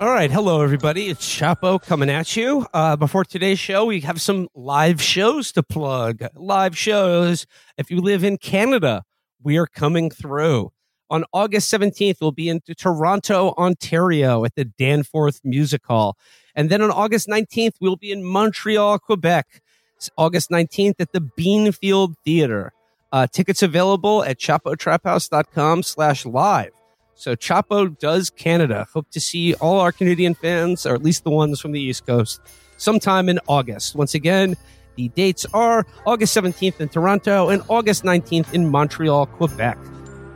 All 0.00 0.08
right, 0.08 0.32
hello 0.32 0.62
everybody. 0.62 1.08
It's 1.08 1.28
Chapo 1.28 1.78
coming 1.78 2.08
at 2.08 2.34
you. 2.34 2.66
Uh, 2.72 2.96
before 2.96 3.22
today's 3.22 3.58
show, 3.58 3.84
we 3.84 4.00
have 4.00 4.18
some 4.18 4.48
live 4.54 5.02
shows 5.02 5.52
to 5.52 5.62
plug. 5.62 6.22
Live 6.34 6.74
shows. 6.74 7.46
If 7.76 7.90
you 7.90 8.00
live 8.00 8.24
in 8.24 8.38
Canada, 8.38 9.02
we 9.42 9.58
are 9.58 9.66
coming 9.66 10.08
through. 10.08 10.72
On 11.10 11.22
August 11.34 11.70
17th, 11.70 12.16
we'll 12.18 12.32
be 12.32 12.48
in 12.48 12.62
Toronto, 12.78 13.52
Ontario 13.58 14.42
at 14.46 14.54
the 14.54 14.64
Danforth 14.64 15.42
Music 15.44 15.84
Hall. 15.84 16.16
And 16.54 16.70
then 16.70 16.80
on 16.80 16.90
August 16.90 17.28
19th, 17.28 17.74
we'll 17.78 17.96
be 17.96 18.10
in 18.10 18.24
Montreal, 18.24 19.00
Quebec. 19.00 19.60
It's 19.96 20.08
August 20.16 20.48
19th 20.48 20.94
at 20.98 21.12
the 21.12 21.20
Beanfield 21.20 22.14
Theater. 22.24 22.72
Uh, 23.12 23.26
tickets 23.26 23.62
available 23.62 24.24
at 24.24 24.38
chapotraphouse.com 24.38 25.82
slash 25.82 26.24
live. 26.24 26.72
So 27.20 27.36
Chapo 27.36 27.98
does 27.98 28.30
Canada. 28.30 28.86
Hope 28.94 29.10
to 29.10 29.20
see 29.20 29.52
all 29.54 29.78
our 29.80 29.92
Canadian 29.92 30.34
fans, 30.34 30.86
or 30.86 30.94
at 30.94 31.02
least 31.02 31.22
the 31.22 31.30
ones 31.30 31.60
from 31.60 31.72
the 31.72 31.80
East 31.80 32.06
Coast, 32.06 32.40
sometime 32.78 33.28
in 33.28 33.38
August. 33.46 33.94
Once 33.94 34.14
again, 34.14 34.56
the 34.96 35.08
dates 35.08 35.44
are 35.52 35.86
August 36.06 36.34
17th 36.34 36.80
in 36.80 36.88
Toronto 36.88 37.50
and 37.50 37.62
August 37.68 38.04
19th 38.04 38.54
in 38.54 38.70
Montreal, 38.70 39.26
Quebec. 39.26 39.76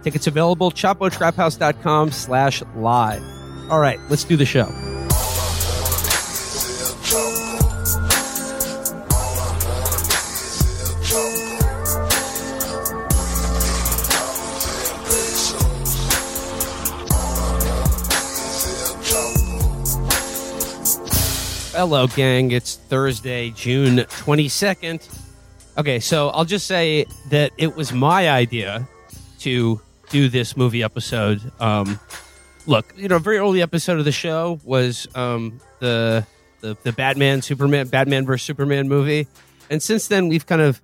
Tickets 0.02 0.26
available, 0.26 0.70
chapotraphouse.com 0.70 2.10
slash 2.10 2.62
live. 2.76 3.22
All 3.70 3.80
right, 3.80 3.98
let's 4.10 4.24
do 4.24 4.36
the 4.36 4.44
show. 4.44 4.66
Hello, 21.74 22.06
gang. 22.06 22.52
It's 22.52 22.76
Thursday, 22.76 23.50
June 23.50 23.96
22nd. 23.96 25.22
Okay, 25.76 25.98
so 25.98 26.28
I'll 26.28 26.44
just 26.44 26.68
say 26.68 27.04
that 27.30 27.50
it 27.58 27.74
was 27.74 27.92
my 27.92 28.30
idea 28.30 28.86
to 29.40 29.80
do 30.08 30.28
this 30.28 30.56
movie 30.56 30.84
episode. 30.84 31.40
Um, 31.58 31.98
look, 32.66 32.94
you 32.96 33.08
know, 33.08 33.16
a 33.16 33.18
very 33.18 33.38
early 33.38 33.60
episode 33.60 33.98
of 33.98 34.04
the 34.04 34.12
show 34.12 34.60
was 34.62 35.08
um, 35.16 35.60
the, 35.80 36.24
the 36.60 36.76
the 36.84 36.92
Batman 36.92 37.42
Superman 37.42 37.88
Batman 37.88 38.24
versus 38.24 38.46
Superman 38.46 38.88
movie, 38.88 39.26
and 39.68 39.82
since 39.82 40.06
then 40.06 40.28
we've 40.28 40.46
kind 40.46 40.62
of 40.62 40.80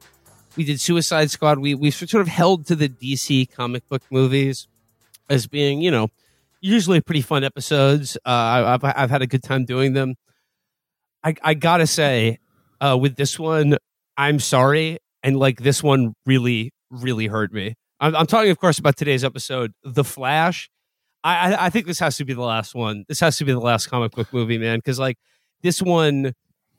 we 0.57 0.65
did 0.65 0.81
Suicide 0.81 1.31
Squad. 1.31 1.61
We 1.61 1.77
we 1.77 1.93
sort 1.93 2.15
of 2.15 2.27
held 2.27 2.67
to 2.67 2.75
the 2.75 2.89
DC 2.89 3.55
comic 3.55 3.89
book 3.89 4.03
movies 4.11 4.67
as 5.29 5.47
being, 5.47 5.83
you 5.83 5.93
know, 5.93 6.09
usually 6.61 7.01
pretty 7.01 7.23
fun 7.23 7.45
episodes. 7.45 8.17
Uh, 8.27 8.77
I've 8.83 8.83
I've 8.83 9.11
had 9.11 9.23
a 9.23 9.29
good 9.29 9.45
time 9.45 9.65
doing 9.65 9.93
them. 9.93 10.17
I, 11.23 11.35
I 11.43 11.55
gotta 11.55 11.87
say, 11.87 12.39
uh, 12.81 12.97
with 13.01 13.17
this 13.17 13.39
one, 13.39 13.77
I'm 14.17 14.39
sorry, 14.39 14.99
and 15.23 15.37
like 15.37 15.61
this 15.61 15.83
one 15.83 16.15
really, 16.27 16.73
really 16.91 17.27
hurt 17.27 17.53
me. 17.53 17.75
I'm, 18.01 18.17
I'm 18.17 18.27
talking, 18.27 18.51
of 18.51 18.59
course, 18.59 18.79
about 18.79 18.97
today's 18.97 19.25
episode, 19.25 19.73
The 19.83 20.05
Flash. 20.05 20.71
I, 21.23 21.53
I, 21.53 21.67
I 21.67 21.71
think 21.71 21.87
this 21.87 21.99
has 21.99 22.17
to 22.17 22.25
be 22.25 22.33
the 22.33 22.43
last 22.43 22.75
one. 22.75 23.05
This 23.09 23.21
has 23.21 23.37
to 23.39 23.45
be 23.45 23.53
the 23.53 23.61
last 23.61 23.89
comic 23.89 24.13
book 24.13 24.33
movie, 24.33 24.59
man, 24.59 24.79
because 24.79 24.99
like 24.99 25.19
this 25.63 25.83
one 25.83 26.33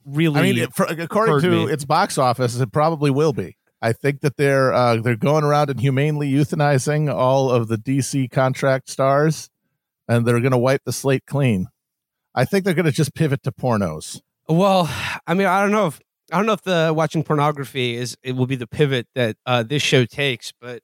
really. 0.06 0.40
I 0.40 0.44
mean, 0.44 0.58
it, 0.58 0.74
for, 0.74 0.86
according 0.86 1.42
to 1.42 1.68
me. 1.68 1.72
its 1.72 1.86
box 1.86 2.18
office, 2.18 2.60
it 2.60 2.72
probably 2.72 3.12
will 3.12 3.34
be. 3.34 3.58
I 3.82 3.94
think 3.94 4.22
that 4.22 4.38
they're 4.38 4.74
uh, 4.74 4.98
they're 4.98 5.16
going 5.16 5.44
around 5.44 5.70
and 5.70 5.80
humanely 5.80 6.32
euthanizing 6.32 7.14
all 7.14 7.50
of 7.50 7.68
the 7.68 7.78
DC 7.78 8.30
contract 8.30 8.90
stars, 8.90 9.50
and 10.08 10.26
they're 10.26 10.40
going 10.40 10.52
to 10.52 10.58
wipe 10.58 10.84
the 10.86 10.94
slate 10.94 11.26
clean. 11.26 11.68
I 12.34 12.46
think 12.46 12.64
they're 12.64 12.74
going 12.74 12.86
to 12.86 12.92
just 12.92 13.14
pivot 13.16 13.44
to 13.44 13.52
pornos. 13.52 14.22
Well, 14.48 14.90
I 15.28 15.34
mean, 15.34 15.48
I 15.48 15.62
don't 15.62 15.72
know 15.72 15.88
if 15.88 16.00
I 16.32 16.38
don't 16.38 16.46
know 16.46 16.54
if 16.54 16.62
the 16.64 16.94
watching 16.96 17.24
pornography 17.24 17.96
is 17.96 18.18
it 18.24 18.34
will 18.34 18.48
be 18.48 18.56
the 18.56 18.68
pivot 18.68 19.08
that 19.16 19.38
uh, 19.46 19.64
this 19.64 19.82
show 19.82 20.06
takes, 20.06 20.54
but 20.60 20.82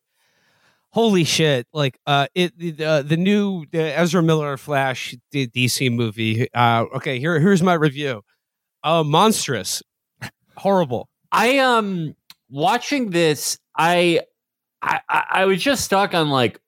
holy 0.91 1.23
shit! 1.23 1.67
Like, 1.73 1.99
uh, 2.05 2.27
it 2.35 2.57
the 2.57 2.83
uh, 2.83 3.01
the 3.01 3.17
new 3.17 3.65
the 3.71 3.97
Ezra 3.97 4.21
Miller 4.21 4.57
Flash 4.57 5.15
DC 5.33 5.91
movie. 5.93 6.47
Uh, 6.53 6.85
okay, 6.95 7.19
here 7.19 7.39
here's 7.39 7.63
my 7.63 7.73
review. 7.73 8.21
Uh, 8.83 9.03
monstrous, 9.03 9.81
horrible. 10.55 11.09
I 11.31 11.59
um 11.59 12.15
watching 12.49 13.09
this, 13.11 13.57
I 13.77 14.21
I 14.81 14.99
I 15.09 15.45
was 15.45 15.61
just 15.61 15.83
stuck 15.83 16.13
on 16.13 16.29
like 16.29 16.59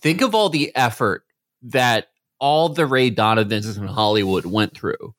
think 0.00 0.20
of 0.20 0.34
all 0.34 0.48
the 0.48 0.74
effort 0.76 1.24
that 1.62 2.08
all 2.38 2.68
the 2.68 2.86
Ray 2.86 3.10
Donovans 3.10 3.76
in 3.76 3.86
Hollywood 3.86 4.44
went 4.44 4.74
through 4.74 5.14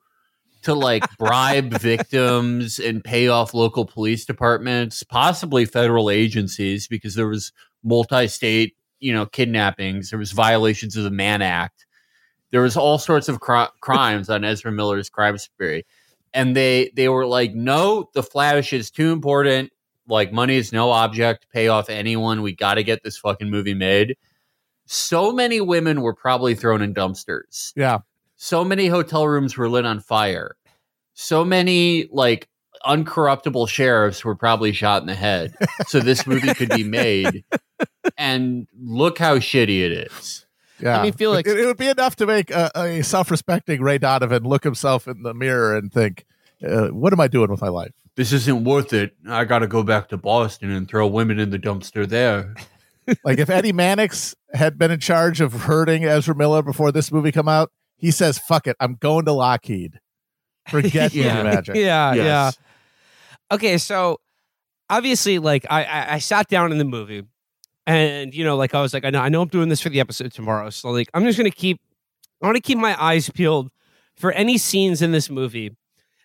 to 0.66 0.74
like 0.74 1.04
bribe 1.18 1.74
victims 1.80 2.80
and 2.80 3.04
pay 3.04 3.28
off 3.28 3.54
local 3.54 3.86
police 3.86 4.26
departments, 4.26 5.04
possibly 5.04 5.66
federal 5.66 6.10
agencies, 6.10 6.88
because 6.88 7.16
there 7.16 7.28
was 7.28 7.52
multi-state, 7.84 8.76
you 9.00 9.14
know, 9.14 9.26
kidnappings, 9.26 10.10
there 10.10 10.20
was 10.20 10.32
violations 10.32 10.98
of 10.98 11.04
the 11.04 11.12
Mann 11.12 11.42
Act, 11.42 11.86
there 12.52 12.62
was 12.62 12.78
all 12.78 12.98
sorts 12.98 13.28
of 13.28 13.40
cri- 13.42 13.68
crimes 13.82 14.30
on 14.30 14.44
Ezra 14.44 14.72
Miller's 14.72 15.10
crime 15.10 15.38
spree, 15.38 15.84
and 16.34 16.56
they 16.56 16.92
they 16.96 17.10
were 17.10 17.26
like, 17.26 17.54
no, 17.54 18.10
the 18.14 18.24
Flash 18.24 18.72
is 18.74 18.92
too 18.92 19.12
important. 19.12 19.72
Like 20.08 20.32
money 20.32 20.56
is 20.56 20.72
no 20.72 20.92
object 20.92 21.42
to 21.42 21.48
pay 21.50 21.68
off 21.68 21.90
anyone. 21.90 22.42
We 22.42 22.56
got 22.56 22.76
to 22.76 22.84
get 22.84 23.04
this 23.04 23.18
fucking 23.18 23.50
movie 23.50 23.74
made. 23.74 24.16
So 24.86 25.32
many 25.32 25.60
women 25.62 26.02
were 26.02 26.14
probably 26.14 26.54
thrown 26.56 26.82
in 26.82 26.94
dumpsters 26.94 27.74
Yeah, 27.76 28.00
so 28.36 28.64
many 28.64 28.88
hotel 28.88 29.28
rooms 29.28 29.58
were 29.58 29.70
lit 29.70 29.86
on 29.86 30.00
fire. 30.00 30.56
So 31.14 31.46
many 31.46 32.08
like 32.12 32.48
uncorruptible 32.86 33.68
sheriffs 33.68 34.24
were 34.24 34.36
probably 34.36 34.72
shot 34.72 35.02
in 35.02 35.08
the 35.08 35.16
head. 35.16 35.56
So 35.88 36.00
this 36.00 36.28
movie 36.28 36.54
could 36.54 36.70
be 36.70 36.84
made. 36.84 37.44
And 38.18 38.68
look 38.80 39.18
how 39.18 39.40
shitty 39.40 39.82
it 39.82 39.92
is. 39.92 40.46
yeah. 40.80 41.00
I 41.00 41.04
mean, 41.04 41.12
Felix- 41.14 41.50
it, 41.50 41.60
it 41.60 41.66
would 41.66 41.76
be 41.76 41.88
enough 41.88 42.16
to 42.18 42.26
make 42.28 42.52
a, 42.52 42.72
a 42.76 43.02
self-respecting 43.02 43.82
Ray 43.82 43.98
Donovan 43.98 44.44
look 44.44 44.64
himself 44.64 45.08
in 45.08 45.24
the 45.24 45.34
mirror 45.34 45.76
and 45.76 45.92
think, 45.92 46.26
uh, 46.66 46.88
"What 46.90 47.12
am 47.14 47.20
I 47.20 47.28
doing 47.28 47.50
with 47.50 47.62
my 47.62 47.68
life?" 47.68 47.92
This 48.16 48.32
isn't 48.32 48.64
worth 48.64 48.94
it. 48.94 49.16
I 49.28 49.44
got 49.44 49.60
to 49.60 49.68
go 49.68 49.84
back 49.84 50.08
to 50.10 50.18
Boston 50.18 50.72
and 50.72 50.88
throw 50.88 51.08
women 51.08 51.40
in 51.40 51.50
the 51.50 51.60
dumpster 51.60 52.08
there. 52.08 52.54
like 53.26 53.40
if 53.40 53.50
Eddie 53.50 53.74
Mannix 53.74 54.36
had 54.54 54.78
been 54.78 54.92
in 54.92 55.00
charge 55.00 55.42
of 55.42 55.52
hurting 55.54 56.06
Ezra 56.06 56.36
Miller 56.36 56.62
before 56.62 56.92
this 56.92 57.12
movie 57.12 57.32
come 57.32 57.50
out, 57.50 57.72
he 57.98 58.12
says, 58.12 58.38
"Fuck 58.38 58.68
it, 58.68 58.76
I'm 58.80 58.96
going 58.96 59.26
to 59.26 59.32
Lockheed. 59.34 60.00
Forget 60.70 61.14
Yeah. 61.14 61.44
movie 61.44 61.56
magic." 61.56 61.76
yeah, 61.76 62.14
yeah. 62.14 62.52
Okay 63.52 63.78
so 63.78 64.20
obviously 64.90 65.40
like 65.40 65.66
I, 65.70 65.84
I 65.84 66.14
i 66.16 66.20
sat 66.20 66.48
down 66.48 66.72
in 66.72 66.78
the 66.78 66.86
movie 66.86 67.24
and 67.88 68.34
you 68.36 68.44
know 68.44 68.56
like 68.56 68.76
i 68.76 68.82
was 68.82 68.94
like 68.94 69.04
i 69.04 69.10
know 69.10 69.20
i 69.20 69.30
know 69.30 69.42
i'm 69.42 69.48
doing 69.48 69.68
this 69.70 69.82
for 69.82 69.90
the 69.90 70.00
episode 70.00 70.32
tomorrow 70.32 70.70
so 70.70 70.92
like 70.92 71.10
i'm 71.16 71.24
just 71.24 71.38
gonna 71.40 71.50
keep 71.50 71.80
i 72.42 72.46
want 72.46 72.56
to 72.56 72.62
keep 72.62 72.78
my 72.78 72.96
eyes 73.04 73.28
peeled 73.32 73.72
for 74.16 74.32
any 74.34 74.60
scenes 74.60 75.02
in 75.02 75.12
this 75.12 75.28
movie 75.30 75.76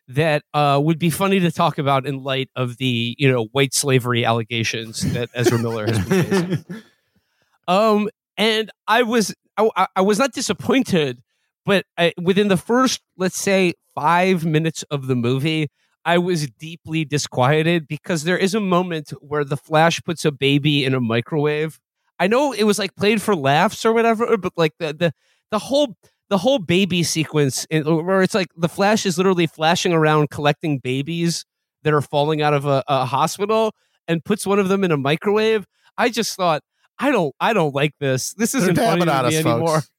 that 0.09 0.43
uh, 0.53 0.79
would 0.83 0.99
be 0.99 1.09
funny 1.09 1.41
to 1.41 1.51
talk 1.51 1.79
about 1.79 2.05
in 2.05 2.23
light 2.23 2.51
of 2.57 2.77
the 2.79 3.15
you 3.19 3.31
know 3.33 3.45
white 3.53 3.73
slavery 3.73 4.25
allegations 4.27 5.01
that 5.15 5.31
Ezra 5.35 5.59
Miller 5.59 5.87
has 5.87 6.07
been 6.09 6.25
facing. 6.25 6.65
Um, 7.69 8.09
and 8.37 8.71
I 8.89 9.03
was 9.03 9.35
I, 9.57 9.69
I- 9.77 9.87
I 9.97 10.01
was 10.03 10.19
not 10.19 10.33
disappointed, 10.33 11.23
but 11.65 11.85
I, 11.97 12.13
within 12.21 12.49
the 12.49 12.57
first 12.57 13.01
let's 13.17 13.39
say 13.39 13.75
five 13.95 14.45
minutes 14.45 14.83
of 14.85 15.07
the 15.07 15.17
movie, 15.17 15.69
I 16.05 16.19
was 16.19 16.49
deeply 16.59 17.05
disquieted 17.05 17.87
because 17.87 18.25
there 18.25 18.39
is 18.39 18.55
a 18.55 18.61
moment 18.61 19.11
where 19.21 19.45
the 19.45 19.57
Flash 19.57 20.01
puts 20.03 20.25
a 20.25 20.33
baby 20.33 20.85
in 20.85 20.95
a 20.95 21.01
microwave. 21.01 21.79
I 22.19 22.27
know 22.27 22.53
it 22.53 22.65
was 22.65 22.79
like 22.79 22.95
played 22.97 23.23
for 23.23 23.35
laughs 23.35 23.85
or 23.85 23.93
whatever, 23.93 24.37
but 24.37 24.53
like 24.57 24.73
the 24.79 24.93
the 24.93 25.13
the 25.51 25.59
whole 25.59 25.97
the 26.29 26.39
whole 26.39 26.59
baby 26.59 27.03
sequence 27.03 27.67
in, 27.71 27.85
where 27.85 28.23
it's 28.23 28.35
like 28.35 28.49
the 28.57 28.69
Flash 28.69 29.05
is 29.05 29.19
literally 29.19 29.47
flashing 29.47 29.93
around 29.93 30.31
collecting 30.31 30.79
babies 30.79 31.45
that 31.83 31.93
are 31.93 32.03
falling 32.03 32.41
out 32.43 32.55
of 32.55 32.67
a, 32.67 32.85
a 32.89 33.05
hospital 33.05 33.75
and 34.07 34.25
puts 34.25 34.47
one 34.47 34.59
of 34.59 34.69
them 34.69 34.85
in 34.85 34.93
a 34.93 34.97
microwave. 34.97 35.67
I 35.97 36.09
just 36.09 36.37
thought 36.37 36.63
I 36.99 37.11
don't 37.11 37.35
I 37.41 37.53
don't 37.53 37.75
like 37.75 37.95
this. 38.01 38.35
This 38.35 38.53
They're 38.53 38.63
isn't 38.63 38.77
funny 38.77 39.01
to 39.01 39.07
me 39.07 39.13
us, 39.13 39.35
anymore. 39.35 39.75
folks. 39.81 39.91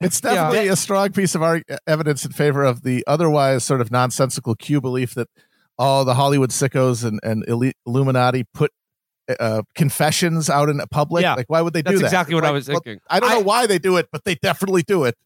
It's 0.00 0.20
definitely 0.20 0.68
a 0.68 0.76
strong 0.76 1.10
piece 1.12 1.34
of 1.34 1.42
our 1.42 1.60
evidence 1.86 2.24
in 2.24 2.32
favor 2.32 2.62
of 2.64 2.82
the 2.82 3.04
otherwise 3.06 3.64
sort 3.64 3.80
of 3.80 3.90
nonsensical 3.90 4.54
Q 4.54 4.80
belief 4.80 5.14
that 5.14 5.28
all 5.78 6.04
the 6.04 6.14
Hollywood 6.14 6.50
sickos 6.50 7.04
and, 7.04 7.18
and 7.22 7.44
elite 7.48 7.76
Illuminati 7.86 8.44
put 8.54 8.70
uh, 9.40 9.62
confessions 9.74 10.48
out 10.48 10.68
in 10.68 10.80
public. 10.90 11.22
Yeah, 11.22 11.34
like, 11.34 11.50
why 11.50 11.60
would 11.62 11.72
they 11.72 11.82
do 11.82 11.90
That's 11.90 12.00
that? 12.02 12.06
exactly 12.06 12.34
what 12.34 12.44
I 12.44 12.48
Like, 12.48 12.54
was 12.54 12.68
well, 12.68 12.80
thinking. 12.80 13.00
I 13.10 13.20
don't 13.20 13.30
I- 13.30 13.34
know 13.34 13.40
why 13.40 13.66
they 13.66 13.78
do 13.78 13.96
it, 13.96 14.08
but 14.12 14.24
they 14.24 14.36
definitely 14.36 14.82
do 14.82 15.04
it. 15.04 15.16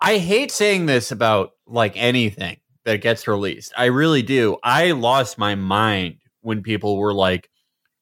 I 0.00 0.18
hate 0.18 0.50
saying 0.52 0.86
this 0.86 1.10
about 1.10 1.52
like 1.66 1.96
anything 1.96 2.58
that 2.84 3.00
gets 3.00 3.26
released. 3.26 3.72
I 3.76 3.86
really 3.86 4.22
do. 4.22 4.58
I 4.62 4.90
lost 4.92 5.38
my 5.38 5.54
mind 5.54 6.16
when 6.42 6.62
people 6.62 6.98
were 6.98 7.14
like, 7.14 7.48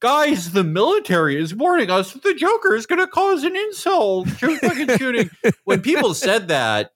guys, 0.04 0.52
the 0.52 0.62
military 0.62 1.40
is 1.40 1.54
warning 1.54 1.90
us 1.90 2.12
that 2.12 2.22
the 2.22 2.34
Joker 2.34 2.74
is 2.74 2.84
going 2.84 2.98
to 2.98 3.06
cause 3.06 3.42
an 3.42 3.56
insult. 3.56 4.28
Fucking 4.32 4.98
shooting. 4.98 5.30
when 5.64 5.80
people 5.80 6.12
said 6.12 6.48
that, 6.48 6.92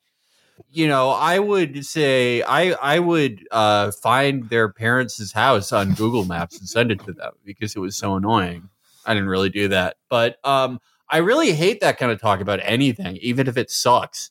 you 0.70 0.86
know, 0.86 1.08
I 1.08 1.38
would 1.38 1.86
say 1.86 2.42
I 2.42 2.72
I 2.72 2.98
would 2.98 3.46
uh, 3.50 3.92
find 3.92 4.50
their 4.50 4.68
parents' 4.70 5.32
house 5.32 5.72
on 5.72 5.94
Google 5.94 6.26
Maps 6.26 6.58
and 6.58 6.68
send 6.68 6.92
it 6.92 7.02
to 7.06 7.14
them 7.14 7.32
because 7.46 7.74
it 7.74 7.78
was 7.78 7.96
so 7.96 8.14
annoying. 8.16 8.68
I 9.06 9.14
didn't 9.14 9.30
really 9.30 9.48
do 9.48 9.68
that, 9.68 9.96
but 10.10 10.36
um, 10.44 10.78
I 11.08 11.16
really 11.18 11.52
hate 11.52 11.80
that 11.80 11.96
kind 11.96 12.12
of 12.12 12.20
talk 12.20 12.42
about 12.42 12.60
anything, 12.62 13.16
even 13.22 13.48
if 13.48 13.56
it 13.56 13.70
sucks. 13.70 14.30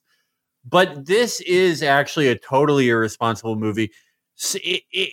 But 0.64 1.08
this 1.08 1.42
is 1.42 1.82
actually 1.82 2.28
a 2.28 2.38
totally 2.38 2.90
irresponsible 2.90 3.56
movie. 3.56 3.90
S- 4.40 4.56
i- 4.64 4.84
i- 4.96 5.12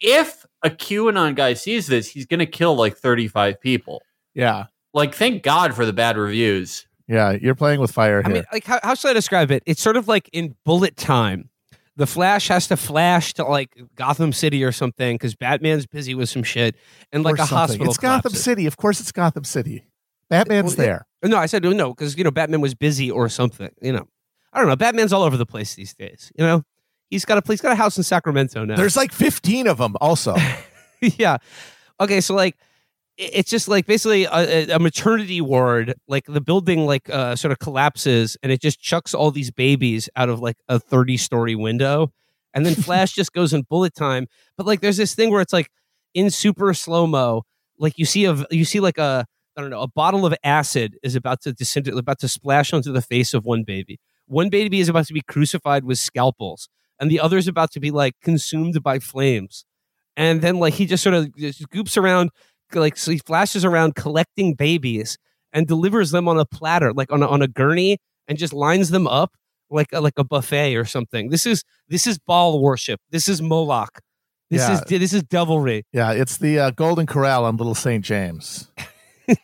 If 0.00 0.43
a 0.64 0.70
QAnon 0.70 1.34
guy 1.36 1.54
sees 1.54 1.86
this, 1.86 2.08
he's 2.08 2.26
going 2.26 2.40
to 2.40 2.46
kill 2.46 2.74
like 2.74 2.96
35 2.96 3.60
people. 3.60 4.02
Yeah. 4.34 4.64
Like, 4.92 5.14
thank 5.14 5.42
God 5.42 5.74
for 5.74 5.84
the 5.86 5.92
bad 5.92 6.16
reviews. 6.16 6.86
Yeah. 7.06 7.32
You're 7.32 7.54
playing 7.54 7.80
with 7.80 7.90
fire 7.92 8.22
here. 8.22 8.30
I 8.30 8.34
mean, 8.34 8.44
like, 8.52 8.64
how, 8.64 8.80
how 8.82 8.94
should 8.94 9.10
I 9.10 9.12
describe 9.12 9.50
it? 9.50 9.62
It's 9.66 9.82
sort 9.82 9.96
of 9.96 10.08
like 10.08 10.28
in 10.32 10.56
bullet 10.64 10.96
time. 10.96 11.50
The 11.96 12.06
Flash 12.08 12.48
has 12.48 12.66
to 12.68 12.76
flash 12.76 13.34
to 13.34 13.44
like 13.44 13.70
Gotham 13.94 14.32
City 14.32 14.64
or 14.64 14.72
something 14.72 15.14
because 15.14 15.36
Batman's 15.36 15.86
busy 15.86 16.16
with 16.16 16.28
some 16.28 16.42
shit, 16.42 16.74
and 17.12 17.22
like 17.22 17.34
Or 17.34 17.36
a 17.36 17.38
something. 17.46 17.56
hospital. 17.56 17.86
It's 17.86 17.98
Gotham. 17.98 18.32
City. 18.32 18.66
Of 18.66 18.76
course, 18.76 18.98
it's 18.98 19.12
Gotham 19.12 19.44
City. 19.44 19.84
Batman's 20.28 20.76
Well, 20.76 20.86
there. 20.86 21.06
No, 21.24 21.36
I 21.36 21.46
said 21.46 21.62
no 21.62 21.94
because 21.94 22.18
you 22.18 22.24
know 22.24 22.32
Batman 22.32 22.60
was 22.60 22.74
busy 22.74 23.12
or 23.12 23.28
something. 23.28 23.70
You 23.80 23.92
know, 23.92 24.08
I 24.52 24.58
don't 24.58 24.68
know. 24.68 24.74
Batman's 24.74 25.12
all 25.12 25.22
over 25.22 25.36
the 25.36 25.46
place 25.46 25.76
these 25.76 25.94
days. 25.94 26.32
You 26.36 26.44
know, 26.44 26.64
he's 27.10 27.24
got 27.24 27.38
a 27.38 27.42
he's 27.46 27.60
got 27.60 27.72
a 27.72 27.76
house 27.76 27.96
in 27.96 28.02
Sacramento 28.02 28.64
now. 28.64 28.76
There's 28.76 28.96
like 28.96 29.12
15 29.12 29.66
of 29.66 29.78
them. 29.78 29.96
Also, 30.00 30.36
yeah. 31.00 31.38
Okay, 32.00 32.20
so 32.20 32.34
like 32.34 32.56
it's 33.16 33.48
just 33.48 33.68
like 33.68 33.86
basically 33.86 34.24
a, 34.24 34.74
a- 34.74 34.78
maternity 34.78 35.40
ward. 35.40 35.94
Like 36.08 36.24
the 36.26 36.40
building 36.40 36.86
like 36.86 37.08
uh, 37.08 37.36
sort 37.36 37.52
of 37.52 37.58
collapses 37.60 38.36
and 38.42 38.50
it 38.50 38.60
just 38.60 38.80
chucks 38.80 39.14
all 39.14 39.30
these 39.30 39.50
babies 39.50 40.08
out 40.16 40.28
of 40.28 40.40
like 40.40 40.56
a 40.68 40.78
thirty 40.80 41.16
story 41.16 41.54
window, 41.54 42.12
and 42.52 42.66
then 42.66 42.74
Flash 42.86 43.12
just 43.12 43.32
goes 43.32 43.52
in 43.52 43.62
bullet 43.62 43.94
time. 43.94 44.26
But 44.56 44.66
like 44.66 44.80
there's 44.80 44.96
this 44.96 45.14
thing 45.14 45.30
where 45.30 45.40
it's 45.40 45.52
like 45.52 45.70
in 46.14 46.30
super 46.30 46.74
slow 46.74 47.06
mo, 47.06 47.42
like 47.78 47.98
you 47.98 48.04
see 48.04 48.24
a 48.24 48.44
you 48.50 48.64
see 48.64 48.80
like 48.80 48.98
a 48.98 49.26
I 49.56 49.60
don't 49.60 49.70
know 49.70 49.82
a 49.82 49.88
bottle 49.88 50.26
of 50.26 50.34
acid 50.42 50.96
is 51.04 51.14
about 51.14 51.40
to 51.42 51.52
disintegrate, 51.52 52.00
about 52.00 52.18
to 52.20 52.28
splash 52.28 52.72
onto 52.72 52.92
the 52.92 53.02
face 53.02 53.32
of 53.34 53.44
one 53.44 53.62
baby. 53.62 54.00
One 54.26 54.48
baby 54.48 54.80
is 54.80 54.88
about 54.88 55.06
to 55.06 55.12
be 55.12 55.20
crucified 55.20 55.84
with 55.84 55.98
scalpels, 55.98 56.68
and 57.00 57.10
the 57.10 57.20
other 57.20 57.36
is 57.36 57.48
about 57.48 57.70
to 57.72 57.80
be 57.80 57.90
like 57.90 58.14
consumed 58.22 58.82
by 58.82 58.98
flames 58.98 59.64
and 60.16 60.42
then 60.42 60.58
like 60.58 60.74
he 60.74 60.86
just 60.86 61.02
sort 61.02 61.14
of 61.14 61.34
just 61.36 61.68
goops 61.70 61.96
around 61.96 62.30
like 62.74 62.96
so 62.96 63.10
he 63.10 63.18
flashes 63.18 63.64
around 63.64 63.94
collecting 63.94 64.54
babies 64.54 65.16
and 65.52 65.66
delivers 65.66 66.10
them 66.10 66.26
on 66.28 66.38
a 66.38 66.44
platter 66.44 66.92
like 66.92 67.12
on 67.12 67.22
a, 67.22 67.26
on 67.28 67.42
a 67.42 67.48
gurney 67.48 67.98
and 68.28 68.38
just 68.38 68.52
lines 68.52 68.90
them 68.90 69.06
up 69.06 69.32
like 69.70 69.88
a, 69.92 70.00
like 70.00 70.14
a 70.18 70.24
buffet 70.24 70.74
or 70.76 70.84
something 70.84 71.30
this 71.30 71.46
is 71.46 71.62
this 71.88 72.06
is 72.06 72.18
Baal 72.18 72.60
worship 72.60 73.00
this 73.10 73.28
is 73.28 73.40
moloch 73.42 74.00
this 74.50 74.60
Yeah. 74.60 74.74
is 74.74 74.80
this 74.82 75.12
is 75.12 75.22
devilry 75.24 75.84
yeah, 75.92 76.12
it's 76.12 76.36
the 76.38 76.58
uh, 76.58 76.70
Golden 76.70 77.06
Corral 77.06 77.44
on 77.44 77.56
Little 77.56 77.74
St. 77.74 78.04
James. 78.04 78.70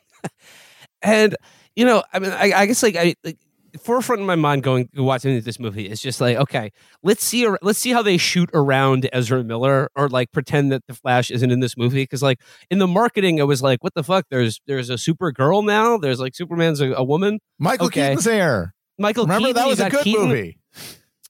and 1.02 1.37
you 1.76 1.85
know 1.85 2.02
i 2.12 2.19
mean 2.19 2.31
i, 2.32 2.52
I 2.52 2.67
guess 2.67 2.82
like 2.82 2.97
i 2.97 3.14
like, 3.25 3.38
forefront 3.79 4.21
in 4.21 4.27
my 4.27 4.35
mind 4.37 4.63
going 4.63 4.89
watching 4.97 5.41
this 5.43 5.59
movie 5.61 5.89
is 5.89 6.01
just 6.01 6.21
like 6.21 6.37
okay 6.37 6.73
let's 7.03 7.23
see 7.25 7.47
let's 7.63 7.79
see 7.79 7.91
how 7.93 8.03
they 8.03 8.17
shoot 8.17 8.51
around 8.55 9.09
ezra 9.13 9.45
miller 9.45 9.91
or 9.95 10.09
like 10.09 10.33
pretend 10.33 10.73
that 10.73 10.87
the 10.87 10.95
flash 10.95 11.31
isn't 11.31 11.51
in 11.51 11.61
this 11.61 11.77
movie. 11.77 12.03
Because 12.03 12.23
like 12.23 12.41
in 12.71 12.79
the 12.79 12.87
marketing 12.87 13.39
it 13.39 13.45
was 13.47 13.63
like 13.63 13.83
what 13.83 13.95
the 13.95 14.03
fuck? 14.05 14.27
There's 14.31 14.61
there's 14.67 14.91
a 14.91 14.99
super 14.99 15.31
girl 15.33 15.63
now? 15.63 15.97
There's 15.99 16.19
like 16.21 16.35
superman's 16.35 16.81
a, 16.81 16.93
a 16.93 17.05
woman? 17.05 17.39
Michael 17.59 17.87
Okay. 17.87 18.09
Keaton's 18.09 18.25
there. 18.25 18.75
michael 18.99 19.25
Remember 19.25 19.49
keaton 19.49 19.63
that 19.63 19.69
was 19.69 19.81
a 19.81 19.91
good 19.91 20.05
Keaton- 20.05 20.29
movie. 20.29 20.59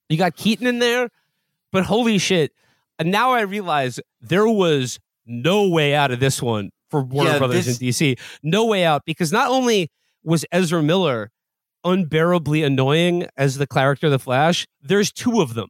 you 0.09 0.17
got 0.17 0.35
keaton 0.37 0.67
in 0.67 0.79
there? 0.79 1.09
But 1.73 1.85
holy 1.85 2.19
shit. 2.19 2.53
And 2.99 3.11
now 3.11 3.33
i 3.33 3.41
realize 3.43 3.99
there 4.21 4.47
was 4.49 4.99
no 5.27 5.69
way 5.69 5.95
out 5.95 6.11
of 6.11 6.21
this 6.21 6.43
one 6.43 6.71
for 6.91 7.03
warner 7.03 7.31
Yeah, 7.33 7.39
brothers 7.39 7.67
this- 7.67 7.81
in 7.81 7.89
dc 7.89 8.19
no 8.43 8.67
way 8.67 8.85
out 8.85 9.03
because 9.07 9.31
not 9.33 9.49
only 9.49 9.91
was 10.25 10.45
ezra 10.53 10.83
miller 10.83 11.31
unbearably 11.85 12.62
annoying 12.62 13.27
as 13.37 13.56
the 13.56 13.67
character 13.67 14.06
of 14.06 14.12
the 14.12 14.19
Flash, 14.19 14.67
there's 14.82 15.12
two 15.12 15.41
of 15.41 15.55
them. 15.55 15.69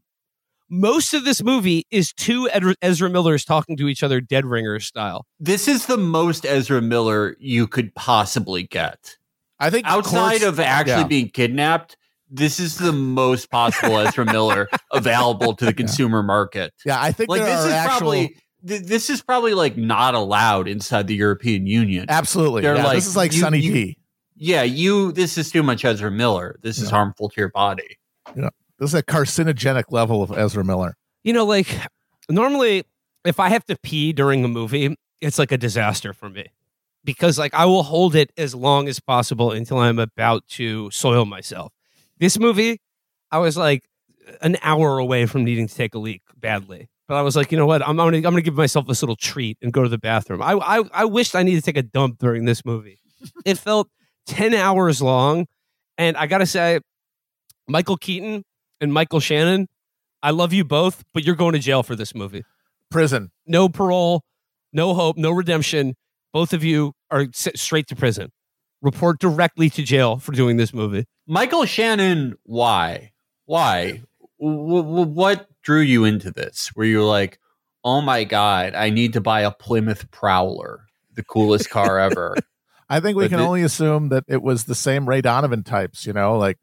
Most 0.69 1.15
of 1.15 1.25
this 1.25 1.43
movie 1.43 1.85
is 1.91 2.13
two 2.13 2.49
Ed- 2.51 2.63
Ezra 2.81 3.11
Millers 3.11 3.45
talking 3.45 3.77
to 3.77 3.89
each 3.89 4.03
other, 4.05 4.21
Dead 4.21 4.47
ringer 4.47 4.79
style. 4.79 5.27
This 5.41 5.67
is 5.67 5.87
the 5.87 5.97
most 5.97 6.47
Ezra 6.47 6.81
Miller 6.81 7.37
you 7.41 7.67
could 7.67 7.93
possibly 7.97 8.63
get. 8.63 9.17
I 9.59 9.71
think 9.71 9.87
outside 9.87 10.41
Courts- 10.41 10.45
of 10.45 10.61
actually 10.61 10.93
yeah. 11.03 11.07
being 11.09 11.29
kidnapped, 11.29 11.97
this 12.31 12.61
is 12.61 12.79
the 12.79 12.93
most 12.93 13.51
possible 13.51 13.99
Ezra 13.99 14.25
Miller 14.25 14.69
available 14.93 15.55
to 15.57 15.65
the 15.65 15.75
consumer 15.75 16.23
market. 16.23 16.73
yeah, 16.87 17.01
I 17.03 17.11
think 17.11 17.29
Like 17.31 17.41
there 17.43 17.49
this 17.57 17.65
are 17.65 17.69
is 17.69 17.75
actual. 17.75 17.99
probably 17.99 18.37
th- 18.69 18.83
this 18.83 19.11
is 19.11 19.21
probably 19.23 19.55
like 19.55 19.77
not 19.77 20.15
allowed 20.15 20.69
inside 20.69 21.09
the 21.09 21.17
European 21.17 21.67
Union. 21.67 22.07
absolutely, 22.09 22.63
they're 22.63 22.77
yeah, 22.77 22.85
like, 22.85 22.95
this 22.95 23.09
is 23.09 23.17
like 23.17 23.33
you- 23.35 23.41
Sunny 23.41 23.59
you- 23.59 23.73
D. 23.73 23.97
Yeah, 24.43 24.63
you 24.63 25.13
this 25.13 25.37
is 25.37 25.51
too 25.51 25.63
much 25.63 25.85
Ezra 25.85 26.11
Miller. 26.11 26.57
This 26.63 26.79
is 26.79 26.89
harmful 26.89 27.29
to 27.29 27.35
your 27.39 27.51
body. 27.51 27.99
Yeah. 28.35 28.49
This 28.79 28.91
is 28.91 28.95
a 28.95 29.03
carcinogenic 29.03 29.85
level 29.91 30.23
of 30.23 30.33
Ezra 30.33 30.65
Miller. 30.65 30.97
You 31.23 31.35
know, 31.35 31.45
like 31.45 31.69
normally 32.31 32.85
if 33.27 33.39
I 33.39 33.51
have 33.51 33.67
to 33.67 33.77
pee 33.83 34.15
during 34.15 34.43
a 34.43 34.49
movie, 34.49 34.97
it's 35.21 35.39
like 35.39 35.53
a 35.53 35.59
disaster 35.59 36.15
for 36.15 36.31
me 36.31 36.47
because 37.05 37.39
like 37.39 37.53
I 37.53 37.67
will 37.67 37.83
hold 37.83 38.15
it 38.15 38.33
as 38.39 38.55
long 38.55 38.89
as 38.89 38.99
possible 38.99 39.53
until 39.53 39.77
I'm 39.77 39.99
about 39.99 40.49
to 40.49 40.91
soil 40.91 41.27
myself. 41.27 41.75
This 42.19 42.39
movie, 42.39 42.81
I 43.31 43.39
was 43.41 43.59
like 43.59 43.85
an 44.41 44.57
hour 44.63 44.97
away 44.97 45.27
from 45.27 45.45
needing 45.45 45.69
to 45.69 45.75
take 45.75 45.95
a 45.95 45.99
leak 45.99 46.23
badly. 46.35 46.89
But 47.09 47.17
I 47.17 47.23
was 47.23 47.37
like, 47.37 47.53
you 47.53 47.59
know 47.59 47.67
what? 47.67 47.83
I'm, 47.83 48.01
I'm 48.01 48.07
gonna 48.07 48.17
I'm 48.17 48.23
gonna 48.23 48.41
give 48.41 48.55
myself 48.55 48.87
this 48.87 49.03
little 49.03 49.17
treat 49.17 49.59
and 49.61 49.71
go 49.71 49.83
to 49.83 49.89
the 49.91 49.99
bathroom. 49.99 50.41
I 50.41 50.53
I, 50.53 50.83
I 50.95 51.05
wished 51.05 51.37
I 51.37 51.43
needed 51.43 51.63
to 51.63 51.67
take 51.67 51.77
a 51.77 51.83
dump 51.83 52.17
during 52.17 52.47
this 52.47 52.65
movie. 52.65 53.01
it 53.45 53.59
felt 53.59 53.91
ten 54.31 54.55
hours 54.55 55.03
long, 55.03 55.47
and 55.99 56.17
I 56.17 56.27
gotta 56.27 56.47
say, 56.47 56.81
Michael 57.69 57.97
Keaton 57.97 58.45
and 58.81 58.93
Michael 58.93 59.21
Shannon, 59.21 59.69
I 60.23 60.31
love 60.31 60.53
you 60.53 60.65
both, 60.65 61.05
but 61.15 61.25
you're 61.25 61.35
going 61.37 61.53
to 61.55 61.59
jail 61.59 61.83
for 61.83 61.97
this 61.97 62.15
movie. 62.15 62.45
Prison. 62.91 63.31
No 63.47 63.69
parole, 63.69 64.23
no 64.73 64.95
hope, 64.95 65.17
no 65.17 65.31
redemption. 65.31 65.95
Both 66.33 66.53
of 66.53 66.63
you 66.65 66.93
are 67.11 67.23
s- 67.23 67.49
straight 67.57 67.87
to 67.89 67.97
prison. 67.97 68.31
Report 68.83 69.19
directly 69.19 69.69
to 69.71 69.83
jail 69.83 70.19
for 70.19 70.33
doing 70.33 70.57
this 70.57 70.73
movie. 70.73 71.05
Michael 71.27 71.65
Shannon, 71.65 72.35
why? 72.45 73.13
Why? 73.47 74.03
W- 74.41 74.83
w- 74.83 75.07
what 75.07 75.49
drew 75.63 75.81
you 75.81 76.05
into 76.05 76.31
this? 76.31 76.71
Were 76.75 76.85
you 76.85 77.05
like, 77.05 77.39
oh 77.85 78.01
my 78.01 78.25
god, 78.25 78.75
I 78.75 78.91
need 78.91 79.13
to 79.15 79.21
buy 79.21 79.43
a 79.43 79.51
Plymouth 79.51 80.11
Prowler, 80.11 80.87
the 81.15 81.23
coolest 81.25 81.71
car 81.71 81.99
ever? 81.99 82.37
I 82.91 83.01
think 83.01 83.17
we 83.17 83.25
But 83.25 83.31
can 83.31 83.39
the- 83.39 83.47
only 83.47 83.63
assume 83.63 84.09
that 84.11 84.25
it 84.29 84.43
was 84.43 84.65
the 84.65 84.75
same 84.75 85.09
Ray 85.09 85.21
Donovan 85.23 85.63
types, 85.63 86.05
you 86.07 86.13
know, 86.13 86.37
like 86.37 86.59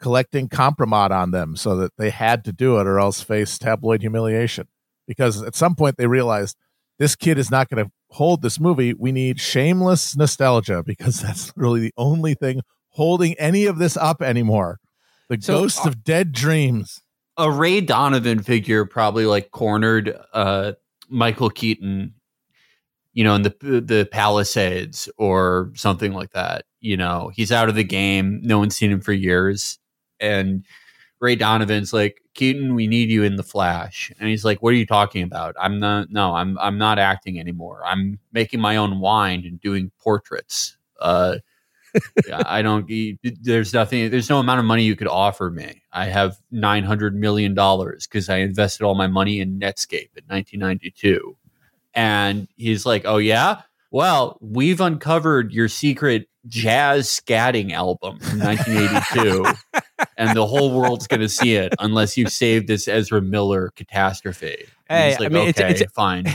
collecting 0.00 0.48
compromat 0.48 1.10
on 1.10 1.30
them 1.30 1.56
so 1.56 1.74
that 1.76 1.96
they 1.96 2.10
had 2.10 2.44
to 2.44 2.52
do 2.52 2.78
it 2.78 2.86
or 2.86 2.98
else 3.00 3.20
face 3.22 3.58
tabloid 3.58 4.00
humiliation. 4.02 4.68
Because 5.08 5.42
at 5.42 5.54
some 5.56 5.74
point 5.74 5.96
they 5.96 6.06
realized 6.06 6.56
this 6.98 7.16
kid 7.16 7.38
is 7.38 7.50
not 7.50 7.68
going 7.68 7.84
to 7.84 7.90
hold 8.10 8.42
this 8.42 8.60
movie. 8.60 8.94
We 8.94 9.10
need 9.10 9.40
shameless 9.40 10.16
nostalgia 10.16 10.82
because 10.84 11.20
that's 11.22 11.52
really 11.56 11.80
the 11.80 11.94
only 11.96 12.34
thing 12.34 12.60
holding 12.90 13.34
any 13.34 13.64
of 13.66 13.78
this 13.78 13.96
up 13.96 14.20
anymore. 14.22 14.78
The 15.28 15.38
So, 15.40 15.60
ghost 15.62 15.86
uh, 15.86 15.88
of 15.90 16.04
dead 16.04 16.32
dreams. 16.32 17.00
a 17.38 17.50
Ray 17.50 17.80
Donovan 17.80 18.42
figure 18.42 18.84
probably 18.84 19.26
like 19.26 19.50
cornered 19.50 20.14
uh, 20.34 20.72
Michael 21.08 21.50
Keaton, 21.50 22.14
you 23.12 23.24
know, 23.24 23.34
in 23.34 23.42
the 23.42 23.54
the 23.60 24.08
Palisades 24.10 25.08
or 25.16 25.72
something 25.74 26.12
like 26.12 26.32
that. 26.32 26.64
You 26.80 26.96
know, 26.96 27.30
he's 27.34 27.52
out 27.52 27.68
of 27.68 27.74
the 27.74 27.84
game. 27.84 28.40
No 28.42 28.58
one's 28.58 28.76
seen 28.76 28.90
him 28.90 29.00
for 29.00 29.12
years, 29.12 29.78
and 30.20 30.64
Ray 31.20 31.36
Donovan's 31.36 31.92
like, 31.92 32.22
Keaton, 32.34 32.74
we 32.74 32.86
need 32.86 33.10
you 33.10 33.22
in 33.22 33.36
the 33.36 33.42
Flash, 33.42 34.10
and 34.18 34.28
he's 34.28 34.44
like, 34.44 34.62
What 34.62 34.70
are 34.70 34.76
you 34.76 34.86
talking 34.86 35.22
about? 35.22 35.54
I'm 35.60 35.78
not. 35.78 36.10
No, 36.10 36.34
I'm. 36.34 36.58
I'm 36.58 36.78
not 36.78 36.98
acting 36.98 37.38
anymore. 37.38 37.82
I'm 37.84 38.18
making 38.32 38.60
my 38.60 38.76
own 38.76 39.00
wine 39.00 39.44
and 39.46 39.60
doing 39.60 39.90
portraits. 40.00 40.76
Uh, 40.98 41.36
I 42.32 42.62
don't. 42.62 42.90
There's 43.42 43.74
nothing. 43.74 44.10
There's 44.10 44.30
no 44.30 44.38
amount 44.38 44.60
of 44.60 44.64
money 44.64 44.84
you 44.84 44.96
could 44.96 45.08
offer 45.08 45.50
me. 45.50 45.82
I 45.92 46.06
have 46.06 46.38
nine 46.50 46.84
hundred 46.84 47.14
million 47.14 47.54
dollars 47.54 48.06
because 48.06 48.28
I 48.28 48.38
invested 48.38 48.84
all 48.84 48.94
my 48.94 49.06
money 49.06 49.40
in 49.40 49.58
Netscape 49.58 50.10
in 50.16 50.24
1992. 50.28 51.36
And 51.94 52.48
he's 52.56 52.86
like, 52.86 53.02
"Oh 53.04 53.16
yeah, 53.18 53.62
well, 53.90 54.38
we've 54.40 54.80
uncovered 54.80 55.52
your 55.52 55.68
secret 55.68 56.28
jazz 56.46 57.06
scatting 57.08 57.72
album 57.72 58.18
from 58.20 58.38
1982, 58.40 59.44
and 60.16 60.36
the 60.36 60.46
whole 60.46 60.72
world's 60.78 61.06
going 61.06 61.20
to 61.20 61.28
see 61.28 61.54
it 61.56 61.74
unless 61.78 62.16
you 62.16 62.28
save 62.28 62.66
this 62.66 62.86
Ezra 62.88 63.20
Miller 63.20 63.70
catastrophe." 63.76 64.64
And 64.88 64.98
Hey, 64.98 65.10
he's 65.10 65.20
like, 65.20 65.30
I 65.30 65.34
mean, 65.34 65.48
it's- 65.48 65.64
okay, 65.64 65.74
it's- 65.74 65.92
fine. 65.92 66.24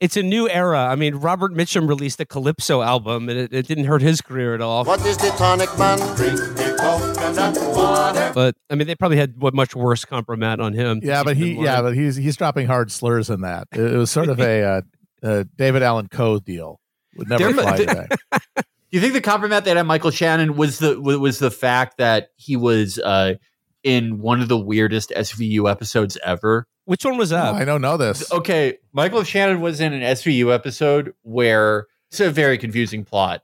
it's 0.00 0.16
a 0.16 0.22
new 0.22 0.48
era. 0.48 0.86
I 0.86 0.94
mean, 0.94 1.16
Robert 1.16 1.52
Mitchum 1.52 1.88
released 1.88 2.20
a 2.20 2.24
Calypso 2.24 2.82
album, 2.82 3.28
and 3.28 3.38
it, 3.38 3.52
it 3.52 3.66
didn't 3.66 3.84
hurt 3.86 4.02
his 4.02 4.20
career 4.20 4.54
at 4.54 4.60
all. 4.60 4.84
What 4.84 5.04
is 5.04 5.16
the 5.16 5.30
tonic 5.30 5.68
man? 5.78 5.98
Drink 6.16 6.38
me 6.56 6.76
coconut 6.78 7.58
water. 7.76 8.32
But 8.34 8.54
I 8.70 8.74
mean, 8.74 8.86
they 8.86 8.94
probably 8.94 9.16
had 9.18 9.34
what 9.40 9.54
much 9.54 9.74
worse 9.74 10.04
compromat 10.04 10.60
on 10.60 10.72
him. 10.72 11.00
Yeah, 11.02 11.22
but 11.24 11.36
he 11.36 11.52
yeah, 11.54 11.82
but 11.82 11.94
he's 11.94 12.16
he's 12.16 12.36
dropping 12.36 12.66
hard 12.66 12.90
slurs 12.92 13.30
in 13.30 13.40
that. 13.42 13.68
It, 13.72 13.80
it 13.80 13.96
was 13.96 14.10
sort 14.10 14.28
of 14.28 14.40
a 14.40 14.62
uh, 14.62 14.80
uh, 15.22 15.44
David 15.56 15.82
Allan 15.82 16.08
Coe 16.08 16.38
deal. 16.38 16.80
Would 17.16 17.28
never 17.28 17.52
There- 17.52 17.62
fly 17.62 17.76
there- 17.78 17.86
today. 17.86 18.16
Do 18.90 18.96
you 18.96 19.02
think 19.02 19.12
the 19.12 19.20
compliment 19.20 19.66
that 19.66 19.76
had 19.76 19.82
Michael 19.86 20.10
Shannon 20.10 20.56
was 20.56 20.78
the 20.78 20.98
was 20.98 21.38
the 21.40 21.50
fact 21.50 21.98
that 21.98 22.28
he 22.36 22.56
was 22.56 22.98
uh, 22.98 23.34
in 23.82 24.18
one 24.18 24.40
of 24.40 24.48
the 24.48 24.56
weirdest 24.56 25.12
SVU 25.14 25.70
episodes 25.70 26.16
ever? 26.24 26.66
Which 26.88 27.04
one 27.04 27.18
was 27.18 27.34
Oh, 27.34 27.36
that? 27.36 27.54
I 27.54 27.66
don't 27.66 27.82
know 27.82 27.98
this. 27.98 28.32
Okay, 28.32 28.78
Michael 28.94 29.22
Shannon 29.22 29.60
was 29.60 29.78
in 29.78 29.92
an 29.92 30.00
SVU 30.00 30.54
episode 30.54 31.12
where 31.20 31.86
it's 32.10 32.18
a 32.18 32.30
very 32.30 32.56
confusing 32.56 33.04
plot. 33.04 33.42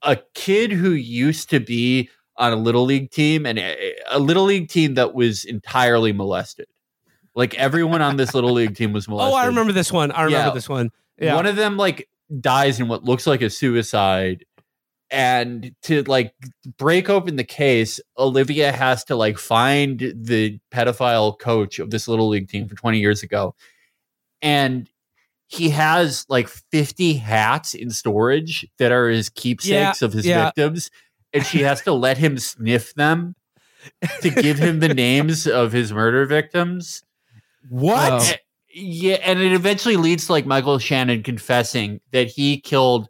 A 0.00 0.16
kid 0.32 0.72
who 0.72 0.92
used 0.92 1.50
to 1.50 1.60
be 1.60 2.08
on 2.38 2.54
a 2.54 2.56
little 2.56 2.86
league 2.86 3.10
team 3.10 3.44
and 3.44 3.58
a, 3.58 3.94
a 4.10 4.18
little 4.18 4.44
league 4.44 4.70
team 4.70 4.94
that 4.94 5.12
was 5.12 5.44
entirely 5.44 6.14
molested. 6.14 6.68
Like 7.34 7.54
everyone 7.56 8.00
on 8.00 8.16
this 8.16 8.32
little 8.32 8.52
league 8.52 8.74
team 8.74 8.94
was 8.94 9.06
molested. 9.08 9.34
oh, 9.34 9.36
I 9.36 9.44
remember 9.44 9.72
this 9.74 9.92
one. 9.92 10.10
I 10.12 10.22
remember 10.22 10.46
Yeah. 10.48 10.54
this 10.54 10.68
one. 10.68 10.90
Yeah. 11.18 11.34
One 11.34 11.44
of 11.44 11.56
them 11.56 11.76
like 11.76 12.08
dies 12.40 12.80
in 12.80 12.88
what 12.88 13.04
looks 13.04 13.26
like 13.26 13.42
a 13.42 13.50
suicide. 13.50 14.46
And 15.10 15.72
to 15.82 16.02
like 16.04 16.34
break 16.78 17.08
open 17.08 17.36
the 17.36 17.44
case, 17.44 18.00
Olivia 18.18 18.72
has 18.72 19.04
to 19.04 19.16
like 19.16 19.38
find 19.38 20.12
the 20.16 20.58
pedophile 20.72 21.38
coach 21.38 21.78
of 21.78 21.90
this 21.90 22.08
little 22.08 22.28
league 22.28 22.48
team 22.48 22.66
from 22.66 22.76
20 22.76 22.98
years 22.98 23.22
ago. 23.22 23.54
And 24.42 24.90
he 25.46 25.70
has 25.70 26.26
like 26.28 26.48
50 26.48 27.14
hats 27.14 27.74
in 27.74 27.90
storage 27.90 28.66
that 28.78 28.90
are 28.90 29.08
his 29.08 29.28
keepsakes 29.28 30.02
of 30.02 30.12
his 30.12 30.26
yeah. 30.26 30.46
victims. 30.46 30.90
And 31.32 31.46
she 31.46 31.62
has 31.62 31.82
to 31.82 31.92
let 31.92 32.18
him 32.18 32.38
sniff 32.38 32.94
them 32.94 33.36
to 34.22 34.30
give 34.30 34.58
him 34.58 34.80
the 34.80 34.92
names 34.92 35.46
of 35.46 35.72
his 35.72 35.92
murder 35.92 36.26
victims. 36.26 37.04
What? 37.68 38.12
Oh. 38.12 38.36
Yeah, 38.78 39.16
and 39.22 39.40
it 39.40 39.52
eventually 39.52 39.96
leads 39.96 40.26
to 40.26 40.32
like 40.32 40.44
Michael 40.44 40.78
Shannon 40.78 41.22
confessing 41.22 42.00
that 42.12 42.26
he 42.26 42.60
killed 42.60 43.08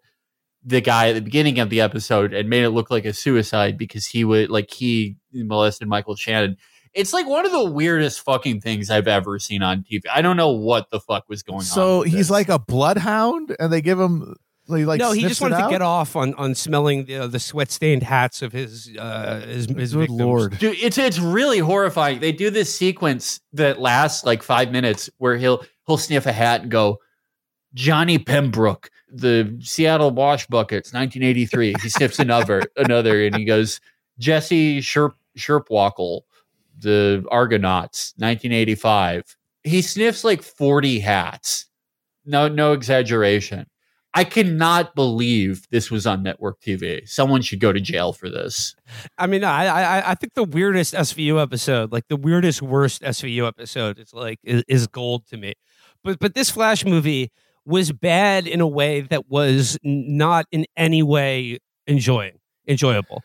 the 0.67 0.81
guy 0.81 1.09
at 1.09 1.15
the 1.15 1.21
beginning 1.23 1.61
of 1.61 1.71
the 1.71 1.81
episode 1.81 2.35
and 2.35 2.51
made 2.51 2.65
it 2.65 2.71
look 2.71 2.91
like 2.91 3.05
a 3.05 3.13
suicide 3.13 3.79
because 3.79 4.07
he 4.07 4.25
would 4.25 4.51
like 4.51 4.71
he 4.71 5.17
molested 5.33 5.89
Michael 5.89 6.17
Shannon. 6.17 6.57
It's 6.93 7.13
like 7.13 7.27
one 7.27 7.47
of 7.47 7.53
the 7.53 7.65
weirdest 7.65 8.21
fucking 8.21 8.63
things 8.63 8.91
I've 8.91 9.07
ever 9.07 9.39
seen 9.39 9.63
on 9.63 9.85
TV. 9.85 10.03
I 10.13 10.23
don't 10.23 10.37
know 10.37 10.51
what 10.51 10.91
the 10.91 10.99
fuck 10.99 11.25
was 11.29 11.43
going 11.43 11.59
on. 11.59 11.63
So 11.63 12.03
he's 12.03 12.15
this. 12.15 12.31
like 12.31 12.49
a 12.49 12.59
bloodhound, 12.59 13.55
and 13.61 13.73
they 13.73 13.81
give 13.81 14.01
him 14.01 14.35
he 14.69 14.85
like 14.85 14.99
no, 14.99 15.13
he 15.13 15.23
just 15.23 15.41
wanted 15.41 15.63
to 15.63 15.69
get 15.69 15.83
off 15.83 16.17
on 16.17 16.35
on 16.35 16.55
smelling 16.57 17.05
the, 17.05 17.29
the 17.29 17.39
sweat 17.39 17.71
stained 17.71 18.03
hats 18.03 18.43
of 18.43 18.53
his 18.53 18.91
uh, 18.99 19.41
his 19.47 19.67
his 19.67 19.93
Good 19.93 20.01
victims. 20.01 20.21
lord. 20.21 20.59
Dude, 20.59 20.77
it's 20.81 20.99
it's 20.99 21.21
really 21.21 21.61
horrifying. 21.61 22.19
They 22.19 22.33
do 22.33 22.51
this 22.51 22.75
sequence 22.75 23.41
that 23.53 23.81
lasts 23.81 24.25
like 24.25 24.43
five 24.43 24.73
minutes 24.73 25.09
where 25.19 25.37
he'll 25.37 25.65
he'll 25.87 25.99
sniff 25.99 26.27
a 26.27 26.33
hat 26.33 26.63
and 26.63 26.71
go, 26.71 26.99
Johnny 27.75 28.19
Pembroke, 28.19 28.91
the 29.11 29.57
Seattle 29.61 30.11
Wash 30.11 30.47
Buckets, 30.47 30.93
1983. 30.93 31.75
He 31.83 31.89
sniffs 31.89 32.19
another 32.19 32.63
another 32.77 33.25
and 33.25 33.37
he 33.37 33.45
goes, 33.45 33.81
Jesse 34.19 34.81
Sherp 34.81 35.13
Sherpwalkel, 35.39 36.23
the 36.79 37.25
Argonauts, 37.31 38.15
1985. 38.17 39.37
He 39.65 39.83
sniffs 39.83 40.25
like 40.25 40.43
40 40.43 41.01
hats. 41.01 41.67
No, 42.25 42.49
no 42.49 42.73
exaggeration. 42.73 43.67
I 44.17 44.25
cannot 44.25 44.95
believe 44.95 45.69
this 45.71 45.91
was 45.91 46.07
on 46.07 46.23
network 46.23 46.61
TV. 46.63 47.07
Someone 47.07 47.43
should 47.43 47.61
go 47.61 47.71
to 47.71 47.81
jail 47.81 48.15
for 48.15 48.31
this. 48.31 48.75
I 49.19 49.27
mean, 49.27 49.45
I, 49.45 49.67
I 49.67 50.11
I 50.13 50.15
think 50.15 50.33
the 50.33 50.43
weirdest 50.43 50.95
SVU 50.95 51.41
episode, 51.41 51.93
like 51.93 52.09
the 52.09 52.17
weirdest 52.17 52.63
worst 52.63 53.03
SVU 53.03 53.47
episode, 53.47 53.99
is 53.99 54.15
like 54.15 54.39
is, 54.43 54.65
is 54.69 54.87
gold 54.87 55.27
to 55.27 55.37
me. 55.37 55.53
But 56.03 56.19
but 56.19 56.35
this 56.35 56.49
Flash 56.49 56.83
movie 56.83 57.31
was 57.67 57.93
bad 57.93 58.47
in 58.47 58.61
a 58.61 58.67
way 58.67 59.03
that 59.03 59.29
was 59.29 59.77
not 59.83 60.47
in 60.53 60.65
any 60.77 61.03
way 61.03 61.59
enjoying 61.87 62.39
enjoyable. 62.67 63.23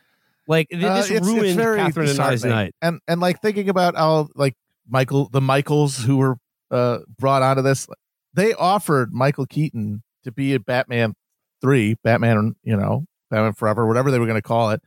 Like 0.48 0.70
th- 0.70 0.84
Uh, 0.84 0.96
this 0.96 1.06
it's- 1.06 1.20
it's 1.20 1.28
ruined 1.28 1.56
very 1.56 1.78
Catherine 1.78 2.10
and 2.10 2.20
I's 2.20 2.44
night. 2.44 2.76
And 2.82 3.00
and 3.08 3.22
like 3.22 3.42
thinking 3.42 3.70
about 3.70 3.96
how 3.96 4.28
like 4.36 4.56
Michael 4.90 5.30
the 5.30 5.42
Michaels 5.42 6.04
who 6.04 6.18
were 6.18 6.36
uh 6.72 7.00
brought 7.20 7.42
onto 7.42 7.62
this, 7.62 7.88
they 8.34 8.54
offered 8.54 9.14
Michael 9.14 9.46
Keaton 9.46 10.04
to 10.24 10.32
be 10.32 10.54
a 10.54 10.60
Batman 10.60 11.14
three, 11.62 11.96
Batman, 12.04 12.56
you 12.64 12.76
know, 12.76 13.06
Batman 13.30 13.54
Forever, 13.54 13.88
whatever 13.88 14.10
they 14.12 14.20
were 14.20 14.26
going 14.26 14.38
to 14.38 14.42
call 14.42 14.72
it. 14.72 14.82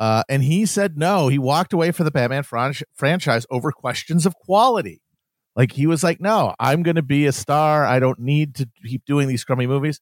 Uh, 0.00 0.22
and 0.28 0.42
he 0.42 0.66
said 0.66 0.98
no. 0.98 1.28
He 1.28 1.38
walked 1.38 1.72
away 1.72 1.90
for 1.92 2.02
the 2.04 2.10
Batman 2.10 2.42
fran- 2.42 2.74
franchise 2.94 3.46
over 3.50 3.70
questions 3.72 4.26
of 4.26 4.34
quality. 4.34 5.00
Like 5.54 5.72
he 5.72 5.86
was 5.86 6.02
like, 6.02 6.20
no, 6.20 6.54
I'm 6.58 6.82
going 6.82 6.96
to 6.96 7.02
be 7.02 7.26
a 7.26 7.32
star. 7.32 7.84
I 7.84 7.98
don't 7.98 8.18
need 8.18 8.54
to 8.56 8.68
keep 8.84 9.04
doing 9.04 9.28
these 9.28 9.44
crummy 9.44 9.66
movies. 9.66 10.00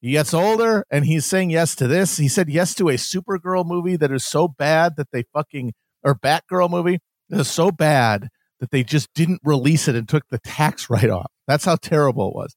He 0.00 0.12
gets 0.12 0.32
older 0.32 0.84
and 0.90 1.04
he's 1.04 1.26
saying 1.26 1.50
yes 1.50 1.74
to 1.76 1.86
this. 1.86 2.16
He 2.16 2.28
said 2.28 2.48
yes 2.48 2.74
to 2.74 2.88
a 2.88 2.94
Supergirl 2.94 3.66
movie 3.66 3.96
that 3.96 4.12
is 4.12 4.24
so 4.24 4.48
bad 4.48 4.96
that 4.96 5.10
they 5.12 5.24
fucking, 5.34 5.72
or 6.02 6.14
Batgirl 6.14 6.70
movie 6.70 7.00
that 7.28 7.40
is 7.40 7.48
so 7.48 7.70
bad 7.70 8.28
that 8.60 8.70
they 8.70 8.82
just 8.82 9.12
didn't 9.14 9.40
release 9.44 9.88
it 9.88 9.96
and 9.96 10.08
took 10.08 10.28
the 10.28 10.38
tax 10.38 10.88
write 10.90 11.10
off. 11.10 11.30
That's 11.46 11.64
how 11.64 11.76
terrible 11.76 12.28
it 12.28 12.34
was. 12.34 12.56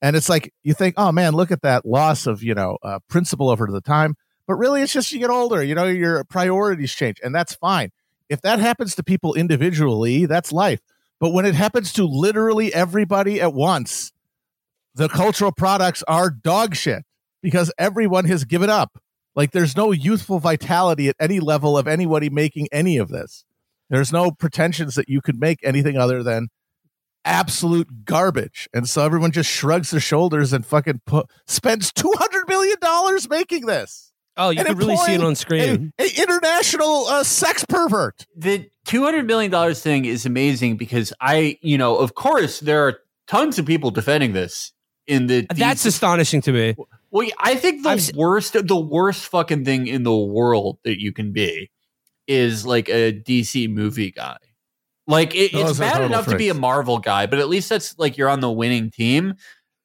And 0.00 0.14
it's 0.14 0.28
like, 0.28 0.52
you 0.62 0.74
think, 0.74 0.94
oh 0.96 1.12
man, 1.12 1.34
look 1.34 1.50
at 1.50 1.62
that 1.62 1.84
loss 1.84 2.26
of, 2.26 2.42
you 2.42 2.54
know, 2.54 2.78
uh, 2.82 2.98
principle 3.08 3.50
over 3.50 3.66
the 3.66 3.80
time. 3.80 4.14
But 4.46 4.54
really, 4.54 4.80
it's 4.80 4.92
just 4.92 5.12
you 5.12 5.18
get 5.18 5.28
older, 5.28 5.62
you 5.62 5.74
know, 5.74 5.84
your 5.84 6.24
priorities 6.24 6.94
change, 6.94 7.20
and 7.22 7.34
that's 7.34 7.54
fine. 7.54 7.90
If 8.30 8.40
that 8.42 8.58
happens 8.60 8.94
to 8.94 9.02
people 9.02 9.34
individually, 9.34 10.24
that's 10.24 10.52
life. 10.52 10.80
But 11.20 11.30
when 11.30 11.46
it 11.46 11.54
happens 11.54 11.92
to 11.94 12.04
literally 12.04 12.72
everybody 12.72 13.40
at 13.40 13.52
once, 13.52 14.12
the 14.94 15.08
cultural 15.08 15.52
products 15.52 16.02
are 16.06 16.30
dog 16.30 16.74
shit 16.74 17.04
because 17.42 17.72
everyone 17.78 18.24
has 18.26 18.44
given 18.44 18.70
up. 18.70 19.00
Like 19.34 19.52
there's 19.52 19.76
no 19.76 19.92
youthful 19.92 20.40
vitality 20.40 21.08
at 21.08 21.16
any 21.20 21.40
level 21.40 21.78
of 21.78 21.86
anybody 21.86 22.30
making 22.30 22.68
any 22.72 22.96
of 22.96 23.08
this. 23.08 23.44
There's 23.90 24.12
no 24.12 24.30
pretensions 24.30 24.94
that 24.96 25.08
you 25.08 25.20
could 25.20 25.40
make 25.40 25.60
anything 25.62 25.96
other 25.96 26.22
than 26.22 26.48
absolute 27.24 28.04
garbage. 28.04 28.68
And 28.72 28.88
so 28.88 29.04
everyone 29.04 29.32
just 29.32 29.50
shrugs 29.50 29.90
their 29.90 30.00
shoulders 30.00 30.52
and 30.52 30.64
fucking 30.64 31.02
put, 31.06 31.26
spends 31.46 31.92
$200 31.92 32.48
million 32.48 32.76
making 33.30 33.66
this. 33.66 34.07
Oh, 34.38 34.50
you 34.50 34.60
And 34.60 34.68
can 34.68 34.76
really 34.76 34.96
see 34.96 35.14
it 35.14 35.22
on 35.22 35.34
screen. 35.34 35.92
A, 35.98 36.04
a 36.04 36.22
international 36.22 37.06
uh, 37.08 37.24
sex 37.24 37.64
pervert. 37.68 38.24
the 38.36 38.70
two 38.84 39.02
hundred 39.02 39.26
million 39.26 39.50
dollars 39.50 39.82
thing 39.82 40.04
is 40.04 40.24
amazing 40.24 40.76
because 40.76 41.12
I, 41.20 41.58
you 41.60 41.76
know, 41.76 41.96
of 41.96 42.14
course, 42.14 42.60
there 42.60 42.86
are 42.86 43.00
tons 43.26 43.58
of 43.58 43.66
people 43.66 43.90
defending 43.90 44.32
this 44.32 44.72
in 45.08 45.26
the. 45.26 45.46
That's 45.54 45.82
DC 45.82 45.86
astonishing 45.86 46.40
to 46.42 46.52
me. 46.52 46.76
well, 47.10 47.28
I 47.38 47.56
think 47.56 47.82
the 47.82 47.90
I've 47.90 48.14
worst, 48.14 48.52
the 48.52 48.80
worst 48.80 49.26
fucking 49.26 49.64
thing 49.64 49.88
in 49.88 50.04
the 50.04 50.16
world 50.16 50.78
that 50.84 51.00
you 51.00 51.12
can 51.12 51.32
be 51.32 51.70
is 52.28 52.64
like 52.64 52.88
a 52.88 53.12
DC 53.12 53.68
movie 53.68 54.12
guy. 54.12 54.36
Like 55.08 55.34
it, 55.34 55.54
it's 55.54 55.78
bad 55.78 55.94
total 55.94 56.06
enough 56.06 56.26
to 56.26 56.36
be 56.36 56.50
a. 56.50 56.54
Marvel 56.54 56.98
guy, 56.98 57.26
but 57.26 57.38
at 57.38 57.48
least 57.48 57.70
that's 57.70 57.98
like 57.98 58.18
you're 58.18 58.28
on 58.28 58.40
the 58.40 58.50
winning 58.50 58.90
team. 58.90 59.34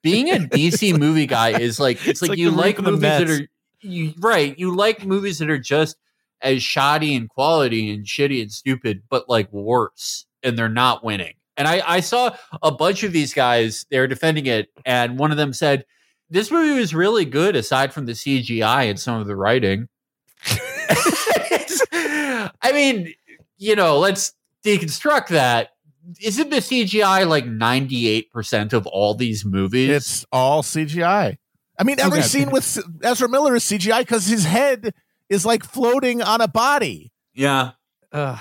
Being 0.04 0.30
a 0.30 0.36
DC 0.36 0.98
movie 1.00 1.28
guy 1.28 1.58
is 1.58 1.80
like 1.80 1.98
it's, 2.00 2.08
It's 2.08 2.22
like, 2.22 2.30
like 2.30 2.38
you 2.38 2.52
like 2.52 2.78
Root 2.78 2.80
of 2.80 2.86
the 2.86 2.92
movies 2.92 3.28
that 3.28 3.30
are 3.30 3.48
you 3.84 4.14
right. 4.20 4.58
You 4.58 4.76
like 4.76 5.06
movies 5.06 5.40
that 5.40 5.50
are 5.50 5.60
just 5.60 5.98
as 6.42 6.62
shoddy 6.62 7.16
in 7.16 7.28
quality 7.28 7.92
and 7.92 8.06
shitty 8.06 8.42
and 8.42 8.52
stupid, 8.52 9.04
but 9.10 9.30
like 9.30 9.52
worse, 9.52 10.26
and 10.44 10.58
they're 10.58 10.70
not 10.70 11.04
winning. 11.04 11.34
And 11.56 11.68
I, 11.68 11.82
I 11.86 12.00
saw 12.00 12.36
a 12.62 12.72
bunch 12.72 13.04
of 13.04 13.12
these 13.12 13.34
guys, 13.34 13.86
they 13.90 14.00
were 14.00 14.08
defending 14.08 14.48
it, 14.48 14.70
and 14.86 15.18
one 15.18 15.32
of 15.32 15.38
them 15.38 15.54
said, 15.54 15.86
This 16.30 16.52
movie 16.52 16.80
was 16.80 16.94
really 16.94 17.26
good 17.26 17.56
aside 17.56 17.94
from 17.94 18.06
the 18.06 18.14
CGI 18.14 18.90
and 18.90 19.00
some 19.00 19.22
of 19.22 19.28
the 19.28 19.36
writing. 19.36 19.88
I 22.62 22.72
mean, 22.74 23.14
you 23.58 23.76
know, 23.76 24.00
let's 24.00 24.34
deconstruct 24.66 25.28
that. 25.30 25.70
Isn't 26.22 26.50
the 26.50 26.58
CGI 26.58 27.28
like 27.28 27.46
98% 27.46 28.74
of 28.74 28.86
all 28.88 29.14
these 29.14 29.46
movies? 29.46 29.90
It's 29.90 30.26
all 30.32 30.62
CGI. 30.62 31.38
I 31.84 31.86
mean, 31.86 32.00
every 32.00 32.20
Okay. 32.20 32.28
scene 32.28 32.50
with 32.50 32.80
Ezra 33.04 33.28
Miller 33.28 33.56
is 33.56 33.64
CGI 33.66 34.00
because 34.00 34.26
his 34.26 34.46
head 34.46 34.94
is 35.30 35.46
like 35.46 35.64
floating 35.66 36.22
on 36.22 36.40
a 36.42 36.48
body. 36.48 37.12
yeah. 37.34 37.72
Ugh. 38.14 38.40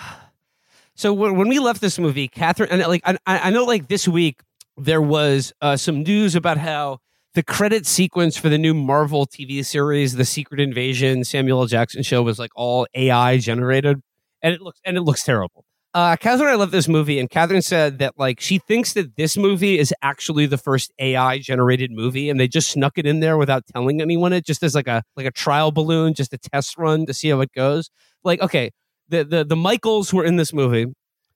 so 0.94 1.12
when, 1.12 1.36
when 1.36 1.48
we 1.48 1.58
left 1.58 1.80
this 1.80 1.98
movie, 1.98 2.28
Catherine, 2.28 2.68
and 2.70 2.80
like 2.82 3.02
I, 3.04 3.16
I 3.26 3.38
I 3.48 3.50
know, 3.50 3.64
like 3.64 3.88
this 3.88 4.06
week 4.06 4.40
there 4.76 5.02
was 5.02 5.52
uh, 5.60 5.76
some 5.76 6.02
news 6.02 6.34
about 6.36 6.58
how 6.58 6.98
the 7.34 7.42
credit 7.42 7.86
sequence 7.86 8.36
for 8.36 8.48
the 8.50 8.58
new 8.58 8.74
Marvel 8.74 9.26
TV 9.26 9.64
series, 9.64 10.12
The 10.14 10.24
Secret 10.26 10.60
Invasion, 10.60 11.24
Samuel 11.24 11.60
L. 11.62 11.66
Jackson 11.66 12.02
show 12.02 12.22
was 12.22 12.38
like 12.38 12.50
all 12.54 12.86
AI 12.94 13.38
generated, 13.38 14.02
and 14.42 14.54
it 14.54 14.60
looks 14.60 14.80
and 14.84 14.96
it 14.96 15.00
looks 15.02 15.24
terrible. 15.24 15.64
Uh, 15.94 16.16
Catherine, 16.16 16.48
I 16.48 16.54
love 16.54 16.70
this 16.70 16.88
movie, 16.88 17.18
and 17.18 17.28
Catherine 17.28 17.60
said 17.60 17.98
that 17.98 18.14
like 18.16 18.40
she 18.40 18.58
thinks 18.58 18.94
that 18.94 19.16
this 19.16 19.36
movie 19.36 19.78
is 19.78 19.92
actually 20.00 20.46
the 20.46 20.56
first 20.56 20.90
AI 20.98 21.38
generated 21.38 21.90
movie, 21.92 22.30
and 22.30 22.40
they 22.40 22.48
just 22.48 22.70
snuck 22.70 22.94
it 22.96 23.04
in 23.04 23.20
there 23.20 23.36
without 23.36 23.64
telling 23.66 24.00
anyone 24.00 24.32
it, 24.32 24.46
just 24.46 24.62
as 24.62 24.74
like 24.74 24.86
a 24.86 25.02
like 25.16 25.26
a 25.26 25.30
trial 25.30 25.70
balloon, 25.70 26.14
just 26.14 26.32
a 26.32 26.38
test 26.38 26.78
run 26.78 27.04
to 27.04 27.12
see 27.12 27.28
how 27.28 27.40
it 27.40 27.52
goes. 27.52 27.90
Like, 28.24 28.40
okay, 28.40 28.70
the 29.08 29.22
the 29.22 29.44
the 29.44 29.56
Michaels 29.56 30.14
were 30.14 30.24
in 30.24 30.36
this 30.36 30.54
movie. 30.54 30.86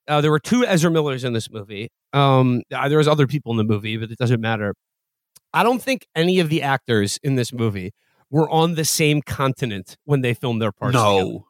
Uh, 0.08 0.22
there 0.22 0.30
were 0.30 0.40
two 0.40 0.64
Ezra 0.64 0.90
Millers 0.90 1.22
in 1.22 1.34
this 1.34 1.50
movie. 1.50 1.90
Um, 2.14 2.62
uh, 2.72 2.88
there 2.88 2.98
was 2.98 3.08
other 3.08 3.26
people 3.26 3.52
in 3.52 3.58
the 3.58 3.64
movie, 3.64 3.98
but 3.98 4.10
it 4.10 4.16
doesn't 4.16 4.40
matter. 4.40 4.74
I 5.52 5.64
don't 5.64 5.82
think 5.82 6.06
any 6.14 6.40
of 6.40 6.48
the 6.48 6.62
actors 6.62 7.18
in 7.22 7.34
this 7.34 7.52
movie 7.52 7.92
were 8.30 8.48
on 8.48 8.74
the 8.74 8.84
same 8.86 9.20
continent 9.20 9.96
when 10.04 10.22
they 10.22 10.32
filmed 10.32 10.62
their 10.62 10.72
parts. 10.72 10.94
together. 11.18 11.44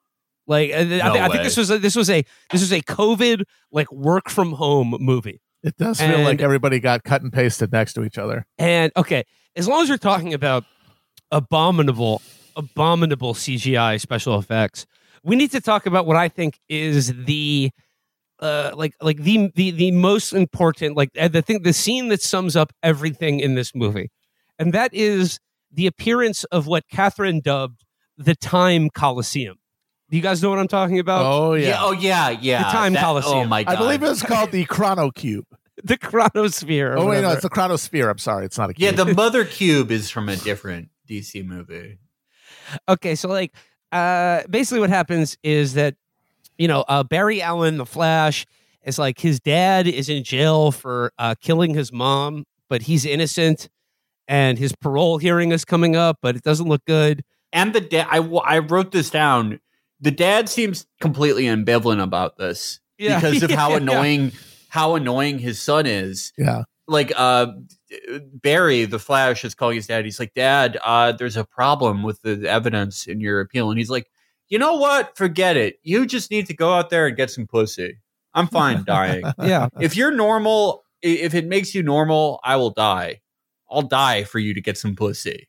Like 0.47 0.71
uh, 0.73 0.77
I, 0.77 0.85
thi- 0.85 1.01
I 1.01 1.29
think 1.29 1.43
this 1.43 1.57
was 1.57 1.71
a, 1.71 1.79
this 1.79 1.97
was 1.97 2.09
a 2.11 2.25
this 2.51 2.61
was 2.61 2.73
a 2.73 2.81
COVID 2.81 3.43
like 3.73 3.91
work 3.91 4.29
from 4.31 4.53
home 4.53 4.97
movie. 5.01 5.41
It 5.63 5.77
does 5.77 6.01
feel 6.01 6.21
like 6.21 6.41
everybody 6.41 6.79
got 6.79 7.03
cut 7.03 7.23
and 7.23 7.33
pasted 7.33 7.73
next 7.73 7.95
to 7.95 8.05
each 8.05 8.19
other. 8.19 8.47
And 8.59 8.93
okay, 8.97 9.25
as 9.57 9.67
long 9.67 9.83
as 9.83 9.89
you're 9.89 9.99
talking 9.99 10.33
about 10.33 10.65
abominable, 11.33 12.23
abominable 12.55 13.35
CGI 13.35 14.01
special 14.01 14.39
effects, 14.39 14.87
we 15.25 15.35
need 15.37 15.51
to 15.53 15.61
talk 15.61 15.87
about 15.87 16.07
what 16.07 16.17
I 16.17 16.29
think 16.29 16.61
is 16.69 17.13
the 17.25 17.71
uh 18.39 18.73
like 18.75 18.95
like 19.01 19.17
the 19.19 19.51
the 19.55 19.71
the 19.73 19.91
most 19.91 20.33
important 20.33 20.95
like 20.97 21.11
uh, 21.19 21.27
the 21.27 21.43
thing 21.43 21.63
the 21.63 21.73
scene 21.73 22.09
that 22.09 22.23
sums 22.23 22.55
up 22.55 22.73
everything 22.83 23.41
in 23.41 23.55
this 23.55 23.75
movie. 23.75 24.11
And 24.59 24.73
that 24.73 24.93
is 24.95 25.41
the 25.73 25.87
appearance 25.87 26.45
of 26.45 26.67
what 26.67 26.85
Catherine 26.89 27.41
dubbed 27.41 27.85
the 28.17 28.35
time 28.35 28.89
coliseum. 28.91 29.57
Do 30.11 30.17
you 30.17 30.23
guys 30.23 30.43
know 30.43 30.51
what 30.51 30.59
I'm 30.59 30.69
talking 30.69 30.99
about? 31.01 31.25
Oh 31.27 31.55
yeah. 31.55 31.69
yeah. 31.69 31.77
Oh 31.81 31.93
yeah. 31.93 32.31
Yeah. 32.31 32.63
The 32.65 32.71
Time 32.71 32.93
That- 32.93 33.03
Coliseum. 33.03 33.35
Oh 33.39 33.45
my 33.45 33.65
god. 33.65 33.75
I 33.75 33.77
believe 33.79 34.03
it 34.03 34.09
was 34.09 34.23
called 34.23 34.53
the 34.53 34.65
Chrono 34.65 35.11
Cube. 35.11 35.45
The 35.85 35.99
chronosphere. 35.99 36.97
Oh 36.97 37.05
wait, 37.07 37.21
no, 37.21 37.33
it's 37.33 37.43
the 37.43 37.51
Chronosphere. 37.51 38.11
I'm 38.11 38.17
sorry, 38.17 38.47
it's 38.47 38.57
not 38.57 38.71
a 38.71 38.75
cube. 38.75 38.83
Yeah, 38.97 39.05
the 39.05 39.13
Mother 39.23 39.45
Cube 39.45 39.91
is 39.91 40.11
from 40.11 40.31
a 40.31 40.37
different 40.37 40.89
DC 41.07 41.45
movie. 41.47 41.99
okay 42.89 43.15
so 43.15 43.29
like 43.29 43.55
uh 43.93 44.43
basically 44.49 44.81
what 44.81 44.89
happens 44.89 45.37
is 45.43 45.75
that 45.75 45.95
you 46.59 46.67
know 46.67 46.81
uh 46.89 47.03
barry 47.05 47.43
allen 47.43 47.77
the 47.77 47.85
flash 47.87 48.47
is 48.85 48.99
like 48.99 49.21
his 49.21 49.39
dad 49.39 49.87
is 49.87 50.09
in 50.09 50.25
jail 50.25 50.73
for 50.73 51.13
uh 51.19 51.35
killing 51.41 51.75
his 51.75 51.93
mom 51.93 52.45
but 52.71 52.83
he's 52.83 53.05
innocent 53.05 53.69
and 54.27 54.59
his 54.59 54.75
parole 54.81 55.19
hearing 55.19 55.53
is 55.53 55.65
coming 55.65 55.95
up 55.95 56.17
but 56.23 56.35
it 56.37 56.43
doesn't 56.43 56.69
look 56.69 56.85
good 56.87 57.23
And 57.53 57.73
the 57.75 57.81
dad, 57.83 58.07
I, 58.11 58.17
w- 58.17 58.39
I 58.45 58.59
wrote 58.59 58.91
this 58.93 59.11
down. 59.11 59.61
The 60.01 60.11
dad 60.11 60.49
seems 60.49 60.87
completely 61.01 61.45
ambivalent 61.45 62.03
about 62.03 62.37
this 62.37 62.81
Yeah. 62.99 63.21
because 63.21 63.43
of 63.43 63.51
how 63.51 63.71
Yeah. 63.71 63.77
annoying 63.79 64.33
how 64.69 64.95
annoying 64.95 65.39
his 65.39 65.61
son 65.61 65.87
is. 65.87 66.33
yeah. 66.37 66.63
Like 66.89 67.13
uh, 67.17 67.47
Barry, 68.43 68.85
the 68.85 68.99
Flash, 68.99 69.45
is 69.45 69.55
calling 69.55 69.77
his 69.77 69.87
dad. 69.87 70.05
He's 70.05 70.21
like, 70.21 70.35
"Dad, 70.35 70.79
uh, 70.85 71.13
there's 71.13 71.37
a 71.37 71.45
problem 71.45 72.03
with 72.03 72.21
the 72.23 72.49
evidence 72.49 73.07
in 73.07 73.21
your 73.21 73.41
appeal," 73.41 73.71
and 73.71 73.79
he's 73.79 73.91
like, 73.91 74.09
"You 74.49 74.59
know 74.59 74.75
what? 74.77 75.17
Forget 75.17 75.57
it. 75.57 75.79
You 75.83 76.07
just 76.07 76.31
need 76.31 76.47
to 76.47 76.55
go 76.55 76.73
out 76.75 76.91
there 76.91 77.07
and 77.07 77.17
get 77.17 77.31
some 77.31 77.47
pussy. 77.47 77.99
I'm 78.35 78.47
fine 78.49 78.85
dying." 78.87 79.25
yeah 79.43 79.69
if 79.81 79.97
you're 79.97 80.13
normal, 80.13 80.85
if 81.03 81.35
it 81.35 81.47
makes 81.47 81.75
you 81.75 81.83
normal, 81.83 82.39
I 82.45 82.57
will 82.57 82.71
die. 82.71 83.21
I'll 83.71 83.83
die 83.83 84.23
for 84.25 84.39
you 84.39 84.55
to 84.55 84.61
get 84.61 84.79
some 84.79 84.95
pussy. 84.95 85.49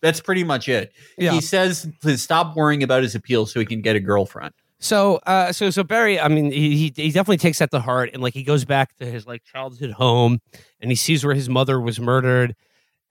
That's 0.00 0.20
pretty 0.20 0.44
much 0.44 0.68
it. 0.68 0.92
Yeah. 1.16 1.32
He 1.32 1.40
says 1.40 1.88
to 2.02 2.16
stop 2.18 2.54
worrying 2.56 2.82
about 2.82 3.02
his 3.02 3.14
appeal 3.14 3.46
so 3.46 3.58
he 3.60 3.66
can 3.66 3.80
get 3.80 3.96
a 3.96 4.00
girlfriend. 4.00 4.54
so 4.80 5.18
uh 5.26 5.50
so 5.50 5.70
so 5.70 5.82
barry 5.82 6.20
i 6.20 6.28
mean 6.28 6.52
he, 6.52 6.92
he 6.94 7.10
definitely 7.10 7.36
takes 7.36 7.58
that 7.58 7.68
to 7.72 7.80
heart 7.80 8.10
and 8.12 8.22
like 8.22 8.32
he 8.32 8.44
goes 8.44 8.64
back 8.64 8.94
to 8.96 9.04
his 9.04 9.26
like 9.26 9.42
childhood 9.42 9.90
home 9.90 10.38
and 10.80 10.88
he 10.88 10.94
sees 10.94 11.24
where 11.24 11.34
his 11.34 11.48
mother 11.48 11.80
was 11.80 11.98
murdered 11.98 12.54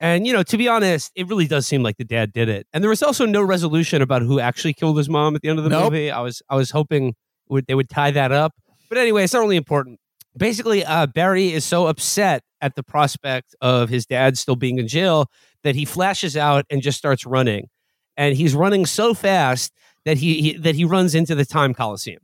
and 0.00 0.26
you 0.26 0.32
know 0.32 0.42
to 0.42 0.56
be 0.56 0.66
honest 0.66 1.12
it 1.14 1.28
really 1.28 1.46
does 1.46 1.66
seem 1.66 1.82
like 1.82 1.98
the 1.98 2.04
dad 2.06 2.32
did 2.32 2.48
it 2.48 2.66
and 2.72 2.82
there 2.82 2.88
was 2.88 3.02
also 3.02 3.26
no 3.26 3.42
resolution 3.42 4.00
about 4.00 4.22
who 4.22 4.40
actually 4.40 4.72
killed 4.72 4.96
his 4.96 5.10
mom 5.10 5.36
at 5.36 5.42
the 5.42 5.48
end 5.50 5.58
of 5.58 5.64
the 5.64 5.68
Nope. 5.68 5.92
movie 5.92 6.10
i 6.10 6.20
was 6.22 6.40
i 6.48 6.56
was 6.56 6.70
hoping 6.70 7.14
would 7.50 7.66
they 7.66 7.74
would 7.74 7.90
tie 7.90 8.12
that 8.12 8.32
up 8.32 8.54
but 8.88 8.96
anyway 8.96 9.24
it's 9.24 9.34
not 9.34 9.40
really 9.40 9.56
important 9.56 10.00
basically 10.38 10.82
uh 10.86 11.06
barry 11.06 11.52
is 11.52 11.66
so 11.66 11.86
upset 11.86 12.42
at 12.62 12.76
the 12.76 12.82
prospect 12.82 13.54
of 13.60 13.90
his 13.90 14.06
dad 14.06 14.38
still 14.38 14.56
being 14.56 14.78
in 14.78 14.88
jail 14.88 15.26
that 15.64 15.74
he 15.74 15.84
flashes 15.84 16.36
out 16.36 16.64
and 16.70 16.82
just 16.82 16.98
starts 16.98 17.26
running. 17.26 17.68
And 18.16 18.36
he's 18.36 18.54
running 18.54 18.86
so 18.86 19.14
fast 19.14 19.72
that 20.04 20.18
he, 20.18 20.40
he 20.40 20.56
that 20.58 20.74
he 20.74 20.84
runs 20.84 21.14
into 21.14 21.34
the 21.34 21.44
time 21.44 21.74
coliseum. 21.74 22.20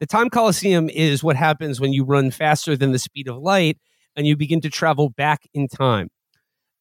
The 0.00 0.06
time 0.06 0.30
coliseum 0.30 0.88
is 0.88 1.22
what 1.22 1.36
happens 1.36 1.80
when 1.80 1.92
you 1.92 2.04
run 2.04 2.30
faster 2.30 2.76
than 2.76 2.92
the 2.92 2.98
speed 2.98 3.28
of 3.28 3.36
light 3.38 3.78
and 4.16 4.26
you 4.26 4.36
begin 4.36 4.60
to 4.62 4.70
travel 4.70 5.10
back 5.10 5.42
in 5.54 5.68
time. 5.68 6.08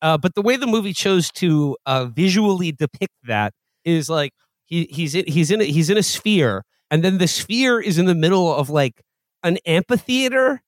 Uh, 0.01 0.17
but 0.17 0.33
the 0.33 0.41
way 0.41 0.55
the 0.55 0.67
movie 0.67 0.93
chose 0.93 1.29
to 1.33 1.77
uh, 1.85 2.05
visually 2.05 2.71
depict 2.71 3.13
that 3.23 3.53
is 3.85 4.09
like 4.09 4.33
he, 4.65 4.87
he's 4.89 5.13
in, 5.13 5.25
he's 5.27 5.51
in 5.51 5.61
a, 5.61 5.63
he's 5.65 5.89
in 5.89 5.97
a 5.97 6.03
sphere 6.03 6.63
and 6.89 7.03
then 7.03 7.19
the 7.19 7.27
sphere 7.27 7.79
is 7.79 7.97
in 7.97 8.05
the 8.05 8.15
middle 8.15 8.53
of 8.53 8.69
like 8.69 9.01
an 9.43 9.57
amphitheater 9.65 10.61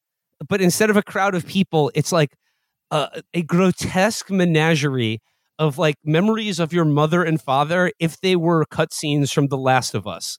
but 0.48 0.62
instead 0.62 0.90
of 0.90 0.98
a 0.98 1.04
crowd 1.04 1.36
of 1.36 1.48
people 1.48 1.92
it's 1.96 2.12
like 2.12 2.36
a, 2.94 3.24
a 3.34 3.42
grotesque 3.42 4.30
menagerie 4.30 5.22
of 5.60 5.78
like 5.78 5.96
memories 6.04 6.60
of 6.60 6.74
your 6.74 6.86
mother 6.86 7.24
and 7.24 7.42
father 7.42 7.92
if 8.00 8.20
they 8.22 8.36
were 8.36 8.66
cutscenes 8.66 9.34
from 9.34 9.48
The 9.48 9.58
Last 9.58 9.94
of 9.94 10.08
Us. 10.08 10.38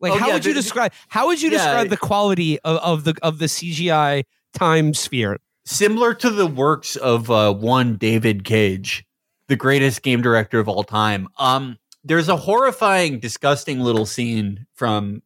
Like, 0.00 0.12
Oh, 0.12 0.16
how 0.18 0.28
yeah, 0.28 0.34
would 0.34 0.44
you 0.44 0.52
the- 0.52 0.60
describe? 0.60 0.92
How 1.08 1.26
would 1.28 1.40
you 1.40 1.50
Yeah. 1.50 1.58
describe 1.58 1.88
the 1.88 1.96
quality 1.96 2.58
of, 2.60 2.76
of 2.78 3.04
the 3.04 3.14
of 3.22 3.38
the 3.38 3.46
CGI 3.46 4.24
time 4.52 4.94
sphere? 4.94 5.38
Similar 5.64 6.14
to 6.14 6.30
the 6.30 6.46
works 6.46 6.96
of 6.96 7.30
uh, 7.30 7.52
one 7.54 7.96
David 7.96 8.44
Cage, 8.44 9.04
the 9.48 9.56
greatest 9.56 10.02
game 10.02 10.22
director 10.22 10.60
of 10.60 10.68
all 10.68 10.84
time. 10.84 11.28
Um, 11.38 11.78
there's 12.04 12.28
a 12.28 12.36
horrifying, 12.36 13.18
disgusting 13.18 13.80
little 13.80 14.06
scene 14.06 14.66
from 14.74 15.22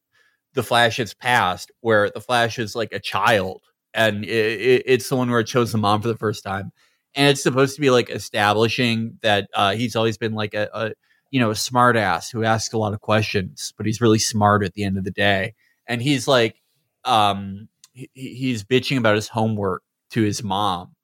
the 0.55 0.63
Flash's 0.63 1.13
past 1.15 1.71
where 1.81 2.09
the 2.11 2.21
Flash 2.23 2.59
is 2.59 2.75
like 2.75 2.93
a 2.93 2.99
child, 3.01 3.63
and 3.95 4.25
i 4.25 4.29
i 4.29 4.83
it's 4.87 5.09
the 5.09 5.17
one 5.17 5.31
where 5.31 5.41
it 5.41 5.49
shows 5.49 5.73
the 5.73 5.79
mom 5.79 6.03
for 6.03 6.09
the 6.09 6.17
first 6.17 6.43
time, 6.45 6.73
and 7.15 7.29
it's 7.29 7.43
supposed 7.43 7.75
to 7.75 7.81
be 7.81 7.91
like 7.91 8.11
establishing 8.11 9.19
that 9.23 9.49
uh, 9.55 9.73
he's 9.75 9.97
always 9.97 10.19
been 10.19 10.35
like 10.35 10.55
a, 10.55 10.69
a 10.73 10.93
you 11.31 11.41
know 11.41 11.51
a 11.51 11.57
smart 11.57 11.97
ass 11.97 12.31
who 12.31 12.45
asks 12.45 12.73
a 12.75 12.79
lot 12.79 12.93
of 12.93 13.01
questions, 13.01 13.73
but 13.77 13.87
he's 13.87 14.01
really 14.01 14.19
smart 14.19 14.63
at 14.65 14.75
the 14.75 14.85
end 14.85 14.99
of 14.99 15.05
the 15.05 15.11
day, 15.11 15.55
and 15.87 16.03
he's 16.03 16.29
like, 16.29 16.61
um, 17.05 17.69
he, 17.93 18.09
he's 18.15 18.65
bitching 18.65 18.99
about 18.99 19.15
his 19.17 19.29
homework 19.29 19.83
to 20.11 20.23
his 20.23 20.43
mom, 20.43 20.95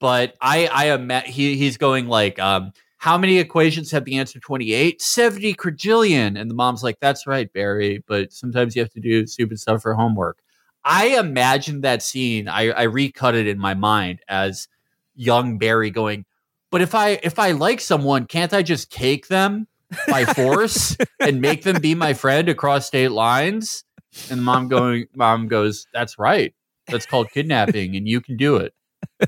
but 0.00 0.34
I 0.40 0.66
I 0.66 0.84
am 0.86 1.10
he 1.26 1.56
he's 1.56 1.76
going 1.76 2.08
like 2.08 2.38
um. 2.38 2.72
How 2.98 3.18
many 3.18 3.36
equations 3.36 3.90
have 3.90 4.06
the 4.06 4.16
answer 4.16 4.40
28? 4.40 5.02
70 5.02 5.52
quadrillion. 5.54 6.38
And 6.38 6.48
the 6.50 6.54
mom's 6.54 6.82
like, 6.82 6.96
that's 7.00 7.26
right, 7.26 7.52
Barry, 7.52 8.02
but 8.08 8.32
sometimes 8.32 8.74
you 8.74 8.80
have 8.80 8.92
to 8.92 9.00
do 9.00 9.26
stupid 9.26 9.60
stuff 9.60 9.82
for 9.82 9.92
homework. 9.92 10.38
I 10.84 11.18
imagine 11.18 11.80
that 11.80 12.02
scene, 12.02 12.48
I, 12.48 12.70
I 12.70 12.82
recut 12.82 13.34
it 13.34 13.46
in 13.46 13.58
my 13.58 13.74
mind 13.74 14.20
as 14.28 14.68
young 15.14 15.58
Barry 15.58 15.90
going, 15.90 16.24
but 16.70 16.82
if 16.82 16.94
I 16.94 17.20
if 17.22 17.38
I 17.38 17.52
like 17.52 17.80
someone, 17.80 18.26
can't 18.26 18.52
I 18.52 18.62
just 18.62 18.92
take 18.92 19.28
them 19.28 19.66
by 20.08 20.24
force 20.34 20.96
and 21.20 21.40
make 21.40 21.62
them 21.62 21.80
be 21.80 21.94
my 21.94 22.14
friend 22.14 22.48
across 22.48 22.86
state 22.86 23.12
lines? 23.12 23.84
And 24.30 24.44
mom 24.44 24.68
going 24.68 25.06
mom 25.14 25.48
goes, 25.48 25.86
That's 25.94 26.18
right. 26.18 26.54
That's 26.86 27.06
called 27.06 27.30
kidnapping, 27.30 27.96
and 27.96 28.06
you 28.06 28.20
can 28.20 28.36
do 28.36 28.56
it. 28.56 28.74
Uh, 29.20 29.26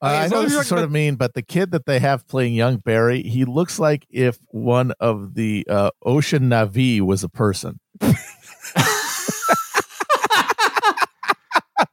Okay, 0.00 0.14
I 0.16 0.28
know 0.28 0.36
long 0.36 0.44
as 0.44 0.52
this 0.52 0.60
is 0.60 0.68
sort 0.68 0.78
talking 0.78 0.84
of 0.84 0.90
mean, 0.92 1.16
but 1.16 1.34
the 1.34 1.42
kid 1.42 1.72
that 1.72 1.84
they 1.84 1.98
have 1.98 2.28
playing 2.28 2.54
young 2.54 2.76
Barry, 2.76 3.22
he 3.22 3.44
looks 3.44 3.80
like 3.80 4.06
if 4.10 4.38
one 4.46 4.92
of 5.00 5.34
the 5.34 5.66
uh, 5.68 5.90
Ocean 6.04 6.48
Na'vi 6.48 7.00
was 7.00 7.24
a 7.24 7.28
person. 7.28 7.80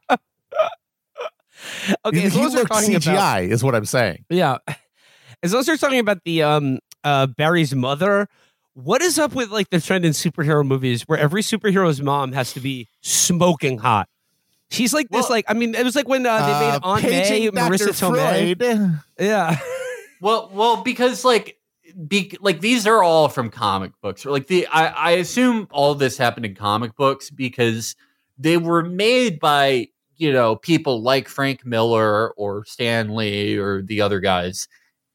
Okay, 2.06 2.20
he 2.20 2.26
as 2.26 2.36
long 2.36 2.42
he 2.44 2.48
as 2.48 2.56
we're 2.56 2.64
talking 2.66 2.92
CGI, 2.96 3.12
about 3.14 3.44
is 3.44 3.64
what 3.64 3.76
I'm 3.76 3.86
saying. 3.86 4.26
yeah, 4.30 4.58
as 5.44 5.54
long 5.54 5.62
as 5.62 5.68
we're 5.68 5.78
talking 5.78 6.00
about 6.00 6.20
the 6.26 6.44
um 6.44 6.80
uh 7.04 7.28
Barry's 7.28 7.74
mother. 7.76 8.28
What 8.74 9.02
is 9.02 9.18
up 9.18 9.34
with 9.34 9.52
like 9.52 9.70
the 9.70 9.80
trend 9.80 10.04
in 10.04 10.12
superhero 10.12 10.68
movies 10.68 11.04
where 11.04 11.18
every 11.18 11.42
superhero's 11.42 12.02
mom 12.02 12.34
has 12.34 12.52
to 12.54 12.60
be 12.60 12.90
smoking 13.02 13.78
hot? 13.78 14.10
She's 14.70 14.94
like 14.94 15.08
this, 15.10 15.24
Well- 15.24 15.30
like 15.32 15.46
I 15.48 15.54
mean, 15.54 15.76
it 15.76 15.84
was 15.86 15.96
like 15.96 16.10
when 16.10 16.26
uh, 16.26 16.38
they 16.46 16.52
made 16.68 16.76
Uh, 16.76 16.80
Aunt 16.84 17.04
May, 17.04 17.10
paging 17.10 17.52
Marissa 17.52 17.98
Dr. 17.98 18.16
Tomei. 18.18 18.58
Freud. 18.58 19.00
Yeah, 19.18 19.58
Well, 20.22 20.50
well, 20.54 20.84
because 20.84 21.24
like, 21.24 21.58
be, 22.08 22.36
like 22.42 22.60
these 22.60 22.86
are 22.86 23.02
all 23.02 23.30
from 23.30 23.50
comic 23.50 23.94
books. 24.02 24.26
Or 24.26 24.32
like 24.32 24.48
the, 24.48 24.68
I, 24.68 24.88
I 24.88 25.12
assume 25.12 25.68
all 25.72 25.96
this 25.96 26.18
happened 26.18 26.46
in 26.46 26.54
comic 26.56 26.96
books 26.98 27.30
because 27.30 27.96
they 28.38 28.58
were 28.58 28.84
made 28.84 29.40
by 29.40 29.88
you 30.18 30.32
know 30.32 30.56
people 30.56 31.02
like 31.02 31.28
Frank 31.28 31.66
Miller 31.66 32.32
or 32.32 32.66
Stan 32.66 33.16
Lee 33.16 33.58
or 33.58 33.82
the 33.82 34.02
other 34.02 34.20
guys, 34.20 34.68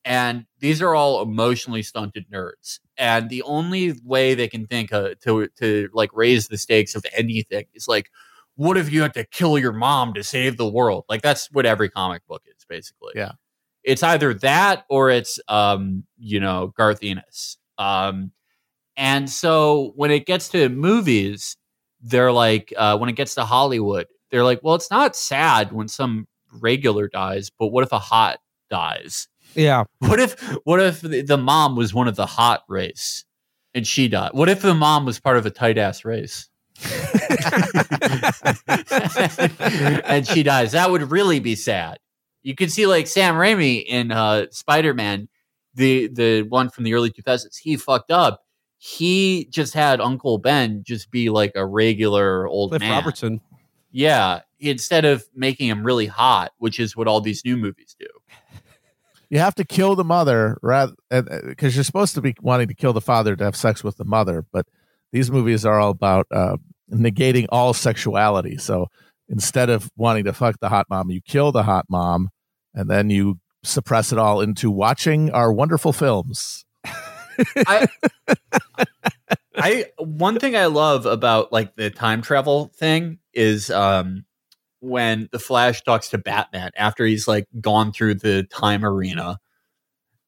and 0.05 0.47
these 0.61 0.83
are 0.83 0.95
all 0.95 1.23
emotionally 1.23 1.83
stunted 1.83 2.27
nerds. 2.31 2.81
And 2.97 3.31
the 3.31 3.43
only 3.43 3.95
way 4.05 4.35
they 4.35 4.49
can 4.49 4.67
think 4.67 4.93
uh, 4.93 5.15
to 5.25 5.49
to 5.59 5.89
like 5.93 6.11
raise 6.13 6.49
the 6.49 6.59
stakes 6.59 6.95
of 6.95 7.05
anything 7.17 7.65
is 7.75 7.89
like, 7.89 8.11
what 8.57 8.77
if 8.77 8.93
you 8.93 9.03
had 9.03 9.15
to 9.15 9.25
kill 9.25 9.59
your 9.59 9.73
mom 9.73 10.15
to 10.15 10.23
save 10.23 10.57
the 10.57 10.69
world? 10.69 11.05
Like 11.09 11.23
that's 11.23 11.51
what 11.53 11.67
every 11.67 11.89
comic 11.89 12.27
book 12.27 12.43
is 12.47 12.65
basically. 12.69 13.13
Yeah. 13.17 13.33
it's 13.85 14.03
either 14.03 14.35
that 14.35 14.85
or 14.91 15.11
it's 15.11 15.41
um 15.49 16.05
you 16.19 16.41
know 16.41 16.73
Garth 16.77 17.01
Ennis. 17.03 17.57
Um, 17.79 18.33
and 18.97 19.31
so 19.31 19.93
when 19.97 20.11
it 20.11 20.27
gets 20.27 20.49
to 20.51 20.69
movies, 20.69 21.57
they're 22.03 22.33
like, 22.33 22.73
uh, 22.77 22.97
when 22.99 23.09
it 23.09 23.17
gets 23.17 23.35
to 23.35 23.45
Hollywood, 23.45 24.07
they're 24.31 24.45
like, 24.45 24.61
well, 24.63 24.75
it's 24.75 24.91
not 24.91 25.17
sad 25.17 25.73
when 25.73 25.89
some 25.89 26.27
regular 26.61 27.09
dies, 27.09 27.51
but 27.51 27.69
what 27.69 27.85
if 27.85 27.93
a 27.93 27.99
hot 27.99 28.39
dies? 28.71 29.29
Yeah. 29.55 29.85
What 29.99 30.21
if 30.21 30.41
what 30.65 30.81
if 30.81 31.01
the 31.01 31.39
mom 31.39 31.77
was 31.77 31.93
one 31.93 32.09
of 32.09 32.17
the 32.17 32.27
hot 32.27 32.63
race 32.69 33.25
and 33.75 33.87
she 33.87 34.09
died? 34.09 34.31
What 34.33 34.49
if 34.49 34.63
the 34.63 34.75
mom 34.75 35.05
was 35.05 35.19
part 35.21 35.37
of 35.37 35.47
a 35.47 35.51
tight 35.51 35.79
ass 35.79 36.05
race? 36.05 36.49
and 40.05 40.27
she 40.27 40.43
dies. 40.43 40.73
That 40.73 40.91
would 40.91 41.11
really 41.11 41.41
be 41.41 41.55
sad. 41.55 41.99
You 42.43 42.55
can 42.55 42.71
see 42.71 42.87
like 42.87 43.07
Sam 43.07 43.35
Raimi 43.35 43.85
in 43.85 44.13
uh, 44.13 44.47
Spider 44.51 44.95
Man, 44.95 45.29
the 45.75 46.09
the 46.09 46.43
one 46.43 46.71
from 46.71 46.85
the 46.85 46.95
early 46.95 47.11
2000s. 47.11 47.59
He 47.61 47.77
fucked 47.77 48.11
up. 48.11 48.43
He 48.83 49.47
just 49.51 49.75
had 49.75 50.01
Uncle 50.01 50.39
Ben 50.39 50.83
just 50.87 51.11
be 51.11 51.29
like 51.29 51.53
a 51.55 51.67
regular 51.67 52.49
old 52.49 52.71
Cliff 52.71 52.81
man. 52.81 52.93
Robertson. 52.93 53.43
Yeah, 53.93 54.41
instead 54.59 55.05
of 55.05 55.23
making 55.35 55.69
him 55.69 55.85
really 55.85 56.07
hot, 56.07 56.53
which 56.57 56.81
is 56.81 56.97
what 56.97 57.07
all 57.07 57.21
these 57.21 57.45
new 57.45 57.59
movies 57.59 57.95
do. 58.01 58.07
You 59.29 59.39
have 59.39 59.55
to 59.57 59.65
kill 59.67 59.97
the 59.97 60.05
mother 60.05 60.59
rather 60.63 60.95
because 61.11 61.77
you're 61.77 61.85
supposed 61.85 62.15
to 62.15 62.23
be 62.23 62.35
wanting 62.41 62.69
to 62.69 62.75
kill 62.75 62.95
the 62.95 63.03
father 63.03 63.37
to 63.37 63.45
have 63.45 63.55
sex 63.55 63.85
with 63.85 63.99
the 63.99 64.05
mother, 64.07 64.47
but 64.51 64.67
these 65.13 65.31
movies 65.31 65.67
are 65.67 65.79
all 65.79 65.91
about 65.91 66.27
uh, 66.31 66.57
negating 66.91 67.45
all 67.51 67.75
sexuality. 67.75 68.57
So 68.57 68.87
instead 69.29 69.69
of 69.69 69.91
wanting 69.95 70.25
to 70.25 70.33
fuck 70.33 70.59
the 70.59 70.71
hot 70.71 70.87
mom, 70.89 71.11
you 71.11 71.21
kill 71.21 71.53
the 71.53 71.65
hot 71.65 71.85
mom, 71.91 72.31
and 72.73 72.89
then 72.89 73.11
you 73.11 73.41
suppress 73.63 74.11
it 74.11 74.19
all 74.19 74.41
into 74.41 74.71
watching 74.71 75.31
our 75.33 75.53
wonderful 75.53 75.93
films. 75.93 76.65
I, 77.67 77.87
I 79.57 79.87
one 79.99 80.39
thing 80.39 80.57
I 80.57 80.67
love 80.67 81.07
about 81.07 81.53
like 81.53 81.77
the 81.77 81.91
time 81.91 82.23
travel 82.23 82.73
thing 82.77 83.19
is 83.35 83.71
um 83.71 84.25
when 84.81 85.29
the 85.33 85.39
Flash 85.39 85.83
talks 85.83 86.09
to 86.11 86.19
Batman 86.19 86.71
after 86.77 87.05
he's 87.05 87.29
like 87.29 87.47
gone 87.61 87.93
through 87.93 88.15
the 88.15 88.45
time 88.45 88.85
arena. 88.85 89.39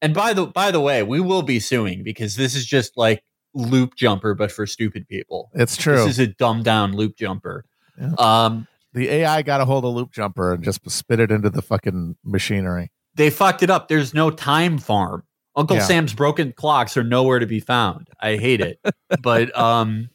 And 0.01 0.13
by 0.13 0.33
the 0.33 0.45
by 0.45 0.71
the 0.71 0.81
way, 0.81 1.01
we 1.03 1.19
will 1.19 1.41
be 1.41 1.59
suing 1.59 2.03
because 2.03 2.35
this 2.35 2.55
is 2.55 2.65
just 2.65 2.97
like 2.97 3.23
loop 3.55 3.95
jumper 3.95 4.33
but 4.35 4.51
for 4.51 4.65
stupid 4.67 5.07
people. 5.07 5.49
It's 5.53 5.77
true. 5.77 5.97
This 5.97 6.07
is 6.07 6.19
a 6.19 6.27
dumbed 6.27 6.65
down 6.65 6.93
loop 6.93 7.15
jumper. 7.17 7.65
Yeah. 7.99 8.11
Um 8.17 8.67
the 8.93 9.09
AI 9.09 9.41
got 9.41 9.59
a 9.61 9.65
hold 9.65 9.85
of 9.85 9.93
loop 9.95 10.11
jumper 10.11 10.53
and 10.53 10.63
just 10.63 10.87
spit 10.89 11.19
it 11.19 11.31
into 11.31 11.49
the 11.49 11.61
fucking 11.63 12.15
machinery. 12.23 12.91
they 13.15 13.29
fucked 13.31 13.63
it 13.63 13.69
up. 13.71 13.87
There's 13.87 14.13
no 14.13 14.29
time 14.29 14.77
farm. 14.77 15.23
Uncle 15.55 15.77
Yeah. 15.77 15.83
Sam's 15.83 16.13
broken 16.13 16.51
clocks 16.53 16.97
are 16.97 17.03
nowhere 17.03 17.39
to 17.39 17.45
be 17.45 17.59
found. 17.59 18.09
I 18.19 18.37
hate 18.37 18.61
it. 18.61 18.79
but 19.21 19.55
um 19.57 20.09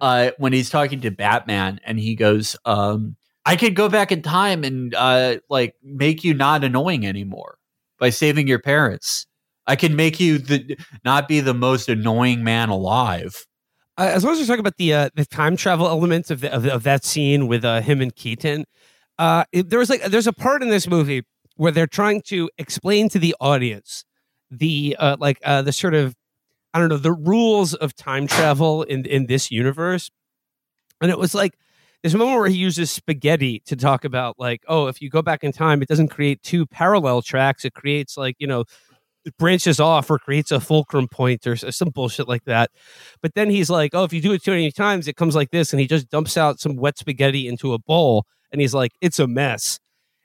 uh 0.00 0.30
when 0.38 0.52
he's 0.52 0.70
talking 0.70 1.00
to 1.02 1.10
Batman 1.10 1.80
and 1.84 1.98
he 1.98 2.14
goes, 2.14 2.56
um, 2.64 3.16
I 3.44 3.56
could 3.56 3.74
go 3.74 3.88
back 3.88 4.12
in 4.12 4.22
time 4.22 4.64
and 4.64 4.94
uh 4.94 5.38
like 5.48 5.74
make 5.82 6.24
you 6.24 6.34
not 6.34 6.64
annoying 6.64 7.06
anymore 7.06 7.58
by 7.98 8.10
saving 8.10 8.48
your 8.48 8.58
parents. 8.58 9.26
I 9.66 9.76
can 9.76 9.94
make 9.94 10.18
you 10.18 10.38
the 10.38 10.76
not 11.04 11.28
be 11.28 11.40
the 11.40 11.54
most 11.54 11.88
annoying 11.88 12.42
man 12.44 12.68
alive. 12.68 13.46
Uh, 13.98 14.10
as 14.12 14.24
long 14.24 14.32
as 14.32 14.40
we're 14.40 14.46
talking 14.46 14.60
about 14.60 14.76
the 14.78 14.92
uh, 14.94 15.10
the 15.14 15.24
time 15.26 15.56
travel 15.56 15.86
elements 15.86 16.30
of, 16.30 16.40
the, 16.40 16.52
of, 16.52 16.66
of 16.66 16.82
that 16.82 17.04
scene 17.04 17.46
with 17.46 17.64
uh, 17.64 17.80
him 17.80 18.00
and 18.00 18.14
Keaton, 18.16 18.64
uh, 19.18 19.44
there 19.52 19.78
was 19.78 19.90
like 19.90 20.02
there's 20.04 20.26
a 20.26 20.32
part 20.32 20.62
in 20.62 20.70
this 20.70 20.88
movie 20.88 21.22
where 21.56 21.70
they're 21.70 21.86
trying 21.86 22.22
to 22.22 22.50
explain 22.58 23.08
to 23.10 23.18
the 23.18 23.36
audience 23.40 24.04
the 24.52 24.96
uh, 25.00 25.16
like 25.20 25.38
uh, 25.44 25.62
the 25.62 25.72
sort 25.72 25.94
of 25.94 26.16
I 26.74 26.80
don't 26.80 26.90
know 26.90 26.98
the 26.98 27.12
rules 27.12 27.74
of 27.74 27.94
time 27.96 28.28
travel 28.28 28.84
in 28.84 29.06
in 29.06 29.26
this 29.26 29.50
universe, 29.50 30.10
and 31.00 31.10
it 31.10 31.18
was 31.18 31.34
like 31.34 31.54
there's 32.02 32.14
a 32.14 32.18
moment 32.18 32.38
where 32.40 32.48
he 32.48 32.56
uses 32.56 32.90
spaghetti 32.90 33.60
to 33.66 33.76
talk 33.76 34.04
about 34.04 34.38
like 34.38 34.62
oh 34.68 34.86
if 34.88 35.02
you 35.02 35.10
go 35.10 35.22
back 35.22 35.44
in 35.44 35.52
time 35.52 35.82
it 35.82 35.88
doesn't 35.88 36.08
create 36.08 36.42
two 36.42 36.66
parallel 36.66 37.22
tracks 37.22 37.64
it 37.64 37.74
creates 37.74 38.16
like 38.16 38.36
you 38.38 38.46
know 38.46 38.64
it 39.24 39.36
branches 39.38 39.80
off 39.80 40.10
or 40.10 40.18
creates 40.18 40.50
a 40.52 40.60
fulcrum 40.60 41.08
point 41.08 41.46
or 41.46 41.56
some 41.56 41.90
bullshit 41.90 42.28
like 42.28 42.44
that. 42.44 42.70
But 43.22 43.34
then 43.34 43.50
he's 43.50 43.70
like, 43.70 43.92
"Oh, 43.94 44.04
if 44.04 44.12
you 44.12 44.20
do 44.20 44.32
it 44.32 44.42
too 44.42 44.50
many 44.52 44.72
times, 44.72 45.08
it 45.08 45.16
comes 45.16 45.36
like 45.36 45.50
this," 45.50 45.72
and 45.72 45.80
he 45.80 45.86
just 45.86 46.10
dumps 46.10 46.36
out 46.36 46.60
some 46.60 46.76
wet 46.76 46.98
spaghetti 46.98 47.46
into 47.48 47.72
a 47.72 47.78
bowl, 47.78 48.26
and 48.50 48.60
he's 48.60 48.74
like, 48.74 48.92
"It's 49.00 49.18
a 49.20 49.28
mess." 49.28 49.78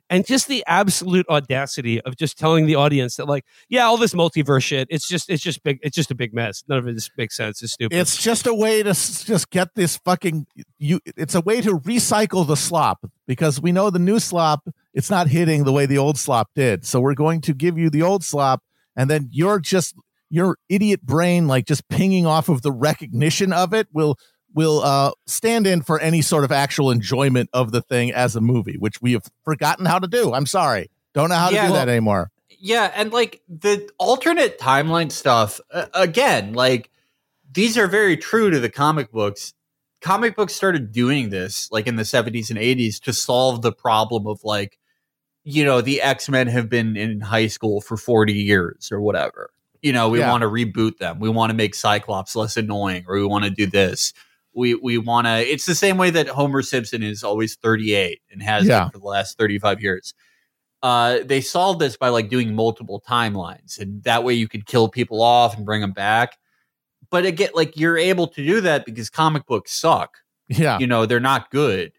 And 0.09 0.25
just 0.25 0.47
the 0.47 0.63
absolute 0.67 1.27
audacity 1.27 1.99
of 2.01 2.15
just 2.15 2.37
telling 2.37 2.65
the 2.65 2.75
audience 2.75 3.17
that, 3.17 3.27
like, 3.27 3.43
yeah, 3.67 3.85
all 3.85 3.97
this 3.97 4.13
multiverse 4.13 4.63
shit, 4.63 4.87
it's 4.89 5.07
just, 5.07 5.29
it's 5.29 5.43
just 5.43 5.63
big, 5.63 5.79
it's 5.81 5.95
just 5.95 6.11
a 6.11 6.15
big 6.15 6.33
mess. 6.33 6.63
None 6.69 6.77
of 6.77 6.87
it 6.87 6.95
is- 6.95 7.11
makes 7.17 7.35
sense. 7.35 7.61
It's 7.61 7.73
stupid. 7.73 7.97
It's 7.97 8.15
just 8.15 8.47
a 8.47 8.53
way 8.53 8.83
to 8.83 8.89
just 8.93 9.49
get 9.49 9.75
this 9.75 9.97
fucking 9.97 10.47
you. 10.79 11.01
It's 11.05 11.35
a 11.35 11.41
way 11.41 11.59
to 11.61 11.79
recycle 11.79 12.47
the 12.47 12.55
slop 12.55 13.05
because 13.27 13.59
we 13.59 13.71
know 13.73 13.89
the 13.89 13.99
new 13.99 14.19
slop. 14.19 14.67
It's 14.93 15.09
not 15.09 15.27
hitting 15.27 15.65
the 15.65 15.73
way 15.73 15.85
the 15.85 15.97
old 15.97 16.17
slop 16.17 16.51
did. 16.55 16.85
So 16.85 17.01
we're 17.01 17.13
going 17.13 17.41
to 17.41 17.53
give 17.53 17.77
you 17.77 17.89
the 17.89 18.01
old 18.03 18.23
slop, 18.23 18.63
and 18.95 19.09
then 19.09 19.27
you're 19.31 19.59
just 19.59 19.93
your 20.29 20.57
idiot 20.69 21.01
brain, 21.03 21.47
like 21.47 21.65
just 21.65 21.87
pinging 21.89 22.25
off 22.25 22.49
of 22.49 22.61
the 22.61 22.71
recognition 22.71 23.51
of 23.53 23.73
it, 23.73 23.87
will 23.93 24.17
will 24.57 24.79
uh, 24.81 25.11
stand 25.27 25.67
in 25.67 25.83
for 25.83 25.99
any 25.99 26.21
sort 26.23 26.43
of 26.43 26.51
actual 26.51 26.89
enjoyment 26.89 27.47
of 27.53 27.71
the 27.71 27.81
thing 27.81 28.11
as 28.11 28.35
a 28.35 28.41
movie, 28.41 28.75
which 28.77 28.99
we 29.03 29.13
have 29.13 29.23
forgotten 29.45 29.85
how 29.85 29.99
to 29.99 30.07
do. 30.07 30.33
I'm 30.33 30.47
sorry, 30.47 30.89
don't 31.13 31.29
know 31.29 31.35
how 31.35 31.49
to 31.49 31.55
do 31.55 31.61
well- 31.61 31.73
that 31.73 31.87
anymore. 31.87 32.31
Yeah, 32.59 32.91
and 32.95 33.13
like 33.13 33.41
the 33.47 33.87
alternate 33.99 34.57
timeline 34.59 35.11
stuff 35.11 35.61
uh, 35.71 35.85
again, 35.93 36.53
like 36.53 36.89
these 37.53 37.77
are 37.77 37.85
very 37.87 38.17
true 38.17 38.49
to 38.49 38.59
the 38.59 38.69
comic 38.69 39.11
books. 39.11 39.53
Comic 40.01 40.35
books 40.35 40.55
started 40.55 40.91
doing 40.91 41.29
this 41.29 41.71
like 41.71 41.85
in 41.85 41.95
the 41.95 42.03
70s 42.03 42.49
and 42.49 42.57
80s 42.57 42.99
to 43.03 43.13
solve 43.13 43.61
the 43.61 43.71
problem 43.71 44.25
of 44.25 44.43
like 44.43 44.79
you 45.43 45.63
know, 45.63 45.79
the 45.81 46.01
X-Men 46.01 46.47
have 46.47 46.67
been 46.67 46.97
in 46.97 47.21
high 47.21 47.47
school 47.47 47.79
for 47.79 47.95
40 47.95 48.33
years 48.33 48.91
or 48.91 48.99
whatever. 48.99 49.51
You 49.83 49.93
know, 49.93 50.09
we 50.09 50.19
Yeah. 50.19 50.29
want 50.31 50.41
to 50.41 50.49
reboot 50.49 50.97
them. 50.97 51.19
We 51.19 51.29
want 51.29 51.51
to 51.51 51.55
make 51.55 51.73
Cyclops 51.75 52.35
less 52.35 52.57
annoying 52.57 53.05
or 53.07 53.15
we 53.15 53.25
want 53.25 53.45
to 53.45 53.49
do 53.51 53.65
this. 53.67 54.13
We 54.57 54.75
we 54.75 54.97
want 54.97 55.27
to 55.27 55.37
it's 55.39 55.65
the 55.65 55.75
same 55.75 55.97
way 55.97 56.09
that 56.09 56.27
Homer 56.27 56.61
Simpson 56.61 57.03
is 57.03 57.23
always 57.23 57.55
38 57.55 58.19
and 58.31 58.41
has 58.43 58.65
Yeah. 58.67 58.83
been 58.85 58.91
for 58.91 58.97
the 58.99 59.05
last 59.05 59.37
35 59.37 59.81
years 59.81 60.13
uh, 60.83 61.19
they 61.25 61.41
solved 61.41 61.79
this 61.79 61.97
by 61.97 62.09
like 62.09 62.29
doing 62.29 62.53
multiple 62.53 63.01
timelines, 63.07 63.79
and 63.79 64.03
that 64.03 64.23
way 64.23 64.33
you 64.35 64.47
could 64.47 64.67
kill 64.67 64.87
people 64.87 65.23
off 65.23 65.57
and 65.57 65.65
bring 65.65 65.81
them 65.81 65.91
back. 65.91 66.37
But 67.09 67.25
again, 67.25 67.49
like 67.55 67.75
you're 67.77 67.97
able 67.97 68.27
to 68.27 68.45
do 68.45 68.61
that 68.61 68.85
because 68.85 69.09
comic 69.09 69.45
books 69.47 69.71
suck. 69.71 70.17
Yeah, 70.49 70.77
You 70.79 70.85
know, 70.87 71.05
they're 71.07 71.19
not 71.19 71.49
good. 71.49 71.93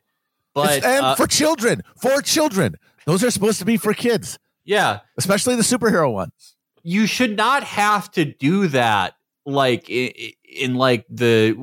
But 0.55 0.85
uh, 0.85 1.17
for 1.17 1.27
children, 1.27 1.83
for 2.01 2.23
children, 2.23 2.77
those 3.05 3.25
are 3.25 3.31
supposed 3.33 3.59
to 3.59 3.65
be 3.65 3.77
for 3.77 3.93
kids, 3.95 4.39
yeah, 4.65 5.01
especially 5.17 5.57
the 5.57 5.63
superhero 5.63 6.11
ones. 6.13 6.55
you 6.85 7.07
should 7.07 7.37
not 7.37 7.65
have 7.65 8.11
to 8.13 8.25
do 8.25 8.69
that. 8.69 9.15
Like 9.45 9.91
in, 9.91 10.13
in 10.45 10.75
like 10.77 11.05
the 11.11 11.57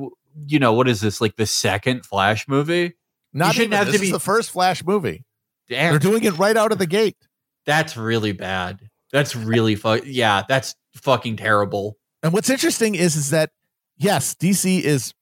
you 0.46 0.58
know 0.58 0.72
what 0.72 0.88
is 0.88 1.00
this 1.00 1.20
like 1.20 1.36
the 1.36 1.46
second 1.46 2.04
Flash 2.06 2.46
movie? 2.48 2.94
Not 3.32 3.54
shouldn't 3.54 3.68
even, 3.74 3.78
have 3.78 3.86
this 3.86 3.96
to 3.96 4.02
is 4.02 4.08
be- 4.08 4.12
the 4.12 4.20
first 4.20 4.50
Flash 4.50 4.84
movie. 4.84 5.24
Damn. 5.68 5.92
They're 5.92 5.98
doing 5.98 6.22
it 6.24 6.36
right 6.38 6.56
out 6.56 6.72
of 6.72 6.78
the 6.78 6.86
gate. 6.86 7.16
that's 7.64 7.96
really 7.96 8.32
bad. 8.32 8.80
That's 9.12 9.34
really 9.36 9.74
fu- 9.76 10.02
Yeah, 10.04 10.42
that's 10.48 10.74
fucking 10.94 11.36
terrible. 11.36 11.96
And 12.22 12.32
what's 12.32 12.50
interesting 12.50 12.94
is 12.94 13.16
is 13.16 13.30
that 13.30 13.50
yes, 13.96 14.34
DC 14.34 14.80
is 14.82 15.12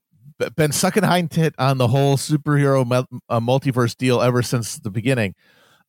been 0.57 0.72
sucking 0.72 1.03
hind 1.05 1.31
tit 1.31 1.55
on 1.59 1.79
the 1.79 1.87
whole 1.88 2.16
superhero 2.16 3.07
uh, 3.29 3.40
multiverse 3.40 3.96
deal 3.96 4.20
ever 4.20 4.42
since 4.42 4.79
the 4.79 4.90
beginning. 4.90 5.35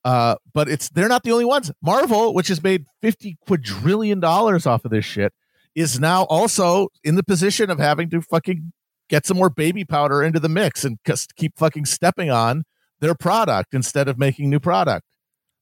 Uh, 0.03 0.35
but 0.53 0.69
it's 0.69 0.89
they're 0.89 1.07
not 1.07 1.23
the 1.23 1.31
only 1.31 1.45
ones. 1.45 1.71
Marvel, 1.81 2.33
which 2.33 2.47
has 2.49 2.61
made 2.61 2.85
fifty 3.01 3.37
quadrillion 3.47 4.19
dollars 4.19 4.65
off 4.67 4.85
of 4.85 4.91
this 4.91 5.03
shit, 5.05 5.33
is 5.73 5.99
now 5.99 6.23
also 6.25 6.89
in 7.03 7.15
the 7.15 7.23
position 7.23 7.69
of 7.71 7.79
having 7.79 8.09
to 8.11 8.21
fucking 8.21 8.71
get 9.09 9.25
some 9.25 9.37
more 9.37 9.49
baby 9.49 9.85
powder 9.85 10.23
into 10.23 10.39
the 10.39 10.49
mix 10.49 10.83
and 10.83 10.97
just 11.05 11.35
keep 11.35 11.57
fucking 11.57 11.85
stepping 11.85 12.29
on 12.31 12.63
their 12.99 13.15
product 13.15 13.73
instead 13.73 14.07
of 14.07 14.17
making 14.17 14.49
new 14.49 14.59
product. 14.59 15.05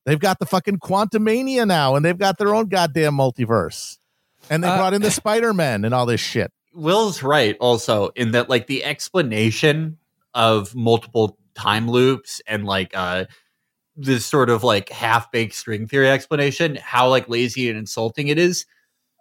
They've 0.05 0.19
got 0.19 0.39
the 0.39 0.45
fucking 0.45 0.79
Quantumania 0.79 1.65
now, 1.65 1.95
and 1.95 2.03
they've 2.03 2.17
got 2.17 2.37
their 2.37 2.53
own 2.53 2.67
goddamn 2.67 3.13
multiverse. 3.13 3.97
And 4.49 4.63
they 4.63 4.67
Uh, 4.67 4.77
brought 4.77 4.93
in 4.93 5.01
the 5.01 5.11
Spider 5.21 5.53
Man 5.53 5.85
and 5.85 5.93
all 5.93 6.05
this 6.05 6.19
shit. 6.21 6.51
Will's 6.73 7.21
right 7.23 7.55
also 7.59 8.09
in 8.15 8.31
that 8.31 8.49
like 8.49 8.67
the 8.67 8.83
explanation 8.83 9.97
of 10.33 10.73
multiple 10.75 11.37
time 11.53 11.87
loops 11.87 12.41
and 12.47 12.65
like 12.65 12.91
uh 12.95 13.25
this 13.95 14.25
sort 14.25 14.49
of 14.49 14.63
like 14.63 14.89
half 14.89 15.31
baked 15.31 15.53
string 15.53 15.87
theory 15.87 16.09
explanation, 16.09 16.75
how 16.81 17.07
like 17.09 17.29
lazy 17.29 17.69
and 17.69 17.77
insulting 17.77 18.27
it 18.27 18.39
is. 18.39 18.65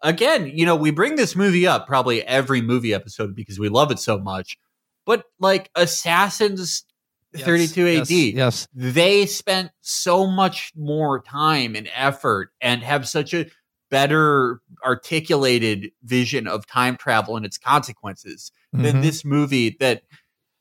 Again, 0.03 0.47
you 0.53 0.67
know, 0.67 0.75
we 0.77 0.91
bring 0.91 1.17
this 1.17 1.37
movie 1.37 1.67
up 1.67 1.87
probably 1.87 2.23
every 2.25 2.61
movie 2.61 2.93
episode 2.93 3.35
because 3.37 3.59
we 3.59 3.69
love 3.69 3.91
it 3.91 3.99
so 3.99 4.19
much. 4.19 4.59
But 5.07 5.25
like 5.39 5.71
Assassins 5.75 6.85
Yes, 7.35 7.45
32 7.47 7.87
AD, 7.89 8.11
yes, 8.11 8.35
yes. 8.37 8.69
they 8.75 9.25
spent 9.25 9.71
so 9.81 10.27
much 10.27 10.71
more 10.77 11.23
time 11.23 11.75
and 11.75 11.89
effort 11.95 12.51
and 12.61 12.83
have 12.83 13.09
such 13.09 13.33
a 13.33 13.47
better 13.91 14.61
articulated 14.85 15.93
vision 16.03 16.47
of 16.47 16.67
time 16.67 16.97
travel 16.97 17.37
and 17.39 17.47
its 17.47 17.57
consequences 17.57 18.53
than 18.75 18.97
Mhm. 18.97 19.03
this 19.03 19.25
movie 19.25 19.77
that 19.81 20.03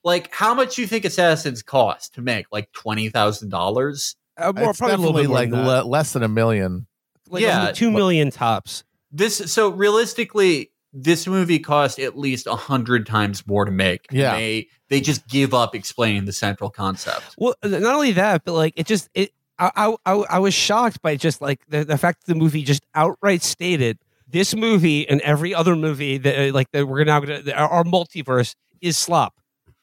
like 0.05 0.33
how 0.33 0.53
much 0.53 0.75
do 0.75 0.81
you 0.81 0.87
think 0.87 1.03
assassins 1.03 1.61
cost 1.61 2.13
to 2.13 2.21
make 2.21 2.45
like 2.53 2.71
$20000 2.71 4.15
Uh, 4.37 4.53
more, 4.55 4.73
probably 4.73 4.93
a 4.93 4.97
little 4.97 5.13
bit 5.13 5.27
more 5.27 5.35
like 5.35 5.49
than 5.49 5.65
that. 5.65 5.85
le- 5.85 5.89
less 5.89 6.13
than 6.13 6.23
a 6.23 6.29
million. 6.29 6.87
like 7.29 7.41
yeah, 7.41 7.71
two 7.73 7.91
million 7.91 8.31
tops. 8.31 8.83
This 9.11 9.37
so 9.51 9.69
realistically 9.69 10.71
this 10.93 11.25
movie 11.27 11.59
cost 11.59 11.99
at 11.99 12.17
least 12.17 12.47
a 12.47 12.55
hundred 12.55 13.05
times 13.05 13.45
more 13.47 13.63
to 13.65 13.71
make 13.71 14.07
Yeah. 14.11 14.35
they 14.35 14.67
they 14.89 14.99
just 15.01 15.27
give 15.27 15.53
up 15.53 15.73
explaining 15.75 16.25
the 16.25 16.33
central 16.33 16.69
concept 16.69 17.35
Well, 17.37 17.55
not 17.63 17.95
only 17.95 18.11
that, 18.13 18.43
but 18.45 18.53
like 18.53 18.73
it 18.75 18.85
just 18.87 19.09
it. 19.13 19.31
I 19.59 19.71
I 19.75 19.95
I, 20.05 20.13
I 20.31 20.39
was 20.39 20.53
shocked 20.53 21.01
by 21.01 21.15
just 21.15 21.41
like 21.41 21.59
the, 21.69 21.85
the 21.85 21.97
fact 21.97 22.25
that 22.25 22.33
the 22.33 22.37
movie 22.39 22.63
just 22.63 22.83
outright 22.95 23.41
stated 23.41 23.99
this 24.27 24.55
movie 24.55 25.07
and 25.07 25.21
every 25.21 25.53
other 25.53 25.75
movie 25.75 26.17
that 26.17 26.49
uh, 26.49 26.53
like 26.53 26.71
that 26.71 26.87
we're 26.87 27.03
now 27.03 27.19
gonna 27.19 27.41
our, 27.53 27.69
our 27.69 27.83
multiverse 27.83 28.55
is 28.81 28.97
slop. 28.97 29.35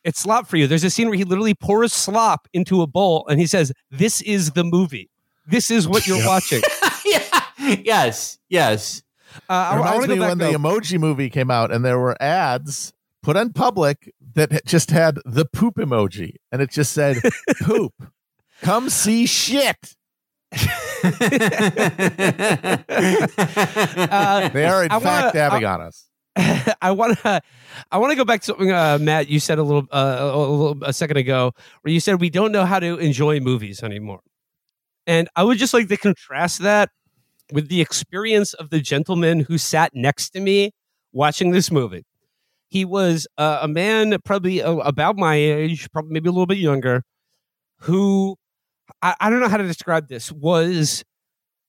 It's 0.05 0.21
slop 0.21 0.47
for 0.47 0.57
you. 0.57 0.67
There's 0.67 0.85
a 0.85 0.91
scene 0.91 1.09
where 1.09 1.19
he 1.19 1.25
literally 1.25 1.55
pours 1.55 1.93
slop 1.93 2.49
into 2.53 2.83
a 2.83 2.87
bowl 2.87 3.27
and 3.29 3.39
he 3.41 3.47
says, 3.47 3.73
"This 3.91 4.21
is 4.23 4.53
the 4.53 4.65
movie. 4.65 5.11
This 5.47 5.71
is 5.71 5.87
what 5.89 6.07
you're 6.07 6.25
watching." 6.27 6.63
yeah 7.05 7.43
yes 7.83 8.39
yes 8.49 9.03
Uh, 9.49 9.53
I, 9.53 9.75
It 9.75 9.77
reminds 9.79 10.07
to 10.07 10.13
me 10.15 10.21
when 10.21 10.39
though. 10.39 10.53
the 10.53 10.59
emoji 10.59 10.99
movie 10.99 11.31
came 11.31 11.51
out 11.51 11.71
and 11.73 11.85
there 11.85 11.99
were 11.99 12.21
ads 12.23 12.93
put 13.23 13.37
on 13.37 13.53
public 13.53 14.13
that 14.35 14.65
just 14.67 14.91
had 14.91 15.19
the 15.25 15.45
poop 15.45 15.77
emoji 15.77 16.35
and 16.53 16.63
it 16.63 16.71
just 16.71 16.93
said 16.93 17.17
poop. 17.63 17.93
Come 18.63 18.89
see 18.91 19.27
shit. 19.27 19.95
Uh, 22.99 24.49
They 24.49 24.65
are 24.67 24.85
in 24.85 24.91
I 24.91 25.01
fact 25.01 25.35
dabbing 25.35 25.65
on 25.65 25.81
us. 25.81 26.05
I 26.81 26.93
want 26.93 27.19
to, 27.19 27.41
I 27.91 27.99
want 27.99 28.13
to 28.13 28.17
go 28.17 28.25
back 28.25 28.41
to 28.43 28.47
something, 28.47 28.71
uh, 28.71 28.99
Matt. 29.01 29.29
You 29.29 29.41
said 29.41 29.59
a 29.59 29.63
little, 29.63 29.87
uh, 29.91 30.19
a, 30.21 30.39
little, 30.39 30.79
a 30.85 30.93
second 30.93 31.17
ago, 31.17 31.53
where 31.83 31.93
you 31.93 31.99
said 32.01 32.21
we 32.21 32.31
don't 32.31 32.53
know 32.53 32.65
how 32.65 32.79
to 32.79 32.97
enjoy 32.99 33.41
movies 33.41 33.83
anymore, 33.83 34.21
and 35.07 35.29
I 35.35 35.43
would 35.43 35.59
just 35.59 35.75
like 35.75 35.89
to 35.89 35.97
contrast 35.97 36.61
that 36.63 36.91
with 37.53 37.69
the 37.69 37.81
experience 37.81 38.55
of 38.55 38.71
the 38.71 38.81
gentleman 38.81 39.41
who 39.41 39.59
sat 39.59 39.93
next 39.95 40.31
to 40.31 40.41
me 40.41 40.73
watching 41.13 41.51
this 41.51 41.71
movie. 41.71 42.05
He 42.69 42.85
was 42.85 43.27
uh, 43.39 43.61
a 43.63 43.69
man, 43.69 44.17
probably 44.25 44.63
uh, 44.63 44.75
about 44.77 45.17
my 45.17 45.35
age, 45.35 45.91
probably 45.91 46.13
maybe 46.13 46.29
a 46.29 46.33
little 46.33 46.47
bit 46.47 46.59
younger, 46.59 47.03
who 47.81 48.37
I, 49.03 49.15
I 49.21 49.31
don't 49.31 49.41
know 49.41 49.49
how 49.49 49.57
to 49.57 49.67
describe 49.67 50.09
this 50.09 50.31
was 50.33 51.05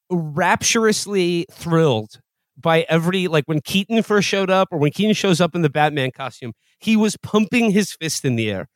rapturously 0.10 1.46
thrilled 1.52 2.20
by 2.58 2.86
every 2.90 3.28
like 3.28 3.46
when 3.46 3.62
Keaton 3.62 4.04
first 4.04 4.28
showed 4.28 4.50
up 4.50 4.68
or 4.72 4.78
when 4.80 4.92
Keaton 4.92 5.14
shows 5.14 5.40
up 5.40 5.56
in 5.56 5.62
the 5.62 5.70
Batman 5.70 6.12
costume, 6.12 6.54
he 6.80 6.98
was 6.98 7.16
pumping 7.18 7.72
his 7.72 7.94
fist 7.94 8.26
in 8.26 8.36
the 8.36 8.52
air. 8.52 8.68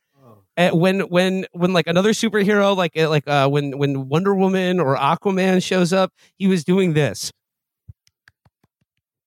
And 0.56 0.78
when 0.78 1.00
when 1.00 1.46
when 1.52 1.72
like 1.72 1.86
another 1.88 2.10
superhero 2.10 2.76
like 2.76 2.96
uh, 2.96 3.08
like 3.08 3.26
uh, 3.26 3.48
when 3.48 3.76
when 3.76 4.08
Wonder 4.08 4.34
Woman 4.34 4.78
or 4.78 4.96
Aquaman 4.96 5.62
shows 5.62 5.92
up, 5.92 6.12
he 6.36 6.46
was 6.46 6.64
doing 6.64 6.92
this. 6.92 7.32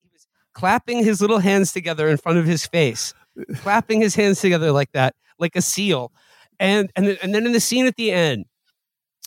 He 0.02 0.10
was 0.14 0.26
clapping 0.54 1.04
his 1.04 1.20
little 1.20 1.40
hands 1.40 1.74
together 1.74 2.08
in 2.08 2.18
front 2.18 2.38
of 2.38 2.46
his 2.46 2.66
face, 2.66 3.14
clapping 3.58 4.00
his 4.02 4.16
hands 4.16 4.40
together 4.40 4.72
like 4.72 4.92
that, 4.94 5.16
like 5.38 5.56
a 5.56 5.62
seal. 5.62 6.14
And 6.60 6.92
and 6.96 7.08
then, 7.08 7.18
and 7.22 7.36
then 7.36 7.46
in 7.46 7.52
the 7.52 7.60
scene 7.60 7.88
at 7.88 7.98
the 7.98 8.12
end, 8.12 8.46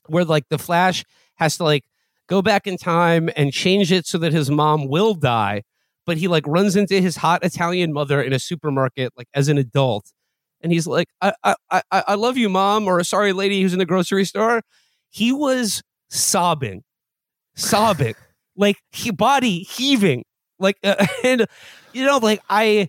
where 0.07 0.25
like 0.25 0.49
the 0.49 0.59
Flash 0.59 1.05
has 1.37 1.57
to 1.59 1.65
like 1.65 1.85
go 2.29 2.41
back 2.41 2.67
in 2.67 2.77
time 2.79 3.29
and 3.37 3.53
change 3.53 3.93
it 3.93 4.07
so 4.07 4.17
that 4.19 4.33
his 4.33 4.51
mom 4.51 4.89
will 4.89 5.15
die, 5.15 5.63
but 6.07 6.17
he 6.17 6.29
like 6.29 6.47
runs 6.47 6.77
into 6.77 7.01
his 7.01 7.17
hot 7.17 7.45
Italian 7.45 7.93
mother 7.93 8.23
in 8.23 8.33
a 8.33 8.39
supermarket 8.39 9.13
like 9.17 9.29
as 9.35 9.49
an 9.49 9.59
adult, 9.59 10.13
and 10.63 10.73
he's 10.73 10.87
like, 10.87 11.09
"I 11.21 11.33
I 11.43 11.55
I, 11.71 11.83
I 11.91 12.15
love 12.15 12.37
you, 12.37 12.49
mom," 12.49 12.87
or 12.87 12.99
a 12.99 13.05
"Sorry, 13.05 13.33
lady 13.33 13.63
who's 13.63 13.73
in 13.73 13.79
the 13.79 13.87
grocery 13.87 14.25
store." 14.25 14.63
He 15.11 15.33
was 15.33 15.83
sobbing, 16.09 16.83
sobbing, 17.55 18.15
like 18.57 18.77
he 18.91 19.11
body 19.11 19.61
heaving, 19.61 20.25
like 20.59 20.79
uh, 20.85 21.07
and 21.25 21.47
you 21.93 22.05
know, 22.05 22.19
like 22.19 22.41
I, 22.49 22.89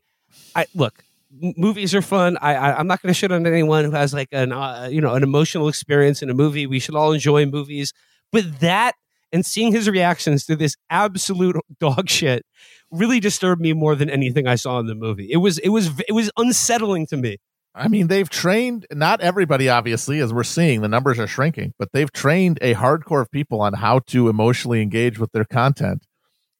I 0.56 0.66
look. 0.76 1.04
Movies 1.34 1.96
are 1.96 2.02
fun. 2.02 2.38
I, 2.42 2.56
I 2.56 2.78
I'm 2.78 2.88
not 2.88 3.02
going 3.02 3.08
to 3.14 3.18
shit 3.18 3.32
on 3.32 3.48
anyone 3.48 3.86
who 3.86 3.92
has 3.92 4.14
like 4.14 4.28
an 4.34 4.52
uh, 4.52 4.90
you 4.92 5.00
know 5.00 5.14
an 5.14 5.24
emotional 5.24 5.70
experience 5.70 6.22
in 6.22 6.30
a 6.30 6.34
movie. 6.34 6.68
We 6.68 6.80
should 6.80 6.96
all 6.96 7.14
enjoy 7.14 7.46
movies, 7.46 7.94
but 8.32 8.60
that 8.60 8.96
and 9.32 9.46
seeing 9.46 9.72
his 9.72 9.90
reactions 9.90 10.46
to 10.46 10.56
this 10.56 10.76
absolute 10.90 11.56
dog 11.80 12.10
shit 12.10 12.46
really 12.92 13.20
disturbed 13.20 13.62
me 13.62 13.74
more 13.74 13.96
than 13.96 14.10
anything 14.10 14.48
I 14.48 14.56
saw 14.56 14.80
in 14.80 14.88
the 14.88 14.96
movie. 14.96 15.32
It 15.32 15.38
was 15.38 15.58
it 15.60 15.70
was 15.70 15.92
it 16.08 16.14
was 16.14 16.30
unsettling 16.38 17.08
to 17.08 17.18
me. 17.18 17.38
I 17.74 17.88
mean, 17.88 18.08
they've 18.08 18.30
trained 18.30 18.86
not 18.92 19.22
everybody, 19.22 19.70
obviously, 19.70 20.20
as 20.20 20.34
we're 20.34 20.44
seeing, 20.44 20.82
the 20.82 20.90
numbers 20.90 21.20
are 21.20 21.28
shrinking, 21.28 21.74
but 21.80 21.90
they've 21.94 22.12
trained 22.12 22.60
a 22.62 22.74
hardcore 22.74 23.22
of 23.22 23.32
people 23.32 23.62
on 23.62 23.74
how 23.74 24.00
to 24.08 24.28
emotionally 24.28 24.82
engage 24.82 25.18
with 25.18 25.32
their 25.32 25.46
content 25.46 26.06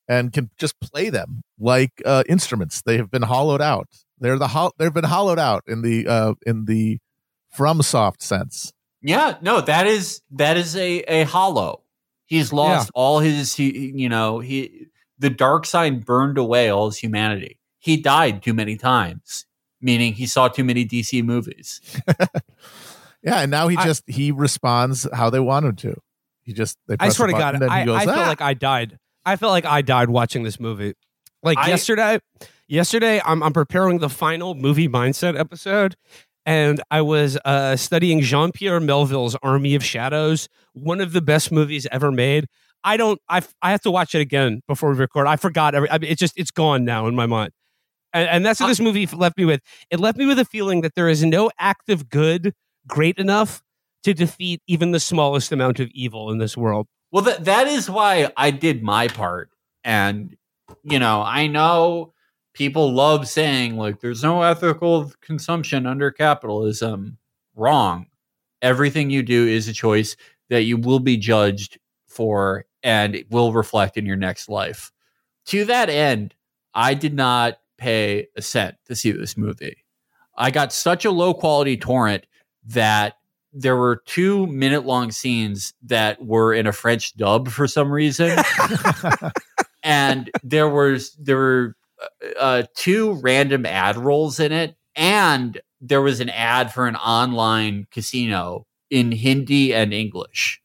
and 0.08 0.32
can 0.32 0.50
just 0.58 0.80
play 0.80 1.10
them 1.10 1.42
like 1.60 2.02
uh, 2.06 2.24
instruments. 2.30 2.82
They 2.82 2.98
have 2.98 3.12
been 3.12 3.24
hollowed 3.24 3.62
out. 3.62 3.88
They're 4.20 4.38
the 4.38 4.50
ho- 4.50 4.72
they've 4.78 4.94
been 4.94 5.04
hollowed 5.04 5.40
out 5.40 5.64
in 5.68 5.82
the 5.82 6.08
uh, 6.08 6.34
in 6.46 6.66
the 6.66 7.00
FromSoft 7.58 8.22
sense. 8.22 8.72
Yeah, 9.02 9.38
no, 9.42 9.62
that 9.62 9.88
is 9.88 10.22
that 10.32 10.58
is 10.58 10.76
a 10.76 11.00
a 11.02 11.24
hollow. 11.24 11.82
He's 12.26 12.54
lost 12.54 12.92
all 12.94 13.20
his 13.20 13.56
he, 13.56 13.92
you 13.96 14.10
know, 14.10 14.40
he 14.40 14.88
the 15.18 15.30
dark 15.30 15.66
side 15.66 16.06
burned 16.06 16.38
away 16.38 16.70
all 16.70 16.86
his 16.86 16.98
humanity. 16.98 17.60
He 17.80 17.98
died 17.98 18.44
too 18.44 18.54
many 18.54 18.78
times, 18.78 19.46
meaning 19.82 20.14
he 20.14 20.26
saw 20.26 20.48
too 20.48 20.64
many 20.64 20.86
DC 20.86 21.24
movies. 21.24 21.82
Yeah, 23.24 23.42
and 23.42 23.52
now 23.52 23.68
he 23.68 23.78
I- 23.78 23.86
just 23.86 24.04
he 24.10 24.32
responds 24.32 25.08
how 25.14 25.30
they 25.30 25.40
want 25.40 25.66
him 25.66 25.76
to. 25.76 25.96
He 26.42 26.54
just 26.54 26.78
they 26.88 26.96
I 26.96 27.06
press 27.06 27.18
swear 27.18 27.30
a 27.30 27.32
to 27.34 27.38
God, 27.38 27.54
and 27.54 27.64
he 27.64 27.70
I, 27.70 27.86
goes, 27.86 27.96
I 28.02 28.06
felt 28.06 28.18
"Ah." 28.18 28.28
like 28.28 28.42
I 28.42 28.54
died. 28.56 28.98
I 29.26 29.36
felt 29.36 29.52
like 29.52 29.66
I 29.66 29.84
died 29.84 30.10
watching 30.10 30.42
this 30.42 30.60
movie. 30.60 30.94
Like 31.44 31.60
I- 31.60 31.68
yesterday, 31.68 32.20
yesterday 32.68 33.22
I'm 33.24 33.44
I'm 33.44 33.54
preparing 33.54 34.00
the 34.00 34.10
final 34.10 34.56
movie 34.56 34.90
mindset 34.90 35.40
episode, 35.40 35.96
and 36.48 36.82
I 36.90 37.02
was 37.02 37.38
uh, 37.46 37.76
studying 37.76 38.22
Jean 38.22 38.52
Pierre 38.52 38.80
Melville's 38.80 39.36
Army 39.44 39.76
of 39.76 39.84
Shadows, 39.84 40.50
one 40.74 41.00
of 41.00 41.14
the 41.14 41.22
best 41.22 41.52
movies 41.52 41.86
ever 41.92 42.12
made. 42.12 42.48
I 42.84 42.98
don't. 42.98 43.22
I 43.30 43.44
I 43.62 43.70
have 43.70 43.82
to 43.82 43.92
watch 43.92 44.16
it 44.16 44.22
again 44.22 44.62
before 44.68 44.90
we 44.94 44.98
record. 44.98 45.28
I 45.28 45.36
forgot 45.36 45.76
every. 45.76 45.92
I 45.92 46.00
mean, 46.00 46.10
it's 46.10 46.20
just 46.20 46.34
it's 46.40 46.50
gone 46.50 46.86
now 46.86 47.06
in 47.06 47.14
my 47.14 47.28
mind, 47.28 47.52
and, 48.14 48.30
and 48.30 48.46
that's 48.46 48.60
what 48.60 48.68
this 48.68 48.80
movie 48.80 49.06
left 49.08 49.38
me 49.38 49.46
with. 49.46 49.62
It 49.90 50.00
left 50.00 50.18
me 50.18 50.26
with 50.26 50.40
a 50.40 50.46
feeling 50.46 50.82
that 50.82 50.96
there 50.96 51.10
is 51.10 51.24
no 51.24 51.50
act 51.60 51.90
of 51.90 52.10
good 52.10 52.54
great 52.88 53.18
enough 53.18 53.62
to 54.04 54.14
defeat 54.14 54.62
even 54.68 54.92
the 54.92 55.00
smallest 55.00 55.52
amount 55.52 55.80
of 55.80 55.90
evil 55.94 56.32
in 56.32 56.38
this 56.40 56.58
world. 56.58 56.88
Well, 57.12 57.24
that 57.24 57.46
that 57.46 57.68
is 57.68 57.90
why 57.90 58.32
I 58.38 58.52
did 58.52 58.84
my 58.84 59.08
part, 59.08 59.50
and 59.84 60.36
you 60.84 61.00
know, 61.00 61.22
I 61.22 61.48
know 61.48 62.14
people 62.54 62.94
love 62.94 63.28
saying 63.28 63.78
like 63.78 64.00
there's 64.00 64.24
no 64.24 64.42
ethical 64.42 65.12
consumption 65.22 65.86
under 65.86 66.12
capitalism. 66.12 67.18
Wrong. 67.56 68.08
Everything 68.62 69.10
you 69.10 69.24
do 69.24 69.48
is 69.48 69.68
a 69.68 69.74
choice 69.74 70.16
that 70.50 70.64
you 70.64 70.78
will 70.78 71.00
be 71.00 71.18
judged 71.18 71.80
for, 72.08 72.66
and 72.84 73.16
it 73.16 73.30
will 73.32 73.54
reflect 73.54 73.98
in 73.98 74.06
your 74.06 74.16
next 74.16 74.48
life. 74.50 74.92
To 75.48 75.66
that 75.66 75.90
end, 75.90 76.36
I 76.74 76.94
did 76.94 77.14
not 77.14 77.58
pay 77.82 78.28
a 78.38 78.42
cent 78.42 78.76
to 78.86 78.96
see 78.96 79.12
this 79.12 79.36
movie. 79.36 79.84
I 80.38 80.52
got 80.52 80.72
such 80.72 81.04
a 81.04 81.12
low 81.12 81.34
quality 81.34 81.78
torrent 81.78 82.26
that 82.68 83.16
there 83.52 83.76
were 83.76 84.02
two 84.06 84.46
minute 84.48 84.86
long 84.86 85.12
scenes 85.12 85.74
that 85.84 86.24
were 86.24 86.54
in 86.54 86.68
a 86.68 86.72
French 86.72 87.18
dub 87.18 87.50
for 87.50 87.68
some 87.68 87.92
reason, 87.92 88.38
and 89.84 90.30
there 90.44 90.70
was 90.70 91.14
there 91.16 91.36
were 91.36 91.76
uh, 92.02 92.40
uh, 92.40 92.64
two 92.76 93.14
random 93.14 93.66
ad 93.66 93.98
rolls 93.98 94.40
in 94.40 94.52
it, 94.52 94.76
and 94.96 95.60
there 95.82 96.02
was 96.02 96.20
an 96.20 96.30
ad 96.30 96.72
for 96.72 96.88
an 96.88 96.96
online 96.96 97.88
casino 97.92 98.68
in 98.90 99.12
Hindi 99.12 99.74
and 99.74 99.92
English. 99.92 100.62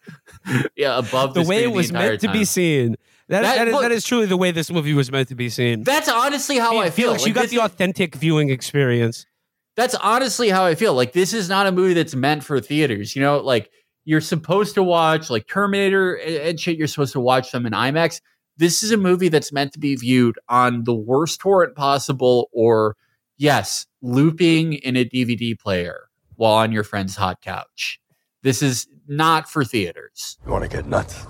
yeah, 0.76 0.98
above 0.98 1.34
the 1.34 1.42
the 1.42 1.48
way 1.48 1.62
it 1.62 1.72
was 1.72 1.92
meant 1.92 2.22
to 2.22 2.32
be 2.32 2.44
seen. 2.44 2.96
That, 3.28 3.42
That- 3.42 3.56
that, 3.56 3.68
is, 3.68 3.72
look- 3.74 3.82
that 3.82 3.92
is 3.92 4.04
truly 4.04 4.26
the 4.26 4.36
way 4.36 4.50
this 4.52 4.70
movie 4.70 4.94
was 4.94 5.10
meant 5.10 5.28
to 5.28 5.34
be 5.34 5.48
seen. 5.48 5.82
That's 5.82 6.08
honestly 6.08 6.58
how 6.58 6.78
I 6.78 6.90
feel. 6.90 7.08
Felix, 7.08 7.26
you 7.26 7.32
got 7.34 7.42
this 7.42 7.50
the 7.50 7.56
is- 7.56 7.62
authentic 7.64 8.14
viewing 8.14 8.50
experience. 8.50 9.26
that's 9.74 9.94
honestly 9.96 10.48
how 10.48 10.64
I 10.64 10.74
feel. 10.74 10.94
Like 10.94 11.12
this 11.12 11.32
is 11.32 11.48
not 11.48 11.66
a 11.66 11.72
movie 11.72 11.94
that's 11.94 12.14
meant 12.14 12.44
for 12.44 12.60
theaters. 12.60 13.16
You 13.16 13.22
know, 13.22 13.38
like 13.38 13.70
you're 14.04 14.20
supposed 14.20 14.74
to 14.74 14.82
watch 14.82 15.28
like 15.30 15.48
Terminator 15.48 16.14
and 16.14 16.58
shit. 16.60 16.78
You're 16.78 16.86
supposed 16.86 17.12
to 17.14 17.20
watch 17.20 17.50
them 17.50 17.66
in 17.66 17.72
IMAX. 17.72 18.20
This 18.58 18.82
is 18.82 18.90
a 18.92 18.96
movie 18.96 19.28
that's 19.28 19.52
meant 19.52 19.72
to 19.74 19.78
be 19.78 19.96
viewed 19.96 20.38
on 20.48 20.84
the 20.84 20.94
worst 20.94 21.40
torrent 21.40 21.74
possible, 21.74 22.48
or 22.52 22.96
yes, 23.36 23.86
looping 24.00 24.74
in 24.74 24.96
a 24.96 25.04
DVD 25.04 25.58
player 25.58 26.08
while 26.36 26.54
on 26.54 26.70
your 26.72 26.84
friend's 26.84 27.16
hot 27.16 27.42
couch. 27.42 28.00
This 28.42 28.62
is 28.62 28.86
not 29.08 29.50
for 29.50 29.64
theaters. 29.64 30.38
You 30.46 30.52
want 30.52 30.62
to 30.62 30.68
get 30.70 30.86
nuts? 30.86 31.26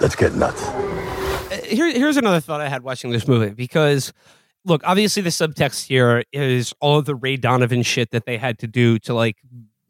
Let's 0.00 0.16
get 0.16 0.34
nuts. 0.34 0.62
Uh, 0.64 1.60
Here, 1.64 1.90
here's 1.92 2.16
another 2.16 2.40
thought 2.40 2.60
I 2.60 2.68
had 2.68 2.82
watching 2.82 3.10
this 3.10 3.28
movie 3.28 3.50
because, 3.50 4.12
look, 4.64 4.82
obviously 4.84 5.22
the 5.22 5.30
subtext 5.30 5.86
here 5.86 6.24
is 6.32 6.74
all 6.80 6.98
of 6.98 7.04
the 7.04 7.14
Ray 7.14 7.36
Donovan 7.36 7.82
shit 7.82 8.10
that 8.10 8.26
they 8.26 8.36
had 8.36 8.58
to 8.58 8.66
do 8.66 8.98
to 9.00 9.14
like 9.14 9.36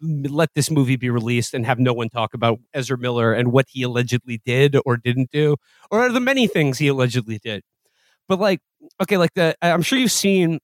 let 0.00 0.50
this 0.54 0.70
movie 0.70 0.96
be 0.96 1.08
released 1.08 1.54
and 1.54 1.64
have 1.64 1.78
no 1.78 1.92
one 1.92 2.10
talk 2.10 2.34
about 2.34 2.58
Ezra 2.74 2.98
Miller 2.98 3.32
and 3.32 3.50
what 3.52 3.66
he 3.70 3.82
allegedly 3.82 4.40
did 4.44 4.76
or 4.84 4.96
didn't 4.96 5.30
do, 5.30 5.56
or 5.90 6.10
the 6.10 6.20
many 6.20 6.46
things 6.46 6.78
he 6.78 6.88
allegedly 6.88 7.38
did. 7.42 7.62
But 8.28 8.38
like, 8.38 8.60
okay, 9.02 9.16
like 9.16 9.32
the 9.34 9.56
I'm 9.62 9.82
sure 9.82 9.98
you've 9.98 10.12
seen, 10.12 10.58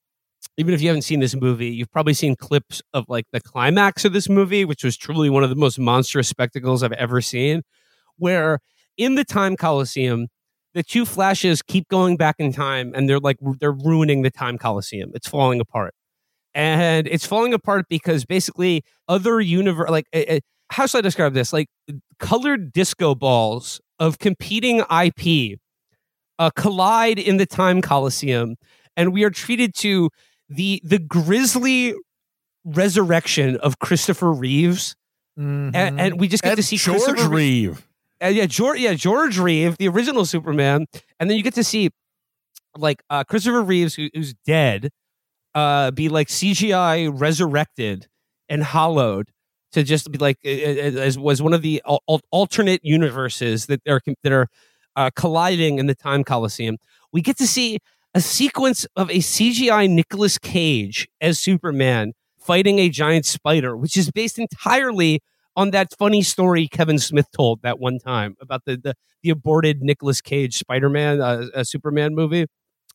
even 0.57 0.75
if 0.75 0.83
you 0.83 0.89
haven't 0.89 1.03
seen 1.03 1.21
this 1.21 1.35
movie, 1.35 1.69
you've 1.69 1.91
probably 1.91 2.15
seen 2.15 2.37
clips 2.37 2.83
of 2.93 3.07
like 3.09 3.27
the 3.33 3.41
climax 3.41 4.05
of 4.05 4.13
this 4.13 4.29
movie, 4.29 4.65
which 4.65 4.85
was 4.85 4.97
truly 4.97 5.31
one 5.31 5.45
of 5.45 5.51
the 5.51 5.57
most 5.57 5.79
monstrous 5.79 6.29
spectacles 6.29 6.83
I've 6.83 6.93
ever 6.93 7.21
seen, 7.21 7.63
where 8.17 8.59
in 9.01 9.15
the 9.15 9.25
time 9.25 9.57
coliseum 9.57 10.29
the 10.75 10.83
two 10.83 11.05
flashes 11.05 11.63
keep 11.63 11.89
going 11.89 12.17
back 12.17 12.37
in 12.39 12.53
time 12.53 12.93
and 12.95 13.09
they're 13.09 13.19
like 13.19 13.39
they're 13.59 13.73
ruining 13.73 14.23
the 14.23 14.31
time 14.31 14.59
coliseum. 14.59 15.11
It's 15.15 15.29
falling 15.29 15.61
apart. 15.61 15.95
And 16.55 17.07
it's 17.07 17.27
falling 17.27 17.55
apart 17.55 17.87
because 17.89 18.25
basically 18.25 18.83
other 19.09 19.41
universe 19.41 19.91
like 19.91 20.07
uh, 20.15 20.23
uh, 20.29 20.41
how 20.71 20.87
should 20.87 20.99
i 20.99 21.01
describe 21.01 21.35
this? 21.35 21.53
Like 21.53 21.69
colored 22.19 22.73
disco 22.73 23.15
balls 23.15 23.81
of 23.99 24.19
competing 24.19 24.85
ip 24.91 25.59
uh, 26.39 26.51
collide 26.51 27.19
in 27.19 27.37
the 27.37 27.47
time 27.47 27.81
coliseum 27.83 28.57
and 28.97 29.13
we 29.13 29.25
are 29.25 29.31
treated 29.31 29.75
to 29.77 30.11
the 30.49 30.81
the 30.85 30.99
grisly 30.99 31.95
resurrection 32.65 33.57
of 33.57 33.79
christopher 33.79 34.33
reeves. 34.33 34.95
And, 35.75 36.01
and 36.01 36.21
we 36.21 36.29
just 36.29 36.43
get 36.43 36.51
Mm-hmm. 36.51 36.57
To 36.57 36.63
see 36.63 36.77
George 36.77 37.03
Christopher 37.03 37.31
Reeve- 37.31 37.87
Uh, 38.23 38.29
yeah, 38.29 38.47
George, 38.47 38.79
yeah, 38.79 38.95
George 38.95 39.39
Reeve, 39.39 39.79
the 39.79 39.89
original 39.89 40.25
Superman, 40.25 40.87
and 41.19 41.31
then 41.31 41.37
you 41.37 41.43
get 41.43 41.55
to 41.55 41.65
see 41.65 41.91
like 42.77 43.03
uh, 43.11 43.25
Christopher 43.25 43.63
Reeves, 43.63 43.95
who, 43.95 44.09
who's 44.15 44.35
dead, 44.47 44.91
uh, 45.55 45.91
be 45.91 46.09
like 46.09 46.29
CGI 46.29 47.11
resurrected 47.13 48.09
and 48.49 48.63
hollowed 48.63 49.31
to 49.73 49.83
just 49.83 50.11
be 50.11 50.19
like 50.19 50.45
as 50.45 51.19
was 51.19 51.41
one 51.41 51.55
of 51.55 51.63
the 51.63 51.83
al- 51.87 52.21
alternate 52.31 52.81
universes 52.85 53.67
that 53.67 53.81
are 53.89 54.01
that 54.23 54.33
are 54.33 54.49
uh, 54.97 55.11
colliding 55.17 55.79
in 55.79 55.87
the 55.87 55.95
time 55.95 56.25
coliseum. 56.25 56.77
We 57.13 57.23
get 57.23 57.39
to 57.39 57.47
see 57.47 57.79
a 58.15 58.21
sequence 58.21 58.87
of 58.97 59.09
a 59.11 59.19
CGI 59.19 59.89
Nicolas 59.89 60.39
Cage 60.39 61.09
as 61.21 61.39
Superman 61.39 62.13
fighting 62.39 62.79
a 62.79 62.89
giant 62.89 63.27
spider, 63.27 63.77
which 63.77 63.97
is 63.97 64.11
based 64.11 64.39
entirely 64.39 65.21
on 65.57 65.71
that 65.73 65.89
funny 65.99 66.23
story 66.23 66.69
Kevin 66.69 66.99
Smith 66.99 67.27
told 67.37 67.63
that 67.63 67.79
one 67.79 67.99
time 67.99 68.37
about 68.41 68.65
the 68.65 68.77
the, 68.77 68.95
the 69.23 69.31
aborted 69.31 69.83
Nicolas 69.83 70.21
Cage 70.21 70.57
Spider 70.59 70.89
Man, 70.89 71.21
uh, 71.21 71.47
a 71.55 71.65
Superman 71.65 72.15
movie. 72.15 72.47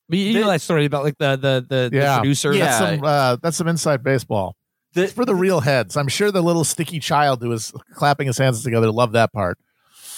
But 0.08 0.18
you 0.18 0.40
know 0.40 0.46
that 0.48 0.60
story 0.60 0.84
about 0.84 1.04
like 1.04 1.18
the 1.18 1.36
the 1.36 1.66
the, 1.68 1.88
the 1.90 2.16
producer. 2.18 2.52
Yeah. 2.52 2.64
That's 2.66 2.78
some 2.78 3.04
uh, 3.04 3.36
that's 3.42 3.56
some 3.56 3.68
inside 3.68 4.02
baseball. 4.02 4.54
The- 4.94 5.04
It's 5.04 5.12
for 5.12 5.24
the 5.24 5.34
real 5.34 5.60
heads. 5.60 5.96
I'm 5.96 6.08
sure 6.08 6.30
the 6.30 6.42
little 6.42 6.64
sticky 6.64 7.00
child 7.00 7.42
who 7.42 7.48
was 7.48 7.72
clapping 7.94 8.26
his 8.28 8.38
hands 8.38 8.62
together 8.62 8.90
loved 8.90 9.12
that 9.14 9.32
part. 9.32 9.58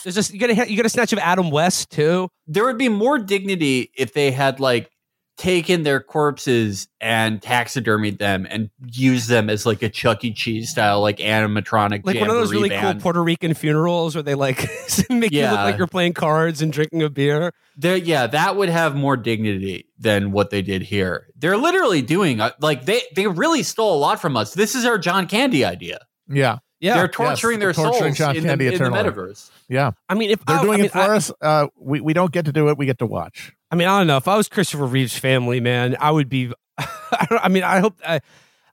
There's 0.04 0.14
just 0.14 0.32
you 0.32 0.38
got 0.38 0.50
a 0.50 0.70
you 0.70 0.76
got 0.76 0.86
a 0.86 0.90
snatch 0.90 1.12
of 1.12 1.18
Adam 1.18 1.50
West 1.50 1.90
too. 1.90 2.28
there 2.46 2.64
would 2.64 2.78
be 2.78 2.88
more 2.88 3.18
dignity 3.18 3.90
if 3.96 4.12
they 4.12 4.30
had 4.30 4.60
like 4.60 4.90
taken 5.38 5.84
their 5.84 6.00
corpses 6.00 6.88
and 7.00 7.40
taxidermied 7.40 8.18
them 8.18 8.46
and 8.50 8.70
used 8.84 9.28
them 9.28 9.48
as 9.48 9.64
like 9.64 9.82
a 9.82 9.88
Chuck 9.88 10.24
E. 10.24 10.32
Cheese 10.32 10.68
style 10.68 11.00
like 11.00 11.18
animatronic 11.18 12.04
Like 12.04 12.20
one 12.20 12.28
of 12.28 12.34
those 12.34 12.50
really 12.50 12.68
jamboree 12.68 12.94
cool. 12.94 13.00
Puerto 13.00 13.22
Rican 13.22 13.54
funerals 13.54 14.16
where 14.16 14.22
they 14.22 14.34
like 14.34 14.68
make 15.08 15.30
you 15.30 15.42
look 15.42 15.52
like 15.52 15.78
you're 15.78 15.86
playing 15.86 16.14
cards 16.14 16.60
and 16.60 16.72
drinking 16.72 17.02
a 17.02 17.08
beer. 17.08 17.52
There, 17.76 17.96
yeah, 17.96 18.26
that 18.26 18.56
would 18.56 18.68
have 18.68 18.96
more 18.96 19.16
dignity 19.16 19.88
than 19.96 20.32
what 20.32 20.50
they 20.50 20.60
did 20.60 20.82
here. 20.82 21.28
They're 21.36 21.56
literally 21.56 22.02
doing 22.02 22.40
uh, 22.40 22.50
like 22.60 22.84
they 22.84 23.02
they 23.14 23.28
really 23.28 23.62
stole 23.62 23.94
a 23.94 24.00
lot 24.00 24.20
from 24.20 24.36
us. 24.36 24.54
This 24.54 24.74
is 24.74 24.84
our 24.84 24.98
John 24.98 25.28
Candy 25.28 25.64
idea. 25.64 26.00
Yeah, 26.28 26.58
Yeah, 26.80 26.94
They're 26.94 27.08
torturing 27.08 27.58
their 27.58 27.72
torturing 27.72 28.14
souls 28.14 28.18
John 28.18 28.36
in, 28.36 28.44
Candy 28.44 28.68
the, 28.68 28.74
in 28.74 28.82
the 28.84 28.90
metaverse. 28.90 29.50
yeah. 29.68 29.90
I 30.08 30.14
mean, 30.14 30.30
if 30.30 30.44
They're 30.44 30.58
I, 30.58 30.62
doing 30.62 30.74
I 30.74 30.76
mean, 30.76 30.84
it 30.86 30.92
for 30.92 30.98
I, 30.98 31.16
us. 31.16 31.32
Uh, 31.40 31.66
we 31.76 32.00
we 32.00 32.12
don't 32.12 32.30
get 32.30 32.44
to 32.44 32.52
do 32.52 32.68
it. 32.68 32.78
We 32.78 32.86
get 32.86 32.98
to 32.98 33.06
watch. 33.06 33.52
I 33.70 33.76
mean, 33.76 33.88
I 33.88 33.98
don't 33.98 34.06
know. 34.06 34.16
If 34.16 34.28
I 34.28 34.36
was 34.36 34.48
Christopher 34.48 34.86
Reeve's 34.86 35.18
family, 35.18 35.60
man, 35.60 35.96
I 36.00 36.10
would 36.10 36.28
be. 36.28 36.52
I, 36.78 37.26
don't, 37.28 37.44
I 37.44 37.48
mean, 37.48 37.64
I 37.64 37.80
hope. 37.80 37.98
I, 38.06 38.20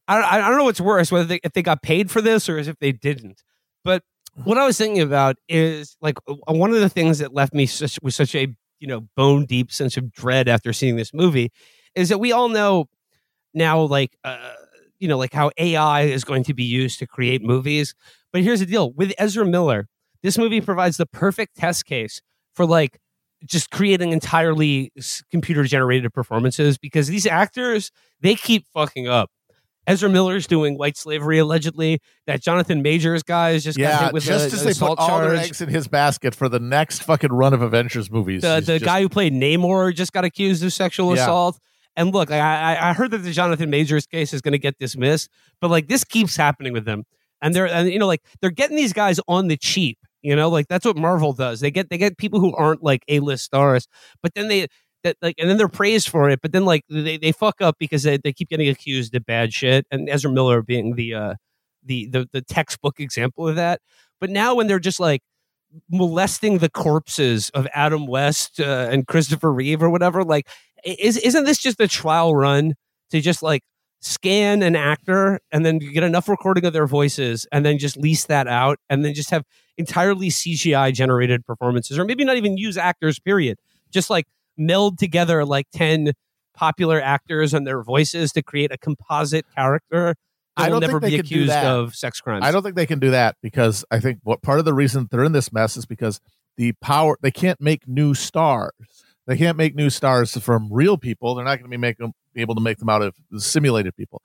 I, 0.07 0.37
I 0.37 0.49
don't 0.49 0.57
know 0.57 0.65
what's 0.65 0.81
worse, 0.81 1.11
whether 1.11 1.25
they, 1.25 1.39
if 1.43 1.53
they 1.53 1.63
got 1.63 1.81
paid 1.81 2.11
for 2.11 2.21
this 2.21 2.47
or 2.47 2.59
as 2.59 2.67
if 2.67 2.77
they 2.77 2.91
didn't. 2.91 3.43
But 3.83 4.03
what 4.43 4.57
I 4.57 4.65
was 4.65 4.77
thinking 4.77 5.01
about 5.01 5.37
is 5.49 5.97
like 6.01 6.17
uh, 6.27 6.35
one 6.47 6.71
of 6.71 6.79
the 6.79 6.89
things 6.89 7.19
that 7.19 7.33
left 7.33 7.53
me 7.53 7.65
such 7.65 7.97
with 8.03 8.13
such 8.13 8.35
a 8.35 8.47
you 8.79 8.87
know 8.87 9.07
bone 9.15 9.45
deep 9.45 9.71
sense 9.71 9.97
of 9.97 10.11
dread 10.11 10.47
after 10.47 10.73
seeing 10.73 10.95
this 10.95 11.13
movie 11.13 11.51
is 11.95 12.09
that 12.09 12.19
we 12.19 12.31
all 12.31 12.49
know 12.49 12.87
now, 13.55 13.81
like 13.81 14.15
uh, 14.23 14.51
you 14.99 15.07
know, 15.07 15.17
like 15.17 15.33
how 15.33 15.51
AI 15.57 16.01
is 16.03 16.23
going 16.23 16.43
to 16.45 16.53
be 16.53 16.63
used 16.63 16.99
to 16.99 17.07
create 17.07 17.41
movies. 17.41 17.93
But 18.31 18.41
here's 18.43 18.59
the 18.59 18.65
deal: 18.65 18.91
with 18.93 19.13
Ezra 19.17 19.45
Miller, 19.45 19.87
this 20.23 20.37
movie 20.37 20.61
provides 20.61 20.97
the 20.97 21.05
perfect 21.05 21.55
test 21.55 21.85
case 21.85 22.21
for 22.53 22.65
like 22.65 22.99
just 23.45 23.69
creating 23.69 24.11
entirely 24.11 24.91
computer 25.29 25.63
generated 25.65 26.13
performances 26.13 26.77
because 26.77 27.07
these 27.07 27.25
actors 27.25 27.91
they 28.21 28.35
keep 28.35 28.65
fucking 28.73 29.07
up. 29.07 29.29
Ezra 29.87 30.09
Miller's 30.09 30.47
doing 30.47 30.79
white 30.79 30.97
slavery 30.97 31.37
allegedly. 31.37 31.99
That 32.25 32.41
Jonathan 32.41 32.81
Majors 32.81 33.21
guy 33.21 33.51
is 33.51 33.63
just 33.63 33.77
Yeah, 33.77 34.09
with 34.11 34.23
just 34.23 34.51
a, 34.51 34.55
as 34.55 34.63
they 34.63 34.69
put 34.69 34.71
assault 34.71 34.99
all 34.99 35.19
their 35.21 35.35
eggs 35.35 35.61
in 35.61 35.69
his 35.69 35.87
basket 35.87 36.33
for 36.33 36.49
the 36.49 36.59
next 36.59 37.03
fucking 37.03 37.31
run 37.31 37.53
of 37.53 37.61
Avengers 37.61 38.09
movies. 38.09 38.41
The 38.41 38.55
the 38.61 38.79
just- 38.79 38.85
guy 38.85 39.01
who 39.01 39.09
played 39.09 39.33
Namor 39.33 39.93
just 39.93 40.11
got 40.11 40.25
accused 40.25 40.63
of 40.63 40.73
sexual 40.73 41.15
Yeah. 41.15 41.21
assault. 41.21 41.59
And 41.97 42.13
look, 42.13 42.31
I, 42.31 42.89
I 42.89 42.93
heard 42.93 43.11
that 43.11 43.19
the 43.19 43.31
Jonathan 43.31 43.69
Majors 43.69 44.05
case 44.05 44.33
is 44.33 44.41
going 44.41 44.51
to 44.51 44.59
get 44.59 44.77
dismissed, 44.79 45.29
but 45.61 45.69
like 45.71 45.87
this 45.87 46.03
keeps 46.03 46.35
happening 46.35 46.73
with 46.73 46.85
them, 46.85 47.03
and 47.41 47.53
they're 47.55 47.67
and 47.67 47.89
you 47.89 47.99
know 47.99 48.07
like 48.07 48.21
they're 48.41 48.51
getting 48.51 48.75
these 48.75 48.93
guys 48.93 49.19
on 49.27 49.47
the 49.47 49.57
cheap. 49.57 49.97
You 50.21 50.35
know, 50.35 50.49
like 50.49 50.67
that's 50.67 50.85
what 50.85 50.97
Marvel 50.97 51.33
does. 51.33 51.59
They 51.59 51.71
get 51.71 51.89
they 51.89 51.97
get 51.97 52.17
people 52.17 52.39
who 52.39 52.53
aren't 52.55 52.83
like 52.83 53.03
A 53.07 53.19
list 53.19 53.45
stars, 53.45 53.87
but 54.21 54.33
then 54.33 54.47
they 54.49 54.67
that 55.03 55.15
like 55.21 55.35
and 55.37 55.49
then 55.49 55.57
they're 55.57 55.69
praised 55.69 56.09
for 56.09 56.29
it, 56.29 56.41
but 56.41 56.51
then 56.51 56.65
like 56.65 56.83
they, 56.89 57.17
they 57.17 57.31
fuck 57.31 57.61
up 57.61 57.77
because 57.79 58.03
they, 58.03 58.17
they 58.17 58.33
keep 58.33 58.49
getting 58.49 58.67
accused 58.67 59.15
of 59.15 59.25
bad 59.25 59.53
shit. 59.53 59.85
And 59.91 60.09
Ezra 60.09 60.31
Miller 60.31 60.61
being 60.61 60.95
the 60.95 61.13
uh 61.13 61.33
the 61.83 62.07
the 62.07 62.27
the 62.33 62.41
textbook 62.41 62.99
example 62.99 63.47
of 63.47 63.55
that. 63.55 63.79
But 64.19 64.29
now 64.29 64.55
when 64.55 64.67
they're 64.67 64.79
just 64.79 64.99
like 64.99 65.21
molesting 65.89 66.59
the 66.59 66.69
corpses 66.69 67.49
of 67.51 67.67
Adam 67.73 68.07
West 68.07 68.59
uh, 68.59 68.87
and 68.91 69.07
Christopher 69.07 69.51
Reeve 69.53 69.83
or 69.83 69.89
whatever, 69.89 70.23
like 70.23 70.47
is 70.85 71.17
isn't 71.17 71.43
this 71.45 71.57
just 71.57 71.79
a 71.79 71.87
trial 71.87 72.35
run 72.35 72.75
to 73.09 73.21
just 73.21 73.43
like 73.43 73.63
scan 74.01 74.61
an 74.61 74.75
actor 74.75 75.39
and 75.51 75.65
then 75.65 75.79
get 75.79 76.03
enough 76.03 76.29
recording 76.29 76.63
of 76.65 76.73
their 76.73 76.85
voices 76.85 77.47
and 77.51 77.65
then 77.65 77.79
just 77.79 77.97
lease 77.97 78.25
that 78.25 78.47
out 78.47 78.77
and 78.89 79.03
then 79.03 79.13
just 79.13 79.31
have 79.31 79.43
entirely 79.77 80.29
CGI 80.29 80.93
generated 80.93 81.45
performances 81.45 81.97
or 81.97 82.05
maybe 82.05 82.23
not 82.23 82.37
even 82.37 82.57
use 82.57 82.77
actors 82.77 83.19
period 83.19 83.57
just 83.89 84.09
like 84.09 84.27
meld 84.57 84.99
together 84.99 85.43
like 85.43 85.65
10 85.73 86.13
popular 86.53 87.01
actors 87.01 87.53
and 87.53 87.65
their 87.65 87.81
voices 87.81 88.31
to 88.33 88.43
create 88.43 88.71
a 88.71 88.77
composite 88.77 89.45
character 89.55 90.15
I 90.57 90.69
don't 90.69 90.79
never 90.79 91.01
think 91.01 91.03
be 91.03 91.09
they 91.09 91.17
can 91.17 91.25
do 91.25 91.35
accused 91.35 91.51
that. 91.51 91.65
of 91.65 91.95
sex 91.95 92.21
crimes 92.21 92.45
I 92.45 92.51
don't 92.51 92.63
think 92.63 92.75
they 92.75 92.85
can 92.85 92.99
do 92.99 93.11
that 93.11 93.35
because 93.41 93.83
I 93.89 93.99
think 93.99 94.19
what 94.23 94.41
part 94.41 94.59
of 94.59 94.65
the 94.65 94.73
reason 94.73 95.07
they're 95.11 95.23
in 95.23 95.31
this 95.31 95.51
mess 95.51 95.75
is 95.75 95.85
because 95.85 96.21
the 96.57 96.73
power 96.73 97.17
they 97.21 97.31
can't 97.31 97.59
make 97.59 97.87
new 97.87 98.13
stars. 98.13 98.71
They 99.27 99.37
can't 99.37 99.57
make 99.57 99.75
new 99.75 99.89
stars 99.89 100.37
from 100.37 100.71
real 100.71 100.97
people. 100.97 101.35
They're 101.35 101.45
not 101.45 101.57
going 101.57 101.69
to 101.69 101.69
be 101.69 101.77
make 101.77 101.97
them 101.97 102.13
be 102.33 102.41
able 102.41 102.55
to 102.55 102.61
make 102.61 102.77
them 102.77 102.89
out 102.89 103.01
of 103.01 103.15
simulated 103.37 103.95
people. 103.95 104.21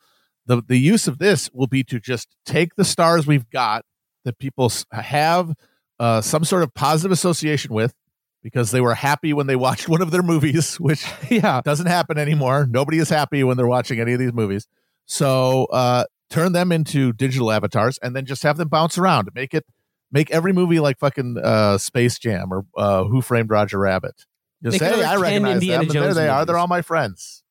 The 0.46 0.62
the 0.66 0.78
use 0.78 1.06
of 1.06 1.18
this 1.18 1.50
will 1.52 1.66
be 1.66 1.84
to 1.84 1.98
just 2.00 2.36
take 2.44 2.74
the 2.74 2.84
stars 2.84 3.26
we've 3.26 3.48
got 3.50 3.84
that 4.24 4.38
people 4.38 4.70
have 4.92 5.54
uh, 5.98 6.20
some 6.20 6.44
sort 6.44 6.62
of 6.62 6.74
positive 6.74 7.12
association 7.12 7.72
with 7.72 7.94
because 8.42 8.70
they 8.70 8.80
were 8.80 8.94
happy 8.94 9.32
when 9.32 9.46
they 9.46 9.56
watched 9.56 9.88
one 9.88 10.02
of 10.02 10.10
their 10.10 10.22
movies, 10.22 10.78
which 10.78 11.06
yeah 11.30 11.60
doesn't 11.64 11.87
happen 11.87 12.18
anymore. 12.18 12.66
Nobody 12.68 12.98
is 12.98 13.08
happy 13.08 13.44
when 13.44 13.56
they're 13.56 13.66
watching 13.66 14.00
any 14.00 14.12
of 14.12 14.18
these 14.18 14.33
movies. 14.33 14.66
So 15.06 15.66
uh, 15.66 16.04
turn 16.29 16.52
them 16.52 16.72
into 16.72 17.12
digital 17.12 17.50
avatars 17.50 17.98
and 18.02 18.14
then 18.14 18.27
just 18.27 18.42
have 18.42 18.56
them 18.56 18.68
bounce 18.68 18.98
around. 18.98 19.31
Make 19.35 19.54
it 19.54 19.66
make 20.12 20.31
every 20.31 20.52
movie 20.52 20.81
like 20.81 20.98
fucking 20.98 21.38
uh, 21.38 21.79
Space 21.79 22.18
Jam 22.18 22.52
or 22.52 22.64
uh, 22.77 23.04
Who 23.04 23.20
Framed 23.20 23.50
Roger 23.50 23.79
Rabbit. 23.79 24.27
Just 24.63 24.79
say, 24.79 24.94
hey, 24.94 25.02
I 25.04 25.17
recognize 25.17 25.54
Indiana 25.54 25.79
them. 25.79 25.88
And 25.88 25.90
there 25.90 26.02
Jones 26.02 26.17
they 26.17 26.29
are. 26.29 26.44
They're 26.44 26.58
all 26.58 26.69
my 26.69 26.83
friends. 26.83 27.42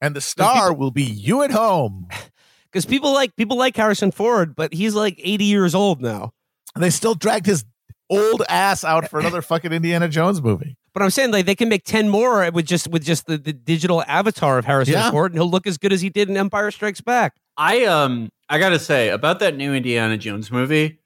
And 0.00 0.14
the 0.14 0.20
star 0.20 0.72
will 0.72 0.90
be 0.90 1.04
you 1.04 1.42
at 1.42 1.50
home. 1.50 2.08
because 2.72 2.84
people 2.84 3.12
like 3.14 3.34
people 3.36 3.56
like 3.56 3.76
Harrison 3.76 4.10
Ford, 4.10 4.54
but 4.54 4.72
he's 4.74 4.94
like 4.94 5.18
80 5.22 5.44
years 5.44 5.74
old 5.74 6.02
now. 6.02 6.32
And 6.74 6.82
they 6.84 6.90
still 6.90 7.14
dragged 7.14 7.46
his 7.46 7.64
old 8.10 8.42
ass 8.48 8.84
out 8.84 9.08
for 9.08 9.18
another 9.18 9.42
fucking 9.42 9.72
Indiana 9.72 10.08
Jones 10.08 10.42
movie. 10.42 10.76
But 10.92 11.02
I'm 11.02 11.10
saying 11.10 11.30
like 11.30 11.46
they 11.46 11.54
can 11.54 11.68
make 11.68 11.84
ten 11.84 12.08
more 12.08 12.50
with 12.50 12.66
just 12.66 12.88
with 12.88 13.04
just 13.04 13.26
the, 13.26 13.36
the 13.36 13.52
digital 13.52 14.02
avatar 14.06 14.58
of 14.58 14.64
Harrison 14.64 14.94
Yeah. 14.94 15.10
Ford, 15.10 15.32
and 15.32 15.38
he'll 15.40 15.50
look 15.50 15.66
as 15.66 15.76
good 15.78 15.92
as 15.92 16.00
he 16.00 16.08
did 16.08 16.28
in 16.30 16.36
Empire 16.36 16.70
Strikes 16.70 17.00
Back. 17.02 17.34
I 17.56 17.84
um 17.84 18.30
I 18.48 18.58
gotta 18.58 18.78
say 18.78 19.08
about 19.10 19.38
that 19.40 19.56
new 19.56 19.74
Indiana 19.74 20.16
Jones 20.16 20.50
movie, 20.50 20.98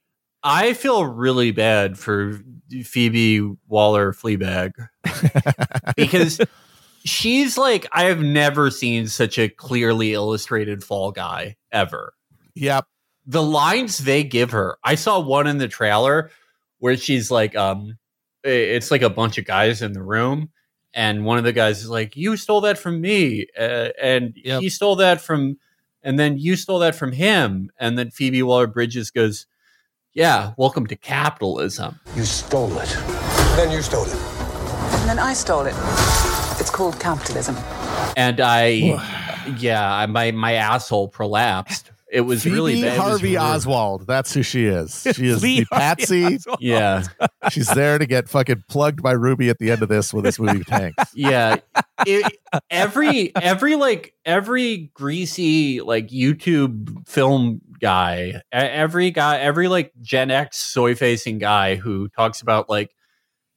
I 0.43 0.72
feel 0.72 1.05
really 1.05 1.51
bad 1.51 1.99
for 1.99 2.41
Phoebe 2.84 3.41
Waller 3.68 4.12
Fleabag 4.12 4.72
because 5.97 6.41
she's 7.05 7.59
like 7.59 7.86
I 7.93 8.05
have 8.05 8.20
never 8.20 8.70
seen 8.70 9.07
such 9.09 9.38
a 9.38 9.49
clearly 9.49 10.12
illustrated 10.14 10.82
fall 10.82 11.12
guy 11.12 11.57
ever. 11.72 12.14
Yep. 12.55 12.86
The 13.26 13.43
lines 13.43 13.99
they 13.99 14.24
give 14.24 14.51
her, 14.53 14.78
I 14.82 14.95
saw 14.95 15.20
one 15.20 15.47
in 15.47 15.59
the 15.59 15.68
trailer 15.68 16.30
where 16.78 16.97
she's 16.97 17.30
like, 17.30 17.55
um, 17.55 17.99
it's 18.43 18.91
like 18.91 19.03
a 19.03 19.11
bunch 19.11 19.38
of 19.38 19.45
guys 19.45 19.82
in 19.82 19.93
the 19.93 20.03
room. 20.03 20.51
And 20.93 21.24
one 21.24 21.38
of 21.38 21.45
the 21.45 21.53
guys 21.53 21.82
is 21.84 21.88
like, 21.91 22.16
"You 22.16 22.36
stole 22.36 22.62
that 22.62 22.76
from 22.76 23.01
me," 23.01 23.47
uh, 23.57 23.91
and 24.03 24.32
Yep. 24.36 24.62
he 24.62 24.68
stole 24.68 24.97
that 24.97 25.20
from, 25.20 25.57
and 26.03 26.18
then 26.18 26.36
you 26.36 26.57
stole 26.57 26.80
that 26.80 26.97
from 26.97 27.12
him. 27.12 27.70
And 27.78 27.97
then 27.97 28.11
Phoebe 28.11 28.43
Waller 28.43 28.66
Bridges 28.66 29.12
goes, 29.12 29.47
"Yeah, 30.15 30.53
welcome 30.57 30.87
to 30.89 30.97
capitalism." 30.97 32.01
You 32.17 32.25
stole 32.25 32.77
it. 32.79 32.89
Then 33.57 33.71
you 33.71 33.83
stole 33.83 34.05
it. 34.05 34.15
And 34.15 35.09
then 35.09 35.19
I 35.19 35.33
stole 35.35 35.67
it. 35.67 35.75
It's 36.61 36.71
called 36.71 36.99
capitalism. 37.01 37.57
And 38.17 38.41
I, 38.41 38.99
yeah, 39.59 39.93
I, 39.93 40.07
my 40.07 40.31
my 40.33 40.55
asshole 40.55 41.11
prolapsed. 41.11 41.91
It 42.13 42.23
was 42.23 42.43
Phoebe 42.43 42.55
really 42.55 42.83
bad. 42.83 42.95
It 42.95 42.99
was 42.99 43.09
Harvey 43.09 43.37
Oswald. 43.39 44.07
That's 44.07 44.35
who 44.35 44.43
she 44.43 44.67
is. 44.67 45.07
She 45.15 45.27
is 45.29 45.43
Lee 45.43 45.61
the 45.61 45.67
Patsy. 45.67 46.25
Oswald. 46.25 46.59
Yeah, 46.61 47.05
She's 47.51 47.69
there 47.69 47.99
to 47.99 48.07
get 48.07 48.29
fucking 48.29 48.65
plugged 48.69 49.03
by 49.03 49.13
Ruby 49.13 49.49
at 49.49 49.59
the 49.59 49.71
end 49.71 49.83
of 49.83 49.89
this 49.89 50.13
when 50.13 50.25
this 50.25 50.39
movie 50.41 50.65
tanks. 50.65 51.05
yeah. 51.15 51.57
It, 52.07 52.37
every 52.69 53.35
every 53.37 53.77
like 53.77 54.15
every 54.25 54.91
greasy 54.95 55.81
like 55.81 56.09
YouTube 56.09 57.07
film 57.07 57.61
guy, 57.81 58.41
every 58.53 59.11
guy, 59.11 59.39
every 59.39 59.68
like 59.68 59.93
Gen 60.01 60.31
X 60.31 60.59
soy 60.59 60.95
facing 60.95 61.39
guy 61.39 61.74
who 61.76 62.09
talks 62.09 62.41
about 62.43 62.68
like 62.68 62.95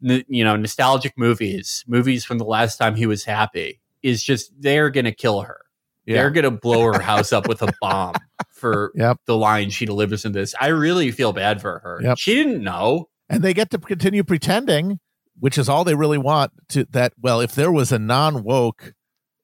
n- 0.04 0.24
you 0.28 0.44
know 0.44 0.56
nostalgic 0.56 1.14
movies, 1.18 1.84
movies 1.88 2.26
from 2.26 2.38
the 2.38 2.46
last 2.46 2.78
time 2.78 2.96
he 2.96 3.06
was 3.06 3.24
happy, 3.26 3.80
is 4.02 4.24
just 4.24 4.52
they're 4.60 4.90
gonna 4.90 5.12
kill 5.12 5.42
her. 5.42 5.60
They're 6.06 6.32
gonna 6.32 6.52
blow 6.52 6.82
her 6.92 7.00
house 7.02 7.32
up 7.32 7.48
with 7.48 7.62
a 7.62 7.72
bomb 7.82 8.16
for 8.52 8.92
Yep. 8.96 9.20
the 9.26 9.38
line 9.38 9.70
she 9.70 9.86
delivers 9.86 10.26
in 10.26 10.32
this. 10.34 10.54
I 10.60 10.68
really 10.68 11.12
feel 11.12 11.32
bad 11.34 11.62
for 11.62 11.80
her. 11.80 12.00
Yep. 12.04 12.18
She 12.18 12.34
didn't 12.36 12.64
know. 12.64 13.10
and 13.30 13.42
they 13.44 13.54
get 13.54 13.70
to 13.72 13.78
continue 13.78 14.24
pretending, 14.24 15.00
which 15.40 15.58
is 15.58 15.70
all 15.70 15.84
they 15.84 15.96
really 15.96 16.18
want. 16.18 16.52
To 16.70 16.86
that, 16.92 17.14
well, 17.22 17.40
if 17.40 17.56
there 17.56 17.72
was 17.72 17.92
a 17.94 18.00
non-woke 18.00 18.94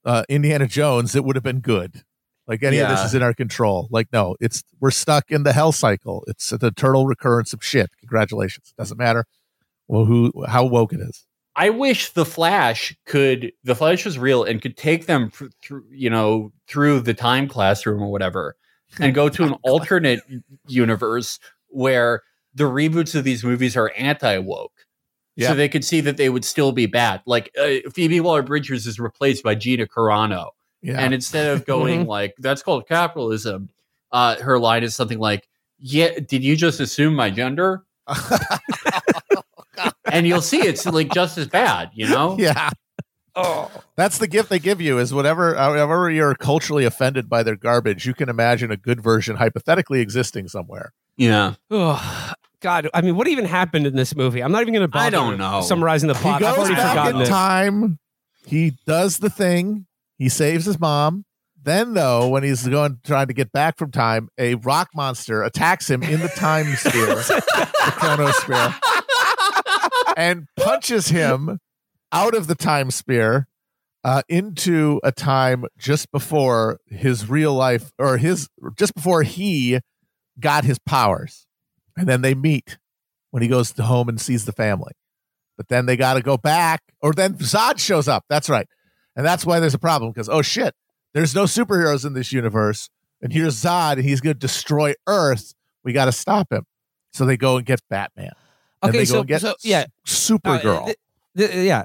uh, 0.05 0.23
Indiana 0.29 0.67
Jones, 0.67 1.15
it 1.15 1.23
would 1.23 1.35
have 1.37 1.43
been 1.43 1.59
good. 1.61 2.03
Like 2.49 2.63
any 2.63 2.79
of 2.79 2.89
this 2.89 3.05
is 3.05 3.15
in 3.15 3.21
our 3.21 3.33
control. 3.33 3.87
Like 3.91 4.07
no, 4.11 4.35
it's 4.41 4.63
we're 4.81 4.91
stuck 4.91 5.29
in 5.29 5.43
the 5.43 5.53
hell 5.53 5.71
cycle. 5.71 6.25
It's 6.27 6.51
an 6.51 6.59
eternal 6.65 7.05
recurrence 7.05 7.53
of 7.53 7.63
shit. 7.63 7.91
Congratulations. 8.01 8.73
Doesn't 8.77 8.97
matter 8.97 9.25
well 9.89 10.05
who 10.05 10.31
how 10.47 10.65
woke 10.65 10.93
it 10.93 11.01
is. 11.01 11.25
I 11.55 11.71
wish 11.71 12.11
the 12.11 12.23
Flash 12.23 12.95
could. 13.05 13.51
The 13.65 13.75
Flash 13.75 14.05
was 14.05 14.17
real 14.17 14.45
and 14.45 14.61
could 14.61 14.77
take 14.77 15.07
them 15.07 15.29
through, 15.29 15.83
you 15.91 16.09
know, 16.09 16.53
through 16.67 17.01
the 17.01 17.13
time 17.13 17.49
classroom 17.49 18.01
or 18.01 18.09
whatever, 18.09 18.55
and 18.99 19.13
go 19.13 19.27
to 19.27 19.43
an 19.43 19.53
alternate 19.63 20.21
universe 20.67 21.39
where 21.67 22.21
the 22.53 22.63
reboots 22.63 23.13
of 23.13 23.25
these 23.25 23.43
movies 23.43 23.75
are 23.75 23.91
anti 23.97 24.37
woke. 24.37 24.71
Yeah. 25.35 25.49
So 25.49 25.55
they 25.55 25.69
could 25.69 25.83
see 25.83 26.01
that 26.01 26.17
they 26.17 26.29
would 26.29 26.45
still 26.45 26.71
be 26.71 26.85
bad. 26.85 27.21
Like 27.25 27.51
uh, 27.59 27.89
Phoebe 27.93 28.19
Waller 28.21 28.43
Bridgers 28.43 28.85
is 28.85 28.99
replaced 28.99 29.43
by 29.43 29.55
Gina 29.55 29.85
Carano, 29.87 30.49
Yeah. 30.81 30.99
and 30.99 31.13
instead 31.13 31.47
of 31.55 31.65
going 31.65 32.05
like 32.15 32.35
that's 32.39 32.61
called 32.63 32.87
capitalism, 32.87 33.69
uh, 34.11 34.35
her 34.37 34.57
line 34.59 34.83
is 34.83 34.95
something 34.95 35.19
like, 35.19 35.47
"Yeah, 35.77 36.19
did 36.19 36.43
you 36.43 36.55
just 36.55 36.79
assume 36.79 37.15
my 37.15 37.29
gender?" 37.29 37.83
and 40.11 40.27
you'll 40.27 40.41
see 40.41 40.59
it's 40.61 40.85
like 40.85 41.11
just 41.13 41.37
as 41.37 41.47
bad, 41.47 41.91
you 41.93 42.07
know? 42.09 42.35
yeah. 42.39 42.69
Oh. 43.35 43.71
That's 43.95 44.17
the 44.17 44.27
gift 44.27 44.49
they 44.49 44.59
give 44.59 44.81
you 44.81 44.97
is 44.97 45.13
whatever 45.13 45.55
however 45.55 46.09
you're 46.09 46.35
culturally 46.35 46.83
offended 46.85 47.29
by 47.29 47.43
their 47.43 47.55
garbage, 47.55 48.05
you 48.05 48.13
can 48.13 48.27
imagine 48.27 48.71
a 48.71 48.77
good 48.77 49.01
version 49.01 49.37
hypothetically 49.37 50.01
existing 50.01 50.47
somewhere. 50.49 50.93
Yeah. 51.15 51.53
Oh, 51.69 52.33
God, 52.61 52.89
I 52.93 53.01
mean, 53.01 53.15
what 53.15 53.27
even 53.27 53.45
happened 53.45 53.85
in 53.85 53.95
this 53.95 54.15
movie? 54.15 54.41
I'm 54.41 54.51
not 54.51 54.61
even 54.61 54.73
going 54.73 54.81
to 54.81 54.87
bother 54.89 55.05
I 55.05 55.09
don't 55.09 55.37
know. 55.37 55.61
summarizing 55.61 56.07
the 56.07 56.15
He 56.15 56.21
plot. 56.21 56.41
I've 56.43 56.55
goes 56.55 56.65
already 56.65 56.75
back 56.75 56.89
forgotten 56.91 57.15
in 57.17 57.21
it. 57.21 57.25
time. 57.27 57.99
He 58.45 58.73
does 58.85 59.19
the 59.19 59.29
thing. 59.29 59.85
He 60.19 60.29
saves 60.29 60.65
his 60.65 60.79
mom. 60.79 61.25
Then, 61.61 61.93
though, 61.93 62.29
when 62.29 62.43
he's 62.43 62.67
going 62.67 62.99
trying 63.03 63.27
to 63.27 63.33
get 63.33 63.51
back 63.51 63.77
from 63.77 63.91
time, 63.91 64.29
a 64.37 64.55
rock 64.55 64.89
monster 64.93 65.43
attacks 65.43 65.89
him 65.89 66.03
in 66.03 66.19
the 66.19 66.29
time 66.29 66.67
sphere, 66.75 67.15
the 67.15 67.93
chronosphere, 67.97 68.75
and 70.15 70.45
punches 70.55 71.07
him 71.07 71.59
out 72.11 72.33
of 72.33 72.47
the 72.47 72.55
time 72.55 72.91
sphere 72.91 73.47
uh, 74.03 74.21
into 74.29 75.01
a 75.03 75.11
time 75.11 75.65
just 75.77 76.11
before 76.11 76.79
his 76.85 77.29
real 77.29 77.53
life, 77.53 77.91
or 77.97 78.17
his 78.17 78.47
just 78.77 78.95
before 78.95 79.23
he 79.23 79.79
got 80.39 80.63
his 80.63 80.79
powers. 80.79 81.45
And 81.97 82.07
then 82.07 82.21
they 82.21 82.35
meet 82.35 82.77
when 83.31 83.43
he 83.43 83.49
goes 83.49 83.73
to 83.73 83.83
home 83.83 84.07
and 84.07 84.19
sees 84.19 84.45
the 84.45 84.53
family. 84.53 84.93
But 85.57 85.67
then 85.67 85.85
they 85.87 85.97
got 85.97 86.13
to 86.13 86.21
go 86.21 86.37
back, 86.37 86.81
or 87.01 87.11
then 87.11 87.33
Zod 87.33 87.79
shows 87.79 88.07
up. 88.07 88.23
That's 88.29 88.49
right. 88.49 88.67
And 89.15 89.25
that's 89.25 89.45
why 89.45 89.59
there's 89.59 89.73
a 89.73 89.79
problem 89.79 90.11
because, 90.11 90.29
oh 90.29 90.41
shit, 90.41 90.75
there's 91.13 91.35
no 91.35 91.43
superheroes 91.43 92.05
in 92.05 92.13
this 92.13 92.31
universe. 92.31 92.89
And 93.21 93.33
here's 93.33 93.61
Zod, 93.61 93.93
and 93.93 94.03
he's 94.03 94.21
going 94.21 94.35
to 94.35 94.39
destroy 94.39 94.93
Earth. 95.07 95.53
We 95.83 95.93
got 95.93 96.05
to 96.05 96.11
stop 96.11 96.51
him. 96.51 96.65
So 97.11 97.25
they 97.25 97.37
go 97.37 97.57
and 97.57 97.65
get 97.65 97.81
Batman. 97.89 98.31
And 98.81 98.89
Okay, 98.89 98.99
they 98.99 99.05
go 99.05 99.11
so, 99.11 99.19
and 99.19 99.27
get 99.27 99.41
so 99.41 99.55
yeah, 99.63 99.85
Supergirl. 100.05 100.83
Uh, 100.83 100.85
th- 100.85 100.97
th- 101.35 101.65
yeah. 101.65 101.83